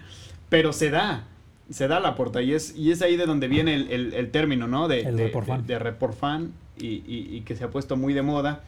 pero 0.49 0.73
se 0.73 0.91
da, 0.91 1.23
se 1.71 1.87
da 1.87 1.99
la 1.99 2.13
puerta 2.15 2.41
y 2.43 2.53
es, 2.53 2.75
y 2.77 2.91
es 2.91 3.01
ahí 3.01 3.17
de 3.17 3.25
donde 3.25 3.47
viene 3.47 3.73
el, 3.73 3.91
el- 3.91 4.13
el 4.13 4.29
término, 4.29 4.67
¿no? 4.67 4.87
De, 4.87 5.01
El 5.01 5.17
de, 5.17 5.23
report 5.25 5.47
fan. 5.47 5.65
de- 5.65 5.73
de 5.73 5.79
report 5.79 6.15
fan 6.15 6.51
y, 6.77 6.85
y- 6.87 7.27
y 7.31 7.41
que 7.41 7.55
se 7.55 7.63
ha 7.63 7.69
puesto 7.69 7.97
muy 7.97 8.13
de 8.13 8.21
moda. 8.21 8.61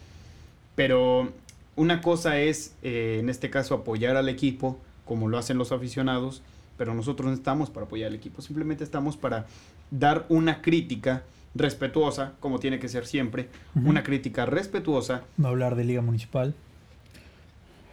Pero 0.75 1.31
una 1.75 2.01
cosa 2.01 2.39
es, 2.39 2.75
eh, 2.83 3.17
en 3.19 3.29
este 3.29 3.49
caso, 3.49 3.75
apoyar 3.75 4.15
al 4.17 4.29
equipo, 4.29 4.79
como 5.05 5.27
lo 5.27 5.37
hacen 5.37 5.57
los 5.57 5.71
aficionados, 5.71 6.41
pero 6.77 6.93
nosotros 6.93 7.27
no 7.27 7.33
estamos 7.33 7.69
para 7.69 7.85
apoyar 7.85 8.09
al 8.09 8.15
equipo, 8.15 8.41
simplemente 8.41 8.83
estamos 8.83 9.17
para 9.17 9.45
dar 9.91 10.25
una 10.29 10.61
crítica 10.61 11.23
respetuosa, 11.53 12.33
como 12.39 12.59
tiene 12.59 12.79
que 12.79 12.89
ser 12.89 13.05
siempre, 13.05 13.47
una 13.75 14.03
crítica 14.03 14.45
respetuosa 14.45 15.21
No 15.37 15.47
hablar 15.49 15.75
de 15.75 15.85
Liga 15.85 16.01
Municipal. 16.01 16.53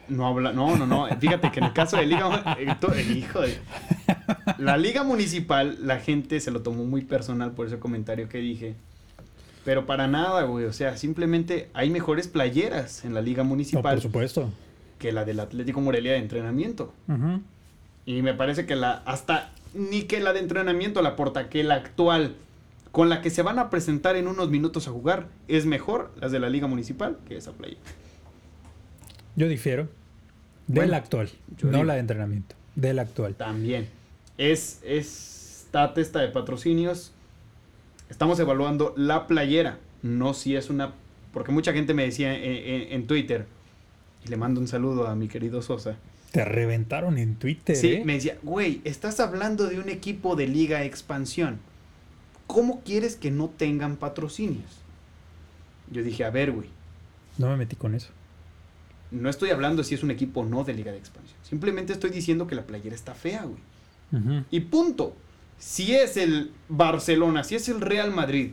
no 0.09 0.26
habla, 0.26 0.53
no, 0.53 0.76
no, 0.76 0.87
no. 0.87 1.07
Fíjate 1.18 1.51
que 1.53 1.61
en 1.61 1.66
el 1.66 1.72
caso 1.72 1.97
de 1.97 2.07
Liga, 2.07 2.57
eh, 2.59 2.74
to- 2.80 2.93
eh, 2.93 3.03
hijo 3.03 3.41
de, 3.41 3.57
la 4.59 4.76
Liga 4.76 5.05
Municipal, 5.05 5.78
la 5.80 6.01
gente 6.01 6.41
se 6.41 6.51
lo 6.51 6.62
tomó 6.62 6.85
muy 6.85 7.03
personal 7.03 7.53
por 7.53 7.66
ese 7.68 7.78
comentario 7.78 8.28
que 8.28 8.39
dije. 8.39 8.74
Pero 9.64 9.86
para 9.86 10.08
nada, 10.08 10.42
güey. 10.44 10.64
O 10.66 10.72
sea, 10.72 10.96
simplemente 10.96 11.68
hay 11.74 11.90
mejores 11.90 12.26
playeras 12.28 13.04
en 13.04 13.14
la 13.14 13.20
Liga 13.20 13.42
No, 13.44 13.50
Municipal 13.50 13.94
por 13.94 14.00
supuesto. 14.02 14.50
que 14.98 15.12
la 15.12 15.24
del 15.24 15.40
Atlético 15.40 15.80
Morelia 15.80 16.12
de 16.12 16.18
entrenamiento. 16.18 16.92
Y 18.04 18.22
me 18.22 18.34
parece 18.34 18.66
que 18.66 18.74
la, 18.76 19.02
hasta 19.06 19.52
ni 19.74 20.02
que 20.02 20.20
la 20.20 20.32
de 20.32 20.40
entrenamiento 20.40 21.00
la 21.02 21.14
porta, 21.16 21.48
que 21.48 21.62
la 21.62 21.74
actual, 21.76 22.34
con 22.90 23.08
la 23.08 23.22
que 23.22 23.30
se 23.30 23.42
van 23.42 23.58
a 23.60 23.70
presentar 23.70 24.16
en 24.16 24.26
unos 24.26 24.50
minutos 24.50 24.88
a 24.88 24.90
jugar, 24.90 25.28
es 25.48 25.64
mejor 25.66 26.10
las 26.20 26.32
de 26.32 26.40
la 26.40 26.48
Liga 26.50 26.66
Municipal 26.66 27.18
que 27.28 27.36
esa 27.36 27.52
playera. 27.52 27.80
Yo 29.36 29.48
difiero. 29.48 29.84
De 30.66 30.74
Bueno, 30.80 30.90
la 30.90 30.96
actual. 30.98 31.30
No 31.62 31.70
digo. 31.70 31.84
la 31.84 31.94
de 31.94 32.00
entrenamiento. 32.00 32.54
De 32.74 32.92
la 32.94 33.02
actual. 33.02 33.34
También. 33.34 33.88
Es, 34.38 34.80
es 34.84 35.64
esta 35.66 35.94
testa 35.94 36.18
de 36.20 36.28
patrocinios. 36.28 37.12
Estamos 38.12 38.38
evaluando 38.38 38.92
la 38.96 39.26
playera, 39.26 39.78
no 40.02 40.34
si 40.34 40.54
es 40.54 40.68
una... 40.70 40.92
Porque 41.32 41.50
mucha 41.50 41.72
gente 41.72 41.94
me 41.94 42.04
decía 42.04 42.36
en, 42.36 42.44
en- 42.44 42.92
en 42.92 43.06
Twitter, 43.06 43.46
y 44.24 44.28
le 44.28 44.36
mando 44.36 44.60
un 44.60 44.68
saludo 44.68 45.08
a 45.08 45.14
mi 45.16 45.28
querido 45.28 45.62
Sosa. 45.62 45.96
Te 46.30 46.44
reventaron 46.44 47.16
en 47.16 47.36
Twitter, 47.36 47.74
Sí, 47.74 47.94
¿eh? 47.94 48.02
me 48.04 48.12
decía, 48.14 48.36
güey, 48.42 48.82
estás 48.84 49.18
hablando 49.18 49.66
de 49.66 49.80
un 49.80 49.88
equipo 49.88 50.36
de 50.36 50.46
liga 50.46 50.84
expansión. 50.84 51.58
¿Cómo 52.46 52.82
quieres 52.82 53.16
que 53.16 53.30
no 53.30 53.48
tengan 53.48 53.96
patrocinios? 53.96 54.80
Yo 55.90 56.02
dije, 56.02 56.24
a 56.24 56.30
ver, 56.30 56.52
güey, 56.52 56.68
No 57.38 57.48
me 57.48 57.56
metí 57.56 57.76
con 57.76 57.94
eso. 57.94 58.08
no 59.10 59.30
estoy 59.30 59.50
hablando 59.50 59.84
si 59.84 59.94
es 59.94 60.02
un 60.02 60.10
equipo 60.10 60.40
o 60.40 60.44
no 60.44 60.64
de 60.64 60.74
liga 60.74 60.92
de 60.92 60.98
expansión. 60.98 61.36
Simplemente 61.42 61.94
estoy 61.94 62.10
diciendo 62.10 62.46
que 62.46 62.54
la 62.54 62.62
playera 62.66 62.94
está 62.94 63.14
fea, 63.14 63.44
güey. 63.44 64.44
Y 64.50 64.60
punto. 64.60 65.16
Si 65.62 65.94
es 65.94 66.16
el 66.16 66.50
Barcelona, 66.68 67.44
si 67.44 67.54
es 67.54 67.68
el 67.68 67.80
Real 67.80 68.10
Madrid 68.10 68.50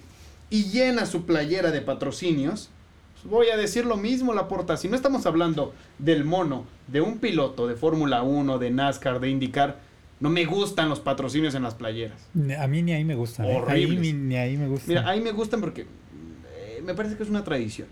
y 0.51 0.65
llena 0.65 1.07
su 1.07 1.25
playera 1.25 1.71
de 1.71 1.81
patrocinios, 1.81 2.69
pues 3.15 3.25
voy 3.31 3.47
a 3.49 3.57
decir 3.57 3.83
lo 3.83 3.97
mismo, 3.97 4.35
la 4.35 4.47
porta. 4.47 4.77
Si 4.77 4.87
no 4.87 4.95
estamos 4.95 5.25
hablando 5.25 5.73
del 5.97 6.23
mono, 6.23 6.65
de 6.85 7.01
un 7.01 7.17
piloto 7.17 7.67
de 7.67 7.75
Fórmula 7.75 8.21
1, 8.21 8.59
de 8.59 8.69
NASCAR, 8.69 9.19
de 9.19 9.29
IndyCar, 9.31 9.79
no 10.19 10.29
me 10.29 10.45
gustan 10.45 10.87
los 10.87 10.99
patrocinios 10.99 11.55
en 11.55 11.63
las 11.63 11.73
playeras. 11.73 12.21
A 12.59 12.67
mí 12.67 12.83
ni 12.83 12.93
ahí 12.93 13.03
me 13.03 13.15
gustan. 13.15 13.47
¿eh? 13.47 13.63
Ahí 13.67 13.85
Horribles. 13.85 13.99
ni, 13.99 14.13
ni 14.13 14.35
ahí 14.35 14.55
me 14.55 14.67
gustan. 14.67 14.89
Mira, 14.89 15.09
ahí 15.09 15.19
me 15.19 15.31
gustan 15.31 15.61
porque 15.61 15.81
eh, 15.81 16.83
me 16.85 16.93
parece 16.93 17.17
que 17.17 17.23
es 17.23 17.29
una 17.29 17.43
tradición. 17.43 17.87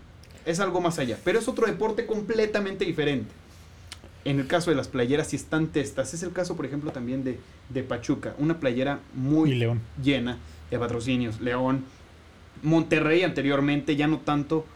Es 0.46 0.60
algo 0.60 0.80
más 0.80 0.96
allá. 1.00 1.18
Pero 1.24 1.40
es 1.40 1.48
otro 1.48 1.66
deporte 1.66 2.06
completamente 2.06 2.84
diferente. 2.84 3.32
En 4.28 4.38
el 4.38 4.46
caso 4.46 4.68
de 4.70 4.76
las 4.76 4.88
playeras, 4.88 5.28
si 5.28 5.36
están 5.36 5.68
testas. 5.68 6.12
Es 6.12 6.22
el 6.22 6.32
caso, 6.32 6.54
por 6.54 6.66
ejemplo, 6.66 6.90
también 6.92 7.24
de, 7.24 7.40
de 7.70 7.82
Pachuca. 7.82 8.34
Una 8.36 8.60
playera 8.60 9.00
muy 9.14 9.54
León. 9.54 9.80
llena 10.02 10.36
de 10.70 10.78
patrocinios. 10.78 11.40
León, 11.40 11.86
Monterrey 12.62 13.22
anteriormente, 13.22 13.96
ya 13.96 14.06
no 14.06 14.18
tanto. 14.18 14.66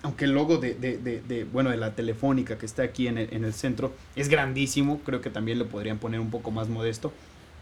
Aunque 0.00 0.24
el 0.24 0.30
logo 0.30 0.56
de, 0.56 0.72
de, 0.72 0.96
de, 0.96 1.20
de, 1.20 1.44
bueno, 1.44 1.68
de 1.68 1.76
la 1.76 1.94
telefónica 1.94 2.56
que 2.56 2.64
está 2.64 2.82
aquí 2.82 3.06
en 3.06 3.18
el, 3.18 3.28
en 3.34 3.44
el 3.44 3.52
centro 3.52 3.92
es 4.16 4.30
grandísimo. 4.30 5.02
Creo 5.04 5.20
que 5.20 5.28
también 5.28 5.58
le 5.58 5.66
podrían 5.66 5.98
poner 5.98 6.18
un 6.18 6.30
poco 6.30 6.50
más 6.50 6.70
modesto. 6.70 7.12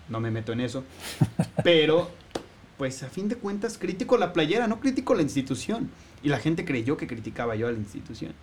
No 0.09 0.21
me 0.21 0.31
meto 0.31 0.53
en 0.53 0.61
eso. 0.61 0.85
Pero, 1.65 2.13
pues 2.77 3.03
a 3.03 3.09
fin 3.09 3.29
de 3.29 3.35
cuentas, 3.35 3.77
critico 3.77 4.19
la 4.19 4.33
playera, 4.33 4.69
no 4.69 4.79
critico 4.79 5.17
la 5.17 5.23
institución. 5.23 5.91
Y 6.23 6.29
la 6.29 6.39
gente 6.39 6.65
creyó 6.65 6.97
que 6.97 7.09
criticaba 7.09 7.57
yo 7.57 7.67
a 7.67 7.73
la 7.73 7.79
institución. 7.79 8.35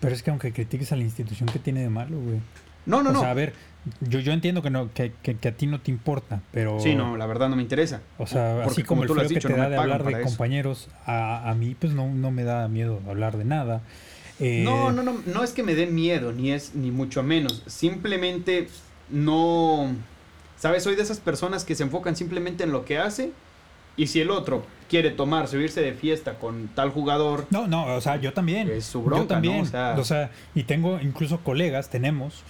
Pero 0.00 0.14
es 0.14 0.22
que 0.22 0.30
aunque 0.30 0.52
critiques 0.52 0.92
a 0.92 0.96
la 0.96 1.02
institución, 1.02 1.48
¿qué 1.52 1.58
tiene 1.58 1.80
de 1.80 1.90
malo, 1.90 2.18
güey? 2.18 2.40
No, 2.86 3.02
no, 3.02 3.10
o 3.10 3.12
no. 3.12 3.20
sea, 3.20 3.30
a 3.30 3.34
ver, 3.34 3.54
yo, 4.00 4.20
yo 4.20 4.32
entiendo 4.32 4.62
que, 4.62 4.70
no, 4.70 4.92
que, 4.92 5.12
que, 5.22 5.36
que 5.36 5.48
a 5.48 5.52
ti 5.52 5.66
no 5.66 5.80
te 5.80 5.90
importa, 5.90 6.42
pero... 6.52 6.80
Sí, 6.80 6.94
no, 6.94 7.16
la 7.16 7.26
verdad 7.26 7.48
no 7.48 7.56
me 7.56 7.62
interesa. 7.62 8.00
O 8.18 8.26
sea, 8.26 8.56
Porque 8.56 8.70
así 8.70 8.82
como, 8.82 9.02
el 9.02 9.08
tú 9.08 9.14
lo 9.14 9.22
has 9.22 9.28
dicho, 9.28 9.48
que 9.48 9.54
te 9.54 9.58
no 9.58 9.64
da 9.64 9.70
de 9.70 9.76
hablar 9.78 10.04
de 10.04 10.20
compañeros, 10.20 10.88
a, 11.06 11.48
a 11.50 11.54
mí 11.54 11.74
pues 11.78 11.92
no, 11.94 12.12
no 12.12 12.30
me 12.30 12.44
da 12.44 12.68
miedo 12.68 13.00
hablar 13.08 13.36
de 13.38 13.44
nada. 13.44 13.80
Eh, 14.40 14.62
No, 14.64 14.90
no, 14.92 15.02
no, 15.02 15.20
no 15.26 15.44
es 15.44 15.52
que 15.52 15.62
me 15.62 15.74
dé 15.74 15.86
miedo, 15.86 16.32
ni 16.32 16.52
es, 16.52 16.74
ni 16.74 16.90
mucho 16.90 17.22
menos. 17.22 17.62
Simplemente 17.66 18.68
no. 19.10 19.94
¿Sabes? 20.58 20.82
Soy 20.82 20.96
de 20.96 21.02
esas 21.02 21.20
personas 21.20 21.64
que 21.64 21.74
se 21.74 21.82
enfocan 21.82 22.16
simplemente 22.16 22.64
en 22.64 22.72
lo 22.72 22.84
que 22.84 22.98
hace. 22.98 23.32
Y 23.96 24.08
si 24.08 24.20
el 24.20 24.30
otro 24.30 24.64
quiere 24.88 25.10
tomarse 25.10 25.56
o 25.56 25.60
irse 25.60 25.80
de 25.80 25.92
fiesta 25.92 26.34
con 26.38 26.68
tal 26.68 26.90
jugador, 26.90 27.46
No, 27.50 27.66
no, 27.66 27.86
o 27.94 28.00
sea, 28.00 28.16
yo 28.16 28.32
también. 28.32 28.68
Es 28.68 28.84
su 28.86 29.02
bronca, 29.02 29.22
yo 29.22 29.28
también. 29.28 29.54
¿no? 29.56 29.60
O 29.60 29.62
O 29.62 30.04
sea, 30.04 30.04
sea- 30.04 30.30
y 30.54 30.64
tengo 30.64 30.98
incluso 31.00 31.40
colegas, 31.40 31.90
tenemos, 31.90 32.42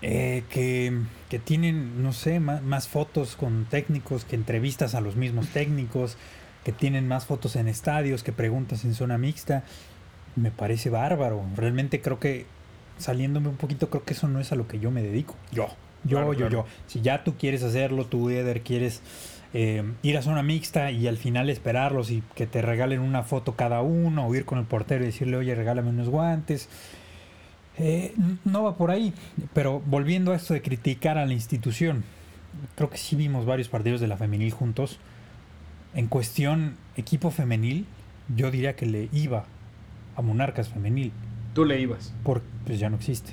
eh, 0.00 0.44
que, 0.50 0.96
que 1.28 1.38
tienen, 1.38 2.02
no 2.02 2.12
sé, 2.12 2.40
más, 2.40 2.62
más 2.62 2.88
fotos 2.88 3.36
con 3.36 3.64
técnicos, 3.68 4.24
que 4.24 4.36
entrevistas 4.36 4.94
a 4.94 5.00
los 5.00 5.16
mismos 5.16 5.48
técnicos, 5.48 6.16
que 6.64 6.72
tienen 6.72 7.08
más 7.08 7.26
fotos 7.26 7.56
en 7.56 7.68
estadios, 7.68 8.22
que 8.22 8.32
preguntas 8.32 8.84
en 8.84 8.94
zona 8.94 9.18
mixta. 9.18 9.64
Me 10.36 10.50
parece 10.50 10.88
bárbaro. 10.90 11.42
Realmente 11.56 12.00
creo 12.00 12.20
que, 12.20 12.46
saliéndome 12.98 13.48
un 13.48 13.56
poquito, 13.56 13.90
creo 13.90 14.04
que 14.04 14.14
eso 14.14 14.28
no 14.28 14.40
es 14.40 14.52
a 14.52 14.56
lo 14.56 14.68
que 14.68 14.78
yo 14.78 14.90
me 14.90 15.02
dedico. 15.02 15.34
Yo, 15.50 15.66
yo, 16.04 16.18
Claro, 16.18 16.32
yo, 16.32 16.38
claro. 16.48 16.52
yo. 16.52 16.66
Si 16.86 17.00
ya 17.00 17.24
tú 17.24 17.34
quieres 17.36 17.62
hacerlo, 17.64 18.04
tú, 18.06 18.30
Eder, 18.30 18.60
quieres 18.62 19.02
eh, 19.54 19.82
ir 20.02 20.16
a 20.18 20.22
zona 20.22 20.42
mixta 20.42 20.90
y 20.90 21.06
al 21.06 21.16
final 21.16 21.48
esperarlos 21.50 22.10
y 22.10 22.22
que 22.34 22.46
te 22.46 22.60
regalen 22.62 23.00
una 23.00 23.22
foto 23.22 23.54
cada 23.56 23.80
uno 23.82 24.26
o 24.26 24.34
ir 24.34 24.44
con 24.44 24.58
el 24.58 24.64
portero 24.64 25.04
y 25.04 25.06
decirle, 25.06 25.36
oye, 25.36 25.54
regálame 25.54 25.90
unos 25.90 26.08
guantes. 26.08 26.68
Eh, 27.78 28.12
no 28.44 28.62
va 28.64 28.76
por 28.76 28.90
ahí, 28.90 29.12
pero 29.54 29.80
volviendo 29.86 30.32
a 30.32 30.36
esto 30.36 30.52
de 30.52 30.62
criticar 30.62 31.16
a 31.16 31.26
la 31.26 31.32
institución, 31.32 32.02
creo 32.74 32.90
que 32.90 32.98
sí 32.98 33.14
vimos 33.16 33.46
varios 33.46 33.68
partidos 33.68 34.00
de 34.00 34.08
la 34.08 34.16
femenil 34.16 34.50
juntos. 34.52 34.98
En 35.94 36.08
cuestión 36.08 36.76
equipo 36.96 37.30
femenil, 37.30 37.86
yo 38.34 38.50
diría 38.50 38.74
que 38.76 38.84
le 38.86 39.08
iba 39.12 39.44
a 40.16 40.22
Monarcas 40.22 40.68
femenil, 40.68 41.12
tú 41.54 41.64
le 41.64 41.80
ibas. 41.80 42.12
porque 42.24 42.46
pues 42.66 42.78
ya 42.80 42.90
no 42.90 42.96
existe. 42.96 43.32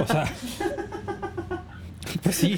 O 0.00 0.06
sea, 0.06 0.24
pues 2.22 2.36
sí, 2.36 2.56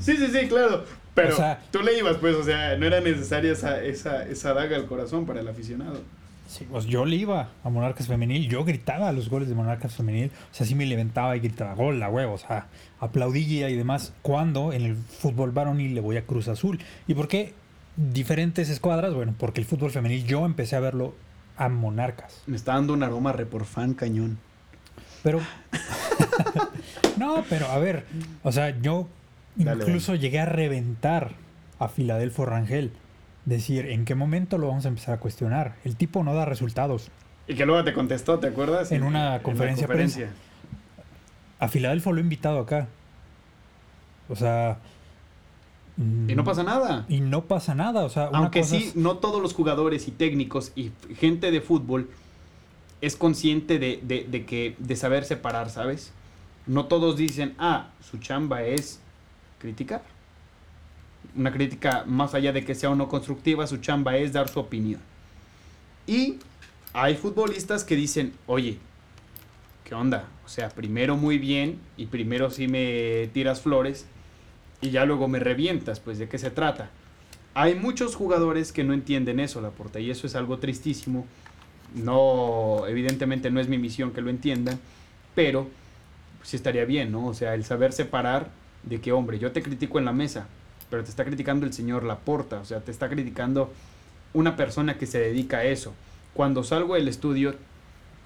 Sí, 0.00 0.16
sí, 0.16 0.26
sí, 0.32 0.46
claro. 0.48 0.84
Pero 1.14 1.32
O 1.34 1.36
sea- 1.36 1.60
tú 1.70 1.80
le 1.82 1.96
ibas, 1.98 2.16
pues, 2.16 2.34
o 2.34 2.42
sea, 2.44 2.76
no 2.76 2.86
era 2.86 3.00
necesaria 3.00 3.52
esa, 3.52 3.82
esa, 3.82 4.24
esa 4.26 4.52
daga 4.54 4.76
al 4.76 4.86
corazón 4.86 5.26
para 5.26 5.40
el 5.40 5.48
aficionado. 5.48 6.00
Sí, 6.48 6.66
pues 6.70 6.84
yo 6.84 7.04
le 7.06 7.16
iba 7.16 7.48
a 7.64 7.70
Monarcas 7.70 8.06
Femenil, 8.06 8.48
yo 8.48 8.64
gritaba 8.64 9.10
los 9.12 9.30
goles 9.30 9.48
de 9.48 9.54
Monarcas 9.54 9.94
Femenil, 9.94 10.30
o 10.52 10.54
sea, 10.54 10.66
sí 10.66 10.74
me 10.74 10.84
levantaba 10.86 11.34
y 11.36 11.40
gritaba 11.40 11.74
gol, 11.74 11.98
la 11.98 12.08
huevo, 12.10 12.34
o 12.34 12.38
sea, 12.38 12.66
aplaudía 13.00 13.70
y 13.70 13.76
demás, 13.76 14.12
cuando 14.22 14.72
en 14.72 14.82
el 14.82 14.96
fútbol 14.96 15.52
varonil 15.52 15.94
le 15.94 16.00
voy 16.02 16.16
a 16.18 16.26
Cruz 16.26 16.48
Azul. 16.48 16.80
¿Y 17.08 17.14
por 17.14 17.28
qué 17.28 17.54
diferentes 17.96 18.68
escuadras? 18.68 19.14
Bueno, 19.14 19.34
porque 19.38 19.60
el 19.60 19.66
fútbol 19.66 19.90
femenil 19.90 20.24
yo 20.26 20.44
empecé 20.44 20.76
a 20.76 20.80
verlo 20.80 21.14
a 21.56 21.68
Monarcas, 21.70 22.42
Me 22.46 22.56
está 22.56 22.74
dando 22.74 22.92
un 22.92 23.02
aroma 23.04 23.32
reporfán 23.32 23.94
cañón. 23.94 24.38
pero... 25.22 25.40
no, 27.16 27.44
pero 27.48 27.66
a 27.68 27.78
ver, 27.78 28.04
o 28.42 28.52
sea, 28.52 28.78
yo 28.80 29.08
Dale, 29.56 29.84
incluso 29.84 30.14
llegué 30.14 30.40
a 30.40 30.46
reventar 30.46 31.32
a 31.78 31.88
Filadelfo 31.88 32.44
Rangel. 32.46 32.92
Decir, 33.44 33.86
¿en 33.86 34.04
qué 34.06 34.14
momento 34.14 34.56
lo 34.58 34.68
vamos 34.68 34.86
a 34.86 34.88
empezar 34.88 35.14
a 35.14 35.20
cuestionar? 35.20 35.76
El 35.84 35.96
tipo 35.96 36.24
no 36.24 36.34
da 36.34 36.44
resultados. 36.46 37.10
Y 37.46 37.54
que 37.54 37.66
luego 37.66 37.84
te 37.84 37.92
contestó, 37.92 38.38
¿te 38.38 38.46
acuerdas? 38.46 38.90
En 38.90 39.02
una 39.02 39.30
la 39.32 39.42
conferencia 39.42 39.86
prensa. 39.86 40.20
A 41.58 41.68
Filadelfo 41.68 42.12
lo 42.12 42.18
he 42.18 42.22
invitado 42.22 42.58
acá. 42.60 42.88
O 44.28 44.36
sea. 44.36 44.78
Y 45.98 46.34
no 46.34 46.42
pasa 46.42 46.62
nada. 46.64 47.04
Y 47.08 47.20
no 47.20 47.44
pasa 47.44 47.74
nada. 47.74 48.04
O 48.04 48.08
sea, 48.08 48.30
una 48.30 48.38
Aunque 48.38 48.60
cosa 48.62 48.76
sí, 48.78 48.84
es- 48.88 48.96
no 48.96 49.18
todos 49.18 49.40
los 49.40 49.52
jugadores 49.54 50.08
y 50.08 50.10
técnicos 50.10 50.72
y 50.74 50.90
gente 51.16 51.50
de 51.50 51.60
fútbol 51.60 52.10
es 53.00 53.14
consciente 53.16 53.78
de, 53.78 54.00
de- 54.02 54.24
de 54.24 54.44
que 54.46 54.74
de 54.78 54.96
saber 54.96 55.24
separar, 55.24 55.68
¿sabes? 55.70 56.12
No 56.66 56.86
todos 56.86 57.16
dicen, 57.18 57.54
ah, 57.58 57.90
su 58.00 58.16
chamba 58.18 58.62
es 58.62 59.00
criticar. 59.64 60.02
Una 61.34 61.50
crítica, 61.50 62.04
más 62.06 62.34
allá 62.34 62.52
de 62.52 62.64
que 62.66 62.74
sea 62.74 62.90
o 62.90 62.94
no 62.94 63.08
constructiva, 63.08 63.66
su 63.66 63.78
chamba 63.78 64.18
es 64.18 64.34
dar 64.34 64.48
su 64.48 64.60
opinión. 64.60 65.00
Y 66.06 66.36
hay 66.92 67.16
futbolistas 67.16 67.82
que 67.82 67.96
dicen, 67.96 68.34
oye, 68.46 68.76
¿qué 69.84 69.94
onda? 69.94 70.28
O 70.44 70.48
sea, 70.48 70.68
primero 70.68 71.16
muy 71.16 71.38
bien 71.38 71.80
y 71.96 72.06
primero 72.06 72.50
sí 72.50 72.68
me 72.68 73.30
tiras 73.32 73.62
flores 73.62 74.04
y 74.82 74.90
ya 74.90 75.06
luego 75.06 75.28
me 75.28 75.38
revientas, 75.38 75.98
pues 75.98 76.18
¿de 76.18 76.28
qué 76.28 76.36
se 76.36 76.50
trata? 76.50 76.90
Hay 77.54 77.74
muchos 77.74 78.16
jugadores 78.16 78.70
que 78.70 78.84
no 78.84 78.92
entienden 78.92 79.40
eso, 79.40 79.62
Laporta, 79.62 79.98
y 79.98 80.10
eso 80.10 80.26
es 80.26 80.34
algo 80.34 80.58
tristísimo. 80.58 81.24
No, 81.94 82.84
evidentemente 82.86 83.50
no 83.50 83.60
es 83.60 83.68
mi 83.68 83.78
misión 83.78 84.10
que 84.10 84.20
lo 84.20 84.28
entiendan, 84.28 84.78
pero 85.34 85.68
sí 86.42 86.56
estaría 86.56 86.84
bien, 86.84 87.12
¿no? 87.12 87.26
O 87.28 87.34
sea, 87.34 87.54
el 87.54 87.64
saber 87.64 87.92
separar 87.92 88.50
de 88.86 89.00
que, 89.00 89.12
hombre, 89.12 89.38
yo 89.38 89.52
te 89.52 89.62
critico 89.62 89.98
en 89.98 90.04
la 90.04 90.12
mesa, 90.12 90.46
pero 90.90 91.02
te 91.02 91.10
está 91.10 91.24
criticando 91.24 91.66
el 91.66 91.72
señor 91.72 92.04
Laporta, 92.04 92.60
o 92.60 92.64
sea, 92.64 92.80
te 92.80 92.90
está 92.90 93.08
criticando 93.08 93.72
una 94.32 94.56
persona 94.56 94.98
que 94.98 95.06
se 95.06 95.18
dedica 95.18 95.58
a 95.58 95.64
eso. 95.64 95.94
Cuando 96.34 96.62
salgo 96.64 96.94
del 96.94 97.08
estudio, 97.08 97.54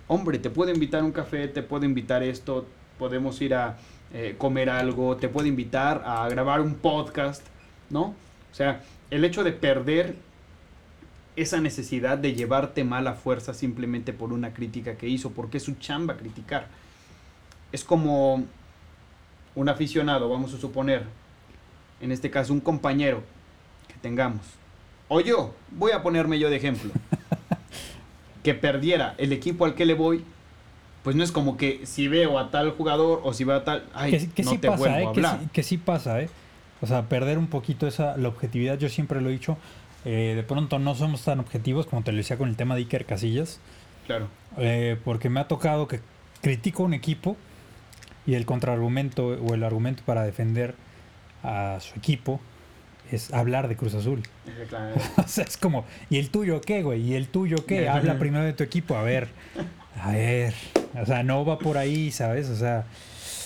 hombre, 0.06 0.38
te 0.38 0.50
puedo 0.50 0.72
invitar 0.72 1.02
un 1.04 1.12
café, 1.12 1.48
te 1.48 1.62
puedo 1.62 1.84
invitar 1.84 2.22
esto, 2.22 2.66
podemos 2.98 3.40
ir 3.40 3.54
a 3.54 3.78
eh, 4.12 4.34
comer 4.38 4.70
algo, 4.70 5.16
te 5.16 5.28
puedo 5.28 5.46
invitar 5.46 6.02
a 6.04 6.28
grabar 6.28 6.60
un 6.60 6.74
podcast, 6.74 7.46
¿no? 7.90 8.14
O 8.50 8.54
sea, 8.54 8.82
el 9.10 9.24
hecho 9.24 9.44
de 9.44 9.52
perder 9.52 10.16
esa 11.36 11.60
necesidad 11.60 12.18
de 12.18 12.34
llevarte 12.34 12.82
mal 12.82 13.06
a 13.06 13.14
fuerza 13.14 13.54
simplemente 13.54 14.12
por 14.12 14.32
una 14.32 14.52
crítica 14.52 14.96
que 14.96 15.08
hizo, 15.08 15.30
porque 15.30 15.58
es 15.58 15.62
su 15.62 15.74
chamba 15.74 16.16
criticar. 16.16 16.66
Es 17.70 17.84
como 17.84 18.44
un 19.54 19.68
aficionado, 19.68 20.28
vamos 20.28 20.54
a 20.54 20.58
suponer, 20.58 21.02
en 22.00 22.12
este 22.12 22.30
caso 22.30 22.52
un 22.52 22.60
compañero 22.60 23.22
que 23.88 23.94
tengamos, 24.00 24.42
o 25.08 25.20
yo, 25.20 25.54
voy 25.70 25.92
a 25.92 26.02
ponerme 26.02 26.38
yo 26.38 26.50
de 26.50 26.56
ejemplo, 26.56 26.90
que 28.42 28.54
perdiera 28.54 29.14
el 29.18 29.32
equipo 29.32 29.64
al 29.64 29.74
que 29.74 29.86
le 29.86 29.94
voy, 29.94 30.24
pues 31.02 31.16
no 31.16 31.24
es 31.24 31.32
como 31.32 31.56
que 31.56 31.86
si 31.86 32.08
veo 32.08 32.38
a 32.38 32.50
tal 32.50 32.70
jugador 32.72 33.20
o 33.24 33.32
si 33.32 33.44
veo 33.44 33.56
a 33.56 33.64
tal, 33.64 33.84
ay, 33.94 34.10
que, 34.12 34.28
que 34.28 34.42
no 34.42 34.50
sí 34.50 34.58
te 34.58 34.68
pasa, 34.68 34.78
vuelvo 34.78 34.96
¿eh? 34.96 34.98
a 34.98 35.12
Que 35.12 35.20
hablar. 35.20 35.38
sí, 35.40 35.48
que 35.52 35.62
sí 35.62 35.78
pasa, 35.78 36.20
¿eh? 36.20 36.28
O 36.80 36.86
sea, 36.86 37.08
perder 37.08 37.38
un 37.38 37.48
poquito 37.48 37.86
esa 37.86 38.16
la 38.16 38.28
objetividad, 38.28 38.78
yo 38.78 38.88
siempre 38.88 39.20
lo 39.20 39.28
he 39.28 39.32
dicho. 39.32 39.56
eh, 40.04 40.34
de 40.36 40.42
pronto 40.44 40.78
no 40.78 40.94
somos 40.94 41.22
tan 41.22 41.40
objetivos 41.40 41.86
como 41.86 42.02
te 42.02 42.12
lo 42.12 42.18
decía 42.18 42.36
con 42.38 42.48
el 42.48 42.56
tema 42.56 42.74
de 42.76 42.82
Iker 42.82 43.04
Casillas. 43.04 43.58
Claro. 44.06 44.28
Eh, 44.58 44.96
porque 45.04 45.28
me 45.28 45.40
ha 45.40 45.48
tocado 45.48 45.88
que 45.88 46.00
critico 46.40 46.82
un 46.84 46.94
equipo 46.94 47.36
y 48.28 48.34
el 48.34 48.44
contraargumento 48.44 49.28
o 49.28 49.54
el 49.54 49.64
argumento 49.64 50.02
para 50.04 50.22
defender 50.22 50.74
a 51.42 51.78
su 51.80 51.98
equipo 51.98 52.40
es 53.10 53.32
hablar 53.32 53.68
de 53.68 53.76
Cruz 53.76 53.94
Azul. 53.94 54.22
O 55.16 55.26
sea, 55.26 55.44
es 55.44 55.56
como, 55.56 55.86
¿y 56.10 56.18
el 56.18 56.28
tuyo 56.28 56.60
qué, 56.60 56.82
güey? 56.82 57.00
¿Y 57.00 57.14
el 57.14 57.28
tuyo 57.28 57.56
qué? 57.66 57.88
Habla 57.88 58.18
primero 58.18 58.44
de 58.44 58.52
tu 58.52 58.62
equipo, 58.62 58.96
a 58.96 59.02
ver. 59.02 59.28
A 60.02 60.12
ver. 60.12 60.52
O 61.00 61.06
sea, 61.06 61.22
no 61.22 61.46
va 61.46 61.58
por 61.58 61.78
ahí, 61.78 62.10
¿sabes? 62.10 62.50
O 62.50 62.56
sea, 62.56 62.84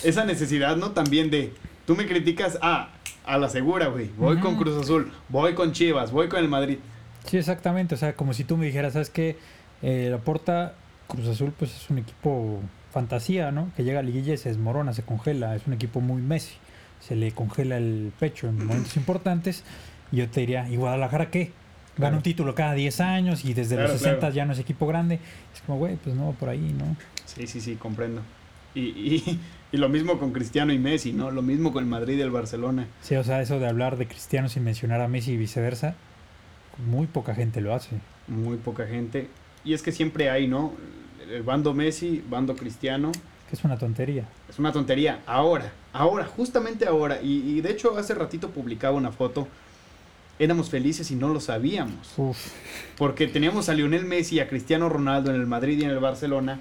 Esa 0.02 0.24
necesidad, 0.24 0.76
¿no? 0.76 0.90
También 0.90 1.30
de, 1.30 1.54
tú 1.86 1.94
me 1.94 2.08
criticas, 2.08 2.58
ah, 2.60 2.88
a 3.24 3.38
la 3.38 3.48
segura, 3.48 3.86
güey. 3.86 4.10
Voy 4.18 4.38
con. 4.38 4.56
Cruz 4.56 4.82
Azul, 4.82 5.12
voy 5.28 5.54
con 5.54 5.70
Chivas, 5.70 6.10
voy 6.10 6.28
con 6.28 6.40
el 6.40 6.48
Madrid. 6.48 6.78
sí, 7.26 7.36
exactamente. 7.36 7.94
O 7.94 7.98
sea, 7.98 8.16
como 8.16 8.34
si 8.34 8.42
tú 8.42 8.56
me 8.56 8.66
dijeras, 8.66 8.94
¿sabes 8.94 9.10
qué? 9.10 9.36
Eh, 9.80 10.08
la 10.10 10.18
Porta 10.18 10.74
Cruz 11.06 11.28
Azul, 11.28 11.52
pues 11.56 11.72
es 11.72 11.88
un 11.88 11.98
equipo 11.98 12.60
fantasía, 12.92 13.50
¿no? 13.50 13.70
Que 13.76 13.84
llega 13.84 14.00
a 14.00 14.02
liguilla 14.02 14.34
y 14.34 14.36
se 14.36 14.48
desmorona, 14.50 14.92
se 14.92 15.02
congela. 15.02 15.56
Es 15.56 15.66
un 15.66 15.72
equipo 15.72 16.00
muy 16.00 16.22
Messi. 16.22 16.54
Se 17.00 17.16
le 17.16 17.32
congela 17.32 17.76
el 17.78 18.12
pecho 18.20 18.48
en 18.48 18.64
momentos 18.66 18.96
importantes. 18.96 19.64
Y 20.12 20.16
yo 20.18 20.28
te 20.28 20.40
diría, 20.40 20.68
¿y 20.68 20.76
Guadalajara 20.76 21.30
qué? 21.30 21.44
Gana 21.44 21.52
Claro. 21.96 22.16
un 22.16 22.22
título 22.22 22.54
cada 22.54 22.74
10 22.74 23.00
años 23.00 23.44
y 23.44 23.52
desde 23.54 23.74
Claro, 23.76 23.90
los 23.92 23.98
60 23.98 24.18
claro. 24.20 24.34
ya 24.34 24.44
no 24.46 24.52
es 24.52 24.58
equipo 24.58 24.86
grande. 24.86 25.18
Es 25.54 25.60
como, 25.62 25.78
güey, 25.78 25.96
pues 25.96 26.14
no 26.16 26.26
va 26.26 26.32
por 26.32 26.48
ahí, 26.48 26.74
¿no? 26.78 26.96
Sí, 27.26 27.46
sí, 27.46 27.60
sí, 27.60 27.74
comprendo. 27.76 28.22
Y, 28.74 28.80
y, 28.80 29.40
y 29.72 29.76
lo 29.76 29.88
mismo 29.90 30.18
con 30.18 30.32
Cristiano 30.32 30.72
y 30.72 30.78
Messi, 30.78 31.12
¿no? 31.12 31.30
Lo 31.30 31.42
mismo 31.42 31.72
con 31.72 31.84
el 31.84 31.90
Madrid 31.90 32.16
y 32.18 32.22
el 32.22 32.30
Barcelona. 32.30 32.86
Sí, 33.02 33.16
o 33.16 33.24
sea, 33.24 33.42
eso 33.42 33.58
de 33.58 33.68
hablar 33.68 33.96
de 33.98 34.06
Cristiano 34.06 34.48
sin 34.48 34.64
mencionar 34.64 35.00
a 35.02 35.08
Messi 35.08 35.32
y 35.32 35.36
viceversa, 35.36 35.94
muy 36.86 37.06
poca 37.06 37.34
gente 37.34 37.60
lo 37.60 37.74
hace. 37.74 37.96
Muy 38.28 38.56
poca 38.56 38.86
gente. 38.86 39.28
Y 39.64 39.74
es 39.74 39.82
que 39.82 39.92
siempre 39.92 40.30
hay, 40.30 40.48
¿no? 40.48 40.72
El 41.32 41.42
bando 41.42 41.72
Messi, 41.72 42.22
bando 42.28 42.54
Cristiano. 42.54 43.10
Que 43.48 43.56
es 43.56 43.64
una 43.64 43.78
tontería. 43.78 44.28
Es 44.48 44.58
una 44.58 44.72
tontería. 44.72 45.20
Ahora, 45.26 45.72
ahora, 45.92 46.24
justamente 46.26 46.86
ahora. 46.86 47.20
Y, 47.22 47.56
y 47.56 47.60
de 47.60 47.70
hecho 47.70 47.96
hace 47.96 48.14
ratito 48.14 48.50
publicaba 48.50 48.96
una 48.96 49.12
foto. 49.12 49.48
Éramos 50.38 50.70
felices 50.70 51.10
y 51.10 51.14
no 51.14 51.28
lo 51.28 51.40
sabíamos. 51.40 52.12
Uf, 52.16 52.38
Porque 52.98 53.26
teníamos 53.28 53.68
a 53.68 53.74
Lionel 53.74 54.04
Messi 54.04 54.36
y 54.36 54.40
a 54.40 54.48
Cristiano 54.48 54.88
Ronaldo 54.88 55.30
en 55.30 55.40
el 55.40 55.46
Madrid 55.46 55.78
y 55.78 55.84
en 55.84 55.90
el 55.90 56.00
Barcelona. 56.00 56.58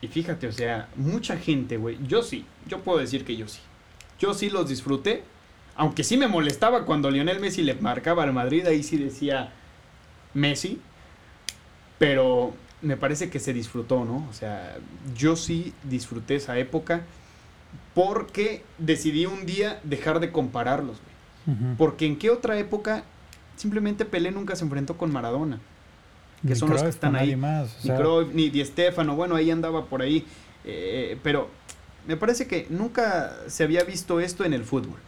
Y 0.00 0.08
fíjate, 0.08 0.46
o 0.46 0.52
sea, 0.52 0.88
mucha 0.96 1.36
gente, 1.36 1.76
güey. 1.76 1.98
Yo 2.06 2.22
sí, 2.22 2.44
yo 2.66 2.80
puedo 2.80 2.98
decir 2.98 3.24
que 3.24 3.36
yo 3.36 3.48
sí. 3.48 3.60
Yo 4.18 4.34
sí 4.34 4.50
los 4.50 4.68
disfruté. 4.68 5.22
Aunque 5.76 6.04
sí 6.04 6.16
me 6.16 6.28
molestaba 6.28 6.84
cuando 6.84 7.10
Lionel 7.10 7.40
Messi 7.40 7.62
le 7.62 7.74
marcaba 7.74 8.22
al 8.24 8.32
Madrid, 8.32 8.66
ahí 8.66 8.82
sí 8.82 8.96
decía 8.96 9.52
Messi. 10.34 10.80
Pero 11.98 12.54
me 12.82 12.96
parece 12.96 13.30
que 13.30 13.38
se 13.38 13.52
disfrutó, 13.52 14.04
¿no? 14.04 14.26
O 14.28 14.32
sea, 14.32 14.76
yo 15.16 15.36
sí 15.36 15.72
disfruté 15.84 16.36
esa 16.36 16.58
época 16.58 17.02
porque 17.94 18.64
decidí 18.78 19.26
un 19.26 19.46
día 19.46 19.80
dejar 19.84 20.20
de 20.20 20.32
compararlos, 20.32 20.98
güey. 20.98 21.74
Porque 21.76 22.06
en 22.06 22.16
qué 22.16 22.30
otra 22.30 22.58
época 22.58 23.02
simplemente 23.56 24.04
Pelé 24.04 24.30
nunca 24.30 24.54
se 24.54 24.64
enfrentó 24.64 24.96
con 24.96 25.12
Maradona. 25.12 25.58
que 26.42 26.48
Ni 26.50 26.54
son 26.54 26.70
los 26.70 26.82
que 26.82 26.88
están 26.88 27.16
ahí. 27.16 27.34
Más, 27.34 27.84
o 27.84 27.88
Ni 27.88 27.96
Cruyff, 27.96 28.34
ni 28.34 28.50
Di 28.50 28.64
Stéfano, 28.64 29.16
bueno, 29.16 29.34
ahí 29.34 29.50
andaba 29.50 29.86
por 29.86 30.00
ahí. 30.00 30.24
eh, 30.64 31.18
pero 31.22 31.50
me 32.06 32.16
parece 32.16 32.46
que 32.46 32.66
nunca 32.70 33.36
se 33.48 33.64
había 33.64 33.84
visto 33.84 34.20
esto 34.20 34.44
en 34.44 34.52
el 34.52 34.64
fútbol. 34.64 34.98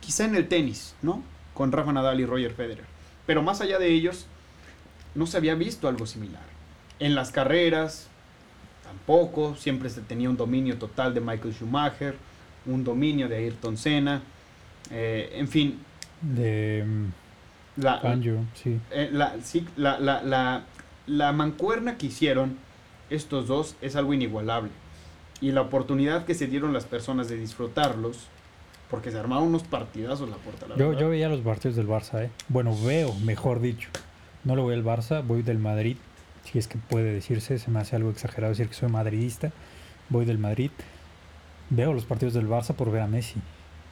Quizá 0.00 0.24
en 0.24 0.34
el 0.36 0.48
tenis, 0.48 0.94
¿no? 1.02 1.22
Con 1.54 1.72
Rafa 1.72 1.92
Nadal 1.92 2.20
y 2.20 2.26
Roger 2.26 2.52
Federer. 2.52 2.84
Pero 3.26 3.42
más 3.42 3.60
allá 3.60 3.78
de 3.78 3.88
ellos, 3.88 4.26
no 5.14 5.26
se 5.26 5.36
había 5.36 5.54
visto 5.54 5.88
algo 5.88 6.06
similar. 6.06 6.55
En 6.98 7.14
las 7.14 7.30
carreras, 7.30 8.08
tampoco. 8.84 9.54
Siempre 9.56 9.90
se 9.90 10.00
tenía 10.00 10.30
un 10.30 10.36
dominio 10.36 10.78
total 10.78 11.12
de 11.14 11.20
Michael 11.20 11.54
Schumacher, 11.54 12.16
un 12.66 12.84
dominio 12.84 13.28
de 13.28 13.36
Ayrton 13.36 13.76
Senna. 13.76 14.22
eh, 14.90 15.30
en 15.34 15.48
fin, 15.48 15.78
De 16.22 16.84
mm, 16.86 17.82
la, 17.82 18.00
Fangio, 18.00 18.38
sí. 18.54 18.78
eh, 18.90 19.10
la, 19.12 19.34
sí, 19.42 19.66
la, 19.76 19.98
la, 19.98 20.22
la, 20.22 20.62
la 21.06 21.32
mancuerna 21.32 21.98
que 21.98 22.06
hicieron 22.06 22.56
estos 23.10 23.46
dos 23.46 23.76
es 23.82 23.94
algo 23.96 24.14
inigualable. 24.14 24.70
Y 25.40 25.52
la 25.52 25.60
oportunidad 25.60 26.24
que 26.24 26.34
se 26.34 26.46
dieron 26.46 26.72
las 26.72 26.84
personas 26.86 27.28
de 27.28 27.36
disfrutarlos, 27.36 28.28
porque 28.90 29.10
se 29.10 29.18
armaron 29.18 29.48
unos 29.48 29.64
partidazos 29.64 30.30
la 30.30 30.36
puerta, 30.36 30.66
la 30.66 30.76
Yo, 30.76 30.88
verdad. 30.88 31.00
yo 31.02 31.08
veía 31.10 31.28
los 31.28 31.40
partidos 31.40 31.76
del 31.76 31.86
Barça, 31.88 32.24
¿eh? 32.24 32.30
Bueno, 32.48 32.74
veo, 32.84 33.12
mejor 33.24 33.60
dicho. 33.60 33.90
No 34.44 34.56
lo 34.56 34.62
voy 34.62 34.74
al 34.74 34.84
Barça, 34.84 35.22
voy 35.26 35.42
del 35.42 35.58
Madrid. 35.58 35.96
Si 36.50 36.58
es 36.58 36.68
que 36.68 36.78
puede 36.78 37.12
decirse, 37.12 37.58
se 37.58 37.70
me 37.70 37.80
hace 37.80 37.96
algo 37.96 38.10
exagerado 38.10 38.52
decir 38.52 38.68
que 38.68 38.74
soy 38.74 38.88
madridista. 38.88 39.52
Voy 40.08 40.24
del 40.24 40.38
Madrid. 40.38 40.70
Veo 41.70 41.92
los 41.92 42.04
partidos 42.04 42.34
del 42.34 42.48
Barça 42.48 42.74
por 42.74 42.90
ver 42.90 43.02
a 43.02 43.06
Messi. 43.06 43.40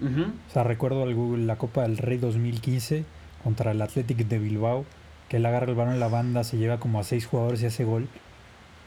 O 0.01 0.53
sea, 0.53 0.65
recuerdo 0.65 1.07
la 1.07 1.57
Copa 1.57 1.83
del 1.83 1.97
Rey 1.97 2.19
2015 2.19 3.05
contra 3.43 3.71
el 3.73 3.81
Athletic 3.81 4.19
de 4.19 4.39
Bilbao, 4.39 4.85
que 5.29 5.39
él 5.39 5.47
agarra 5.47 5.67
el 5.67 5.75
balón 5.75 5.95
en 5.95 6.01
la 6.01 6.09
banda, 6.09 6.45
se 6.45 6.57
lleva 6.59 6.79
como 6.79 7.01
a 7.01 7.05
seis 7.05 7.27
jugadores 7.27 7.63
y 7.63 7.67
hace 7.67 7.85
gol. 7.85 8.09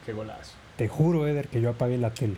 Qué 0.06 0.12
golazo. 0.12 0.52
Te 0.76 0.88
juro, 0.88 1.26
Eder, 1.26 1.48
que 1.48 1.60
yo 1.60 1.70
apagué 1.70 1.98
la 1.98 2.10
tele. 2.10 2.36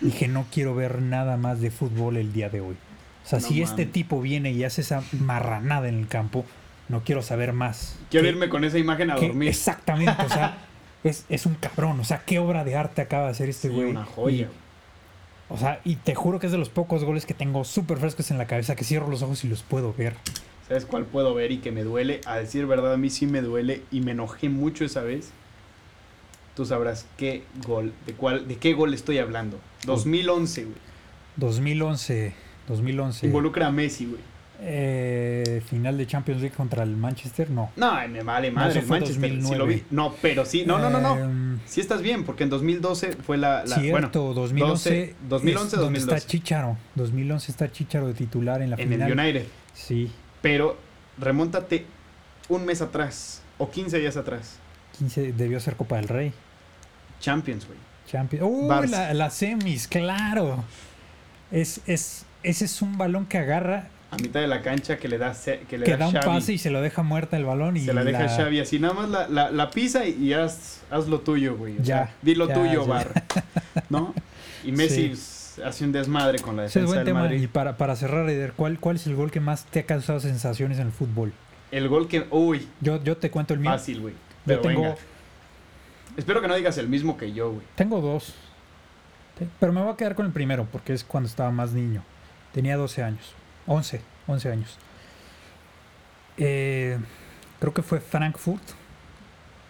Dije, 0.00 0.28
no 0.28 0.46
quiero 0.52 0.74
ver 0.74 1.02
nada 1.02 1.36
más 1.36 1.60
de 1.60 1.70
fútbol 1.70 2.16
el 2.16 2.32
día 2.32 2.48
de 2.48 2.60
hoy. 2.60 2.76
O 3.24 3.28
sea, 3.28 3.40
No 3.40 3.46
si 3.46 3.62
este 3.62 3.86
tipo 3.86 4.20
viene 4.20 4.52
y 4.52 4.64
hace 4.64 4.80
esa 4.82 5.02
marranada 5.20 5.88
en 5.88 5.98
el 5.98 6.08
campo, 6.08 6.44
no 6.88 7.02
quiero 7.04 7.22
saber 7.22 7.52
más. 7.52 7.96
Quiero 8.10 8.24
¿Qué- 8.24 8.30
irme 8.30 8.48
con 8.48 8.64
esa 8.64 8.78
imagen 8.78 9.10
a 9.10 9.16
dormir. 9.16 9.48
Exactamente, 9.48 10.22
o 10.24 10.28
sea, 10.28 10.58
es, 11.04 11.24
es 11.28 11.46
un 11.46 11.54
cabrón. 11.54 12.00
O 12.00 12.04
sea, 12.04 12.22
qué 12.24 12.38
obra 12.38 12.64
de 12.64 12.76
arte 12.76 13.02
acaba 13.02 13.24
de 13.26 13.30
hacer 13.32 13.48
este 13.48 13.68
Sí, 13.68 13.74
güey. 13.74 13.90
una 13.90 14.04
joya. 14.04 14.46
Y- 14.46 14.62
o 15.52 15.58
sea, 15.58 15.80
y 15.84 15.96
te 15.96 16.14
juro 16.14 16.38
que 16.38 16.46
es 16.46 16.52
de 16.52 16.58
los 16.58 16.70
pocos 16.70 17.04
goles 17.04 17.26
que 17.26 17.34
tengo 17.34 17.64
súper 17.64 17.98
frescos 17.98 18.30
en 18.30 18.38
la 18.38 18.46
cabeza, 18.46 18.74
que 18.74 18.84
cierro 18.84 19.08
los 19.08 19.20
ojos 19.22 19.44
y 19.44 19.48
los 19.48 19.62
puedo 19.62 19.92
ver. 19.92 20.14
¿Sabes 20.66 20.86
cuál 20.86 21.04
puedo 21.04 21.34
ver 21.34 21.52
y 21.52 21.58
que 21.58 21.72
me 21.72 21.82
duele? 21.82 22.22
A 22.24 22.36
decir 22.38 22.64
verdad, 22.66 22.94
a 22.94 22.96
mí 22.96 23.10
sí 23.10 23.26
me 23.26 23.42
duele 23.42 23.82
y 23.90 24.00
me 24.00 24.12
enojé 24.12 24.48
mucho 24.48 24.84
esa 24.86 25.02
vez. 25.02 25.30
Tú 26.56 26.64
sabrás 26.64 27.06
qué 27.18 27.44
gol, 27.66 27.92
de 28.06 28.14
cuál, 28.14 28.48
de 28.48 28.56
qué 28.56 28.72
gol 28.72 28.94
estoy 28.94 29.18
hablando. 29.18 29.58
2011, 29.84 30.64
güey. 30.64 30.76
2011, 31.36 32.32
2011. 32.68 33.26
Involucra 33.26 33.66
a 33.66 33.72
Messi, 33.72 34.06
güey. 34.06 34.20
Eh, 34.64 35.60
final 35.68 35.98
de 35.98 36.06
Champions 36.06 36.40
League 36.40 36.54
contra 36.56 36.82
el 36.84 36.96
Manchester, 36.96 37.50
no. 37.50 37.70
No, 37.76 37.94
me 38.08 38.22
vale 38.22 38.50
No, 38.50 38.54
madre 38.56 38.70
eso 38.70 38.80
el 38.80 38.86
Manchester. 38.86 39.14
sí 39.30 39.36
2009. 39.40 39.58
lo 39.58 39.66
vi. 39.66 39.82
No, 39.90 40.14
pero 40.22 40.44
sí. 40.44 40.64
No, 40.66 40.78
no, 40.78 40.88
no, 40.88 41.00
no. 41.00 41.18
Em, 41.18 41.58
Sí 41.66 41.80
estás 41.80 42.00
bien, 42.02 42.24
porque 42.24 42.44
en 42.44 42.50
2012 42.50 43.12
fue 43.24 43.36
la... 43.38 43.64
la 43.64 43.76
Cierto, 43.76 44.22
bueno, 44.22 44.34
2011. 44.34 44.90
12, 44.90 45.14
2011, 45.28 45.64
es 45.66 45.70
donde 45.80 45.98
2012. 46.00 46.16
está 46.16 46.28
Chicharo. 46.30 46.76
2011 46.94 47.50
está 47.52 47.72
Chicharo 47.72 48.06
de 48.06 48.14
titular 48.14 48.62
en 48.62 48.70
la 48.70 48.76
en 48.76 48.88
final. 48.88 49.10
el 49.12 49.18
United. 49.18 49.46
Sí, 49.74 50.10
Pero 50.40 50.76
remóntate 51.18 51.86
un 52.48 52.64
mes 52.64 52.80
atrás 52.82 53.42
o 53.58 53.70
15 53.70 53.98
días 53.98 54.16
atrás. 54.16 54.56
15 54.98 55.32
debió 55.32 55.58
ser 55.60 55.76
Copa 55.76 55.96
del 55.96 56.08
Rey. 56.08 56.32
Champions, 57.20 57.66
güey. 57.66 57.78
Champions. 58.06 58.44
¡Uh! 58.46 58.68
La, 58.90 59.14
la 59.14 59.30
semis, 59.30 59.86
claro. 59.88 60.64
Es, 61.50 61.80
es, 61.86 62.26
ese 62.42 62.64
es 62.64 62.82
un 62.82 62.98
balón 62.98 63.26
que 63.26 63.38
agarra, 63.38 63.88
A 64.12 64.16
mitad 64.18 64.40
de 64.40 64.46
la 64.46 64.60
cancha 64.62 64.98
que 64.98 65.08
le 65.08 65.16
da, 65.18 65.34
que 65.68 65.78
le 65.78 65.84
que 65.86 65.90
da, 65.92 65.96
da 65.96 66.06
un 66.08 66.12
Xavi. 66.12 66.26
pase 66.26 66.52
y 66.52 66.58
se 66.58 66.70
lo 66.70 66.80
deja 66.82 67.02
muerta 67.02 67.36
el 67.38 67.44
balón. 67.46 67.76
Y 67.76 67.80
se 67.80 67.94
la 67.94 68.04
deja 68.04 68.24
la- 68.24 68.28
Xavi 68.36 68.60
así. 68.60 68.78
Nada 68.78 68.92
más 68.94 69.08
la, 69.08 69.26
la, 69.28 69.50
la 69.50 69.70
pisa 69.70 70.04
y, 70.04 70.32
haz, 70.34 70.82
haz 70.90 71.08
lo 71.08 71.20
tuyo, 71.20 71.56
güey. 71.56 71.78
O 71.78 71.82
Ya, 71.82 71.84
sea, 72.06 72.14
di 72.20 72.34
lo 72.34 72.46
ya, 72.46 72.54
tuyo, 72.54 72.82
ya. 72.82 72.88
Bar. 72.88 73.24
¿No? 73.88 74.14
Y 74.64 74.72
Messi 74.72 75.16
Sí. 75.16 75.62
hace 75.64 75.84
un 75.84 75.92
desmadre 75.92 76.38
con 76.40 76.56
la 76.56 76.64
Ese 76.66 76.80
es 76.80 76.84
defensa 76.84 76.88
buen 76.88 76.98
del 76.98 77.06
tema. 77.06 77.20
Madrid. 77.22 77.42
Y 77.42 77.46
para, 77.46 77.76
para 77.78 77.96
cerrar, 77.96 78.28
Eder, 78.28 78.52
¿cuál, 78.54 78.78
¿cuál 78.78 78.96
es 78.96 79.06
el 79.06 79.14
gol 79.16 79.30
que 79.30 79.40
más 79.40 79.64
te 79.64 79.80
ha 79.80 79.86
causado 79.86 80.20
sensaciones 80.20 80.78
en 80.78 80.86
el 80.88 80.92
fútbol? 80.92 81.32
El 81.70 81.88
gol 81.88 82.06
que... 82.06 82.26
Uy, 82.30 82.68
Yo, 82.82 83.02
yo 83.02 83.16
te 83.16 83.30
cuento 83.30 83.54
el 83.54 83.60
mío. 83.60 83.70
fácil, 83.70 84.00
güey. 84.02 84.12
Yo 84.14 84.18
Pero 84.44 84.60
tengo, 84.60 84.82
venga. 84.82 84.96
Espero 86.18 86.42
que 86.42 86.48
no 86.48 86.54
digas 86.54 86.76
el 86.76 86.88
mismo 86.88 87.16
que 87.16 87.32
yo, 87.32 87.50
güey. 87.52 87.62
tengo 87.76 88.00
dos. 88.02 88.34
Pero 89.58 89.72
me 89.72 89.80
voy 89.82 89.92
a 89.92 89.96
quedar 89.96 90.14
con 90.14 90.26
el 90.26 90.32
primero 90.32 90.66
porque 90.70 90.92
es 90.92 91.02
cuando 91.02 91.28
estaba 91.28 91.50
más 91.50 91.72
niño. 91.72 92.02
Tenía 92.52 92.76
12 92.76 93.02
años. 93.02 93.32
11, 93.66 94.00
11 94.26 94.50
años. 94.50 94.78
Eh, 96.36 96.98
creo 97.60 97.74
que 97.74 97.82
fue 97.82 98.00
Frankfurt, 98.00 98.62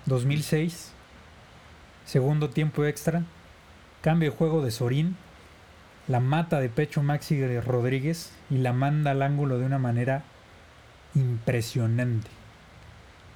2006. 0.06 0.92
Segundo 2.04 2.50
tiempo 2.50 2.84
extra. 2.84 3.22
Cambio 4.00 4.30
de 4.30 4.36
juego 4.36 4.62
de 4.62 4.70
Sorín. 4.70 5.16
La 6.08 6.20
mata 6.20 6.60
de 6.60 6.68
pecho 6.68 7.02
Maxi 7.02 7.44
Rodríguez 7.60 8.32
y 8.50 8.58
la 8.58 8.72
manda 8.72 9.12
al 9.12 9.22
ángulo 9.22 9.58
de 9.58 9.66
una 9.66 9.78
manera 9.78 10.24
impresionante. 11.14 12.28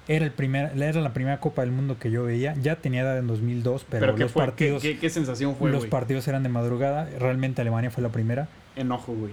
Era, 0.09 0.25
el 0.25 0.33
primer, 0.33 0.81
era 0.81 1.01
la 1.01 1.13
primera 1.13 1.41
Copa 1.41 1.63
del 1.63 1.73
Mundo 1.73 1.99
que 1.99 2.11
yo 2.11 2.25
veía. 2.25 2.55
Ya 2.61 2.77
tenía 2.77 3.03
edad 3.03 3.19
en 3.19 3.27
2002, 3.27 3.87
pero, 3.89 4.01
Pero, 4.01 4.15
¿qué 4.15 4.23
los 4.23 4.33
partidos, 4.33 4.83
qué, 4.83 4.99
qué 4.99 5.11
sensación 5.11 5.57
fue, 5.57 5.71
los 5.71 5.87
partidos 5.87 6.27
eran 6.29 6.43
de 6.43 6.49
madrugada. 6.49 7.09
Realmente 7.19 7.61
Alemania 7.61 7.91
fue 7.91 8.03
la 8.03 8.11
primera. 8.11 8.49
Enojo, 8.77 9.13
güey. 9.15 9.33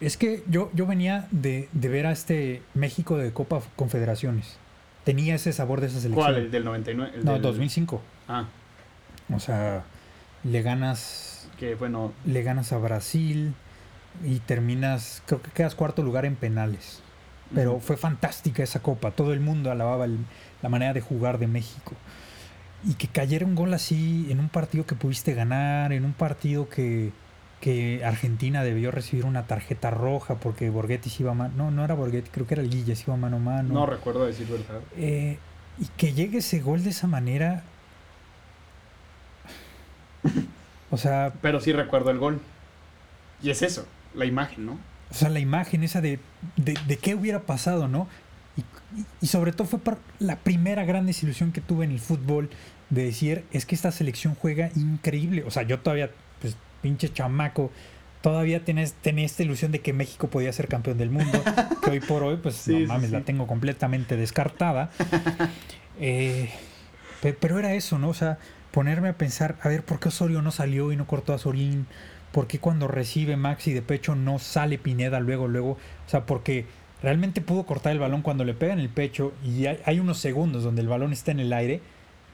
Es 0.00 0.16
que 0.16 0.42
yo, 0.48 0.70
yo 0.74 0.86
venía 0.86 1.28
de, 1.30 1.68
de 1.72 1.88
ver 1.88 2.06
a 2.06 2.12
este 2.12 2.62
México 2.74 3.18
de 3.18 3.32
Copa 3.32 3.60
Confederaciones. 3.76 4.56
Tenía 5.04 5.34
ese 5.34 5.52
sabor 5.52 5.80
de 5.80 5.88
esa 5.88 6.00
selección. 6.00 6.24
¿Cuál? 6.24 6.36
¿El 6.36 6.50
del 6.50 6.64
99? 6.64 7.12
El 7.16 7.24
No, 7.24 7.32
del- 7.34 7.42
2005. 7.42 8.00
Ah, 8.28 8.46
O 9.34 9.38
sea, 9.40 9.84
le 10.44 10.62
ganas, 10.62 11.48
que 11.58 11.74
bueno, 11.74 12.12
le 12.24 12.42
ganas 12.42 12.72
a 12.72 12.78
Brasil 12.78 13.54
y 14.24 14.38
terminas, 14.40 15.22
creo 15.26 15.42
que 15.42 15.50
quedas 15.50 15.74
cuarto 15.74 16.02
lugar 16.02 16.24
en 16.24 16.36
penales. 16.36 17.00
Pero 17.54 17.80
fue 17.80 17.96
fantástica 17.96 18.62
esa 18.62 18.80
copa. 18.80 19.10
Todo 19.10 19.32
el 19.32 19.40
mundo 19.40 19.70
alababa 19.70 20.04
el- 20.04 20.18
la 20.62 20.68
manera 20.68 20.92
de 20.92 21.00
jugar 21.00 21.38
de 21.38 21.46
México. 21.48 21.92
Y 22.84 22.94
que 22.94 23.08
cayera 23.08 23.44
un 23.44 23.54
gol 23.54 23.74
así 23.74 24.28
en 24.30 24.40
un 24.40 24.48
partido 24.48 24.86
que 24.86 24.94
pudiste 24.94 25.34
ganar, 25.34 25.92
en 25.92 26.04
un 26.04 26.12
partido 26.14 26.68
que, 26.68 27.12
que 27.60 28.02
Argentina 28.04 28.62
debió 28.64 28.90
recibir 28.90 29.24
una 29.26 29.46
tarjeta 29.46 29.90
roja 29.90 30.36
porque 30.36 30.70
Borghetti 30.70 31.10
se 31.10 31.22
iba 31.22 31.32
a 31.32 31.34
mano. 31.34 31.52
No, 31.56 31.70
no 31.70 31.84
era 31.84 31.94
Borghetti, 31.94 32.30
creo 32.30 32.46
que 32.46 32.54
era 32.54 32.62
el 32.62 32.70
Guille, 32.70 32.96
se 32.96 33.04
iba 33.06 33.16
mano 33.16 33.36
a 33.36 33.40
mano. 33.40 33.74
no 33.74 33.86
recuerdo 33.86 34.24
decir 34.26 34.46
verdad. 34.48 34.80
Eh, 34.96 35.38
y 35.78 35.86
que 35.96 36.12
llegue 36.14 36.38
ese 36.38 36.60
gol 36.60 36.82
de 36.82 36.90
esa 36.90 37.06
manera. 37.06 37.62
O 40.90 40.96
sea, 40.96 41.32
Pero 41.40 41.60
sí 41.60 41.72
recuerdo 41.72 42.10
el 42.10 42.18
gol. 42.18 42.40
Y 43.42 43.50
es 43.50 43.62
eso, 43.62 43.86
la 44.14 44.24
imagen, 44.26 44.66
¿no? 44.66 44.78
o 45.10 45.14
sea, 45.14 45.28
la 45.28 45.40
imagen 45.40 45.82
esa 45.82 46.00
de, 46.00 46.20
de, 46.56 46.78
de 46.86 46.96
qué 46.96 47.14
hubiera 47.16 47.40
pasado, 47.40 47.88
¿no? 47.88 48.06
Y, 48.56 48.62
y- 49.22 49.26
sobre 49.26 49.52
todo 49.52 49.66
fue 49.66 49.78
par- 49.80 49.98
la 50.20 50.36
primera 50.36 50.84
gran 50.84 51.04
desilusión 51.06 51.50
que 51.52 51.60
tuve 51.60 51.84
en 51.84 51.90
el 51.92 52.00
fútbol. 52.00 52.48
de 52.90 53.04
decir, 53.04 53.44
es 53.52 53.66
que 53.66 53.74
esta 53.76 53.92
selección 53.92 54.34
juega 54.34 54.70
increíble. 54.76 55.44
O 55.46 55.50
sea, 55.50 55.62
yo 55.62 55.78
todavía, 55.80 56.10
pinche 56.82 57.12
chamaco, 57.12 57.70
todavía 58.22 58.64
tenés, 58.64 58.94
esta 59.04 59.42
ilusión 59.42 59.72
de 59.72 59.80
que 59.80 59.92
México 59.92 60.28
podía 60.28 60.52
ser 60.52 60.68
campeón 60.68 60.98
del 60.98 61.10
mundo, 61.10 61.42
que 61.84 61.90
hoy 61.90 62.00
por 62.00 62.22
hoy, 62.22 62.36
pues, 62.42 62.54
Sí, 62.64 62.80
no 62.80 62.88
mames, 62.88 63.06
sí. 63.08 63.12
la 63.12 63.20
tengo 63.22 63.46
completamente 63.46 64.16
descartada. 64.16 64.90
Eh, 66.02 66.48
pe- 67.20 67.34
pero 67.34 67.58
era 67.58 67.74
eso, 67.74 67.98
¿no? 67.98 68.08
O 68.08 68.14
sea, 68.14 68.38
ponerme 68.70 69.08
a 69.08 69.18
pensar, 69.18 69.56
a 69.62 69.68
ver, 69.68 69.82
¿por 69.84 70.00
qué 70.00 70.08
Osorio 70.08 70.40
no 70.40 70.50
salió 70.50 70.92
y 70.92 70.96
no 70.96 71.06
cortó 71.06 71.34
a 71.34 71.38
Sorín? 71.38 71.86
¿Por 72.32 72.46
qué 72.46 72.58
cuando 72.58 72.88
recibe 72.88 73.36
Maxi 73.36 73.72
de 73.74 73.82
pecho 73.82 74.14
no 74.14 74.38
sale 74.38 74.78
Pineda 74.78 75.20
luego, 75.20 75.46
luego? 75.48 75.72
O 75.72 76.08
sea, 76.10 76.24
porque 76.24 76.64
realmente 77.02 77.40
pudo 77.42 77.64
cortar 77.66 77.92
el 77.92 77.98
balón 77.98 78.22
cuando 78.22 78.44
le 78.44 78.54
pega 78.54 78.72
en 78.72 78.78
el 78.78 78.88
pecho 78.88 79.34
y 79.44 79.66
hay, 79.66 79.78
hay 79.84 80.00
unos 80.00 80.18
segundos 80.18 80.62
donde 80.62 80.80
el 80.80 80.88
balón 80.88 81.12
está 81.12 81.32
en 81.32 81.40
el 81.40 81.52
aire, 81.52 81.82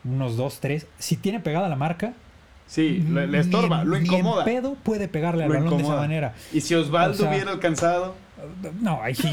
unos 0.04 0.36
dos, 0.36 0.60
tres. 0.60 0.86
Si 0.98 1.16
tiene 1.16 1.40
pegada 1.40 1.68
la 1.68 1.76
marca, 1.76 2.12
Sí, 2.66 2.98
le, 3.10 3.26
le 3.26 3.38
ni 3.38 3.44
estorba, 3.44 3.84
lo 3.84 3.92
ni 3.92 3.98
en 3.98 4.04
incomoda. 4.06 4.44
pedo 4.44 4.74
puede 4.82 5.06
pegarle 5.08 5.44
al 5.44 5.50
Lo 5.50 5.54
balón 5.60 5.76
de 5.78 5.84
esa 5.84 5.96
manera. 5.96 6.34
Y 6.52 6.60
si 6.60 6.74
Osvaldo 6.74 7.14
O 7.14 7.16
sea- 7.16 7.30
hubiera 7.30 7.52
alcanzado. 7.52 8.14
No, 8.80 9.00
ahí 9.02 9.14
sí. 9.14 9.30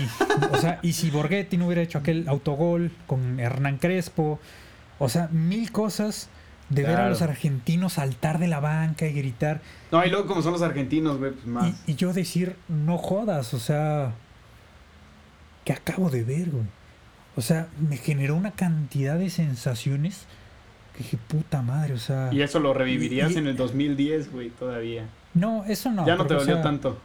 O 0.51 0.57
sea, 0.57 0.80
y 0.81 0.93
si 0.93 1.10
Borghetti 1.10 1.57
no 1.57 1.65
hubiera 1.65 1.81
hecho 1.81 1.97
aquel 1.97 2.27
autogol 2.27 2.91
con 3.07 3.39
Hernán 3.39 3.77
Crespo. 3.77 4.39
O 4.99 5.10
sea, 5.10 5.27
mil 5.31 5.72
cosas 5.72 6.30
de 6.69 6.84
ver 6.84 6.95
a 6.99 7.10
los 7.10 7.22
argentinos 7.22 7.93
saltar 7.93 8.39
de 8.39 8.47
la 8.47 8.60
banca 8.60 9.05
y 9.05 9.14
gritar. 9.14 9.61
No, 9.91 10.03
y 10.05 10.10
luego 10.10 10.27
como 10.27 10.41
son 10.41 10.53
los 10.53 10.61
argentinos, 10.61 11.18
güey, 11.18 11.31
pues 11.34 11.45
más. 11.45 11.73
Y, 11.88 11.91
y 11.91 11.95
yo 11.95 12.14
decir, 12.14 12.55
no 12.69 12.97
jodas, 12.97 13.53
o 13.53 13.60
sea, 13.60 14.14
que 15.65 15.73
acabo 15.73 16.10
de 16.10 16.23
ver, 16.23 16.49
güey. 16.51 16.65
O 17.35 17.41
sea, 17.41 17.68
me 17.80 17.97
generó 17.97 18.35
una 18.35 18.51
cantidad 18.51 19.18
de 19.18 19.30
sensaciones 19.30 20.26
que 20.94 20.99
dije, 21.03 21.18
puta 21.28 21.61
madre, 21.61 21.94
o 21.94 21.98
sea... 21.98 22.30
Y 22.32 22.41
eso 22.41 22.60
lo 22.60 22.74
revivirías 22.74 23.32
Y- 23.32 23.38
en 23.38 23.48
el 23.48 23.56
2010, 23.57 24.32
güey, 24.32 24.49
todavía. 24.49 25.06
No, 25.34 25.64
eso 25.65 25.91
no. 25.91 26.06
ya 26.06 26.15
no 26.15 26.26
te 26.28 26.36
o 26.36 26.40
dolió 26.40 26.56
sea, 26.56 26.64
tanto. 26.64 26.98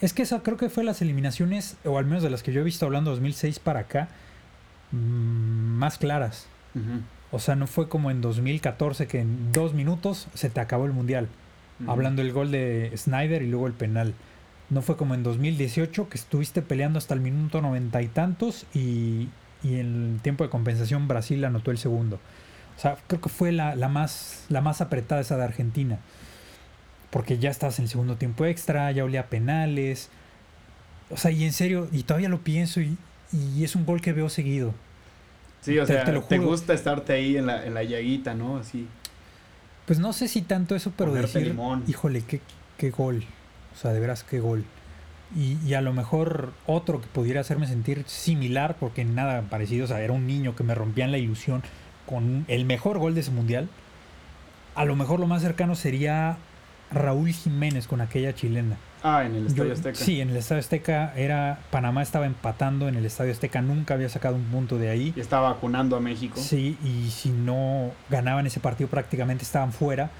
Es 0.00 0.12
que 0.12 0.22
esa 0.22 0.40
creo 0.42 0.56
que 0.56 0.68
fue 0.68 0.82
las 0.84 1.00
eliminaciones, 1.02 1.76
o 1.84 1.98
al 1.98 2.04
menos 2.06 2.22
de 2.22 2.30
las 2.30 2.42
que 2.42 2.52
yo 2.52 2.60
he 2.60 2.64
visto 2.64 2.84
hablando 2.86 3.10
2006 3.12 3.58
para 3.60 3.80
acá, 3.80 4.08
mm, 4.92 4.96
más 4.96 5.98
claras. 5.98 6.46
O 7.30 7.38
sea, 7.38 7.54
no 7.54 7.66
fue 7.68 7.88
como 7.88 8.10
en 8.10 8.20
2014 8.20 9.06
que 9.06 9.20
en 9.20 9.52
dos 9.52 9.74
minutos 9.74 10.26
se 10.34 10.50
te 10.50 10.60
acabó 10.60 10.86
el 10.86 10.92
mundial. 10.92 11.28
Hablando 11.86 12.22
del 12.22 12.32
gol 12.32 12.50
de 12.50 12.92
Snyder 12.96 13.42
y 13.42 13.48
luego 13.48 13.66
el 13.66 13.72
penal. 13.72 14.14
No 14.70 14.80
fue 14.82 14.96
como 14.96 15.14
en 15.14 15.22
2018 15.22 16.08
que 16.08 16.16
estuviste 16.16 16.62
peleando 16.62 16.98
hasta 16.98 17.14
el 17.14 17.20
minuto 17.20 17.60
noventa 17.60 18.00
y 18.02 18.06
tantos 18.08 18.64
y, 18.74 19.28
y 19.62 19.74
en 19.78 20.14
el 20.14 20.20
tiempo 20.22 20.42
de 20.44 20.50
compensación 20.50 21.06
Brasil 21.08 21.44
anotó 21.44 21.70
el 21.70 21.78
segundo. 21.78 22.18
O 22.76 22.80
sea, 22.80 22.96
creo 23.06 23.20
que 23.20 23.28
fue 23.28 23.52
la, 23.52 23.74
la 23.76 23.88
más, 23.88 24.44
la 24.48 24.60
más 24.60 24.80
apretada 24.80 25.20
esa 25.20 25.36
de 25.36 25.44
Argentina. 25.44 25.98
Porque 27.10 27.38
ya 27.38 27.50
estabas 27.50 27.78
en 27.78 27.84
el 27.84 27.88
segundo 27.90 28.16
tiempo 28.16 28.44
extra, 28.44 28.90
ya 28.92 29.04
olía 29.04 29.20
a 29.20 29.26
penales. 29.26 30.08
O 31.10 31.16
sea, 31.16 31.30
y 31.30 31.44
en 31.44 31.52
serio, 31.52 31.88
y 31.92 32.02
todavía 32.02 32.28
lo 32.28 32.40
pienso 32.40 32.80
y, 32.80 32.96
y 33.32 33.62
es 33.62 33.76
un 33.76 33.86
gol 33.86 34.00
que 34.00 34.12
veo 34.12 34.28
seguido. 34.28 34.74
Sí, 35.60 35.78
o 35.78 35.86
te- 35.86 35.92
sea, 35.94 36.04
te 36.28 36.38
gusta 36.38 36.74
estarte 36.74 37.12
ahí 37.12 37.36
en 37.36 37.46
la, 37.46 37.64
en 37.64 37.74
la 37.74 37.84
llaguita, 37.84 38.34
¿no? 38.34 38.56
Así. 38.58 38.86
Pues 39.86 39.98
no 39.98 40.12
sé 40.12 40.28
si 40.28 40.42
tanto 40.42 40.74
eso, 40.74 40.92
pero 40.96 41.10
Ponerte 41.10 41.38
decir, 41.38 41.52
limón. 41.52 41.84
híjole, 41.86 42.22
qué, 42.22 42.40
qué 42.78 42.90
gol. 42.90 43.24
O 43.74 43.78
sea, 43.78 43.92
de 43.92 44.00
veras, 44.00 44.24
qué 44.24 44.40
gol. 44.40 44.64
Y, 45.36 45.56
y 45.66 45.74
a 45.74 45.80
lo 45.80 45.92
mejor 45.92 46.52
otro 46.66 47.00
que 47.00 47.06
pudiera 47.08 47.40
hacerme 47.40 47.66
sentir 47.66 48.04
similar, 48.06 48.76
porque 48.78 49.04
nada 49.04 49.42
parecido, 49.42 49.84
o 49.84 49.88
sea, 49.88 50.00
era 50.00 50.12
un 50.12 50.26
niño 50.26 50.54
que 50.56 50.64
me 50.64 50.74
rompían 50.74 51.12
la 51.12 51.18
ilusión 51.18 51.62
con 52.06 52.44
el 52.48 52.64
mejor 52.64 52.98
gol 52.98 53.14
de 53.14 53.20
ese 53.20 53.30
mundial. 53.30 53.68
A 54.74 54.84
lo 54.84 54.96
mejor 54.96 55.20
lo 55.20 55.26
más 55.26 55.42
cercano 55.42 55.74
sería 55.74 56.36
Raúl 56.90 57.30
Jiménez 57.32 57.86
con 57.86 58.00
aquella 58.00 58.34
chilena. 58.34 58.76
Ah, 59.02 59.24
en 59.24 59.34
el 59.34 59.46
Estadio 59.46 59.66
Yo- 59.68 59.72
Azteca. 59.74 59.96
Sí, 59.96 60.20
en 60.20 60.30
el 60.30 60.36
Estadio 60.36 60.60
Azteca 60.60 61.12
era 61.14 61.58
Panamá 61.70 62.02
estaba 62.02 62.24
empatando 62.26 62.88
en 62.88 62.94
el 62.96 63.04
Estadio 63.04 63.32
Azteca, 63.32 63.60
nunca 63.60 63.94
había 63.94 64.08
sacado 64.08 64.34
un 64.36 64.44
punto 64.44 64.78
de 64.78 64.88
ahí. 64.90 65.12
Y 65.14 65.20
estaba 65.20 65.50
vacunando 65.52 65.96
a 65.96 66.00
México. 66.00 66.40
Sí, 66.40 66.78
y 66.82 67.10
si 67.10 67.28
no 67.30 67.90
ganaban 68.10 68.46
ese 68.46 68.60
partido 68.60 68.88
prácticamente 68.88 69.44
estaban 69.44 69.72
fuera. 69.72 70.10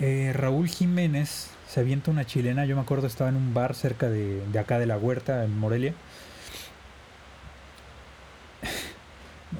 Eh, 0.00 0.32
Raúl 0.34 0.68
Jiménez 0.68 1.50
se 1.68 1.80
avienta 1.80 2.10
una 2.10 2.24
chilena, 2.24 2.64
yo 2.64 2.76
me 2.76 2.82
acuerdo 2.82 3.06
estaba 3.08 3.28
en 3.28 3.36
un 3.36 3.52
bar 3.52 3.74
cerca 3.74 4.08
de, 4.08 4.46
de 4.46 4.58
acá 4.58 4.78
de 4.78 4.86
la 4.86 4.96
huerta, 4.96 5.44
en 5.44 5.58
Morelia. 5.58 5.92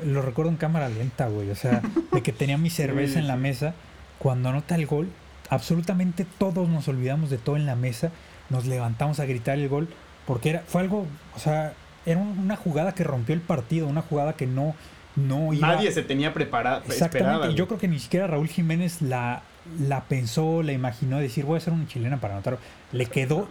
Lo 0.05 0.23
recuerdo 0.23 0.51
en 0.51 0.57
cámara 0.57 0.89
lenta, 0.89 1.29
güey, 1.29 1.51
o 1.51 1.55
sea, 1.57 1.83
de 2.13 2.23
que 2.23 2.33
tenía 2.33 2.59
mi 2.59 2.71
cerveza 2.71 3.19
en 3.19 3.27
la 3.29 3.37
mesa. 3.37 3.75
Cuando 4.19 4.49
anota 4.49 4.75
el 4.75 4.87
gol, 4.87 5.09
absolutamente 5.51 6.27
todos 6.39 6.69
nos 6.69 6.89
olvidamos 6.89 7.31
de 7.31 7.39
todo 7.39 7.57
en 7.57 7.67
la 7.67 7.77
mesa, 7.77 8.11
nos 8.51 8.67
levantamos 8.67 9.21
a 9.21 9.27
gritar 9.27 9.59
el 9.59 9.69
gol, 9.69 9.89
porque 10.27 10.51
era, 10.51 10.61
fue 10.67 10.81
algo, 10.83 11.07
o 11.37 11.39
sea, 11.39 11.73
era 12.07 12.19
un- 12.21 12.39
una 12.39 12.57
jugada 12.57 12.95
que 12.95 13.05
rompió 13.05 13.35
el 13.35 13.41
partido, 13.41 13.87
una 13.87 14.03
jugada 14.03 14.33
que 14.35 14.47
no, 14.47 14.75
no 15.17 15.53
iba... 15.53 15.69
Nadie 15.69 15.93
se 15.93 16.03
tenía 16.03 16.35
preparado. 16.35 16.79
Exactamente, 16.87 17.19
esperaba, 17.19 17.51
y 17.51 17.55
yo 17.55 17.67
creo 17.69 17.79
que 17.79 17.89
ni 17.89 17.99
siquiera 17.99 18.27
Raúl 18.27 18.49
Jiménez 18.49 19.03
la, 19.03 19.43
la 19.81 20.05
pensó, 20.05 20.63
la 20.63 20.73
imaginó, 20.73 21.19
decir 21.19 21.45
voy 21.45 21.55
a 21.55 21.59
hacer 21.59 21.73
una 21.73 21.87
chilena 21.87 22.19
para 22.19 22.35
anotar. 22.35 22.59
Le 22.93 23.07
quedó 23.07 23.49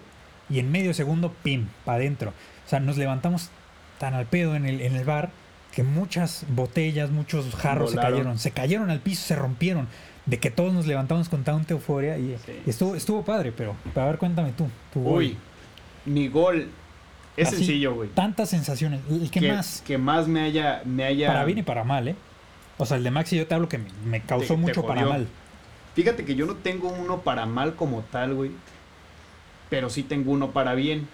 y 0.50 0.60
en 0.60 0.72
medio 0.72 0.94
segundo, 0.94 1.34
pim, 1.44 1.68
para 1.86 1.98
adentro. 1.98 2.30
O 2.66 2.70
sea, 2.70 2.80
nos 2.80 2.98
levantamos 2.98 3.50
tan 4.00 4.14
al 4.14 4.26
pedo 4.26 4.56
en 4.56 4.66
el, 4.66 4.82
en 4.82 4.96
el 4.96 5.06
bar 5.06 5.30
que 5.72 5.84
muchas 5.84 6.46
botellas, 6.50 7.12
muchos 7.12 7.54
jarros 7.56 7.92
se 7.92 7.98
cayeron, 7.98 8.40
se 8.40 8.52
cayeron 8.52 8.90
al 8.90 9.00
piso, 9.00 9.24
se 9.26 9.36
rompieron. 9.36 9.88
De 10.26 10.40
que 10.40 10.52
todos 10.52 10.74
nos 10.74 10.86
levantamos 10.88 11.30
con 11.30 11.44
tanta 11.46 11.74
euforia 11.74 12.18
y, 12.18 12.36
Sí. 12.46 12.52
estuvo, 12.66 12.96
estuvo 12.96 13.24
padre, 13.24 13.54
pero, 13.56 13.76
pero 13.94 14.06
a 14.06 14.10
ver, 14.10 14.18
cuéntame 14.18 14.52
tú. 14.52 14.68
tu 14.92 15.02
gol. 15.02 15.20
Uy, 15.20 15.38
mi 16.06 16.28
gol 16.28 16.68
es 17.38 17.48
Así, 17.48 17.58
sencillo, 17.58 17.94
güey. 17.96 18.10
Tantas 18.10 18.50
sensaciones. 18.50 19.00
El 19.10 19.32
que 19.32 19.40
que 19.40 19.52
más, 19.54 19.82
que 19.88 19.98
más 19.98 20.28
me 20.28 20.42
haya, 20.42 20.82
me 20.84 21.06
haya. 21.06 21.28
para 21.28 21.46
bien 21.46 21.60
y 21.60 21.64
para 21.64 21.86
mal, 21.86 22.10
¿eh? 22.10 22.16
O 22.78 22.86
sea, 22.86 22.98
el 22.98 23.04
de 23.06 23.12
Maxi 23.12 23.38
yo 23.38 23.48
te 23.48 23.56
hablo 23.56 23.70
que 23.70 23.80
me, 24.06 24.20
causó 24.22 24.48
Te- 24.50 24.54
te 24.56 24.58
mucho 24.58 24.86
para 24.86 25.06
mal. 25.06 25.28
Fíjate 25.96 26.26
que 26.26 26.36
yo 26.36 26.46
no 26.46 26.56
tengo 26.56 26.90
uno 26.90 27.22
para 27.22 27.46
mal 27.46 27.76
como 27.76 28.02
tal, 28.02 28.34
güey. 28.34 28.52
Pero 29.70 29.90
sí 29.90 30.04
tengo 30.04 30.32
uno 30.32 30.52
para 30.52 30.74
bien. 30.76 31.08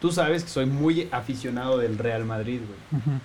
Tú 0.00 0.10
sabes 0.12 0.42
que 0.42 0.48
soy 0.50 0.66
muy 0.66 1.08
aficionado 1.12 1.78
del 1.78 1.96
Real 1.96 2.24
Madrid, 2.24 2.60
güey. 2.66 3.00
Ujú. 3.02 3.20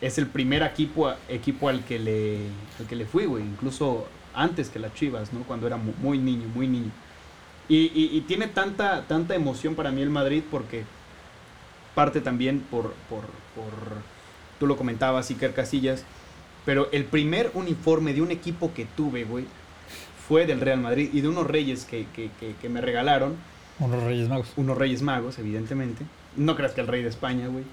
Es 0.00 0.18
el 0.18 0.26
primer 0.26 0.62
equipo, 0.62 1.10
equipo 1.28 1.68
al 1.68 1.84
que 1.84 1.98
le, 1.98 2.38
al 2.78 2.86
que 2.86 2.96
le 2.96 3.06
fui, 3.06 3.24
güey. 3.24 3.42
Incluso 3.44 4.06
antes 4.34 4.68
que 4.68 4.78
las 4.78 4.92
Chivas, 4.94 5.32
¿no? 5.32 5.40
Cuando 5.44 5.66
era 5.66 5.76
mu- 5.76 5.94
muy 6.00 6.18
niño, 6.18 6.46
muy 6.54 6.68
niño. 6.68 6.90
Y, 7.68 7.90
y- 7.94 8.10
y 8.16 8.20
tiene 8.22 8.46
tanta, 8.48 9.02
tanta 9.08 9.34
emoción 9.34 9.74
para 9.74 9.90
mí 9.90 10.02
el 10.02 10.10
Madrid 10.10 10.42
porque 10.50 10.84
parte 11.94 12.20
también 12.20 12.60
por, 12.60 12.92
por, 13.08 13.22
por 13.54 13.72
tú 14.60 14.66
lo 14.66 14.76
comentabas, 14.76 15.30
Iker 15.30 15.54
Casillas, 15.54 16.04
pero 16.66 16.88
el 16.92 17.04
primer 17.06 17.50
uniforme 17.54 18.12
de 18.12 18.20
un 18.22 18.30
equipo 18.30 18.72
que 18.74 18.84
tuve, 18.84 19.24
güey, 19.24 19.46
fue 20.28 20.44
del 20.46 20.60
Real 20.60 20.80
Madrid 20.80 21.08
y 21.12 21.20
de 21.22 21.28
unos 21.28 21.46
reyes 21.46 21.84
que, 21.84 22.06
que, 22.14 22.30
que, 22.38 22.54
que 22.60 22.68
me 22.68 22.80
regalaron, 22.80 23.36
Unos 23.78 24.02
Reyes 24.02 24.28
Magos. 24.28 24.48
unos 24.56 24.76
reyes 24.76 25.02
magos, 25.02 25.38
evidentemente. 25.38 26.04
No 26.36 26.54
creas 26.56 26.72
que 26.72 26.80
el 26.82 26.86
rey 26.86 27.02
de 27.02 27.08
España, 27.08 27.46
güey. 27.48 27.64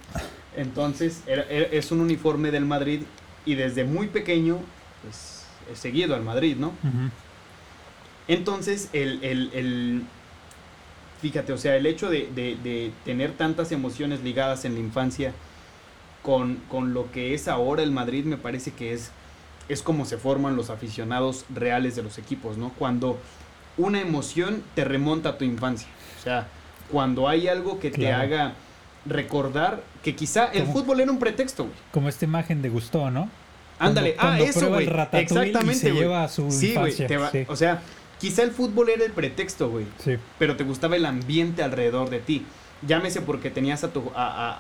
Entonces, 0.55 1.21
era- 1.27 1.43
era- 1.49 1.67
es 1.71 1.91
un 1.91 1.99
uniforme 2.01 2.51
del 2.51 2.65
Madrid 2.65 3.01
y 3.45 3.55
desde 3.55 3.84
muy 3.84 4.07
pequeño, 4.07 4.59
pues, 5.01 5.45
he 5.71 5.75
seguido 5.75 6.15
al 6.15 6.23
Madrid, 6.23 6.55
¿no? 6.57 6.73
Entonces, 8.27 8.89
el, 8.93 9.23
el- 9.23 9.49
el- 9.53 10.03
fíjate, 11.21 11.53
o 11.53 11.57
sea, 11.57 11.75
el 11.75 11.85
hecho 11.85 12.09
de, 12.09 12.30
de- 12.34 12.57
de 12.63 12.91
tener 13.05 13.31
tantas 13.34 13.71
emociones 13.71 14.21
ligadas 14.23 14.65
en 14.65 14.73
la 14.75 14.80
infancia 14.80 15.34
con, 16.21 16.55
con 16.69 16.93
lo 16.93 17.11
que 17.11 17.34
es 17.34 17.47
ahora 17.47 17.84
el 17.84 17.91
Madrid, 17.91 18.23
me 18.25 18.38
parece 18.38 18.71
que 18.71 18.93
es, 18.93 19.11
es 19.69 19.81
como 19.81 20.05
se 20.05 20.17
forman 20.17 20.55
los 20.55 20.69
aficionados 20.69 21.45
reales 21.53 21.95
de 21.95 22.03
los 22.03 22.17
equipos, 22.17 22.57
¿no? 22.57 22.69
Cuando 22.77 23.19
una 23.77 23.99
emoción 23.99 24.63
te 24.75 24.85
remonta 24.85 25.30
a 25.30 25.38
tu 25.38 25.43
infancia. 25.45 25.88
O 26.19 26.23
sea, 26.23 26.47
cuando 26.91 27.27
hay 27.27 27.47
algo 27.47 27.80
que 27.80 27.89
te 27.91 27.99
Claro. 28.01 28.23
haga 28.23 28.53
recordar 29.05 29.81
que 30.03 30.15
quizá 30.15 30.45
el 30.45 30.61
Como- 30.61 30.73
fútbol 30.73 30.99
era 31.01 31.11
un 31.11 31.19
pretexto, 31.19 31.63
güey. 31.65 31.75
Como 31.91 32.09
esta 32.09 32.25
imagen 32.25 32.61
de 32.61 32.69
Gusto, 32.69 33.09
¿no? 33.11 33.30
Ándale, 33.80 34.15
ah, 34.19 34.39
eso, 34.39 34.69
güey. 34.69 34.85
y 34.85 34.88
Exactamente, 34.88 35.75
se 35.75 35.91
lleva 35.91 36.23
a 36.23 36.27
su 36.30 36.49
Sí, 36.51 36.73
güey. 36.75 36.91
sí. 36.93 37.05
O 37.47 37.55
sea, 37.55 37.81
quizá 38.19 38.43
el 38.43 38.51
fútbol 38.51 38.89
era 38.89 39.03
el 39.03 39.11
pretexto, 39.11 39.69
güey. 39.69 39.85
Sí. 40.03 40.15
Pero 40.39 40.55
te 40.55 40.63
gustaba 40.63 40.95
el 40.95 41.05
ambiente 41.05 41.63
alrededor 41.63 42.09
de 42.09 42.19
ti. 42.19 42.45
Llámese 42.85 43.21
porque 43.21 43.49
tenías 43.49 43.84
a, 43.84 43.91
tu, 43.91 44.11
a, 44.15 44.25
a- 44.27 44.53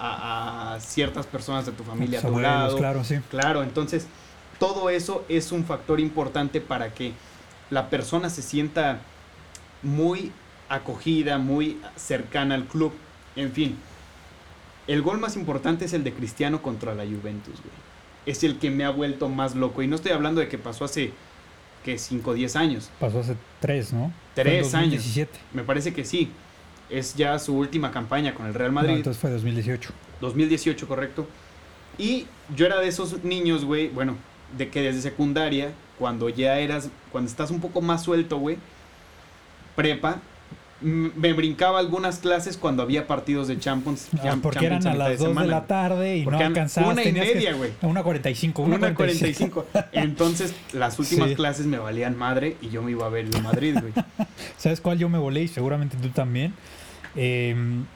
a- 0.71 0.73
a 0.75 0.79
ciertas 0.79 1.25
personas 1.25 1.65
de 1.65 1.73
tu 1.73 1.83
familia 1.83 2.19
a 2.19 2.21
tu 2.21 2.27
abuelos, 2.29 2.51
lado. 2.51 2.77
claro, 2.77 3.03
sí. 3.03 3.15
Claro, 3.29 3.63
entonces 3.63 4.07
todo 4.59 4.89
eso 4.89 5.25
es 5.29 5.51
un 5.51 5.65
factor 5.65 5.99
importante 5.99 6.59
para 6.61 6.93
que 6.93 7.11
la 7.69 7.89
persona 7.89 8.29
se 8.29 8.41
sienta 8.41 8.99
muy 9.81 10.31
acogida, 10.69 11.37
muy 11.37 11.79
cercana 11.95 12.55
al 12.55 12.65
club. 12.65 12.93
En 13.35 13.51
fin, 13.51 13.77
el 14.87 15.01
gol 15.01 15.19
más 15.19 15.35
importante 15.35 15.85
es 15.85 15.93
el 15.93 16.03
de 16.03 16.13
Cristiano 16.13 16.61
contra 16.61 16.93
la 16.95 17.03
Juventus, 17.03 17.55
güey. 17.55 17.75
es 18.25 18.43
el 18.43 18.57
que 18.59 18.69
me 18.69 18.83
ha 18.85 18.89
vuelto 18.89 19.29
más 19.29 19.55
loco. 19.55 19.81
Y 19.81 19.87
no 19.87 19.95
estoy 19.95 20.11
hablando 20.11 20.41
de 20.41 20.47
que 20.47 20.57
pasó 20.57 20.85
hace, 20.85 21.11
que 21.83 21.97
5 21.97 22.31
o 22.31 22.33
10 22.33 22.55
años. 22.55 22.89
Pasó 22.99 23.19
hace 23.19 23.35
3, 23.59 23.93
¿no? 23.93 24.11
Fue 24.33 24.43
en 24.43 24.47
Tres 24.47 24.71
2017. 24.71 25.39
Me 25.53 25.63
parece 25.63 25.93
que 25.93 26.03
sí. 26.05 26.29
Es 26.89 27.15
ya 27.15 27.39
su 27.39 27.55
última 27.57 27.91
campaña 27.91 28.35
con 28.35 28.45
el 28.45 28.53
Real 28.53 28.71
Madrid. 28.71 28.95
entonces 28.95 29.19
fue 29.19 29.29
2018. 29.31 29.91
2018, 30.21 30.87
correcto. 30.87 31.27
Y 31.97 32.27
yo 32.55 32.65
era 32.65 32.79
de 32.79 32.87
esos 32.87 33.23
niños, 33.23 33.65
güey, 33.65 33.89
bueno, 33.89 34.15
de 34.57 34.69
que 34.69 34.81
desde 34.81 35.01
secundaria, 35.01 35.71
cuando 35.97 36.29
ya 36.29 36.59
eras, 36.59 36.89
cuando 37.11 37.29
estás 37.29 37.51
un 37.51 37.61
poco 37.61 37.81
más 37.81 38.03
suelto, 38.03 38.37
güey, 38.37 38.57
prepa, 39.75 40.21
me 40.83 41.33
brincaba 41.33 41.79
algunas 41.79 42.19
clases 42.19 42.57
cuando 42.57 42.83
había 42.83 43.07
partidos 43.07 43.47
de 43.47 43.57
Champions. 43.59 44.07
Ah, 44.21 44.35
porque 44.41 44.59
Champions 44.59 44.85
eran 44.85 44.95
a 44.95 44.97
las 45.09 45.09
de 45.19 45.25
2 45.25 45.35
de 45.37 45.45
la 45.47 45.65
tarde 45.65 46.17
y 46.17 46.23
Porque 46.23 46.39
no 46.39 46.45
alcanzabas. 46.47 46.91
una 46.93 47.03
y 47.03 47.11
media, 47.13 47.53
güey. 47.53 47.71
A 47.81 47.85
1.45. 47.87 48.59
Una 48.63 48.77
1.45. 48.77 48.93
45. 48.95 49.65
Entonces, 49.93 50.53
las 50.73 50.99
últimas 50.99 51.29
Sí. 51.29 51.35
clases 51.35 51.65
me 51.65 51.77
valían 51.79 52.17
madre 52.17 52.57
y 52.61 52.69
yo 52.69 52.81
me 52.81 52.91
iba 52.91 53.05
a 53.05 53.09
ver 53.09 53.25
el 53.33 53.41
Madrid, 53.41 53.77
güey. 53.79 53.93
¿Sabes 54.57 54.81
cuál 54.81 54.99
yo 54.99 55.09
me 55.09 55.17
volé? 55.17 55.43
Y 55.43 55.47
seguramente 55.47 55.97
tú 56.01 56.09
también. 56.09 56.53
Eh, 57.15 57.55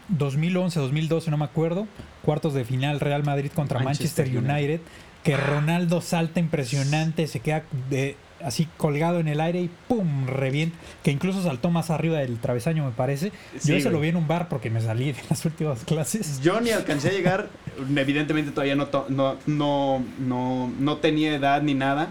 2011, 0.10 0.80
2012, 0.80 1.32
no 1.32 1.38
me 1.38 1.46
acuerdo. 1.46 1.88
Cuartos 2.24 2.54
de 2.54 2.66
final 2.66 3.00
Real 3.00 3.24
Madrid 3.24 3.52
contra 3.54 3.80
Manchester, 3.80 4.28
Manchester 4.28 4.52
United. 4.54 4.80
United. 4.80 4.82
Que 5.24 5.36
Ronaldo 5.36 6.00
salta 6.02 6.40
impresionante, 6.40 7.28
se 7.28 7.40
queda 7.42 7.64
de- 7.90 8.16
así 8.44 8.68
colgado 8.78 9.20
en 9.20 9.28
el 9.28 9.40
aire 9.42 9.62
y 9.62 9.70
¡pum! 9.88 10.28
revienta. 10.28 10.78
Que 11.04 11.12
incluso 11.12 11.42
saltó 11.44 11.70
más 11.72 11.90
arriba 11.90 12.20
del 12.20 12.38
travesaño, 12.40 12.86
me 12.86 12.92
parece. 12.92 13.32
Sí, 13.60 13.70
yo 13.70 13.76
eso 13.76 13.90
lo 13.90 14.00
vi 14.00 14.10
en 14.10 14.16
un 14.16 14.28
bar 14.28 14.50
porque 14.50 14.70
me 14.70 14.82
salí 14.82 15.12
de 15.14 15.20
las 15.30 15.44
últimas 15.46 15.84
clases. 15.86 16.42
Yo 16.42 16.60
ni 16.62 16.70
alcancé 16.72 17.10
a 17.10 17.12
llegar, 17.12 17.50
evidentemente 17.96 18.52
todavía 18.52 18.76
no, 18.76 18.88
to- 18.88 19.06
no, 19.10 19.38
no, 19.46 20.04
no, 20.20 20.72
no 20.80 20.98
tenía 20.98 21.36
edad 21.36 21.62
ni 21.62 21.74
nada, 21.74 22.10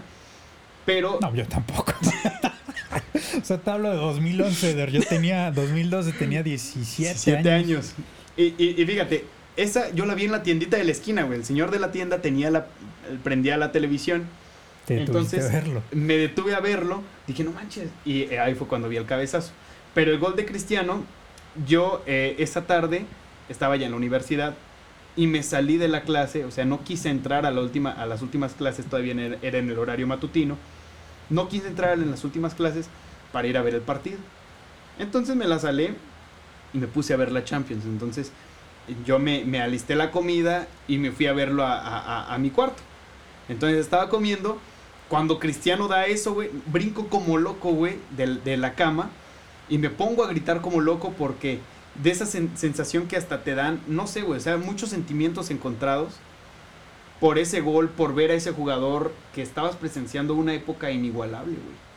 pero 0.85 1.19
No, 1.21 1.33
yo 1.35 1.45
tampoco. 1.47 1.93
o 3.41 3.45
sea, 3.45 3.57
te 3.57 3.69
hablo 3.69 3.89
de 3.89 3.95
2011, 3.97 4.71
Eder. 4.71 4.91
yo 4.91 5.01
tenía, 5.01 5.51
2012 5.51 6.11
tenía 6.13 6.43
17, 6.43 7.13
17 7.13 7.51
años. 7.51 7.67
años. 7.69 7.93
Y, 8.35 8.43
y- 8.63 8.75
y 8.81 8.85
fíjate, 8.85 9.25
esa 9.55 9.91
yo 9.93 10.05
la 10.05 10.13
vi 10.15 10.25
en 10.25 10.31
la 10.31 10.43
tiendita 10.43 10.77
de 10.77 10.83
la 10.83 10.91
esquina, 10.91 11.23
güey. 11.23 11.39
El 11.39 11.45
señor 11.45 11.71
de 11.71 11.79
la 11.79 11.91
tienda 11.91 12.21
tenía 12.21 12.51
la, 12.51 12.67
prendía 13.23 13.57
la 13.57 13.71
televisión. 13.71 14.25
Te 14.87 14.99
Entonces, 15.01 15.51
verlo. 15.51 15.83
me 15.91 16.17
detuve 16.17 16.55
a 16.55 16.59
verlo. 16.61 17.03
Dije, 17.27 17.43
no 17.43 17.51
manches. 17.51 17.89
Y 18.05 18.21
eh, 18.23 18.39
ahí 18.39 18.55
fue 18.55 18.67
cuando 18.67 18.87
vi 18.87 18.95
el 18.97 19.05
cabezazo. 19.05 19.51
Pero 19.93 20.11
el 20.11 20.17
gol 20.19 20.35
de 20.37 20.45
Cristiano, 20.45 21.03
yo 21.67 22.01
eh, 22.07 22.35
esa 22.39 22.65
tarde 22.65 23.05
estaba 23.49 23.75
ya 23.75 23.85
en 23.85 23.91
la 23.91 23.97
universidad 23.97 24.55
y 25.17 25.27
me 25.27 25.43
salí 25.43 25.77
de 25.77 25.89
la 25.89 26.01
clase. 26.03 26.45
O 26.45 26.51
sea, 26.51 26.63
no 26.63 26.83
quise 26.85 27.09
entrar 27.09 27.45
a, 27.45 27.51
la 27.51 27.59
última, 27.61 27.91
a 27.91 28.05
las 28.05 28.21
últimas 28.21 28.53
clases, 28.53 28.85
todavía 28.85 29.13
era- 29.13 29.37
era 29.41 29.57
en 29.57 29.69
el 29.69 29.77
horario 29.77 30.07
matutino. 30.07 30.57
No 31.29 31.49
quise 31.49 31.67
entrar 31.67 31.93
en 31.99 32.09
las 32.09 32.23
últimas 32.23 32.53
clases 32.53 32.87
para 33.33 33.47
ir 33.47 33.57
a 33.57 33.61
ver 33.61 33.75
el 33.75 33.81
partido. 33.81 34.17
Entonces 34.99 35.35
me 35.35 35.45
la 35.47 35.59
salé 35.59 35.95
y 36.73 36.77
me 36.77 36.87
puse 36.87 37.13
a 37.13 37.17
ver 37.17 37.31
la 37.33 37.43
Champions. 37.43 37.83
Entonces 37.83 38.31
yo 39.05 39.19
me, 39.19 39.43
me 39.43 39.59
alisté 39.59 39.95
la 39.95 40.11
comida 40.11 40.65
y 40.87 40.97
me 40.97 41.11
fui 41.11 41.25
a 41.27 41.33
verlo 41.33 41.65
a, 41.65 41.73
a- 41.77 41.99
a- 42.29 42.33
a 42.33 42.37
mi 42.37 42.51
cuarto. 42.51 42.81
Entonces 43.49 43.79
estaba 43.79 44.07
comiendo. 44.07 44.61
Cuando 45.09 45.39
Cristiano 45.39 45.87
da 45.87 46.05
eso, 46.05 46.33
güey, 46.33 46.49
brinco 46.67 47.07
como 47.07 47.37
loco, 47.37 47.71
güey, 47.71 47.97
del- 48.15 48.43
de, 48.43 48.57
la 48.57 48.73
cama. 48.73 49.09
Y 49.69 49.77
me 49.77 49.89
pongo 49.89 50.23
a 50.23 50.27
gritar 50.27 50.61
como 50.61 50.81
loco 50.81 51.13
porque 51.17 51.59
de 51.95 52.11
esa 52.11 52.25
sen- 52.25 52.55
sensación 52.55 53.07
que 53.07 53.17
hasta 53.17 53.43
te 53.43 53.55
dan, 53.55 53.81
no 53.87 54.07
sé, 54.07 54.21
güey, 54.21 54.37
o 54.37 54.41
sea, 54.41 54.57
muchos 54.57 54.89
sentimientos 54.89 55.49
encontrados 55.51 56.13
por 57.19 57.37
ese 57.39 57.61
gol, 57.61 57.89
por 57.89 58.13
ver 58.13 58.31
a 58.31 58.35
ese 58.35 58.51
jugador 58.51 59.11
que 59.33 59.41
estabas 59.41 59.75
presenciando 59.75 60.35
una 60.35 60.53
época 60.53 60.91
inigualable, 60.91 61.53
güey. 61.53 61.87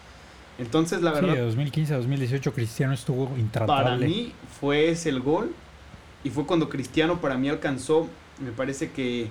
Entonces, 0.59 1.03
la 1.03 1.11
Sí, 1.15 1.21
verdad, 1.21 1.35
de 1.35 1.41
2015 1.43 1.95
a 1.95 1.97
2018 1.99 2.53
Cristiano 2.53 2.93
estuvo 2.93 3.27
para 3.29 3.41
intratable. 3.41 4.07
mí 4.07 4.33
fue 4.61 4.91
ese 4.91 5.09
el 5.11 5.21
gol. 5.21 5.53
Y 6.23 6.31
fue 6.31 6.45
cuando 6.47 6.69
Cristiano 6.69 7.21
para 7.21 7.37
mí 7.39 7.49
alcanzó, 7.49 8.09
me 8.45 8.51
parece 8.53 8.91
que 8.91 9.31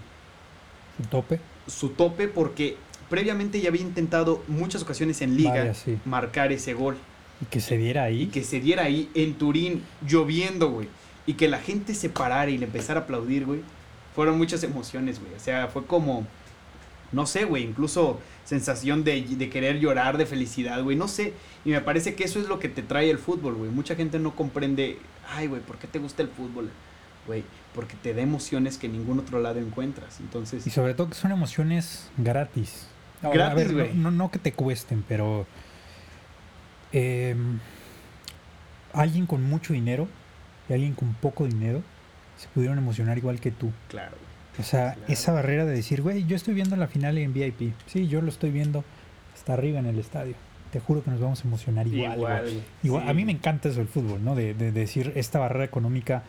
Su 0.98 1.04
tope. 1.08 1.40
su 1.68 1.90
tope 1.90 2.28
porque 2.28 2.78
previamente 3.10 3.60
ya 3.60 3.69
había 3.69 3.81
intentado 3.81 4.44
muchas 4.48 4.84
ocasiones 4.84 5.22
en 5.22 5.36
liga 5.36 5.73
sí. 5.73 5.98
marcar 6.06 6.52
ese 6.52 6.73
gol. 6.73 6.98
Y 7.41 7.45
que 7.45 7.60
se 7.60 7.77
diera 7.77 8.03
ahí. 8.03 8.23
Y 8.23 8.27
que 8.27 8.44
se 8.44 8.60
diera 8.60 8.84
ahí 8.84 9.10
en 9.14 9.34
Turín, 9.36 9.84
lloviendo, 10.06 10.69
güey. 10.69 10.88
Y 11.26 11.34
que 11.34 11.48
la 11.48 11.60
gente 11.60 11.94
se 11.95 12.10
parara 12.10 12.52
y 12.52 12.57
le 12.57 12.65
empezara 12.65 13.02
a 13.02 13.03
aplaudir, 13.03 13.45
güey. 13.45 13.61
Fueron 14.15 14.38
muchas 14.38 14.64
emociones, 14.64 15.19
güey. 15.19 15.34
O 15.34 15.40
sea, 15.40 15.68
fue 15.68 15.86
como, 15.86 16.27
no 17.11 17.26
sé, 17.26 17.45
güey, 17.45 17.64
incluso 17.64 18.19
sensación 18.44 19.03
de, 19.03 19.22
de 19.22 19.49
querer 19.49 19.80
llorar, 19.80 20.18
de 20.18 20.26
felicidad, 20.26 20.84
güey. 20.84 20.98
No 20.98 21.07
sé. 21.07 21.34
Y 21.65 21.69
me 21.69 21.81
parece 21.81 22.15
que 22.15 22.23
eso 22.23 22.40
es 22.40 22.48
lo 22.48 22.60
que 22.60 22.68
te 22.68 22.81
trae 22.81 23.10
el 23.10 23.19
fútbol, 23.19 23.56
güey. 23.56 23.72
Mucha 23.72 23.95
gente 23.95 24.19
no 24.19 24.36
comprende, 24.36 24.98
ay, 25.30 25.48
güey, 25.48 25.61
¿por 25.61 25.77
qué 25.77 25.88
te 25.88 25.99
gusta 25.99 26.23
el 26.23 26.30
fútbol? 26.30 26.69
Güey, 27.27 27.44
porque 27.73 27.95
te 27.95 28.14
da 28.14 28.22
emociones 28.22 28.77
que 28.77 28.88
en 28.88 28.94
ningún 28.94 29.19
otro 29.19 29.40
lado 29.40 29.60
encuentras. 29.60 30.19
Entonces, 30.19 30.65
Y 30.65 30.72
sobre 30.72 30.94
todo 30.94 31.10
que 31.10 31.15
son 31.15 31.31
emociones 31.31 32.10
gratis. 32.18 32.88
No, 33.22 33.32
Gratis, 33.32 33.52
a 33.52 33.56
ver, 33.56 33.74
güey. 33.74 33.94
no, 33.96 34.12
no 34.12 34.32
que 34.32 34.40
te 34.40 34.54
cuesten, 34.54 35.04
pero 35.08 35.46
eh, 36.94 37.36
alguien 38.94 39.26
con 39.26 39.44
mucho 39.44 39.74
dinero 39.74 40.08
y 40.70 40.74
alguien 40.74 40.94
con 40.94 41.14
poco 41.16 41.46
dinero 41.46 41.82
se 42.38 42.48
pudieron 42.50 42.78
emocionar 42.78 43.18
igual 43.18 43.40
que 43.40 43.52
tú. 43.52 43.72
claro. 43.90 44.16
O 44.58 44.64
sea, 44.64 44.94
Claro. 44.96 45.14
esa 45.14 45.32
barrera 45.32 45.64
de 45.64 45.74
decir, 45.74 46.02
güey, 46.02 46.26
yo 46.26 46.36
estoy 46.36 46.54
viendo 46.54 46.76
la 46.76 46.88
final 46.88 47.18
en 47.18 47.32
VIP. 47.34 47.74
Sí, 47.86 48.08
yo 48.10 48.22
lo 48.22 48.28
estoy 48.28 48.52
viendo 48.52 48.84
hasta 49.34 49.54
arriba 49.54 49.80
en 49.80 49.86
el 49.86 49.98
estadio. 50.00 50.36
Te 50.74 50.82
juro 50.82 51.02
que 51.02 51.12
nos 51.12 51.22
vamos 51.22 51.46
a 51.46 51.48
emocionar 51.48 51.88
igual. 51.88 52.18
Igual, 52.18 52.41
güey. 52.41 52.54
güey. 52.56 52.64
Igual, 52.84 53.04
Sí. 53.06 53.10
A 53.10 53.14
mí 53.14 53.24
me 53.26 53.32
encanta 53.32 53.70
eso 53.70 53.80
el 53.80 53.88
fútbol, 53.88 54.22
¿no? 54.22 54.36
De, 54.36 54.54
de 54.54 54.74
decir 54.74 55.14
esta 55.16 55.40
barrera 55.40 55.64
económica 55.64 56.24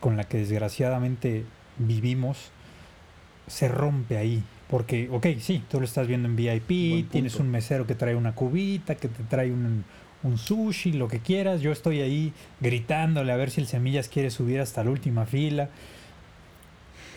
con 0.00 0.16
la 0.16 0.24
que 0.24 0.38
desgraciadamente 0.38 1.44
vivimos 1.76 2.52
se 3.48 3.68
rompe 3.68 4.16
ahí. 4.16 4.42
Porque, 4.74 5.08
ok, 5.08 5.26
sí, 5.38 5.62
tú 5.70 5.78
lo 5.78 5.84
estás 5.84 6.08
viendo 6.08 6.26
en 6.26 6.34
VIP, 6.34 7.08
tienes 7.08 7.36
un 7.36 7.48
mesero 7.48 7.86
que 7.86 7.94
trae 7.94 8.16
una 8.16 8.34
cubita, 8.34 8.96
que 8.96 9.06
te 9.06 9.22
trae 9.22 9.52
un, 9.52 9.84
un 10.24 10.36
sushi, 10.36 10.94
lo 10.94 11.06
que 11.06 11.20
quieras. 11.20 11.60
Yo 11.60 11.70
estoy 11.70 12.00
ahí 12.00 12.32
gritándole 12.58 13.30
a 13.30 13.36
ver 13.36 13.52
si 13.52 13.60
el 13.60 13.68
Semillas 13.68 14.08
quiere 14.08 14.30
subir 14.30 14.60
hasta 14.60 14.82
la 14.82 14.90
última 14.90 15.26
fila. 15.26 15.68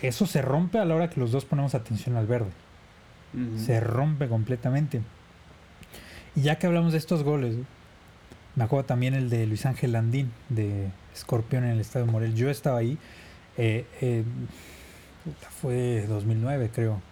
Eso 0.02 0.24
se 0.24 0.40
rompe 0.40 0.78
a 0.78 0.84
la 0.84 0.94
hora 0.94 1.10
que 1.10 1.18
los 1.18 1.32
dos 1.32 1.44
ponemos 1.46 1.74
atención 1.74 2.16
al 2.16 2.28
verde 2.28 2.52
se 3.64 3.80
rompe 3.80 4.28
completamente. 4.28 5.02
Y 6.36 6.42
ya 6.42 6.60
que 6.60 6.68
hablamos 6.68 6.92
de 6.92 6.98
estos 6.98 7.24
goles, 7.24 7.56
me 8.54 8.62
acuerdo 8.62 8.86
también 8.86 9.14
el 9.14 9.30
de 9.30 9.46
Luis 9.48 9.66
Ángel 9.66 9.90
Landín, 9.90 10.30
de 10.48 10.90
Escorpión 11.12 11.64
en 11.64 11.70
el 11.70 11.80
Estadio 11.80 12.06
Morel. 12.06 12.36
Yo 12.36 12.50
estaba 12.50 12.78
ahí, 12.78 12.98
eh, 13.56 13.84
eh, 14.00 14.22
fue 15.60 16.06
2009 16.06 16.70
creo, 16.72 17.02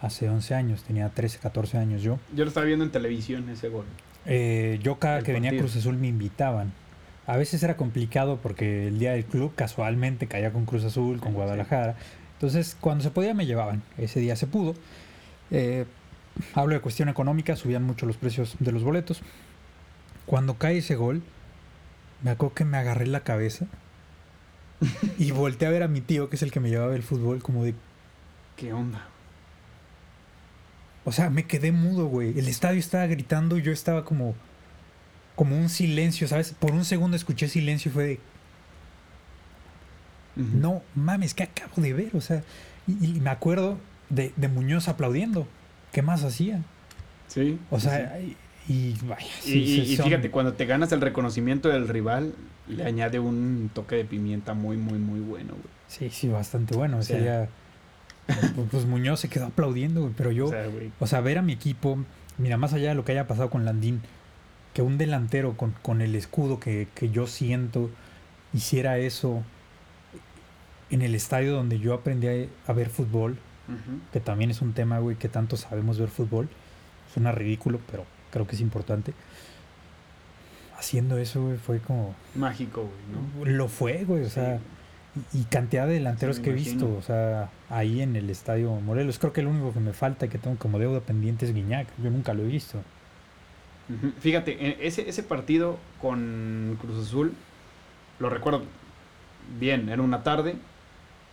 hace 0.00 0.28
11 0.28 0.54
años, 0.54 0.82
tenía 0.82 1.08
13, 1.08 1.38
14 1.38 1.78
años 1.78 2.02
yo. 2.02 2.18
Yo 2.34 2.44
lo 2.44 2.48
estaba 2.48 2.66
viendo 2.66 2.84
en 2.84 2.90
televisión 2.90 3.48
ese 3.48 3.68
gol. 3.68 3.84
Eh, 4.26 4.78
yo 4.82 4.98
cada 4.98 5.18
El 5.18 5.24
que 5.24 5.32
venía 5.32 5.50
a. 5.50 5.56
Cruz 5.56 5.76
Azul 5.76 5.96
me 5.96 6.08
invitaban. 6.08 6.72
A 7.26 7.36
veces 7.36 7.62
era 7.62 7.76
complicado 7.76 8.38
porque 8.42 8.88
el 8.88 8.98
día 8.98 9.12
del 9.12 9.24
club 9.24 9.54
casualmente 9.54 10.26
caía 10.26 10.52
con 10.52 10.66
Cruz 10.66 10.84
Azul, 10.84 11.20
con. 11.20 11.34
Guadalajara. 11.34 11.96
Entonces, 12.34 12.76
cuando 12.80 13.04
se 13.04 13.10
podía 13.10 13.34
me 13.34 13.46
llevaban. 13.46 13.82
Ese 13.98 14.20
día 14.20 14.36
se 14.36 14.46
pudo. 14.46 14.74
Eh, 15.50 15.84
hablo 16.54 16.74
de 16.74 16.80
cuestión 16.80 17.08
económica, 17.08 17.56
subían 17.56 17.82
mucho 17.84 18.06
los 18.06 18.16
precios 18.16 18.56
de 18.58 18.72
los 18.72 18.82
boletos. 18.82 19.22
Cuando 20.26 20.54
cae 20.54 20.78
ese 20.78 20.96
gol, 20.96 21.22
me 22.22 22.30
acuerdo 22.30 22.54
que 22.54 22.64
me 22.64 22.78
agarré 22.78 23.06
la 23.06 23.20
cabeza 23.20 23.66
y 25.18 25.30
volteé 25.32 25.68
a 25.68 25.70
ver 25.70 25.82
a 25.82 25.88
mi 25.88 26.00
tío, 26.00 26.30
que 26.30 26.36
es 26.36 26.42
el 26.42 26.50
que 26.50 26.60
me 26.60 26.70
llevaba 26.70 26.94
el 26.94 27.02
fútbol, 27.02 27.42
como 27.42 27.64
de, 27.64 27.74
¿Qué 28.56 28.72
onda? 28.74 29.09
O 31.04 31.12
sea, 31.12 31.30
me 31.30 31.46
quedé 31.46 31.72
mudo, 31.72 32.06
güey. 32.06 32.38
El 32.38 32.46
estadio 32.48 32.78
estaba 32.78 33.06
gritando 33.06 33.56
y 33.58 33.62
yo 33.62 33.72
estaba 33.72 34.04
como. 34.04 34.34
Como 35.36 35.56
un 35.58 35.68
silencio, 35.70 36.28
¿sabes? 36.28 36.52
Por 36.58 36.72
un 36.72 36.84
segundo 36.84 37.16
escuché 37.16 37.48
silencio 37.48 37.90
y 37.90 37.94
fue 37.94 38.04
de. 38.04 38.20
No 40.36 40.82
mames, 40.94 41.34
¿qué 41.34 41.42
acabo 41.44 41.82
de 41.82 41.92
ver? 41.92 42.10
O 42.14 42.20
sea, 42.20 42.42
y, 42.86 43.16
y 43.16 43.20
me 43.20 43.30
acuerdo 43.30 43.78
de, 44.08 44.32
de 44.36 44.48
Muñoz 44.48 44.88
aplaudiendo. 44.88 45.46
¿Qué 45.92 46.02
más 46.02 46.22
hacía? 46.24 46.62
Sí. 47.28 47.58
O 47.70 47.78
sí, 47.80 47.86
sea, 47.88 48.18
y, 48.20 48.36
y 48.68 48.96
vaya. 49.06 49.26
sí. 49.40 49.58
y, 49.62 49.66
sí, 49.86 49.92
y 49.92 49.96
son- 49.96 50.06
fíjate, 50.06 50.30
cuando 50.30 50.52
te 50.54 50.66
ganas 50.66 50.92
el 50.92 51.00
reconocimiento 51.00 51.68
del 51.68 51.88
rival, 51.88 52.34
le 52.68 52.84
añade 52.84 53.18
un 53.18 53.70
toque 53.74 53.96
de 53.96 54.04
pimienta 54.04 54.54
muy, 54.54 54.76
muy, 54.76 54.98
muy 54.98 55.20
bueno, 55.20 55.54
güey. 55.54 55.64
Sí, 55.88 56.08
sí, 56.10 56.28
bastante 56.28 56.74
bueno. 56.76 56.98
O 56.98 57.02
sea- 57.02 57.20
ya- 57.20 57.48
pues, 58.54 58.68
pues 58.70 58.86
Muñoz 58.86 59.20
se 59.20 59.28
quedó 59.28 59.46
aplaudiendo, 59.46 60.02
güey. 60.02 60.12
Pero 60.16 60.30
yo. 60.32 60.46
O 60.46 60.50
sea, 60.50 60.66
güey. 60.66 60.92
O 60.98 61.06
sea, 61.06 61.20
ver 61.20 61.38
a 61.38 61.42
mi 61.42 61.52
equipo, 61.52 61.98
mira, 62.38 62.56
más 62.56 62.72
allá 62.72 62.90
de 62.90 62.94
lo 62.94 63.04
que 63.04 63.12
haya 63.12 63.26
pasado 63.26 63.50
con 63.50 63.64
Landín, 63.64 64.00
que 64.74 64.82
un 64.82 64.98
delantero 64.98 65.56
con, 65.56 65.74
con 65.82 66.00
el 66.00 66.14
escudo 66.14 66.60
que, 66.60 66.88
que 66.94 67.10
yo 67.10 67.26
siento 67.26 67.90
hiciera 68.52 68.98
eso 68.98 69.42
en 70.90 71.02
el 71.02 71.14
estadio 71.14 71.52
donde 71.52 71.78
yo 71.78 71.94
aprendí 71.94 72.26
a, 72.28 72.32
a 72.66 72.72
ver 72.72 72.88
fútbol, 72.88 73.38
que 74.12 74.18
también 74.18 74.50
es 74.50 74.60
un 74.62 74.72
tema, 74.72 74.98
güey, 74.98 75.16
que 75.16 75.28
tanto 75.28 75.56
sabemos 75.56 75.98
ver 75.98 76.08
fútbol. 76.08 76.48
Suena 77.14 77.30
ridículo, 77.30 77.80
pero 77.90 78.04
creo 78.32 78.46
que 78.46 78.56
es 78.56 78.60
importante. 78.60 79.14
Haciendo 80.76 81.18
eso, 81.18 81.44
güey, 81.44 81.56
fue 81.56 81.78
como... 81.78 82.14
Mágico, 82.34 82.82
güey, 82.82 83.50
¿no? 83.52 83.56
Lo 83.56 83.68
fue, 83.68 84.04
güey, 84.04 84.24
o 84.24 84.28
sea... 84.28 84.58
Y, 85.32 85.42
cantidad 85.44 85.88
de 85.88 85.94
delanteros 85.94 86.38
que 86.38 86.50
he 86.50 86.52
visto, 86.52 86.88
o 86.96 87.02
sea, 87.02 87.50
ahí 87.68 88.00
en 88.00 88.14
el 88.14 88.30
estadio 88.30 88.72
Morelos. 88.74 89.18
Creo 89.18 89.32
que 89.32 89.40
el 89.40 89.48
único 89.48 89.72
que 89.72 89.80
me 89.80 89.92
falta 89.92 90.26
y 90.26 90.28
que 90.28 90.38
tengo 90.38 90.56
como 90.56 90.78
deuda 90.78 91.00
pendiente 91.00 91.46
es 91.46 91.52
Guiñac. 91.52 91.88
Yo 92.02 92.10
nunca 92.10 92.32
lo 92.32 92.44
he 92.44 92.46
visto. 92.46 92.78
Fíjate, 94.20 94.86
ese, 94.86 95.08
ese 95.08 95.24
partido 95.24 95.78
con 96.00 96.78
Cruz 96.80 97.08
Azul, 97.08 97.32
lo 98.20 98.30
recuerdo 98.30 98.62
bien, 99.58 99.88
era 99.88 100.00
una 100.00 100.22
tarde. 100.22 100.54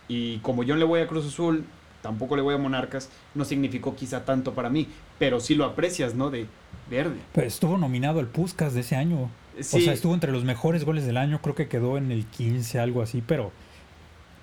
Y 0.08 0.38
como 0.38 0.64
yo 0.64 0.74
no 0.74 0.80
le 0.80 0.84
voy 0.84 1.00
a 1.00 1.06
Cruz 1.06 1.26
Azul, 1.26 1.64
tampoco 2.02 2.34
le 2.34 2.42
voy 2.42 2.54
a 2.54 2.58
Monarcas, 2.58 3.10
no 3.34 3.44
significó 3.44 3.94
quizá 3.94 4.24
tanto 4.24 4.54
para 4.54 4.70
mí. 4.70 4.88
Pero 5.20 5.38
sí 5.38 5.54
lo 5.54 5.64
aprecias, 5.64 6.14
¿no? 6.14 6.30
De 6.30 6.46
verde. 6.90 7.18
Pero 7.32 7.46
estuvo 7.46 7.78
nominado 7.78 8.18
al 8.18 8.26
Puskas 8.26 8.74
de 8.74 8.80
ese 8.80 8.96
año. 8.96 9.30
O 9.58 9.62
sea, 9.62 9.92
estuvo 9.92 10.14
entre 10.14 10.32
los 10.32 10.44
mejores 10.44 10.84
goles 10.84 11.04
del 11.04 11.16
año. 11.16 11.40
Creo 11.42 11.54
que 11.54 11.68
quedó 11.68 11.98
en 11.98 12.10
el 12.10 12.26
15, 12.26 12.78
algo 12.80 13.02
así. 13.02 13.22
Pero 13.26 13.52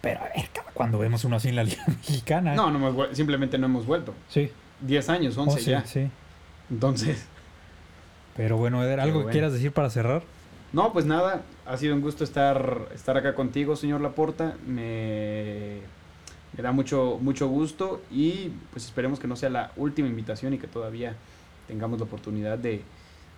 pero 0.05 0.19
a 0.19 0.25
ver, 0.25 0.49
cuando 0.75 0.99
vemos 0.99 1.25
uno 1.25 1.37
así 1.37 1.49
en 1.49 1.55
la 1.55 1.63
Liga 1.63 1.83
Mexicana. 1.87 2.53
No, 2.53 2.69
no 2.69 3.15
simplemente 3.15 3.57
no 3.57 3.65
hemos 3.65 3.87
vuelto. 3.87 4.13
Sí. 4.29 4.51
10 4.81 5.09
años, 5.09 5.35
11 5.35 5.61
ya. 5.63 5.83
Sí. 5.83 6.07
Entonces. 6.69 7.25
Pero 8.37 8.57
bueno, 8.57 8.83
Eder, 8.83 8.99
¿algo 8.99 9.25
que 9.25 9.31
quieras 9.31 9.51
decir 9.51 9.71
para 9.71 9.89
cerrar? 9.89 10.21
No, 10.73 10.93
pues 10.93 11.07
nada, 11.07 11.41
ha 11.65 11.77
sido 11.77 11.95
un 11.95 12.01
gusto 12.01 12.23
estar, 12.23 12.87
estar 12.93 13.17
acá 13.17 13.33
contigo, 13.33 13.75
señor 13.75 14.01
Laporta. 14.01 14.57
Me, 14.67 15.79
me 16.55 16.61
da 16.61 16.71
mucho, 16.71 17.17
mucho 17.19 17.47
gusto 17.47 18.03
y 18.11 18.51
pues 18.71 18.85
esperemos 18.85 19.19
que 19.19 19.27
no 19.27 19.35
sea 19.35 19.49
la 19.49 19.71
última 19.75 20.07
invitación 20.07 20.53
y 20.53 20.59
que 20.59 20.67
todavía 20.67 21.15
tengamos 21.67 21.97
la 21.97 22.05
oportunidad 22.05 22.59
de, 22.59 22.83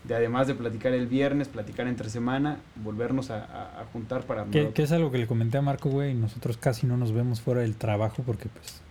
de 0.07 0.15
además 0.15 0.47
de 0.47 0.55
platicar 0.55 0.93
el 0.93 1.07
viernes, 1.07 1.47
platicar 1.47 1.87
entre 1.87 2.09
semana, 2.09 2.59
volvernos 2.75 3.29
a, 3.29 3.85
juntar 3.91 4.23
para... 4.23 4.45
Que, 4.45 4.71
es 4.75 4.91
algo 4.91 5.11
que 5.11 5.17
le 5.17 5.27
comenté 5.27 5.57
a 5.57 5.61
Marco, 5.61 5.89
güey, 5.89 6.13
nosotros 6.13 6.57
casi 6.57 6.87
no 6.87 6.97
nos 6.97 7.11
vemos 7.11 7.41
fuera 7.41 7.61
del 7.61 7.75
trabajo 7.75 8.23
porque 8.25 8.49
pues 8.49 8.81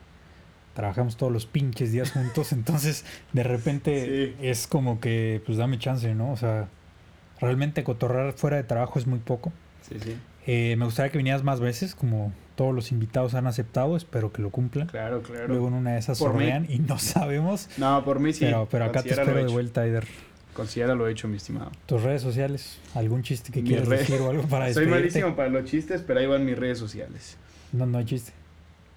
trabajamos 0.75 1.17
todos 1.17 1.33
los 1.33 1.47
pinches 1.47 1.93
días 1.93 2.13
juntos, 2.13 2.53
entonces 2.53 3.05
de 3.33 3.43
repente 3.43 4.35
es 4.41 4.67
como 4.67 5.01
que 5.01 5.43
pues 5.47 5.59
dame 5.59 5.79
chance, 5.79 6.15
¿no? 6.15 6.33
O 6.33 6.37
sea, 6.37 6.69
realmente 7.41 7.83
cotorrar 7.83 8.33
fuera 8.35 8.57
de 8.57 8.65
trabajo 8.65 8.99
es 8.99 9.07
muy 9.07 9.19
poco. 9.19 9.53
Sí, 9.89 9.97
sí. 10.01 10.17
Eh, 10.47 10.77
me 10.79 10.85
gustaría 10.85 11.11
que 11.11 11.19
vinieras 11.19 11.43
más 11.43 11.61
veces, 11.61 11.95
como 11.95 12.33
todos 12.55 12.75
los 12.75 12.93
invitados 12.93 13.35
han 13.35 13.47
aceptado, 13.47 13.97
espero 13.97 14.33
que 14.33 14.43
lo 14.43 14.51
cumplan. 14.51 14.87
Claro, 14.87 15.23
claro. 15.23 15.49
Luego 15.49 15.69
en 15.69 15.75
una 15.75 15.93
de 15.95 15.99
esas 15.99 16.19
sorrean 16.19 16.67
y 16.69 16.79
no 16.79 16.99
sabemos. 16.99 17.69
No, 17.79 18.05
por 18.05 18.21
mí 18.21 18.33
sí. 18.33 18.45
Pero, 18.45 18.69
pero 18.71 18.85
acá 18.85 19.03
te 19.03 19.11
espero 19.11 19.35
de 19.35 19.49
vuelta, 19.49 19.83
Aider. 19.83 20.07
Considera 20.57 20.95
lo 20.95 21.07
hecho, 21.07 21.29
mi 21.29 21.37
estimado. 21.37 21.71
¿Tus 21.85 22.03
redes 22.03 22.23
sociales? 22.23 22.79
¿Algún 22.95 23.23
chiste 23.23 23.53
que 23.53 23.63
quieras 23.63 23.91
decir 23.91 24.19
o 24.23 24.31
algo 24.31 24.45
para? 24.45 24.73
Soy 24.73 24.87
malísimo 24.87 25.37
para 25.37 25.51
los 25.51 25.67
chistes, 25.67 26.01
pero 26.01 26.19
ahí 26.19 26.27
van 26.27 26.47
mis 26.47 26.59
redes 26.59 26.79
sociales. 26.79 27.37
No, 27.73 27.85
no 27.85 27.99
hay 27.99 28.07
chiste. 28.07 28.33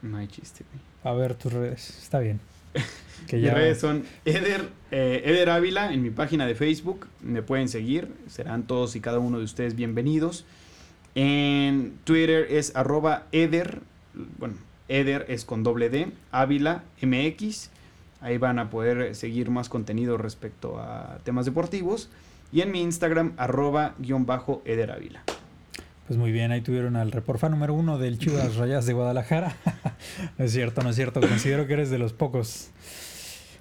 No 0.01 0.15
hay 0.15 0.29
chiste, 0.29 0.63
A 1.03 1.11
ver, 1.11 1.35
tus 1.35 1.51
redes. 1.51 1.99
Está 2.01 2.19
bien. 2.19 2.39
Que 3.27 3.35
Mis 3.35 3.53
redes 3.53 3.79
son 3.81 4.05
Eder, 4.23 4.69
eh, 4.91 5.21
Eder 5.25 5.49
Ávila 5.49 5.91
en 5.91 6.01
mi 6.01 6.09
página 6.09 6.47
de 6.47 6.55
Facebook. 6.55 7.07
Me 7.21 7.41
pueden 7.41 7.67
seguir. 7.67 8.07
Serán 8.29 8.63
todos 8.63 8.95
y 8.95 9.01
cada 9.01 9.19
uno 9.19 9.39
de 9.39 9.43
ustedes 9.43 9.75
bienvenidos. 9.75 10.45
En 11.15 11.97
Twitter 12.05 12.47
es 12.49 12.73
arroba 12.77 13.27
Eder. 13.33 13.81
Bueno, 14.37 14.55
Eder 14.87 15.25
es 15.27 15.43
con 15.43 15.63
doble 15.63 15.89
D. 15.89 16.07
Ávila 16.31 16.85
MX. 17.01 17.69
Ahí 18.21 18.37
van 18.37 18.59
a 18.59 18.69
poder 18.69 19.15
seguir 19.15 19.49
más 19.49 19.69
contenido 19.69 20.17
respecto 20.17 20.79
a 20.79 21.19
temas 21.23 21.45
deportivos. 21.45 22.09
Y 22.51 22.61
en 22.61 22.71
mi 22.71 22.81
Instagram, 22.81 23.33
arroba 23.37 23.95
guion 23.99 24.25
bajo 24.25 24.61
Eder 24.65 24.91
Ávila. 24.91 25.23
Pues 26.07 26.17
muy 26.17 26.31
bien, 26.31 26.51
ahí 26.51 26.61
tuvieron 26.61 26.95
al 26.95 27.11
reporfa 27.11 27.49
número 27.49 27.75
uno 27.75 27.99
del 27.99 28.17
Chivas 28.17 28.55
Rayas 28.57 28.87
de 28.87 28.93
Guadalajara. 28.93 29.55
no 30.37 30.45
es 30.45 30.51
cierto, 30.51 30.81
no 30.81 30.89
es 30.89 30.95
cierto. 30.95 31.21
Considero 31.21 31.67
que 31.67 31.73
eres 31.73 31.91
de 31.91 31.99
los 31.99 32.13
pocos 32.13 32.71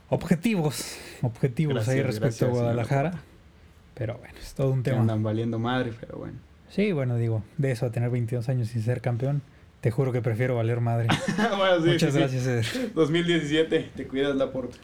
objetivos, 0.09 0.97
objetivos 1.23 1.87
ahí 1.89 2.03
respecto 2.03 2.47
a 2.47 2.49
Guadalajara. 2.49 3.21
Pero 3.95 4.17
bueno, 4.17 4.35
es 4.41 4.55
todo 4.55 4.71
un 4.71 4.83
tema. 4.83 5.01
Andan 5.01 5.23
valiendo 5.23 5.59
madre, 5.59 5.93
pero 6.01 6.19
bueno. 6.19 6.39
Sí, 6.71 6.93
bueno, 6.93 7.17
digo, 7.17 7.43
de 7.57 7.73
eso 7.73 7.87
a 7.87 7.91
tener 7.91 8.11
22 8.11 8.49
años 8.49 8.69
sin 8.69 8.83
ser 8.83 9.01
campeón, 9.01 9.43
te 9.81 9.91
juro 9.91 10.13
que 10.13 10.23
prefiero 10.23 10.57
valer 10.57 10.81
madre. 10.81 11.09
Muchas 11.85 12.15
gracias, 12.15 12.47
Eder. 12.47 12.93
2017, 12.95 13.91
te 13.95 14.07
cuidas 14.07 14.37
la 14.37 14.51
porta. 14.51 14.77